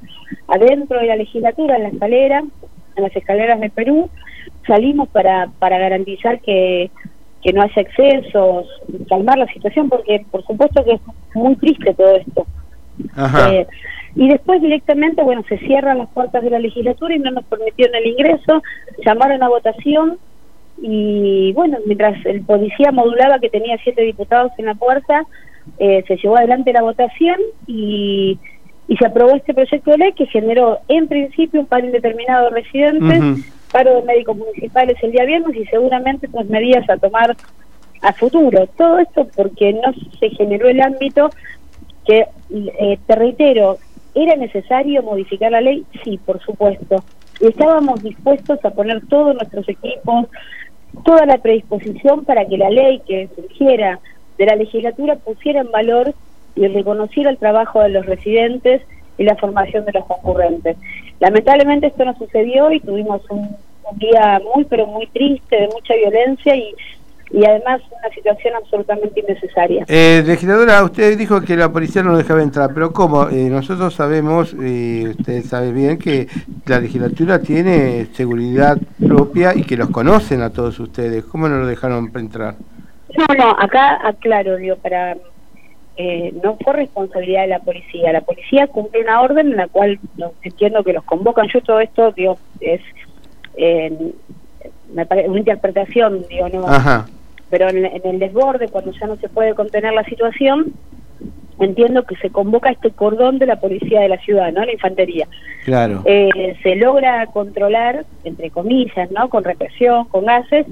adentro 0.49 0.99
de 0.99 1.07
la 1.07 1.17
legislatura, 1.17 1.77
en 1.77 1.83
la 1.85 1.89
escalera, 1.91 2.43
en 2.97 3.03
las 3.03 3.15
escaleras 3.15 3.61
de 3.61 3.71
Perú, 3.71 4.11
salimos 4.67 5.09
para, 5.09 5.51
para 5.59 5.79
garantizar 5.79 6.41
que, 6.41 6.91
que 7.43 7.53
no 7.53 7.63
haya 7.63 7.83
excesos, 7.83 8.67
calmar 9.09 9.39
la 9.39 9.47
situación, 9.47 9.89
porque 9.89 10.25
por 10.31 10.45
supuesto 10.47 10.85
que 10.85 10.93
es 10.95 11.01
muy 11.35 11.57
triste 11.57 11.95
todo 11.95 12.17
esto. 12.17 12.47
Ajá. 13.17 13.53
Eh, 13.53 13.67
y 14.15 14.29
después 14.29 14.61
directamente, 14.61 15.23
bueno, 15.23 15.43
se 15.49 15.59
cierran 15.59 15.99
las 15.99 16.09
puertas 16.11 16.43
de 16.43 16.51
la 16.51 16.59
legislatura 16.59 17.15
y 17.15 17.19
no 17.19 17.31
nos 17.31 17.45
permitieron 17.45 17.95
el 17.97 18.07
ingreso, 18.07 18.63
llamaron 19.05 19.43
a 19.43 19.49
votación 19.49 20.19
y 20.81 21.53
bueno, 21.53 21.79
mientras 21.87 22.25
el 22.27 22.43
policía 22.43 22.93
modulaba 22.93 23.39
que 23.39 23.49
tenía 23.49 23.79
siete 23.83 24.03
diputados 24.03 24.53
en 24.59 24.67
la 24.67 24.75
puerta, 24.75 25.25
eh, 25.79 26.05
se 26.07 26.17
llevó 26.17 26.37
adelante 26.37 26.73
la 26.73 26.83
votación 26.83 27.37
y, 27.67 28.39
y 28.89 28.97
se 28.97 29.07
aprobó 29.07 29.35
este 29.35 29.55
proyecto 29.55 29.91
de 29.91 29.99
ley 29.99 30.13
que 30.13 30.27
generó 30.27 30.79
en 30.89 31.09
principio 31.09 31.61
un 31.61 31.67
paro 31.67 31.87
indeterminado 31.87 32.51
de 32.51 32.63
residentes, 32.63 33.47
paro 33.71 33.97
de 33.97 34.03
médicos 34.03 34.37
municipales 34.37 34.97
el 35.03 35.13
día 35.13 35.25
viernes 35.25 35.57
y 35.57 35.65
seguramente 35.67 36.27
otras 36.29 36.47
medidas 36.47 36.89
a 36.91 36.97
tomar 36.97 37.37
a 38.03 38.13
futuro. 38.13 38.67
Todo 38.77 38.99
esto 38.99 39.27
porque 39.35 39.73
no 39.73 39.93
se 40.19 40.31
generó 40.31 40.69
el 40.69 40.81
ámbito 40.81 41.31
que, 42.05 42.27
eh, 42.51 42.99
te 43.07 43.15
reitero, 43.15 43.79
¿era 44.15 44.37
necesario 44.37 45.03
modificar 45.03 45.53
la 45.53 45.61
ley? 45.61 45.85
Sí, 46.05 46.19
por 46.19 46.41
supuesto. 46.41 47.03
Estábamos 47.41 48.03
dispuestos 48.03 48.63
a 48.65 48.71
poner 48.71 49.07
todos 49.07 49.35
nuestros 49.35 49.69
equipos, 49.69 50.27
toda 51.05 51.25
la 51.27 51.39
predisposición 51.39 52.25
para 52.25 52.45
que 52.45 52.59
la 52.59 52.71
ley 52.71 53.01
que 53.07 53.29
surgiera 53.35 54.01
de 54.39 54.47
la 54.47 54.57
legislatura 54.57 55.17
pusiera 55.17 55.61
en 55.61 55.71
valor 55.71 56.15
y 56.55 56.67
reconociera 56.69 57.31
el 57.31 57.39
trabajo 57.39 57.83
de 57.83 57.91
los 57.91 58.07
residentes 58.07 58.83
y 59.19 59.25
la 59.25 59.37
formación 59.37 59.85
de 59.85 59.93
los 59.93 60.05
concurrentes. 60.05 60.77
Lamentablemente 61.21 61.87
esto 61.87 62.05
no 62.05 62.17
sucedió 62.17 62.73
y 62.73 62.81
tuvimos 62.81 63.23
un, 63.31 63.57
día 63.97 64.41
muy 64.55 64.65
pero 64.65 64.87
muy 64.87 65.07
triste, 65.09 65.55
de 65.55 65.69
mucha 65.69 65.95
violencia 65.95 66.57
y 66.57 66.75
y 67.33 67.45
además 67.47 67.81
una 67.91 68.15
situación 68.15 68.55
absolutamente 68.57 69.21
innecesaria. 69.21 69.85
Eh, 69.89 70.23
legisladora, 70.25 70.85
usted 70.85 71.17
dijo 71.17 71.41
que 71.41 71.57
la 71.57 71.73
policía 71.73 72.03
no 72.03 72.17
dejaba 72.17 72.43
entrar, 72.43 72.73
pero 72.75 72.93
¿cómo? 72.93 73.29
Eh, 73.31 73.49
nosotros 73.49 73.95
sabemos, 73.95 74.53
y 74.53 75.09
usted 75.09 75.43
sabe 75.45 75.73
bien, 75.73 75.99
que 75.99 76.29
la 76.67 76.79
legislatura 76.79 77.41
tiene 77.41 78.07
seguridad 78.13 78.77
propia 78.99 79.55
y 79.57 79.63
que 79.65 79.79
los 79.79 79.89
conocen 79.89 80.43
a 80.43 80.51
todos 80.51 80.79
ustedes. 80.79 81.25
¿Cómo 81.25 81.49
no 81.49 81.59
lo 81.59 81.67
dejaron 81.67 82.11
entrar? 82.15 82.57
No, 83.17 83.35
no, 83.37 83.51
acá 83.59 84.07
aclaro, 84.07 84.57
digo, 84.57 84.77
para... 84.77 85.17
Eh, 85.97 86.33
no 86.43 86.57
fue 86.57 86.73
responsabilidad 86.73 87.43
de 87.43 87.49
la 87.49 87.59
policía. 87.59 88.13
La 88.13 88.23
policía 88.23 88.67
cumple 88.67 89.03
una 89.03 89.21
orden 89.21 89.49
en 89.49 89.57
la 89.59 89.69
cual 89.69 90.01
no, 90.17 90.33
entiendo 90.43 90.83
que 90.83 90.95
los 90.95 91.05
convocan. 91.05 91.49
Yo 91.49 91.61
todo 91.61 91.81
esto, 91.81 92.13
digo, 92.13 92.39
es 92.61 92.81
eh, 93.57 94.13
me 94.95 95.05
parece 95.05 95.29
una 95.29 95.41
interpretación, 95.41 96.25
digo, 96.31 96.49
no, 96.49 96.67
Ajá 96.67 97.07
pero 97.53 97.69
en, 97.69 97.85
el 97.85 98.19
desborde, 98.19 98.69
cuando 98.69 98.93
ya 98.93 99.07
no 99.07 99.17
se 99.17 99.29
puede 99.29 99.55
contener 99.55 99.93
la 99.93 100.05
situación, 100.05 100.73
entiendo 101.61 102.05
que 102.05 102.17
se 102.17 102.31
convoca 102.31 102.71
este 102.71 102.93
cordón 102.93 103.39
de 103.39 103.45
la 103.45 103.57
policía 103.57 104.01
de 104.01 104.09
la 104.09 104.17
ciudad, 104.17 104.51
¿no? 104.55 104.65
La 104.65 104.73
infantería. 104.73 105.29
Claro. 105.67 106.01
Eh, 106.07 106.57
se 106.63 106.77
logra 106.77 107.27
controlar, 107.27 108.07
entre 108.25 108.49
comillas, 108.49 109.11
¿no? 109.11 109.29
Con 109.29 109.45
represión, 109.45 110.07
con 110.07 110.25
gases, 110.25 110.67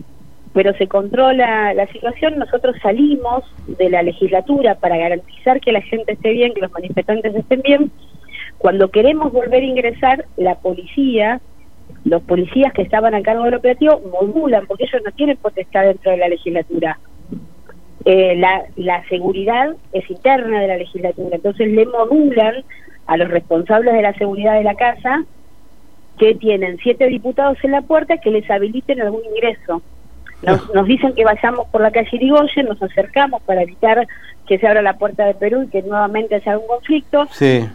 pero 0.52 0.74
se 0.74 0.88
controla 0.88 1.74
la 1.74 1.86
situación. 1.88 2.38
Nosotros 2.38 2.76
salimos 2.82 3.44
de 3.66 3.90
la 3.90 4.02
legislatura 4.02 4.74
para 4.74 4.96
garantizar 4.96 5.60
que 5.60 5.72
la 5.72 5.82
gente 5.82 6.12
esté 6.12 6.32
bien, 6.32 6.54
que 6.54 6.60
los 6.60 6.72
manifestantes 6.72 7.34
estén 7.34 7.62
bien. 7.62 7.90
Cuando 8.58 8.90
queremos 8.90 9.32
volver 9.32 9.62
a 9.62 9.66
ingresar, 9.66 10.24
la 10.36 10.56
policía 10.56 11.40
los 12.04 12.22
policías 12.22 12.72
que 12.72 12.82
estaban 12.82 13.14
a 13.14 13.22
cargo 13.22 13.44
del 13.44 13.54
operativo 13.54 14.00
modulan, 14.10 14.66
porque 14.66 14.84
ellos 14.84 15.02
no 15.04 15.12
tienen 15.12 15.36
potestad 15.36 15.84
dentro 15.84 16.10
de 16.10 16.18
la 16.18 16.28
legislatura. 16.28 16.98
Eh, 18.04 18.34
la, 18.36 18.64
la 18.76 19.06
seguridad 19.08 19.74
es 19.92 20.08
interna 20.10 20.60
de 20.60 20.68
la 20.68 20.76
legislatura, 20.78 21.36
entonces 21.36 21.68
le 21.70 21.84
modulan 21.84 22.64
a 23.06 23.16
los 23.18 23.28
responsables 23.28 23.92
de 23.92 24.02
la 24.02 24.14
seguridad 24.14 24.54
de 24.54 24.64
la 24.64 24.74
casa 24.74 25.24
que 26.18 26.34
tienen 26.34 26.78
siete 26.82 27.06
diputados 27.06 27.58
en 27.62 27.72
la 27.72 27.82
puerta 27.82 28.18
que 28.18 28.30
les 28.30 28.50
habiliten 28.50 29.00
algún 29.00 29.22
ingreso. 29.24 29.82
Nos, 30.42 30.74
nos 30.74 30.86
dicen 30.86 31.14
que 31.14 31.24
vayamos 31.24 31.68
por 31.68 31.80
la 31.80 31.90
calle 31.90 32.08
Irigoyen, 32.12 32.66
nos 32.66 32.82
acercamos 32.82 33.42
para 33.42 33.62
evitar 33.62 34.06
que 34.46 34.58
se 34.58 34.66
abra 34.66 34.82
la 34.82 34.94
puerta 34.94 35.26
de 35.26 35.34
Perú 35.34 35.62
y 35.62 35.68
que 35.68 35.82
nuevamente 35.82 36.34
haya 36.34 36.52
algún 36.52 36.68
conflicto. 36.68 37.28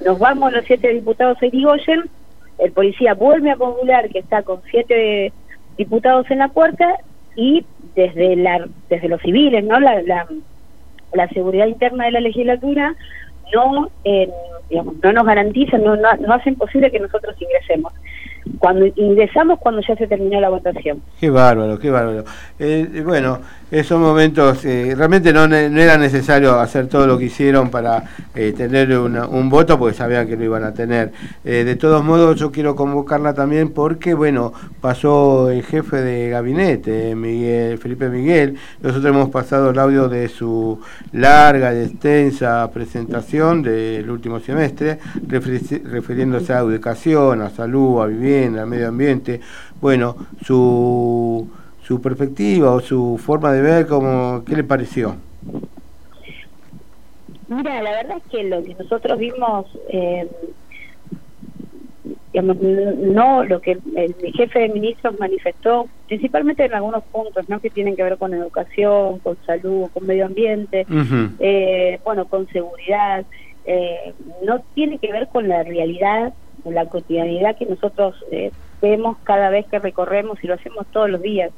Nos 0.06 0.20
vamos 0.20 0.52
los 0.52 0.66
siete 0.66 0.90
diputados 0.90 1.42
a 1.42 1.46
Irigoyen, 1.46 2.10
el 2.58 2.72
policía 2.72 3.14
vuelve 3.14 3.52
a 3.52 3.56
modular 3.56 4.10
que 4.10 4.20
está 4.20 4.44
con 4.44 4.62
siete 4.70 5.34
diputados 5.78 6.30
en 6.32 6.40
la 6.40 6.48
puerta 6.50 6.98
y 7.36 7.66
desde 7.96 8.36
la 8.36 8.66
desde 8.90 9.10
los 9.10 9.22
civiles 9.22 9.64
no 9.64 9.80
la, 9.80 10.02
la, 10.04 10.28
la 11.14 11.28
seguridad 11.30 11.68
interna 11.68 12.06
de 12.06 12.12
la 12.12 12.22
legislatura 12.22 12.96
no 13.54 13.90
eh, 14.06 14.30
digamos, 14.70 14.96
no 15.04 15.12
nos 15.12 15.26
garantizan 15.26 15.84
no, 15.84 15.98
no, 15.98 16.14
no 16.14 16.34
hacen 16.34 16.56
posible 16.56 16.92
que 16.92 17.00
nosotros 17.00 17.36
ingresemos 17.42 17.92
cuando 18.60 18.86
ingresamos 18.96 19.60
cuando 19.60 19.82
ya 19.82 19.96
se 19.96 20.08
terminó 20.08 20.40
la 20.40 20.50
votación. 20.50 21.02
Qué 21.20 21.30
bárbaro, 21.30 21.80
qué 21.80 21.90
bárbaro. 21.90 22.24
Eh, 22.60 22.88
eh 22.94 23.02
bueno, 23.02 23.40
esos 23.72 24.00
momentos, 24.00 24.64
eh, 24.66 24.94
realmente 24.96 25.34
no, 25.34 25.48
no, 25.48 25.56
era 25.56 25.98
necesario 25.98 26.60
hacer 26.60 26.88
todo 26.88 27.08
lo 27.08 27.18
que 27.18 27.26
hicieron 27.26 27.70
para 27.70 28.04
eh, 28.36 28.54
tener 28.56 28.96
un 28.98 29.50
voto, 29.50 29.78
porque 29.80 29.96
sabían 29.96 30.28
que 30.28 30.38
lo 30.38 30.44
iban 30.44 30.64
a 30.64 30.74
tener. 30.74 31.12
de 31.44 31.76
todos 31.76 32.04
modos, 32.04 32.40
yo 32.40 32.52
quiero 32.52 32.76
convocarla 32.76 33.34
también 33.34 33.70
porque, 33.70 34.14
bueno, 34.14 34.54
pasó 34.80 35.50
el 35.50 35.64
jefe 35.64 35.98
de 35.98 36.30
gabinete, 36.30 37.16
Miguel 37.16 37.78
Felipe 37.80 38.10
Miguel. 38.10 38.58
Nosotros 38.82 39.06
hemos 39.14 39.30
pasado 39.30 39.72
el 39.72 39.80
audio 39.80 40.08
de 40.08 40.30
su 40.30 40.80
larga 41.12 41.74
y 41.74 41.84
extensa 41.86 42.70
presentación 42.72 43.64
del 43.64 44.10
último 44.10 44.40
semestre, 44.40 45.00
refiriéndose 45.28 46.54
a 46.54 46.60
educación, 46.60 47.42
a 47.42 47.50
salud, 47.50 48.02
a 48.02 48.06
vivienda 48.06 48.35
al 48.44 48.68
medio 48.68 48.90
ambiente, 48.90 49.40
bueno, 49.82 50.16
su, 50.44 51.48
su 51.84 52.02
perspectiva 52.02 52.72
o 52.72 52.80
su 52.80 53.18
forma 53.18 53.52
de 53.52 53.62
ver, 53.62 53.88
como, 53.88 54.44
¿qué 54.46 54.56
le 54.56 54.64
pareció? 54.64 55.16
Mira, 57.48 57.82
la 57.82 57.92
verdad 57.92 58.18
es 58.18 58.32
que 58.32 58.44
lo 58.44 58.64
que 58.64 58.76
nosotros 58.76 59.20
vimos, 59.20 59.66
eh, 59.90 60.28
digamos, 62.34 62.58
no 62.62 63.44
lo 63.44 63.62
que 63.62 63.78
el, 63.96 64.16
jefe 64.34 64.60
de 64.60 64.70
ministros 64.70 65.20
manifestó, 65.20 65.88
principalmente 66.08 66.66
en 66.66 66.74
algunos 66.74 67.04
puntos, 67.06 67.48
¿no? 67.48 67.60
Que 67.60 67.70
tienen 67.70 67.96
que 67.96 68.04
ver 68.04 68.18
con 68.18 68.34
educación, 68.34 69.20
con 69.20 69.38
salud, 69.46 69.90
con 69.94 70.06
medio 70.08 70.26
ambiente, 70.26 70.86
eh, 71.40 72.00
bueno, 72.04 72.26
con 72.26 72.48
seguridad, 72.48 73.26
eh, 73.66 74.14
no 74.44 74.62
tiene 74.74 74.98
que 74.98 75.12
ver 75.12 75.28
con 75.28 75.48
la 75.48 75.64
realidad 75.64 76.34
la 76.74 76.86
cotidianidad 76.88 77.58
que 77.58 77.66
nosotros 77.66 78.16
eh, 78.32 78.52
vemos 78.82 79.18
cada 79.24 79.50
vez 79.50 79.66
que 79.68 79.80
recorremos 79.80 80.44
y 80.44 80.48
lo 80.48 80.56
hacemos 80.56 80.86
todos 80.92 81.10
los 81.10 81.22
días 81.22 81.52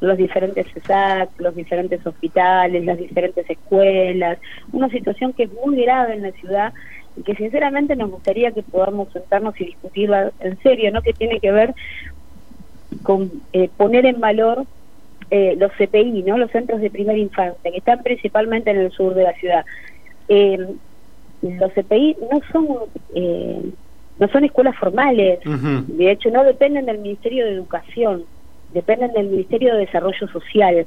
los 0.00 0.16
diferentes 0.16 0.66
CESAC, 0.72 1.30
los 1.38 1.54
diferentes 1.54 2.06
hospitales, 2.06 2.84
las 2.84 2.98
diferentes 2.98 3.48
escuelas, 3.48 4.38
una 4.72 4.88
situación 4.88 5.32
que 5.32 5.44
es 5.44 5.52
muy 5.52 5.82
grave 5.82 6.14
en 6.14 6.22
la 6.22 6.32
ciudad 6.32 6.72
y 7.16 7.22
que 7.22 7.34
sinceramente 7.36 7.96
nos 7.96 8.10
gustaría 8.10 8.52
que 8.52 8.62
podamos 8.62 9.12
sentarnos 9.12 9.58
y 9.60 9.66
discutirla 9.66 10.32
en 10.40 10.58
serio, 10.62 10.90
¿no? 10.90 11.02
Que 11.02 11.12
tiene 11.12 11.40
que 11.40 11.52
ver 11.52 11.74
con 13.02 13.30
eh, 13.52 13.70
poner 13.76 14.06
en 14.06 14.20
valor 14.20 14.64
eh, 15.30 15.56
los 15.58 15.72
CPI, 15.72 16.22
¿no? 16.24 16.38
Los 16.38 16.50
centros 16.50 16.80
de 16.80 16.90
primera 16.90 17.18
infancia, 17.18 17.70
que 17.70 17.78
están 17.78 18.02
principalmente 18.02 18.70
en 18.70 18.78
el 18.78 18.90
sur 18.92 19.14
de 19.14 19.22
la 19.22 19.32
ciudad. 19.34 19.64
los 20.28 21.72
CPI 21.72 22.16
no 22.30 22.40
son 22.52 22.66
no 24.18 24.28
son 24.28 24.44
escuelas 24.44 24.76
formales, 24.76 25.40
de 25.44 26.10
hecho 26.10 26.30
no 26.30 26.44
dependen 26.44 26.86
del 26.86 26.98
Ministerio 26.98 27.44
de 27.44 27.52
Educación, 27.52 28.24
dependen 28.72 29.12
del 29.12 29.28
Ministerio 29.28 29.74
de 29.74 29.80
Desarrollo 29.80 30.28
Social. 30.28 30.86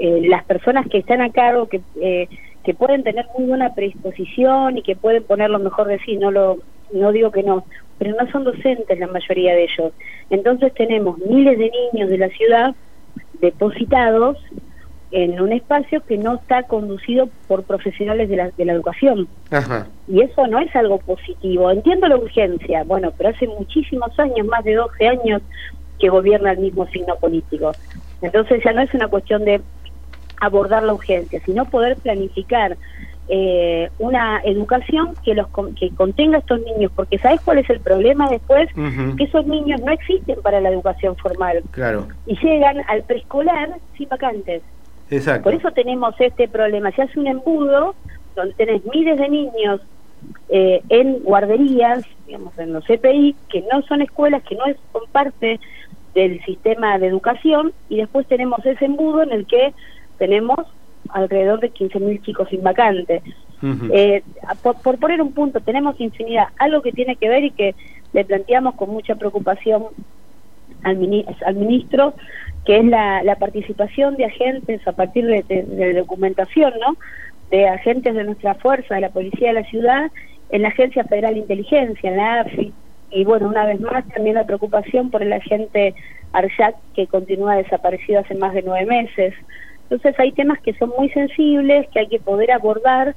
Eh, 0.00 0.22
las 0.28 0.44
personas 0.44 0.86
que 0.88 0.98
están 0.98 1.20
a 1.20 1.30
cargo, 1.30 1.68
que, 1.68 1.80
eh, 2.00 2.28
que 2.64 2.74
pueden 2.74 3.02
tener 3.04 3.26
muy 3.36 3.46
buena 3.46 3.74
predisposición 3.74 4.78
y 4.78 4.82
que 4.82 4.96
pueden 4.96 5.22
poner 5.22 5.50
lo 5.50 5.58
mejor 5.58 5.88
de 5.88 5.98
sí, 6.00 6.16
no, 6.16 6.30
lo, 6.30 6.58
no 6.92 7.12
digo 7.12 7.30
que 7.30 7.42
no, 7.42 7.64
pero 7.98 8.14
no 8.18 8.30
son 8.30 8.44
docentes 8.44 8.98
la 8.98 9.06
mayoría 9.06 9.54
de 9.54 9.64
ellos. 9.64 9.92
Entonces 10.30 10.72
tenemos 10.74 11.18
miles 11.18 11.58
de 11.58 11.70
niños 11.92 12.10
de 12.10 12.18
la 12.18 12.28
ciudad 12.28 12.74
depositados 13.40 14.38
en 15.12 15.40
un 15.40 15.52
espacio 15.52 16.02
que 16.06 16.16
no 16.16 16.34
está 16.36 16.62
conducido 16.64 17.28
por 17.46 17.64
profesionales 17.64 18.28
de 18.28 18.36
la, 18.36 18.50
de 18.50 18.64
la 18.64 18.72
educación. 18.72 19.28
Y 20.08 20.22
eso 20.22 20.46
no 20.46 20.58
es 20.58 20.74
algo 20.74 20.98
positivo. 20.98 21.70
Entiendo 21.70 22.08
la 22.08 22.16
urgencia, 22.16 22.82
bueno, 22.84 23.12
pero 23.16 23.30
hace 23.30 23.46
muchísimos 23.46 24.18
años, 24.18 24.46
más 24.46 24.64
de 24.64 24.74
12 24.74 25.08
años, 25.08 25.42
que 26.00 26.08
gobierna 26.08 26.52
el 26.52 26.58
mismo 26.58 26.86
signo 26.88 27.14
político. 27.16 27.72
Entonces 28.22 28.62
ya 28.64 28.72
no 28.72 28.80
es 28.80 28.92
una 28.94 29.08
cuestión 29.08 29.44
de 29.44 29.60
abordar 30.40 30.82
la 30.82 30.94
urgencia, 30.94 31.40
sino 31.44 31.66
poder 31.66 31.96
planificar 31.96 32.76
eh, 33.28 33.88
una 33.98 34.40
educación 34.44 35.14
que 35.24 35.34
los 35.34 35.46
que 35.78 35.90
contenga 35.90 36.38
a 36.38 36.40
estos 36.40 36.60
niños, 36.62 36.90
porque 36.94 37.18
¿sabes 37.18 37.40
cuál 37.42 37.58
es 37.58 37.70
el 37.70 37.80
problema 37.80 38.28
después? 38.28 38.68
Que 39.16 39.24
esos 39.24 39.46
niños 39.46 39.80
no 39.80 39.92
existen 39.92 40.42
para 40.42 40.60
la 40.60 40.70
educación 40.70 41.16
formal. 41.16 41.62
Claro. 41.70 42.08
Y 42.26 42.36
llegan 42.38 42.78
al 42.88 43.02
preescolar 43.04 43.76
sin 43.96 44.08
vacantes. 44.08 44.62
Exacto. 45.12 45.44
Por 45.44 45.54
eso 45.54 45.70
tenemos 45.72 46.14
este 46.18 46.48
problema. 46.48 46.90
Se 46.92 47.02
hace 47.02 47.20
un 47.20 47.26
embudo 47.26 47.94
donde 48.34 48.54
tenés 48.54 48.82
miles 48.86 49.18
de 49.18 49.28
niños 49.28 49.80
eh, 50.48 50.82
en 50.88 51.20
guarderías, 51.22 52.04
digamos, 52.26 52.58
en 52.58 52.72
los 52.72 52.84
CPI, 52.84 53.36
que 53.50 53.62
no 53.72 53.82
son 53.82 54.00
escuelas, 54.02 54.42
que 54.44 54.54
no 54.54 54.64
son 54.92 55.02
parte 55.10 55.60
del 56.14 56.42
sistema 56.44 56.98
de 56.98 57.08
educación, 57.08 57.72
y 57.88 57.96
después 57.96 58.26
tenemos 58.26 58.64
ese 58.64 58.84
embudo 58.84 59.22
en 59.22 59.32
el 59.32 59.46
que 59.46 59.74
tenemos 60.18 60.58
alrededor 61.10 61.60
de 61.60 61.72
15.000 61.72 62.22
chicos 62.22 62.48
sin 62.48 62.62
vacantes. 62.62 63.22
Eh, 63.92 64.24
por, 64.62 64.80
por, 64.82 64.98
poner 64.98 65.22
un 65.22 65.32
punto, 65.32 65.60
tenemos 65.60 66.00
infinidad, 66.00 66.48
algo 66.58 66.82
que 66.82 66.90
tiene 66.90 67.14
que 67.16 67.28
ver 67.28 67.44
y 67.44 67.50
que 67.52 67.74
le 68.12 68.24
planteamos 68.24 68.74
con 68.74 68.90
mucha 68.90 69.14
preocupación 69.14 69.84
al, 70.82 71.24
al 71.46 71.54
ministro, 71.54 72.14
que 72.64 72.78
es 72.78 72.84
la, 72.84 73.22
la, 73.22 73.36
participación 73.36 74.16
de 74.16 74.26
agentes 74.26 74.86
a 74.86 74.92
partir 74.92 75.26
de, 75.26 75.94
documentación, 75.94 76.72
¿no? 76.80 76.96
De 77.50 77.68
agentes 77.68 78.14
de 78.14 78.24
nuestra 78.24 78.54
fuerza, 78.54 78.94
de 78.94 79.00
la 79.00 79.10
policía 79.10 79.48
de 79.48 79.60
la 79.60 79.64
ciudad, 79.64 80.10
en 80.50 80.62
la 80.62 80.68
Agencia 80.68 81.04
Federal 81.04 81.34
de 81.34 81.40
Inteligencia, 81.40 82.10
en 82.10 82.16
la 82.16 82.40
AFI, 82.40 82.72
y 83.10 83.24
bueno, 83.24 83.48
una 83.48 83.66
vez 83.66 83.80
más 83.80 84.06
también 84.08 84.36
la 84.36 84.46
preocupación 84.46 85.10
por 85.10 85.22
el 85.22 85.32
agente 85.32 85.94
Arjak, 86.32 86.76
que 86.94 87.06
continúa 87.06 87.56
desaparecido 87.56 88.20
hace 88.20 88.34
más 88.34 88.54
de 88.54 88.62
nueve 88.62 88.86
meses. 88.86 89.34
Entonces 89.82 90.18
hay 90.18 90.32
temas 90.32 90.60
que 90.60 90.72
son 90.74 90.92
muy 90.96 91.10
sensibles, 91.10 91.86
que 91.88 92.00
hay 92.00 92.08
que 92.08 92.20
poder 92.20 92.52
abordar, 92.52 93.14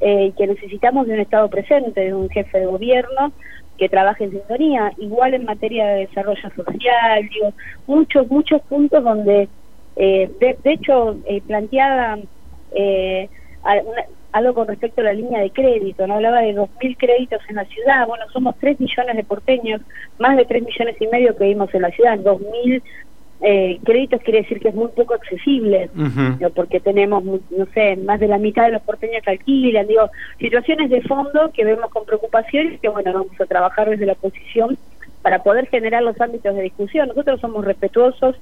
eh, 0.00 0.32
que 0.36 0.46
necesitamos 0.46 1.06
de 1.06 1.14
un 1.14 1.20
Estado 1.20 1.48
presente, 1.48 2.00
de 2.00 2.14
un 2.14 2.28
jefe 2.28 2.58
de 2.58 2.66
gobierno 2.66 3.32
que 3.76 3.88
trabaje 3.88 4.24
en 4.24 4.32
sintonía, 4.32 4.92
igual 4.98 5.34
en 5.34 5.44
materia 5.44 5.86
de 5.86 6.06
desarrollo 6.06 6.50
social, 6.54 7.28
muchos, 7.86 8.28
muchos 8.30 8.62
puntos 8.62 9.02
donde, 9.04 9.48
eh, 9.96 10.30
de, 10.40 10.56
hecho, 10.64 11.16
eh, 11.26 11.42
planteaba 11.46 12.18
eh, 12.74 13.28
algo 14.32 14.54
con 14.54 14.68
respecto 14.68 15.00
a 15.00 15.04
la 15.04 15.12
línea 15.12 15.40
de 15.40 15.50
crédito, 15.50 16.06
no 16.06 16.14
hablaba 16.14 16.40
de 16.40 16.54
2.000 16.54 16.96
créditos 16.98 17.40
en 17.48 17.56
la 17.56 17.64
ciudad, 17.64 18.06
bueno, 18.06 18.24
somos 18.32 18.54
3 18.60 18.80
millones 18.80 19.16
de 19.16 19.24
porteños, 19.24 19.80
más 20.18 20.36
de 20.36 20.44
3 20.44 20.64
millones 20.64 20.96
y 21.00 21.06
medio 21.06 21.36
que 21.36 21.44
vimos 21.44 21.72
en 21.74 21.82
la 21.82 21.90
ciudad, 21.90 22.18
2.000 22.18 22.82
eh, 23.40 23.78
créditos 23.84 24.22
quiere 24.22 24.42
decir 24.42 24.60
que 24.60 24.68
es 24.68 24.74
muy 24.74 24.88
poco 24.88 25.14
accesible, 25.14 25.90
porque 26.54 26.80
tenemos, 26.80 27.22
no 27.22 27.66
sé, 27.74 27.96
más 27.96 28.18
de 28.18 28.28
la 28.28 28.38
mitad 28.38 28.66
de 28.66 28.72
los 28.72 28.82
porteños 28.82 29.22
que 29.22 29.30
alquilan, 29.30 29.86
digo, 29.86 30.08
situaciones 30.38 30.90
de 30.90 31.02
fondo 31.02 31.50
que 31.52 31.64
vemos 31.64 31.90
con 31.90 32.06
preocupación 32.06 32.74
y 32.74 32.78
que, 32.78 32.88
bueno, 32.88 33.12
vamos 33.12 33.40
a 33.40 33.46
trabajar 33.46 33.90
desde 33.90 34.06
la 34.06 34.12
oposición 34.12 34.78
para 35.22 35.42
poder 35.42 35.66
generar 35.68 36.02
los 36.02 36.20
ámbitos 36.20 36.54
de 36.54 36.62
discusión. 36.62 37.08
Nosotros 37.08 37.40
somos 37.40 37.64
respetuosos 37.64 38.36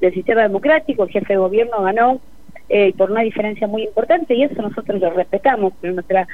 del 0.00 0.14
sistema 0.14 0.42
democrático, 0.42 1.04
el 1.04 1.10
jefe 1.10 1.34
de 1.34 1.38
gobierno 1.38 1.82
ganó 1.82 2.20
eh, 2.68 2.92
por 2.96 3.10
una 3.10 3.22
diferencia 3.22 3.66
muy 3.66 3.84
importante 3.84 4.34
y 4.34 4.44
eso 4.44 4.62
nosotros 4.62 5.00
lo 5.00 5.10
respetamos, 5.10 5.72
pero 5.80 5.94
nuestra 5.94 6.26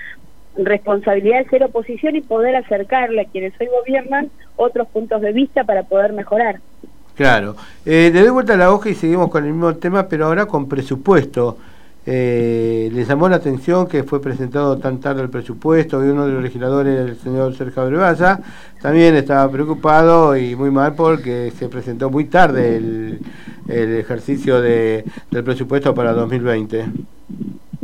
responsabilidad 0.57 1.41
es 1.41 1.49
ser 1.49 1.65
oposición 1.65 2.17
y 2.17 2.21
poder 2.21 2.57
acercarle 2.57 3.23
a 3.23 3.25
quienes 3.25 3.53
hoy 3.61 3.67
gobiernan 3.67 4.31
otros 4.57 4.89
puntos 4.89 5.21
de 5.21 5.33
vista 5.33 5.65
para 5.65 5.83
poder 5.83 6.13
mejorar. 6.13 6.61
Claro. 7.17 7.57
Eh, 7.85 8.11
le 8.13 8.21
doy 8.21 8.31
vuelta 8.31 8.55
a 8.55 8.57
la 8.57 8.73
hoja 8.73 8.91
y 8.91 8.95
seguimos 8.95 9.31
con 9.31 9.45
el 9.45 9.53
mismo 9.53 9.75
tema, 9.77 10.07
pero 10.07 10.27
ahora 10.27 10.47
con 10.47 10.69
presupuesto. 10.69 11.57
Eh, 12.09 12.89
les 12.93 13.09
llamó 13.09 13.29
la 13.29 13.37
atención 13.37 13.89
que 13.89 14.05
fue 14.05 14.23
presentado 14.23 14.79
tan 14.79 15.01
tarde 15.01 15.23
el 15.23 15.29
presupuesto 15.29 16.05
y 16.05 16.09
uno 16.09 16.27
de 16.27 16.35
los 16.35 16.43
legisladores, 16.43 17.11
el 17.11 17.17
señor 17.17 17.57
Sergio 17.57 17.83
Abrevaya, 17.83 18.39
también 18.81 19.17
estaba 19.17 19.51
preocupado 19.51 20.37
y 20.37 20.55
muy 20.55 20.71
mal 20.71 20.95
porque 20.95 21.51
se 21.57 21.69
presentó 21.69 22.09
muy 22.09 22.27
tarde 22.27 22.77
el, 22.77 23.19
el 23.67 23.97
ejercicio 23.97 24.61
de, 24.61 25.05
del 25.33 25.43
presupuesto 25.43 25.95
para 25.95 26.13
2020. 26.13 26.85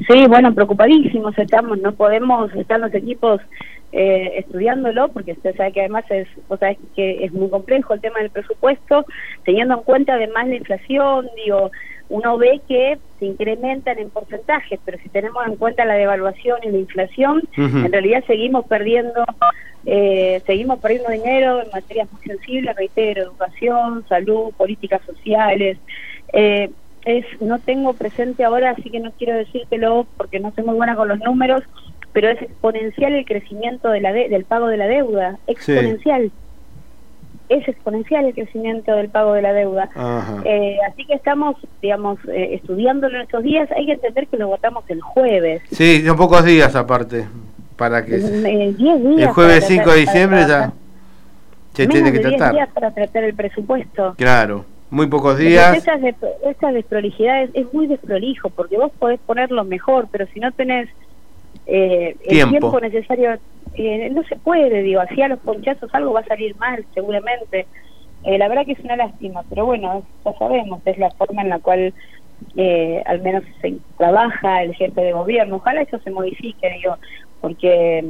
Sí, 0.06 0.26
bueno, 0.28 0.54
preocupadísimos 0.54 1.36
estamos, 1.38 1.78
no 1.78 1.92
podemos, 1.92 2.52
están 2.54 2.82
los 2.82 2.94
equipos 2.94 3.40
eh, 3.92 4.38
estudiándolo, 4.38 5.08
porque 5.08 5.32
usted 5.32 5.54
sabe 5.54 5.72
que 5.72 5.80
además 5.80 6.04
es, 6.10 6.26
o 6.48 6.56
sea, 6.56 6.74
que 6.96 7.24
es 7.24 7.32
muy 7.32 7.50
complejo 7.50 7.92
el 7.92 8.00
tema 8.00 8.20
del 8.20 8.30
presupuesto, 8.30 9.04
teniendo 9.44 9.74
en 9.74 9.82
cuenta 9.82 10.14
además 10.14 10.48
la 10.48 10.56
inflación, 10.56 11.28
digo, 11.44 11.70
uno 12.08 12.38
ve 12.38 12.60
que 12.66 12.98
se 13.18 13.26
incrementan 13.26 13.98
en 13.98 14.10
porcentajes, 14.10 14.80
pero 14.84 14.98
si 14.98 15.08
tenemos 15.08 15.46
en 15.46 15.56
cuenta 15.56 15.84
la 15.84 15.94
devaluación 15.94 16.58
y 16.62 16.70
la 16.70 16.78
inflación, 16.78 17.42
en 17.56 17.92
realidad 17.92 18.24
seguimos 18.26 18.66
perdiendo, 18.66 19.24
eh, 19.86 20.42
seguimos 20.46 20.80
perdiendo 20.80 21.10
dinero 21.10 21.62
en 21.62 21.70
materias 21.72 22.10
muy 22.12 22.22
sensibles, 22.22 22.76
reitero, 22.76 23.22
educación, 23.22 24.04
salud, 24.08 24.52
políticas 24.56 25.00
sociales. 25.06 25.78
Eh, 26.32 26.70
es 27.04 27.24
no 27.40 27.58
tengo 27.60 27.94
presente 27.94 28.44
ahora, 28.44 28.70
así 28.70 28.90
que 28.90 29.00
no 29.00 29.12
quiero 29.12 29.36
decírtelo 29.36 30.06
porque 30.16 30.38
no 30.38 30.52
soy 30.54 30.64
muy 30.64 30.74
buena 30.74 30.94
con 30.94 31.08
los 31.08 31.18
números, 31.18 31.62
pero 32.12 32.30
es 32.30 32.42
exponencial 32.42 33.14
el 33.14 33.24
crecimiento 33.24 33.88
de 33.90 34.00
la 34.00 34.12
del 34.12 34.44
pago 34.44 34.66
de 34.68 34.76
la 34.76 34.86
deuda, 34.86 35.38
exponencial. 35.46 36.30
Es 37.48 37.68
exponencial 37.68 38.24
el 38.24 38.34
crecimiento 38.34 38.94
del 38.94 39.08
pago 39.08 39.34
de 39.34 39.42
la 39.42 39.52
deuda. 39.52 39.90
Eh, 40.44 40.78
así 40.88 41.04
que 41.04 41.14
estamos, 41.14 41.56
digamos, 41.82 42.18
eh, 42.28 42.54
estudiándolo 42.54 43.16
en 43.16 43.22
estos 43.22 43.42
días. 43.42 43.68
Hay 43.76 43.86
que 43.86 43.92
entender 43.92 44.26
que 44.28 44.38
lo 44.38 44.48
votamos 44.48 44.84
el 44.88 45.02
jueves. 45.02 45.62
Sí, 45.70 46.02
son 46.06 46.16
pocos 46.16 46.44
días 46.44 46.74
aparte, 46.74 47.26
para 47.76 48.04
que... 48.04 48.16
Eh, 48.16 48.74
días 48.78 49.00
el 49.18 49.28
jueves 49.28 49.66
5 49.66 49.90
de 49.90 49.98
diciembre 49.98 50.44
ya 50.48 50.72
se 51.74 51.86
tiene 51.86 52.12
que 52.12 52.20
tratar. 52.20 52.52
días 52.52 52.68
para 52.72 52.90
tratar 52.90 53.24
el 53.24 53.34
presupuesto. 53.34 54.14
Claro 54.16 54.64
muy 54.92 55.06
pocos 55.06 55.38
días. 55.38 55.72
De, 55.72 56.14
estas 56.44 56.74
desprolijidades 56.74 57.50
es 57.54 57.72
muy 57.72 57.86
desprolijo 57.86 58.50
porque 58.50 58.76
vos 58.76 58.92
podés 58.98 59.18
ponerlo 59.20 59.64
mejor, 59.64 60.06
pero 60.12 60.26
si 60.34 60.38
no 60.38 60.52
tenés 60.52 60.88
eh, 61.66 62.16
el 62.24 62.48
tiempo 62.48 62.80
necesario, 62.80 63.38
eh, 63.74 64.10
no 64.10 64.22
se 64.24 64.36
puede, 64.36 64.82
digo, 64.82 65.00
así 65.00 65.22
a 65.22 65.28
los 65.28 65.38
ponchazos 65.40 65.94
algo 65.94 66.12
va 66.12 66.20
a 66.20 66.26
salir 66.26 66.56
mal, 66.56 66.84
seguramente. 66.94 67.66
Eh, 68.24 68.38
la 68.38 68.48
verdad 68.48 68.64
que 68.64 68.72
es 68.72 68.80
una 68.80 68.96
lástima, 68.96 69.42
pero 69.48 69.66
bueno, 69.66 70.02
ya 70.24 70.32
sabemos, 70.38 70.80
es 70.84 70.98
la 70.98 71.10
forma 71.10 71.42
en 71.42 71.48
la 71.48 71.58
cual 71.58 71.92
eh, 72.56 73.02
al 73.06 73.20
menos 73.22 73.42
se 73.60 73.74
trabaja 73.96 74.62
el 74.62 74.74
jefe 74.74 75.00
de 75.00 75.12
gobierno. 75.12 75.56
Ojalá 75.56 75.82
eso 75.82 75.98
se 75.98 76.10
modifique, 76.10 76.70
digo, 76.70 76.96
porque 77.40 78.04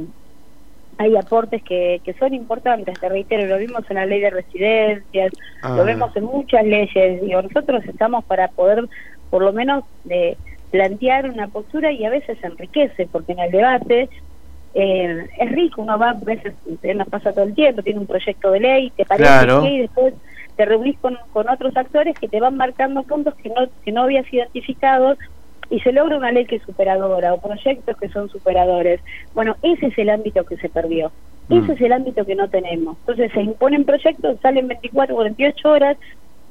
hay 0.97 1.15
aportes 1.15 1.63
que, 1.63 2.01
que 2.03 2.13
son 2.13 2.33
importantes, 2.33 2.99
te 2.99 3.09
reitero, 3.09 3.47
lo 3.47 3.57
vimos 3.57 3.83
en 3.89 3.95
la 3.95 4.05
ley 4.05 4.19
de 4.19 4.29
residencias, 4.29 5.33
lo 5.63 5.81
ah. 5.81 5.83
vemos 5.83 6.15
en 6.15 6.25
muchas 6.25 6.63
leyes, 6.65 7.21
digo, 7.21 7.41
nosotros 7.41 7.83
estamos 7.85 8.23
para 8.25 8.49
poder 8.49 8.87
por 9.31 9.41
lo 9.41 9.51
menos 9.51 9.83
de 10.03 10.37
plantear 10.73 11.29
una 11.29 11.49
postura 11.49 11.91
y 11.91 12.03
a 12.03 12.09
veces 12.09 12.35
enriquece, 12.43 13.07
porque 13.11 13.33
en 13.33 13.39
el 13.39 13.51
debate 13.51 14.09
eh, 14.73 15.27
es 15.39 15.51
rico, 15.51 15.83
uno 15.83 15.99
va, 15.99 16.09
a 16.09 16.13
veces 16.15 16.55
nos 16.95 17.07
pasa 17.09 17.31
todo 17.31 17.45
el 17.45 17.53
tiempo, 17.53 17.83
tiene 17.83 17.99
un 17.99 18.07
proyecto 18.07 18.49
de 18.49 18.59
ley, 18.59 18.89
te 18.89 19.05
parece 19.05 19.45
que 19.45 19.67
y 19.69 19.79
después 19.81 20.15
te 20.55 20.65
reunís 20.65 20.97
con, 20.97 21.15
con 21.31 21.47
otros 21.47 21.77
actores 21.77 22.17
que 22.17 22.27
te 22.27 22.39
van 22.39 22.57
marcando 22.57 23.03
puntos 23.03 23.35
que 23.35 23.49
no, 23.49 23.67
que 23.85 23.91
no 23.91 24.01
habías 24.01 24.25
identificado 24.33 25.15
y 25.69 25.79
se 25.81 25.91
logra 25.91 26.17
una 26.17 26.31
ley 26.31 26.45
que 26.45 26.55
es 26.55 26.63
superadora 26.63 27.35
o 27.35 27.39
proyectos 27.39 27.95
que 27.95 28.09
son 28.09 28.29
superadores. 28.29 28.99
Bueno, 29.35 29.55
ese 29.61 29.85
es 29.85 29.97
el 29.99 30.09
ámbito 30.09 30.43
que 30.43 30.57
se 30.57 30.69
perdió. 30.69 31.11
Ese 31.49 31.61
mm. 31.61 31.71
es 31.71 31.81
el 31.81 31.91
ámbito 31.91 32.25
que 32.25 32.33
no 32.33 32.49
tenemos. 32.49 32.97
Entonces 33.01 33.31
se 33.31 33.41
imponen 33.41 33.85
proyectos, 33.85 34.39
salen 34.41 34.67
24 34.69 35.13
o 35.13 35.17
48 35.17 35.69
horas 35.69 35.97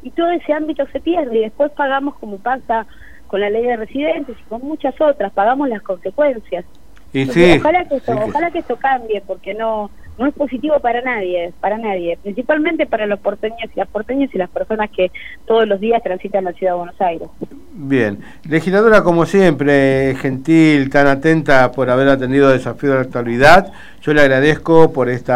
y 0.01 0.11
todo 0.11 0.31
ese 0.31 0.53
ámbito 0.53 0.87
se 0.93 1.01
pierde 1.01 1.39
y 1.39 1.43
después 1.43 1.73
pagamos 1.73 2.15
como 2.21 2.39
pasa 2.39 2.87
con 3.33 3.41
la 3.41 3.49
ley 3.49 3.65
de 3.65 3.79
residentes 3.79 4.37
y 4.39 4.43
con 4.43 4.61
muchas 4.61 4.95
otras, 5.01 5.33
pagamos 5.33 5.67
las 5.67 5.81
consecuencias. 5.81 6.67
Y 7.15 7.25
sí, 7.25 7.57
ojalá 7.59 7.83
que 7.87 7.97
esto, 7.97 8.13
ojalá 8.13 8.51
que 8.51 8.59
esto 8.59 8.77
cambie 8.77 9.23
porque 9.23 9.55
no 9.55 9.91
no 10.19 10.27
es 10.27 10.35
positivo 10.35 10.79
para 10.81 11.01
nadie, 11.03 11.53
para 11.61 11.79
nadie, 11.79 12.19
principalmente 12.23 12.87
para 12.87 13.07
los 13.07 13.19
porteños 13.21 13.71
y 13.75 13.79
las 13.79 13.89
porteñas 13.89 14.31
y 14.35 14.39
las 14.39 14.51
personas 14.51 14.91
que 14.91 15.11
todos 15.47 15.67
los 15.67 15.81
días 15.81 16.03
transitan 16.03 16.45
la 16.45 16.53
ciudad 16.53 16.73
de 16.73 16.79
Buenos 16.79 17.01
Aires. 17.01 17.29
Bien, 17.75 18.19
legisladora 18.49 19.03
como 19.03 19.25
siempre, 19.25 20.15
gentil, 20.21 20.91
tan 20.91 21.07
atenta 21.07 21.73
por 21.73 21.91
haber 21.91 22.09
atendido 22.09 22.51
el 22.51 22.59
desafío 22.59 22.91
de 22.91 22.97
la 22.97 23.03
actualidad. 23.03 23.73
Yo 24.03 24.13
le 24.13 24.21
agradezco 24.21 24.93
por 24.93 25.09
este 25.09 25.33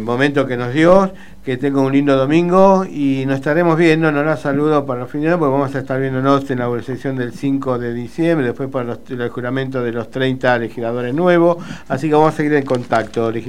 momento 0.00 0.46
que 0.46 0.56
nos 0.56 0.72
dio 0.72 1.12
que 1.48 1.56
tenga 1.56 1.80
un 1.80 1.90
lindo 1.90 2.14
domingo 2.14 2.84
y 2.84 3.24
nos 3.24 3.36
estaremos 3.36 3.78
viendo, 3.78 4.12
no 4.12 4.22
la 4.22 4.36
saludo 4.36 4.84
para 4.84 5.00
los 5.00 5.10
finales, 5.10 5.38
porque 5.38 5.50
vamos 5.50 5.74
a 5.74 5.78
estar 5.78 5.98
viéndonos 5.98 6.50
en 6.50 6.58
la 6.58 6.82
sesión 6.82 7.16
del 7.16 7.32
5 7.32 7.78
de 7.78 7.94
diciembre, 7.94 8.48
después 8.48 8.68
para 8.68 8.84
los, 8.84 8.98
el 9.08 9.30
juramento 9.30 9.82
de 9.82 9.92
los 9.92 10.10
30 10.10 10.58
legisladores 10.58 11.14
nuevos, 11.14 11.56
así 11.88 12.08
que 12.08 12.14
vamos 12.14 12.34
a 12.34 12.36
seguir 12.36 12.52
en 12.52 12.66
contacto, 12.66 13.30
legisladora, 13.30 13.47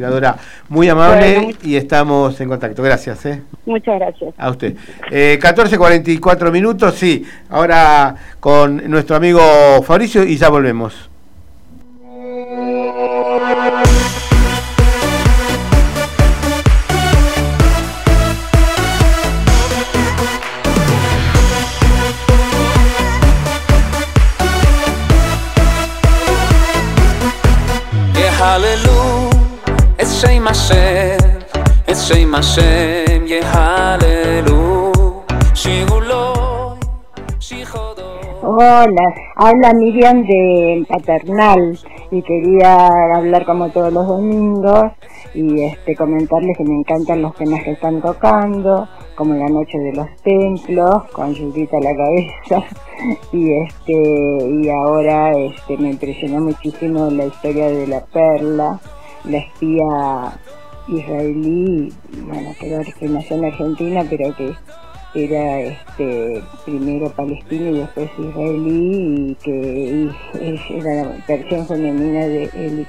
muy 0.67 0.89
amable 0.89 1.55
y 1.63 1.75
estamos 1.75 2.39
en 2.41 2.49
contacto, 2.49 2.81
gracias. 2.83 3.25
¿eh? 3.25 3.41
Muchas 3.65 3.99
gracias. 3.99 4.33
A 4.37 4.49
usted. 4.49 4.75
Eh, 5.11 5.39
14.44 5.41 6.51
minutos, 6.51 6.95
sí, 6.95 7.25
ahora 7.49 8.15
con 8.39 8.89
nuestro 8.89 9.15
amigo 9.15 9.41
Fabricio 9.83 10.23
y 10.23 10.37
ya 10.37 10.49
volvemos. 10.49 11.09
Hola, 38.41 39.13
habla 39.35 39.73
Miriam 39.75 40.25
de 40.25 40.87
Paternal 40.89 41.77
y 42.09 42.23
quería 42.23 42.87
hablar 43.15 43.45
como 43.45 43.69
todos 43.69 43.93
los 43.93 44.07
domingos 44.07 44.91
y 45.35 45.61
este 45.65 45.95
comentarles 45.95 46.57
que 46.57 46.63
me 46.63 46.79
encantan 46.79 47.21
los 47.21 47.35
temas 47.35 47.63
que 47.63 47.73
están 47.73 48.01
tocando, 48.01 48.87
como 49.13 49.35
La 49.35 49.49
Noche 49.49 49.77
de 49.77 49.93
los 49.93 50.07
Templos, 50.23 51.03
con 51.11 51.35
Judita 51.35 51.77
a 51.77 51.81
la 51.81 51.95
cabeza, 51.95 52.63
y 53.31 53.53
este, 53.53 53.93
y 53.93 54.67
ahora 54.69 55.31
este 55.37 55.77
me 55.77 55.91
impresionó 55.91 56.41
muchísimo 56.41 57.07
la 57.11 57.25
historia 57.25 57.67
de 57.67 57.85
la 57.85 58.03
perla 58.05 58.79
la 59.25 59.37
espía 59.37 60.39
israelí, 60.87 61.91
bueno, 62.25 62.51
que 62.59 63.07
nació 63.07 63.37
en 63.37 63.45
Argentina, 63.45 64.03
pero 64.09 64.35
que 64.35 64.53
era 65.15 65.59
este 65.61 66.41
primero 66.65 67.09
palestino 67.09 67.69
y 67.69 67.79
después 67.79 68.09
israelí 68.19 69.31
y 69.31 69.35
que 69.35 70.09
era 70.77 71.03
la 71.03 71.25
versión 71.27 71.65
femenina 71.65 72.25
de 72.27 72.43
Eli. 72.53 72.85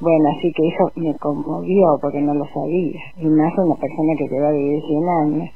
Bueno, 0.00 0.28
así 0.36 0.52
que 0.52 0.68
eso 0.68 0.90
me 0.96 1.14
conmovió 1.16 1.98
porque 2.00 2.20
no 2.20 2.34
lo 2.34 2.44
sabía. 2.52 3.00
Y 3.16 3.26
más 3.26 3.56
una 3.56 3.76
persona 3.76 4.14
que 4.18 4.28
lleva 4.28 4.50
vivir 4.50 4.82
100 4.82 5.08
años. 5.08 5.50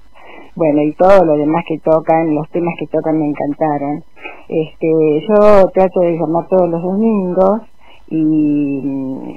Bueno, 0.54 0.82
y 0.82 0.92
todo 0.94 1.24
lo 1.24 1.36
demás 1.36 1.64
que 1.68 1.78
tocan, 1.80 2.34
los 2.34 2.48
temas 2.50 2.74
que 2.78 2.86
tocan 2.86 3.18
me 3.18 3.26
encantaron. 3.26 4.04
Este, 4.48 5.26
yo 5.28 5.68
trato 5.74 6.00
de 6.00 6.12
llamar 6.12 6.46
todos 6.48 6.70
los 6.70 6.82
domingos 6.82 7.62
y 8.10 8.16
mm, 8.16 9.34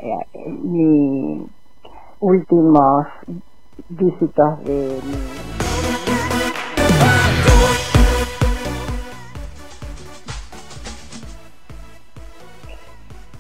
mis 0.64 1.48
últimos 2.20 3.08
dígitos 3.90 4.64
de 4.64 5.00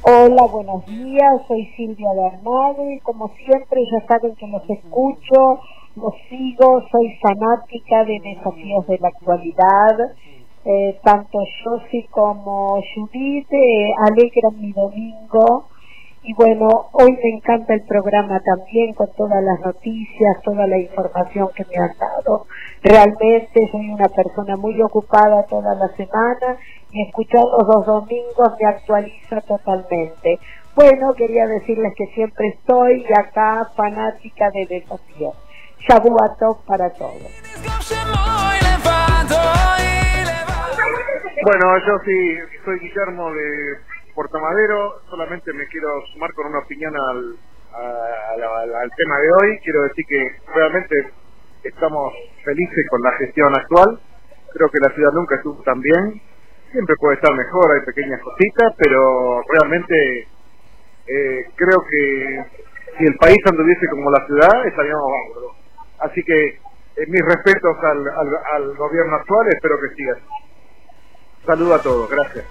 Hola, 0.03 0.43
buenos 0.51 0.85
días, 0.87 1.41
soy 1.47 1.65
Silvia 1.77 2.09
Bernardo 2.13 2.91
y 2.91 2.99
como 3.01 3.29
siempre 3.45 3.81
ya 3.91 4.05
saben 4.07 4.35
que 4.35 4.47
los 4.47 4.67
escucho, 4.67 5.59
los 5.95 6.13
sigo, 6.27 6.81
soy 6.91 7.15
fanática 7.21 8.03
de 8.05 8.19
desafíos 8.19 8.87
de 8.87 8.97
la 8.97 9.09
actualidad, 9.09 10.15
eh, 10.65 10.99
tanto 11.03 11.39
Josie 11.63 12.07
como 12.09 12.81
Judith 12.95 13.51
eh, 13.51 13.93
alegran 13.97 14.59
mi 14.59 14.71
domingo 14.71 15.67
y 16.23 16.35
bueno, 16.35 16.67
hoy 16.91 17.13
me 17.23 17.29
encanta 17.35 17.73
el 17.73 17.81
programa 17.81 18.39
también 18.41 18.93
con 18.93 19.11
todas 19.17 19.43
las 19.43 19.59
noticias, 19.61 20.37
toda 20.43 20.67
la 20.67 20.77
información 20.77 21.49
que 21.55 21.65
me 21.65 21.77
han 21.77 21.97
dado. 21.97 22.45
Realmente 22.83 23.67
soy 23.71 23.89
una 23.89 24.07
persona 24.07 24.55
muy 24.55 24.79
ocupada 24.83 25.43
toda 25.47 25.73
la 25.73 25.87
semana 25.95 26.57
y 26.91 27.07
escuchar 27.07 27.41
los 27.43 27.67
dos 27.67 27.85
domingos 27.87 28.53
me 28.59 28.67
actualiza 28.67 29.41
totalmente. 29.41 30.37
Bueno, 30.75 31.11
quería 31.15 31.47
decirles 31.47 31.93
que 31.97 32.05
siempre 32.13 32.49
estoy 32.49 33.03
acá 33.17 33.71
fanática 33.75 34.51
de 34.51 34.67
desafío. 34.67 35.33
Shabuato 35.79 36.59
para 36.67 36.91
todos. 36.91 37.31
Bueno, 41.39 41.77
yo 41.87 41.97
sí 42.05 42.37
soy 42.65 42.77
Guillermo 42.79 43.31
de 43.31 43.77
Puerto 44.13 44.37
Madero, 44.37 45.01
solamente 45.09 45.53
me 45.53 45.65
quiero 45.67 45.87
sumar 46.13 46.31
con 46.33 46.47
una 46.47 46.59
opinión 46.59 46.93
al, 46.93 47.37
al, 47.73 48.91
tema 48.97 49.17
de 49.17 49.31
hoy. 49.31 49.59
Quiero 49.63 49.81
decir 49.83 50.05
que 50.07 50.23
realmente 50.53 51.09
estamos 51.63 52.13
felices 52.43 52.85
con 52.89 53.01
la 53.01 53.13
gestión 53.13 53.47
actual. 53.55 53.99
Creo 54.53 54.69
que 54.69 54.79
la 54.81 54.93
ciudad 54.93 55.11
nunca 55.13 55.35
estuvo 55.35 55.63
tan 55.63 55.79
bien. 55.79 56.21
Siempre 56.73 56.95
puede 56.99 57.15
estar 57.15 57.33
mejor, 57.33 57.71
hay 57.71 57.85
pequeñas 57.85 58.21
cositas, 58.21 58.73
pero 58.77 59.41
realmente 59.49 60.27
eh, 61.07 61.45
creo 61.55 61.79
que 61.89 62.45
si 62.97 63.05
el 63.05 63.15
país 63.15 63.37
anduviese 63.49 63.87
como 63.87 64.11
la 64.11 64.25
ciudad, 64.27 64.67
estaríamos 64.67 65.07
bárbaros. 65.09 65.55
Así 65.99 66.21
que 66.23 66.47
eh, 66.47 67.07
mis 67.07 67.21
respetos 67.25 67.77
al, 67.83 68.07
al, 68.07 68.37
al 68.53 68.75
gobierno 68.75 69.15
actual, 69.15 69.47
espero 69.47 69.79
que 69.79 69.95
siga. 69.95 70.17
Saludo 71.45 71.75
a 71.75 71.81
todos, 71.81 72.09
gracias. 72.09 72.45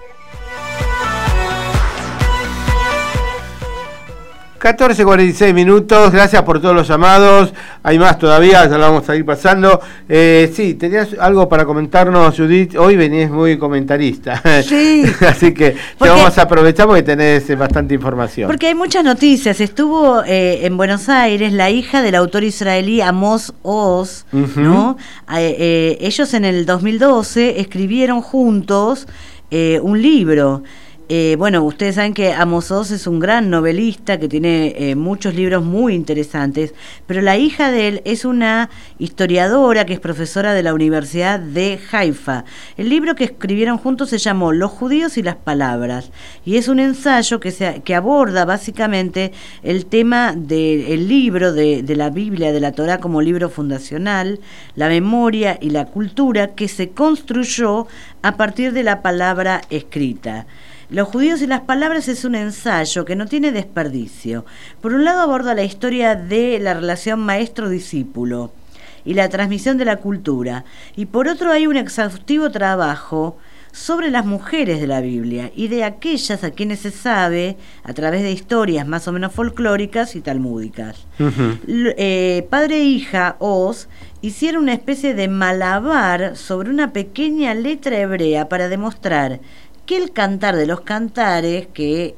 14.46 4.61 5.55
minutos, 5.55 6.11
gracias 6.11 6.43
por 6.43 6.61
todos 6.61 6.75
los 6.75 6.87
llamados. 6.87 7.51
Hay 7.81 7.97
más 7.97 8.19
todavía, 8.19 8.63
ya 8.69 8.77
lo 8.77 8.91
vamos 8.91 9.09
a 9.09 9.15
ir 9.15 9.25
pasando. 9.25 9.81
Eh, 10.07 10.51
sí, 10.53 10.75
tenías 10.75 11.15
algo 11.19 11.49
para 11.49 11.65
comentarnos, 11.65 12.37
Judith. 12.37 12.75
Hoy 12.77 12.95
venís 12.95 13.31
muy 13.31 13.57
comentarista. 13.57 14.39
Sí. 14.61 15.03
Así 15.27 15.51
que 15.55 15.71
te 15.71 16.07
vamos 16.07 16.37
a 16.37 16.43
aprovechar 16.43 16.85
porque 16.85 17.01
tenés 17.01 17.49
eh, 17.49 17.55
bastante 17.55 17.95
información. 17.95 18.47
Porque 18.47 18.67
hay 18.67 18.75
muchas 18.75 19.03
noticias. 19.03 19.59
Estuvo 19.59 20.23
eh, 20.23 20.63
en 20.63 20.77
Buenos 20.77 21.09
Aires 21.09 21.53
la 21.53 21.71
hija 21.71 22.03
del 22.03 22.13
autor 22.13 22.43
israelí 22.43 23.01
Amos 23.01 23.55
Oz, 23.63 24.27
¿no? 24.31 24.95
ellos 25.27 26.33
en 26.35 26.45
el 26.45 26.67
2012 26.67 27.59
escribieron 27.59 28.21
juntos 28.21 29.07
un 29.81 30.01
libro. 30.01 30.61
Eh, 31.13 31.35
bueno, 31.37 31.61
ustedes 31.65 31.95
saben 31.95 32.13
que 32.13 32.31
Amos 32.31 32.71
Oz 32.71 32.89
es 32.91 33.05
un 33.05 33.19
gran 33.19 33.49
novelista 33.49 34.17
que 34.17 34.29
tiene 34.29 34.73
eh, 34.77 34.95
muchos 34.95 35.35
libros 35.35 35.61
muy 35.61 35.93
interesantes, 35.93 36.73
pero 37.05 37.19
la 37.21 37.35
hija 37.35 37.69
de 37.69 37.89
él 37.89 38.01
es 38.05 38.23
una 38.23 38.69
historiadora 38.97 39.85
que 39.85 39.91
es 39.91 39.99
profesora 39.99 40.53
de 40.53 40.63
la 40.63 40.73
Universidad 40.73 41.37
de 41.37 41.77
Haifa. 41.91 42.45
El 42.77 42.87
libro 42.87 43.13
que 43.15 43.25
escribieron 43.25 43.77
juntos 43.77 44.07
se 44.07 44.19
llamó 44.19 44.53
Los 44.53 44.71
judíos 44.71 45.17
y 45.17 45.21
las 45.21 45.35
palabras 45.35 46.11
y 46.45 46.55
es 46.55 46.69
un 46.69 46.79
ensayo 46.79 47.41
que, 47.41 47.93
aborda 47.93 48.45
básicamente 48.45 49.33
el 49.63 49.87
tema 49.87 50.33
del 50.33 51.09
libro 51.09 51.51
de, 51.51 51.83
de 51.83 51.95
la 51.97 52.09
Biblia, 52.09 52.53
de 52.53 52.61
la 52.61 52.71
Torah 52.71 53.01
como 53.01 53.21
libro 53.21 53.49
fundacional, 53.49 54.39
la 54.75 54.87
memoria 54.87 55.57
y 55.59 55.71
la 55.71 55.87
cultura 55.87 56.55
que 56.55 56.69
se 56.69 56.91
construyó 56.91 57.87
a 58.21 58.37
partir 58.37 58.71
de 58.71 58.83
la 58.83 59.01
palabra 59.01 59.59
escrita. 59.69 60.45
Los 60.91 61.07
judíos 61.07 61.41
y 61.41 61.47
las 61.47 61.61
palabras 61.61 62.09
es 62.09 62.25
un 62.25 62.35
ensayo 62.35 63.05
que 63.05 63.15
no 63.15 63.25
tiene 63.25 63.53
desperdicio. 63.53 64.45
Por 64.81 64.93
un 64.93 65.05
lado 65.05 65.21
aborda 65.21 65.55
la 65.55 65.63
historia 65.63 66.15
de 66.15 66.59
la 66.59 66.73
relación 66.73 67.21
maestro-discípulo 67.21 68.51
y 69.05 69.13
la 69.13 69.29
transmisión 69.29 69.77
de 69.77 69.85
la 69.85 69.95
cultura. 69.95 70.65
Y 70.97 71.05
por 71.05 71.29
otro 71.29 71.49
hay 71.49 71.65
un 71.65 71.77
exhaustivo 71.77 72.51
trabajo 72.51 73.37
sobre 73.71 74.11
las 74.11 74.25
mujeres 74.25 74.81
de 74.81 74.87
la 74.87 74.99
Biblia 74.99 75.49
y 75.55 75.69
de 75.69 75.85
aquellas 75.85 76.43
a 76.43 76.51
quienes 76.51 76.79
se 76.79 76.91
sabe 76.91 77.55
a 77.85 77.93
través 77.93 78.21
de 78.21 78.33
historias 78.33 78.85
más 78.85 79.07
o 79.07 79.13
menos 79.13 79.31
folclóricas 79.31 80.17
y 80.17 80.19
talmúdicas. 80.19 81.07
Eh, 81.67 82.45
padre 82.49 82.79
e 82.79 82.83
hija, 82.83 83.37
Oz, 83.39 83.87
hicieron 84.21 84.63
una 84.63 84.73
especie 84.73 85.13
de 85.13 85.29
malabar 85.29 86.35
sobre 86.35 86.69
una 86.69 86.91
pequeña 86.91 87.53
letra 87.53 87.97
hebrea 87.97 88.49
para 88.49 88.67
demostrar 88.67 89.39
que 89.91 89.97
el 89.97 90.13
cantar 90.13 90.55
de 90.55 90.65
los 90.65 90.79
cantares, 90.79 91.67
que 91.73 92.15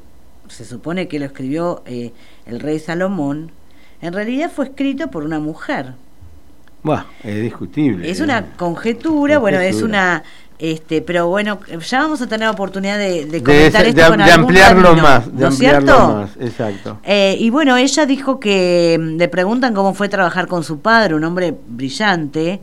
se 0.47 0.63
supone 0.63 1.07
que 1.07 1.17
lo 1.17 1.25
escribió 1.25 1.81
eh, 1.87 2.13
el 2.45 2.59
rey 2.59 2.77
Salomón, 2.77 3.51
en 3.99 4.13
realidad 4.13 4.51
fue 4.55 4.65
escrito 4.65 5.09
por 5.09 5.23
una 5.23 5.39
mujer. 5.39 5.95
Bueno, 6.83 7.03
es 7.23 7.41
discutible. 7.41 8.07
Es 8.07 8.19
una 8.19 8.45
conjetura, 8.57 9.39
bueno, 9.39 9.59
es 9.59 9.81
una 9.81 10.21
este, 10.59 11.01
pero 11.01 11.29
bueno, 11.29 11.61
ya 11.89 12.01
vamos 12.01 12.21
a 12.21 12.27
tener 12.27 12.47
oportunidad 12.47 12.99
de, 12.99 13.41
comentar 13.43 13.85
esto 13.87 14.07
con 14.07 14.19
de 14.19 14.31
ampliarlo 14.31 14.95
más, 14.95 15.33
¿no 15.33 15.47
es 15.47 15.57
cierto? 15.57 16.13
Más, 16.13 16.29
exacto. 16.39 16.99
Eh, 17.03 17.35
y 17.39 17.49
bueno, 17.49 17.75
ella 17.75 18.05
dijo 18.05 18.39
que 18.39 18.99
mm, 19.01 19.17
le 19.17 19.27
preguntan 19.29 19.73
cómo 19.73 19.95
fue 19.95 20.09
trabajar 20.09 20.45
con 20.45 20.63
su 20.63 20.79
padre, 20.79 21.15
un 21.15 21.23
hombre 21.23 21.57
brillante, 21.67 22.61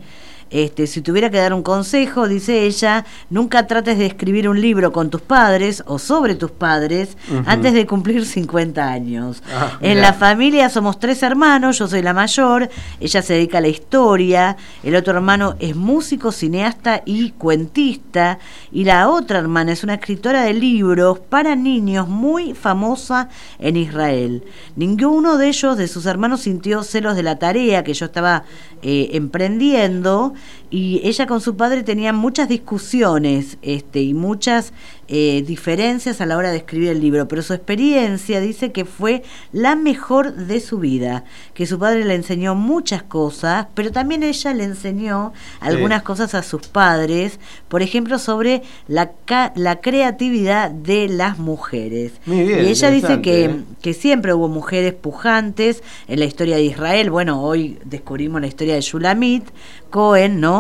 este, 0.50 0.86
si 0.86 1.00
tuviera 1.00 1.30
que 1.30 1.38
dar 1.38 1.54
un 1.54 1.62
consejo, 1.62 2.28
dice 2.28 2.64
ella, 2.64 3.04
nunca 3.30 3.66
trates 3.66 3.98
de 3.98 4.06
escribir 4.06 4.48
un 4.48 4.60
libro 4.60 4.92
con 4.92 5.08
tus 5.08 5.20
padres 5.20 5.84
o 5.86 5.98
sobre 5.98 6.34
tus 6.34 6.50
padres 6.50 7.16
antes 7.46 7.72
de 7.72 7.86
cumplir 7.86 8.26
50 8.26 8.84
años. 8.84 9.42
Ah, 9.52 9.78
en 9.80 10.00
la 10.00 10.12
familia 10.12 10.68
somos 10.68 10.98
tres 10.98 11.22
hermanos, 11.22 11.78
yo 11.78 11.86
soy 11.86 12.02
la 12.02 12.12
mayor, 12.12 12.68
ella 12.98 13.22
se 13.22 13.34
dedica 13.34 13.58
a 13.58 13.60
la 13.60 13.68
historia, 13.68 14.56
el 14.82 14.96
otro 14.96 15.14
hermano 15.14 15.54
es 15.60 15.76
músico, 15.76 16.32
cineasta 16.32 17.02
y 17.04 17.30
cuentista, 17.30 18.38
y 18.72 18.84
la 18.84 19.08
otra 19.08 19.38
hermana 19.38 19.72
es 19.72 19.84
una 19.84 19.94
escritora 19.94 20.42
de 20.42 20.54
libros 20.54 21.20
para 21.20 21.54
niños 21.54 22.08
muy 22.08 22.54
famosa 22.54 23.28
en 23.58 23.76
Israel. 23.76 24.44
Ninguno 24.74 25.38
de 25.38 25.48
ellos, 25.48 25.76
de 25.76 25.86
sus 25.86 26.06
hermanos, 26.06 26.40
sintió 26.40 26.82
celos 26.82 27.14
de 27.14 27.22
la 27.22 27.38
tarea 27.38 27.84
que 27.84 27.94
yo 27.94 28.06
estaba 28.06 28.44
eh, 28.82 29.10
emprendiendo 29.12 30.34
y 30.70 31.00
ella 31.02 31.26
con 31.26 31.40
su 31.40 31.56
padre 31.56 31.82
tenían 31.82 32.14
muchas 32.14 32.48
discusiones 32.48 33.58
este, 33.60 34.00
y 34.00 34.14
muchas 34.14 34.72
eh, 35.08 35.42
diferencias 35.44 36.20
a 36.20 36.26
la 36.26 36.36
hora 36.36 36.52
de 36.52 36.58
escribir 36.58 36.90
el 36.90 37.00
libro, 37.00 37.26
pero 37.26 37.42
su 37.42 37.52
experiencia 37.52 38.40
dice 38.40 38.70
que 38.70 38.84
fue 38.84 39.24
la 39.52 39.74
mejor 39.74 40.32
de 40.34 40.60
su 40.60 40.78
vida, 40.78 41.24
que 41.54 41.66
su 41.66 41.80
padre 41.80 42.04
le 42.04 42.14
enseñó 42.14 42.54
muchas 42.54 43.02
cosas, 43.02 43.66
pero 43.74 43.90
también 43.90 44.22
ella 44.22 44.54
le 44.54 44.62
enseñó 44.62 45.32
algunas 45.58 46.02
cosas 46.02 46.36
a 46.36 46.44
sus 46.44 46.68
padres, 46.68 47.40
por 47.66 47.82
ejemplo, 47.82 48.20
sobre 48.20 48.62
la, 48.86 49.10
la 49.56 49.80
creatividad 49.80 50.70
de 50.70 51.08
las 51.08 51.38
mujeres. 51.38 52.12
y 52.26 52.52
ella 52.52 52.90
dice 52.90 53.20
que, 53.20 53.44
¿eh? 53.46 53.60
que 53.82 53.94
siempre 53.94 54.32
hubo 54.32 54.46
mujeres 54.46 54.94
pujantes 54.94 55.82
en 56.06 56.20
la 56.20 56.26
historia 56.26 56.54
de 56.54 56.62
Israel, 56.62 57.10
bueno, 57.10 57.42
hoy 57.42 57.78
descubrimos 57.84 58.40
la 58.40 58.46
historia 58.46 58.76
de 58.76 58.80
Shulamit, 58.80 59.50
Cohen, 59.90 60.40
¿no? 60.40 60.59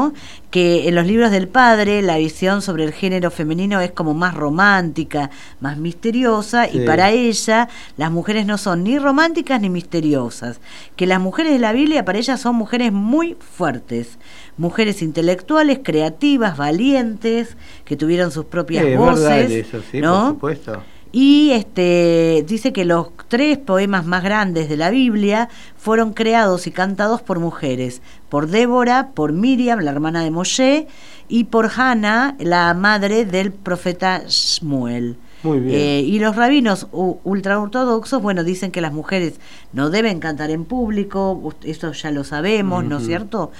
Que 0.50 0.88
en 0.88 0.94
los 0.96 1.06
libros 1.06 1.30
del 1.30 1.46
padre 1.46 2.02
la 2.02 2.16
visión 2.16 2.60
sobre 2.60 2.84
el 2.84 2.92
género 2.92 3.30
femenino 3.30 3.80
es 3.80 3.92
como 3.92 4.14
más 4.14 4.34
romántica, 4.34 5.30
más 5.60 5.76
misteriosa, 5.76 6.68
y 6.68 6.80
para 6.86 7.10
ella 7.10 7.68
las 7.96 8.10
mujeres 8.10 8.46
no 8.46 8.58
son 8.58 8.82
ni 8.84 8.98
románticas 8.98 9.60
ni 9.60 9.70
misteriosas. 9.70 10.60
Que 10.96 11.06
las 11.06 11.20
mujeres 11.20 11.52
de 11.52 11.58
la 11.60 11.72
Biblia 11.72 12.04
para 12.04 12.18
ella 12.18 12.36
son 12.36 12.56
mujeres 12.56 12.92
muy 12.92 13.36
fuertes, 13.56 14.18
mujeres 14.56 15.02
intelectuales, 15.02 15.80
creativas, 15.82 16.56
valientes, 16.56 17.56
que 17.84 17.96
tuvieron 17.96 18.30
sus 18.30 18.44
propias 18.46 18.84
Sí, 18.84 18.94
voces, 18.96 19.50
eso, 19.50 19.80
sí, 19.90 20.00
¿no? 20.00 20.36
por 20.38 20.54
supuesto. 20.54 20.82
Y 21.12 21.50
este 21.52 22.44
dice 22.46 22.72
que 22.72 22.84
los 22.84 23.08
tres 23.28 23.58
poemas 23.58 24.06
más 24.06 24.22
grandes 24.22 24.68
de 24.68 24.76
la 24.76 24.90
Biblia 24.90 25.48
fueron 25.76 26.12
creados 26.12 26.66
y 26.66 26.70
cantados 26.70 27.20
por 27.20 27.40
mujeres, 27.40 28.00
por 28.28 28.46
Débora, 28.46 29.10
por 29.14 29.32
Miriam, 29.32 29.80
la 29.80 29.90
hermana 29.90 30.22
de 30.22 30.30
Moshe, 30.30 30.86
y 31.28 31.44
por 31.44 31.70
Hannah, 31.74 32.36
la 32.38 32.74
madre 32.74 33.24
del 33.24 33.52
profeta 33.52 34.22
Shmuel. 34.26 35.16
Muy 35.42 35.58
bien. 35.60 35.74
Eh, 35.74 36.00
y 36.00 36.18
los 36.18 36.36
rabinos 36.36 36.86
ultraortodoxos, 36.92 38.20
bueno, 38.20 38.44
dicen 38.44 38.70
que 38.70 38.80
las 38.80 38.92
mujeres 38.92 39.40
no 39.72 39.90
deben 39.90 40.20
cantar 40.20 40.50
en 40.50 40.64
público, 40.64 41.54
eso 41.62 41.92
ya 41.92 42.10
lo 42.10 42.24
sabemos, 42.24 42.84
¿no 42.84 42.98
es 42.98 43.06
cierto? 43.06 43.50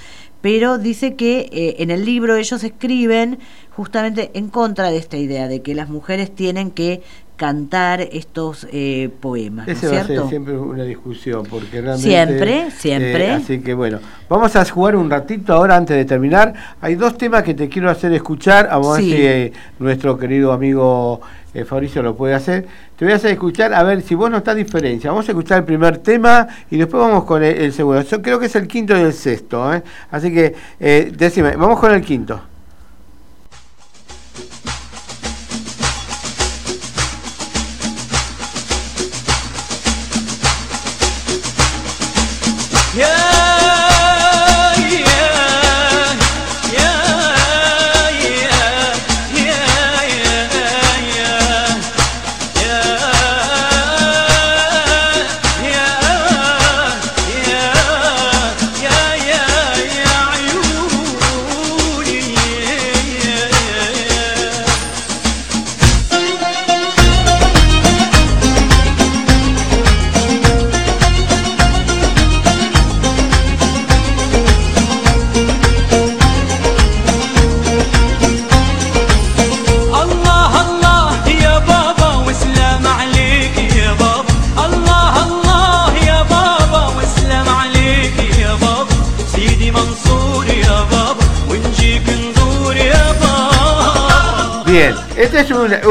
Pero 0.41 0.77
dice 0.77 1.15
que 1.15 1.49
eh, 1.51 1.75
en 1.79 1.91
el 1.91 2.05
libro 2.05 2.35
ellos 2.35 2.63
escriben 2.63 3.39
justamente 3.75 4.31
en 4.33 4.49
contra 4.49 4.91
de 4.91 4.97
esta 4.97 5.17
idea 5.17 5.47
de 5.47 5.61
que 5.61 5.75
las 5.75 5.89
mujeres 5.89 6.33
tienen 6.33 6.71
que 6.71 7.01
cantar 7.41 8.01
estos 8.01 8.67
eh, 8.71 9.09
poemas, 9.19 9.65
¿no 9.65 9.73
es 9.73 9.83
Ese 9.83 9.95
va 9.95 10.01
a 10.01 10.05
ser 10.05 10.27
siempre 10.29 10.55
una 10.55 10.83
discusión, 10.83 11.43
porque 11.49 11.81
realmente... 11.81 12.07
Siempre, 12.07 12.69
siempre. 12.69 13.25
eh, 13.25 13.31
así 13.31 13.61
que 13.61 13.73
bueno, 13.73 13.97
vamos 14.29 14.55
a 14.55 14.63
jugar 14.63 14.95
un 14.95 15.09
ratito 15.09 15.51
ahora 15.51 15.75
antes 15.75 15.97
de 15.97 16.05
terminar. 16.05 16.53
Hay 16.81 16.93
dos 16.93 17.17
temas 17.17 17.41
que 17.41 17.55
te 17.55 17.67
quiero 17.67 17.89
hacer 17.89 18.13
escuchar, 18.13 18.67
vamos 18.69 18.89
a 18.89 19.01
ver 19.01 19.01
si 19.01 19.15
eh, 19.15 19.53
nuestro 19.79 20.19
querido 20.19 20.51
amigo 20.51 21.19
eh, 21.55 21.65
Fabricio 21.65 22.03
lo 22.03 22.15
puede 22.15 22.35
hacer. 22.35 22.67
Te 22.95 23.05
voy 23.05 23.13
a 23.13 23.15
hacer 23.15 23.31
escuchar, 23.31 23.73
a 23.73 23.81
ver 23.81 24.03
si 24.03 24.13
vos 24.13 24.29
notas 24.29 24.55
diferencia. 24.55 25.09
Vamos 25.09 25.27
a 25.27 25.31
escuchar 25.31 25.57
el 25.57 25.65
primer 25.65 25.97
tema 25.97 26.47
y 26.69 26.77
después 26.77 27.01
vamos 27.01 27.23
con 27.23 27.41
el, 27.43 27.55
el 27.57 27.73
segundo. 27.73 28.03
Yo 28.03 28.21
creo 28.21 28.37
que 28.37 28.45
es 28.45 28.55
el 28.55 28.67
quinto 28.67 28.95
y 28.95 29.01
el 29.01 29.13
sexto, 29.13 29.73
¿eh? 29.73 29.81
Así 30.11 30.31
que, 30.31 30.53
eh, 30.79 31.11
decime, 31.17 31.55
vamos 31.55 31.79
con 31.79 31.91
el 31.91 32.03
quinto. 32.03 32.50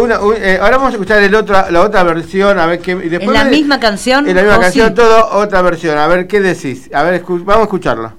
Una, 0.00 0.20
un- 0.20 0.34
eh, 0.36 0.58
ahora 0.60 0.76
vamos 0.76 0.90
a 0.90 0.92
escuchar 0.92 1.22
el 1.22 1.34
otro, 1.34 1.56
la 1.70 1.80
otra 1.82 2.02
versión, 2.02 2.58
a 2.58 2.66
ver 2.66 2.80
qué. 2.80 2.92
y 2.92 3.08
después 3.08 3.22
En 3.28 3.32
la 3.34 3.44
me- 3.44 3.50
misma 3.50 3.78
canción. 3.80 4.28
En 4.28 4.34
la 4.36 4.42
misma 4.42 4.58
¿o 4.58 4.60
canción, 4.60 4.88
sí? 4.88 4.94
todo 4.94 5.28
otra 5.38 5.62
versión. 5.62 5.98
A 5.98 6.06
ver 6.06 6.26
qué 6.26 6.40
decís. 6.40 6.90
A 6.92 7.02
ver, 7.02 7.24
escu- 7.24 7.44
vamos 7.44 7.60
a 7.60 7.62
escucharlo. 7.64 8.12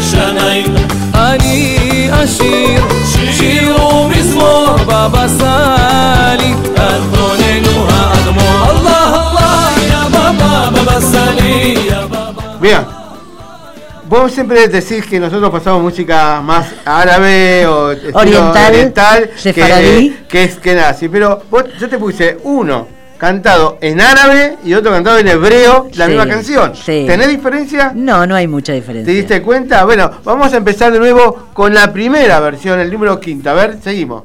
שמאי 0.00 0.64
אני 1.14 2.08
אשיר 2.10 2.84
שיר 3.04 3.76
Vos 14.08 14.32
siempre 14.32 14.68
decís 14.68 15.04
que 15.04 15.18
nosotros 15.18 15.50
pasamos 15.50 15.82
música 15.82 16.40
más 16.40 16.66
árabe 16.84 17.66
o 17.66 17.92
oriental, 18.14 19.30
que, 19.42 20.14
que, 20.28 20.44
es 20.44 20.56
que 20.58 20.74
nazi, 20.76 21.08
pero 21.08 21.42
vos, 21.50 21.64
yo 21.80 21.88
te 21.88 21.98
puse 21.98 22.38
uno 22.44 22.95
cantado 23.18 23.78
en 23.80 24.00
árabe 24.00 24.56
y 24.64 24.74
otro 24.74 24.90
cantado 24.92 25.18
en 25.18 25.28
hebreo, 25.28 25.88
la 25.94 26.04
Sí, 26.06 26.10
misma 26.12 26.26
canción. 26.28 26.72
sí. 26.74 27.04
¿Tenés 27.06 27.28
diferencia? 27.28 27.92
No, 27.94 28.26
no 28.26 28.34
hay 28.34 28.46
mucha 28.48 28.72
¿Te 28.72 28.76
diferencia. 28.76 29.12
diste 29.12 29.42
cuenta? 29.42 29.84
Bueno, 29.84 30.10
vamos 30.24 30.52
a 30.52 30.56
empezar 30.56 30.92
de 30.92 30.98
nuevo 30.98 31.48
con 31.52 31.72
la 31.74 31.92
primera 31.92 32.40
versión, 32.40 32.78
el 32.80 32.92
número 32.92 33.18
quinto. 33.20 33.50
A 33.50 33.54
ver, 33.54 33.78
seguimos. 33.82 34.24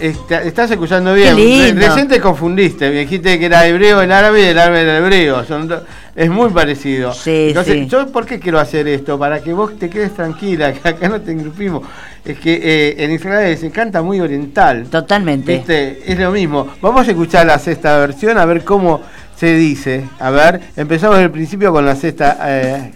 está- 0.00 0.42
estás 0.42 0.70
escuchando 0.70 1.14
bien. 1.14 1.36
Re- 1.36 1.72
Recién 1.72 2.08
te 2.08 2.20
confundiste, 2.20 2.90
me 2.90 3.00
dijiste 3.00 3.38
que 3.38 3.46
era 3.46 3.66
hebreo 3.66 4.00
el 4.00 4.10
árabe 4.12 4.42
y 4.42 4.44
el 4.46 4.58
árabe 4.58 4.82
el 4.82 4.88
hebreo. 5.04 5.44
Son 5.44 5.68
es 6.16 6.28
muy 6.28 6.50
parecido. 6.50 7.12
Sí, 7.14 7.46
Entonces, 7.48 7.74
sí. 7.74 7.86
¿yo 7.86 8.06
por 8.08 8.26
qué 8.26 8.38
quiero 8.40 8.58
hacer 8.58 8.86
esto? 8.88 9.18
Para 9.18 9.40
que 9.40 9.52
vos 9.52 9.78
te 9.78 9.88
quedes 9.88 10.14
tranquila, 10.14 10.72
que 10.82 10.88
acá 10.88 11.08
no 11.08 11.20
te 11.20 11.32
engrupimos. 11.32 11.82
Es 12.24 12.38
que 12.38 12.60
eh, 12.62 12.96
en 13.04 13.12
Israel 13.12 13.56
se 13.56 13.70
canta 13.70 14.02
muy 14.02 14.20
oriental. 14.20 14.86
Totalmente. 14.90 15.56
¿Viste? 15.58 16.02
Es 16.06 16.18
lo 16.18 16.30
mismo. 16.30 16.68
Vamos 16.82 17.06
a 17.06 17.10
escuchar 17.10 17.46
la 17.46 17.58
sexta 17.58 17.96
versión, 17.98 18.36
a 18.38 18.44
ver 18.44 18.64
cómo 18.64 19.00
se 19.36 19.54
dice. 19.54 20.04
A 20.18 20.30
ver, 20.30 20.60
empezamos 20.76 21.16
del 21.18 21.30
principio 21.30 21.72
con 21.72 21.86
la 21.86 21.96
sexta. 21.96 22.36
eh, 22.46 22.90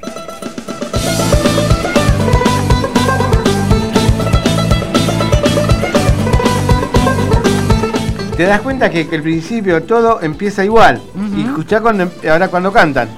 te 8.37 8.45
das 8.45 8.61
cuenta 8.61 8.91
que, 8.91 9.07
que 9.09 9.17
el 9.17 9.23
principio 9.23 9.83
todo 9.83 10.21
empieza 10.21 10.65
igual. 10.65 11.01
Y 11.37 11.43
escuchá 11.43 11.81
cuando, 11.81 12.05
em, 12.05 12.11
ahora 12.31 12.49
cuando 12.49 12.73
cantan. 12.73 13.09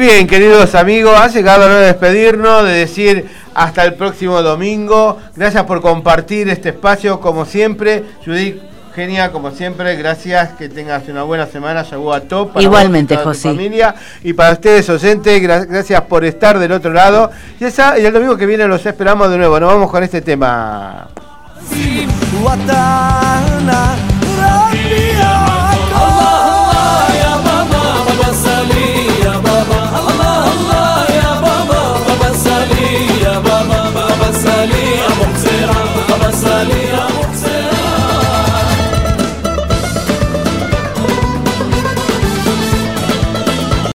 bien, 0.00 0.26
queridos 0.26 0.74
amigos, 0.74 1.14
ha 1.14 1.28
llegado 1.28 1.60
la 1.60 1.66
hora 1.66 1.80
despedirnos, 1.80 2.64
de 2.64 2.72
decir 2.72 3.28
hasta 3.54 3.84
el 3.84 3.94
próximo 3.94 4.40
domingo. 4.40 5.18
Gracias 5.36 5.64
por 5.64 5.82
compartir 5.82 6.48
este 6.48 6.70
espacio, 6.70 7.20
como 7.20 7.44
siempre. 7.44 8.04
Judith, 8.24 8.62
Genia, 8.94 9.30
como 9.30 9.50
siempre, 9.50 9.96
gracias, 9.96 10.52
que 10.54 10.70
tengas 10.70 11.06
una 11.08 11.22
buena 11.22 11.46
semana, 11.46 11.82
Yagua 11.82 12.16
a 12.16 12.20
top. 12.22 12.58
Igualmente, 12.60 13.14
José. 13.18 13.50
Familia, 13.50 13.94
y 14.24 14.32
para 14.32 14.52
ustedes, 14.52 14.88
oyentes, 14.88 15.42
gra 15.42 15.66
gracias 15.66 16.00
por 16.02 16.24
estar 16.24 16.58
del 16.58 16.72
otro 16.72 16.94
lado. 16.94 17.30
Y 17.60 17.64
el 17.64 18.12
domingo 18.12 18.38
que 18.38 18.46
viene 18.46 18.66
los 18.66 18.84
esperamos 18.86 19.30
de 19.30 19.36
nuevo. 19.36 19.60
Nos 19.60 19.70
vamos 19.74 19.90
con 19.90 20.02
este 20.02 20.22
tema. 20.22 21.08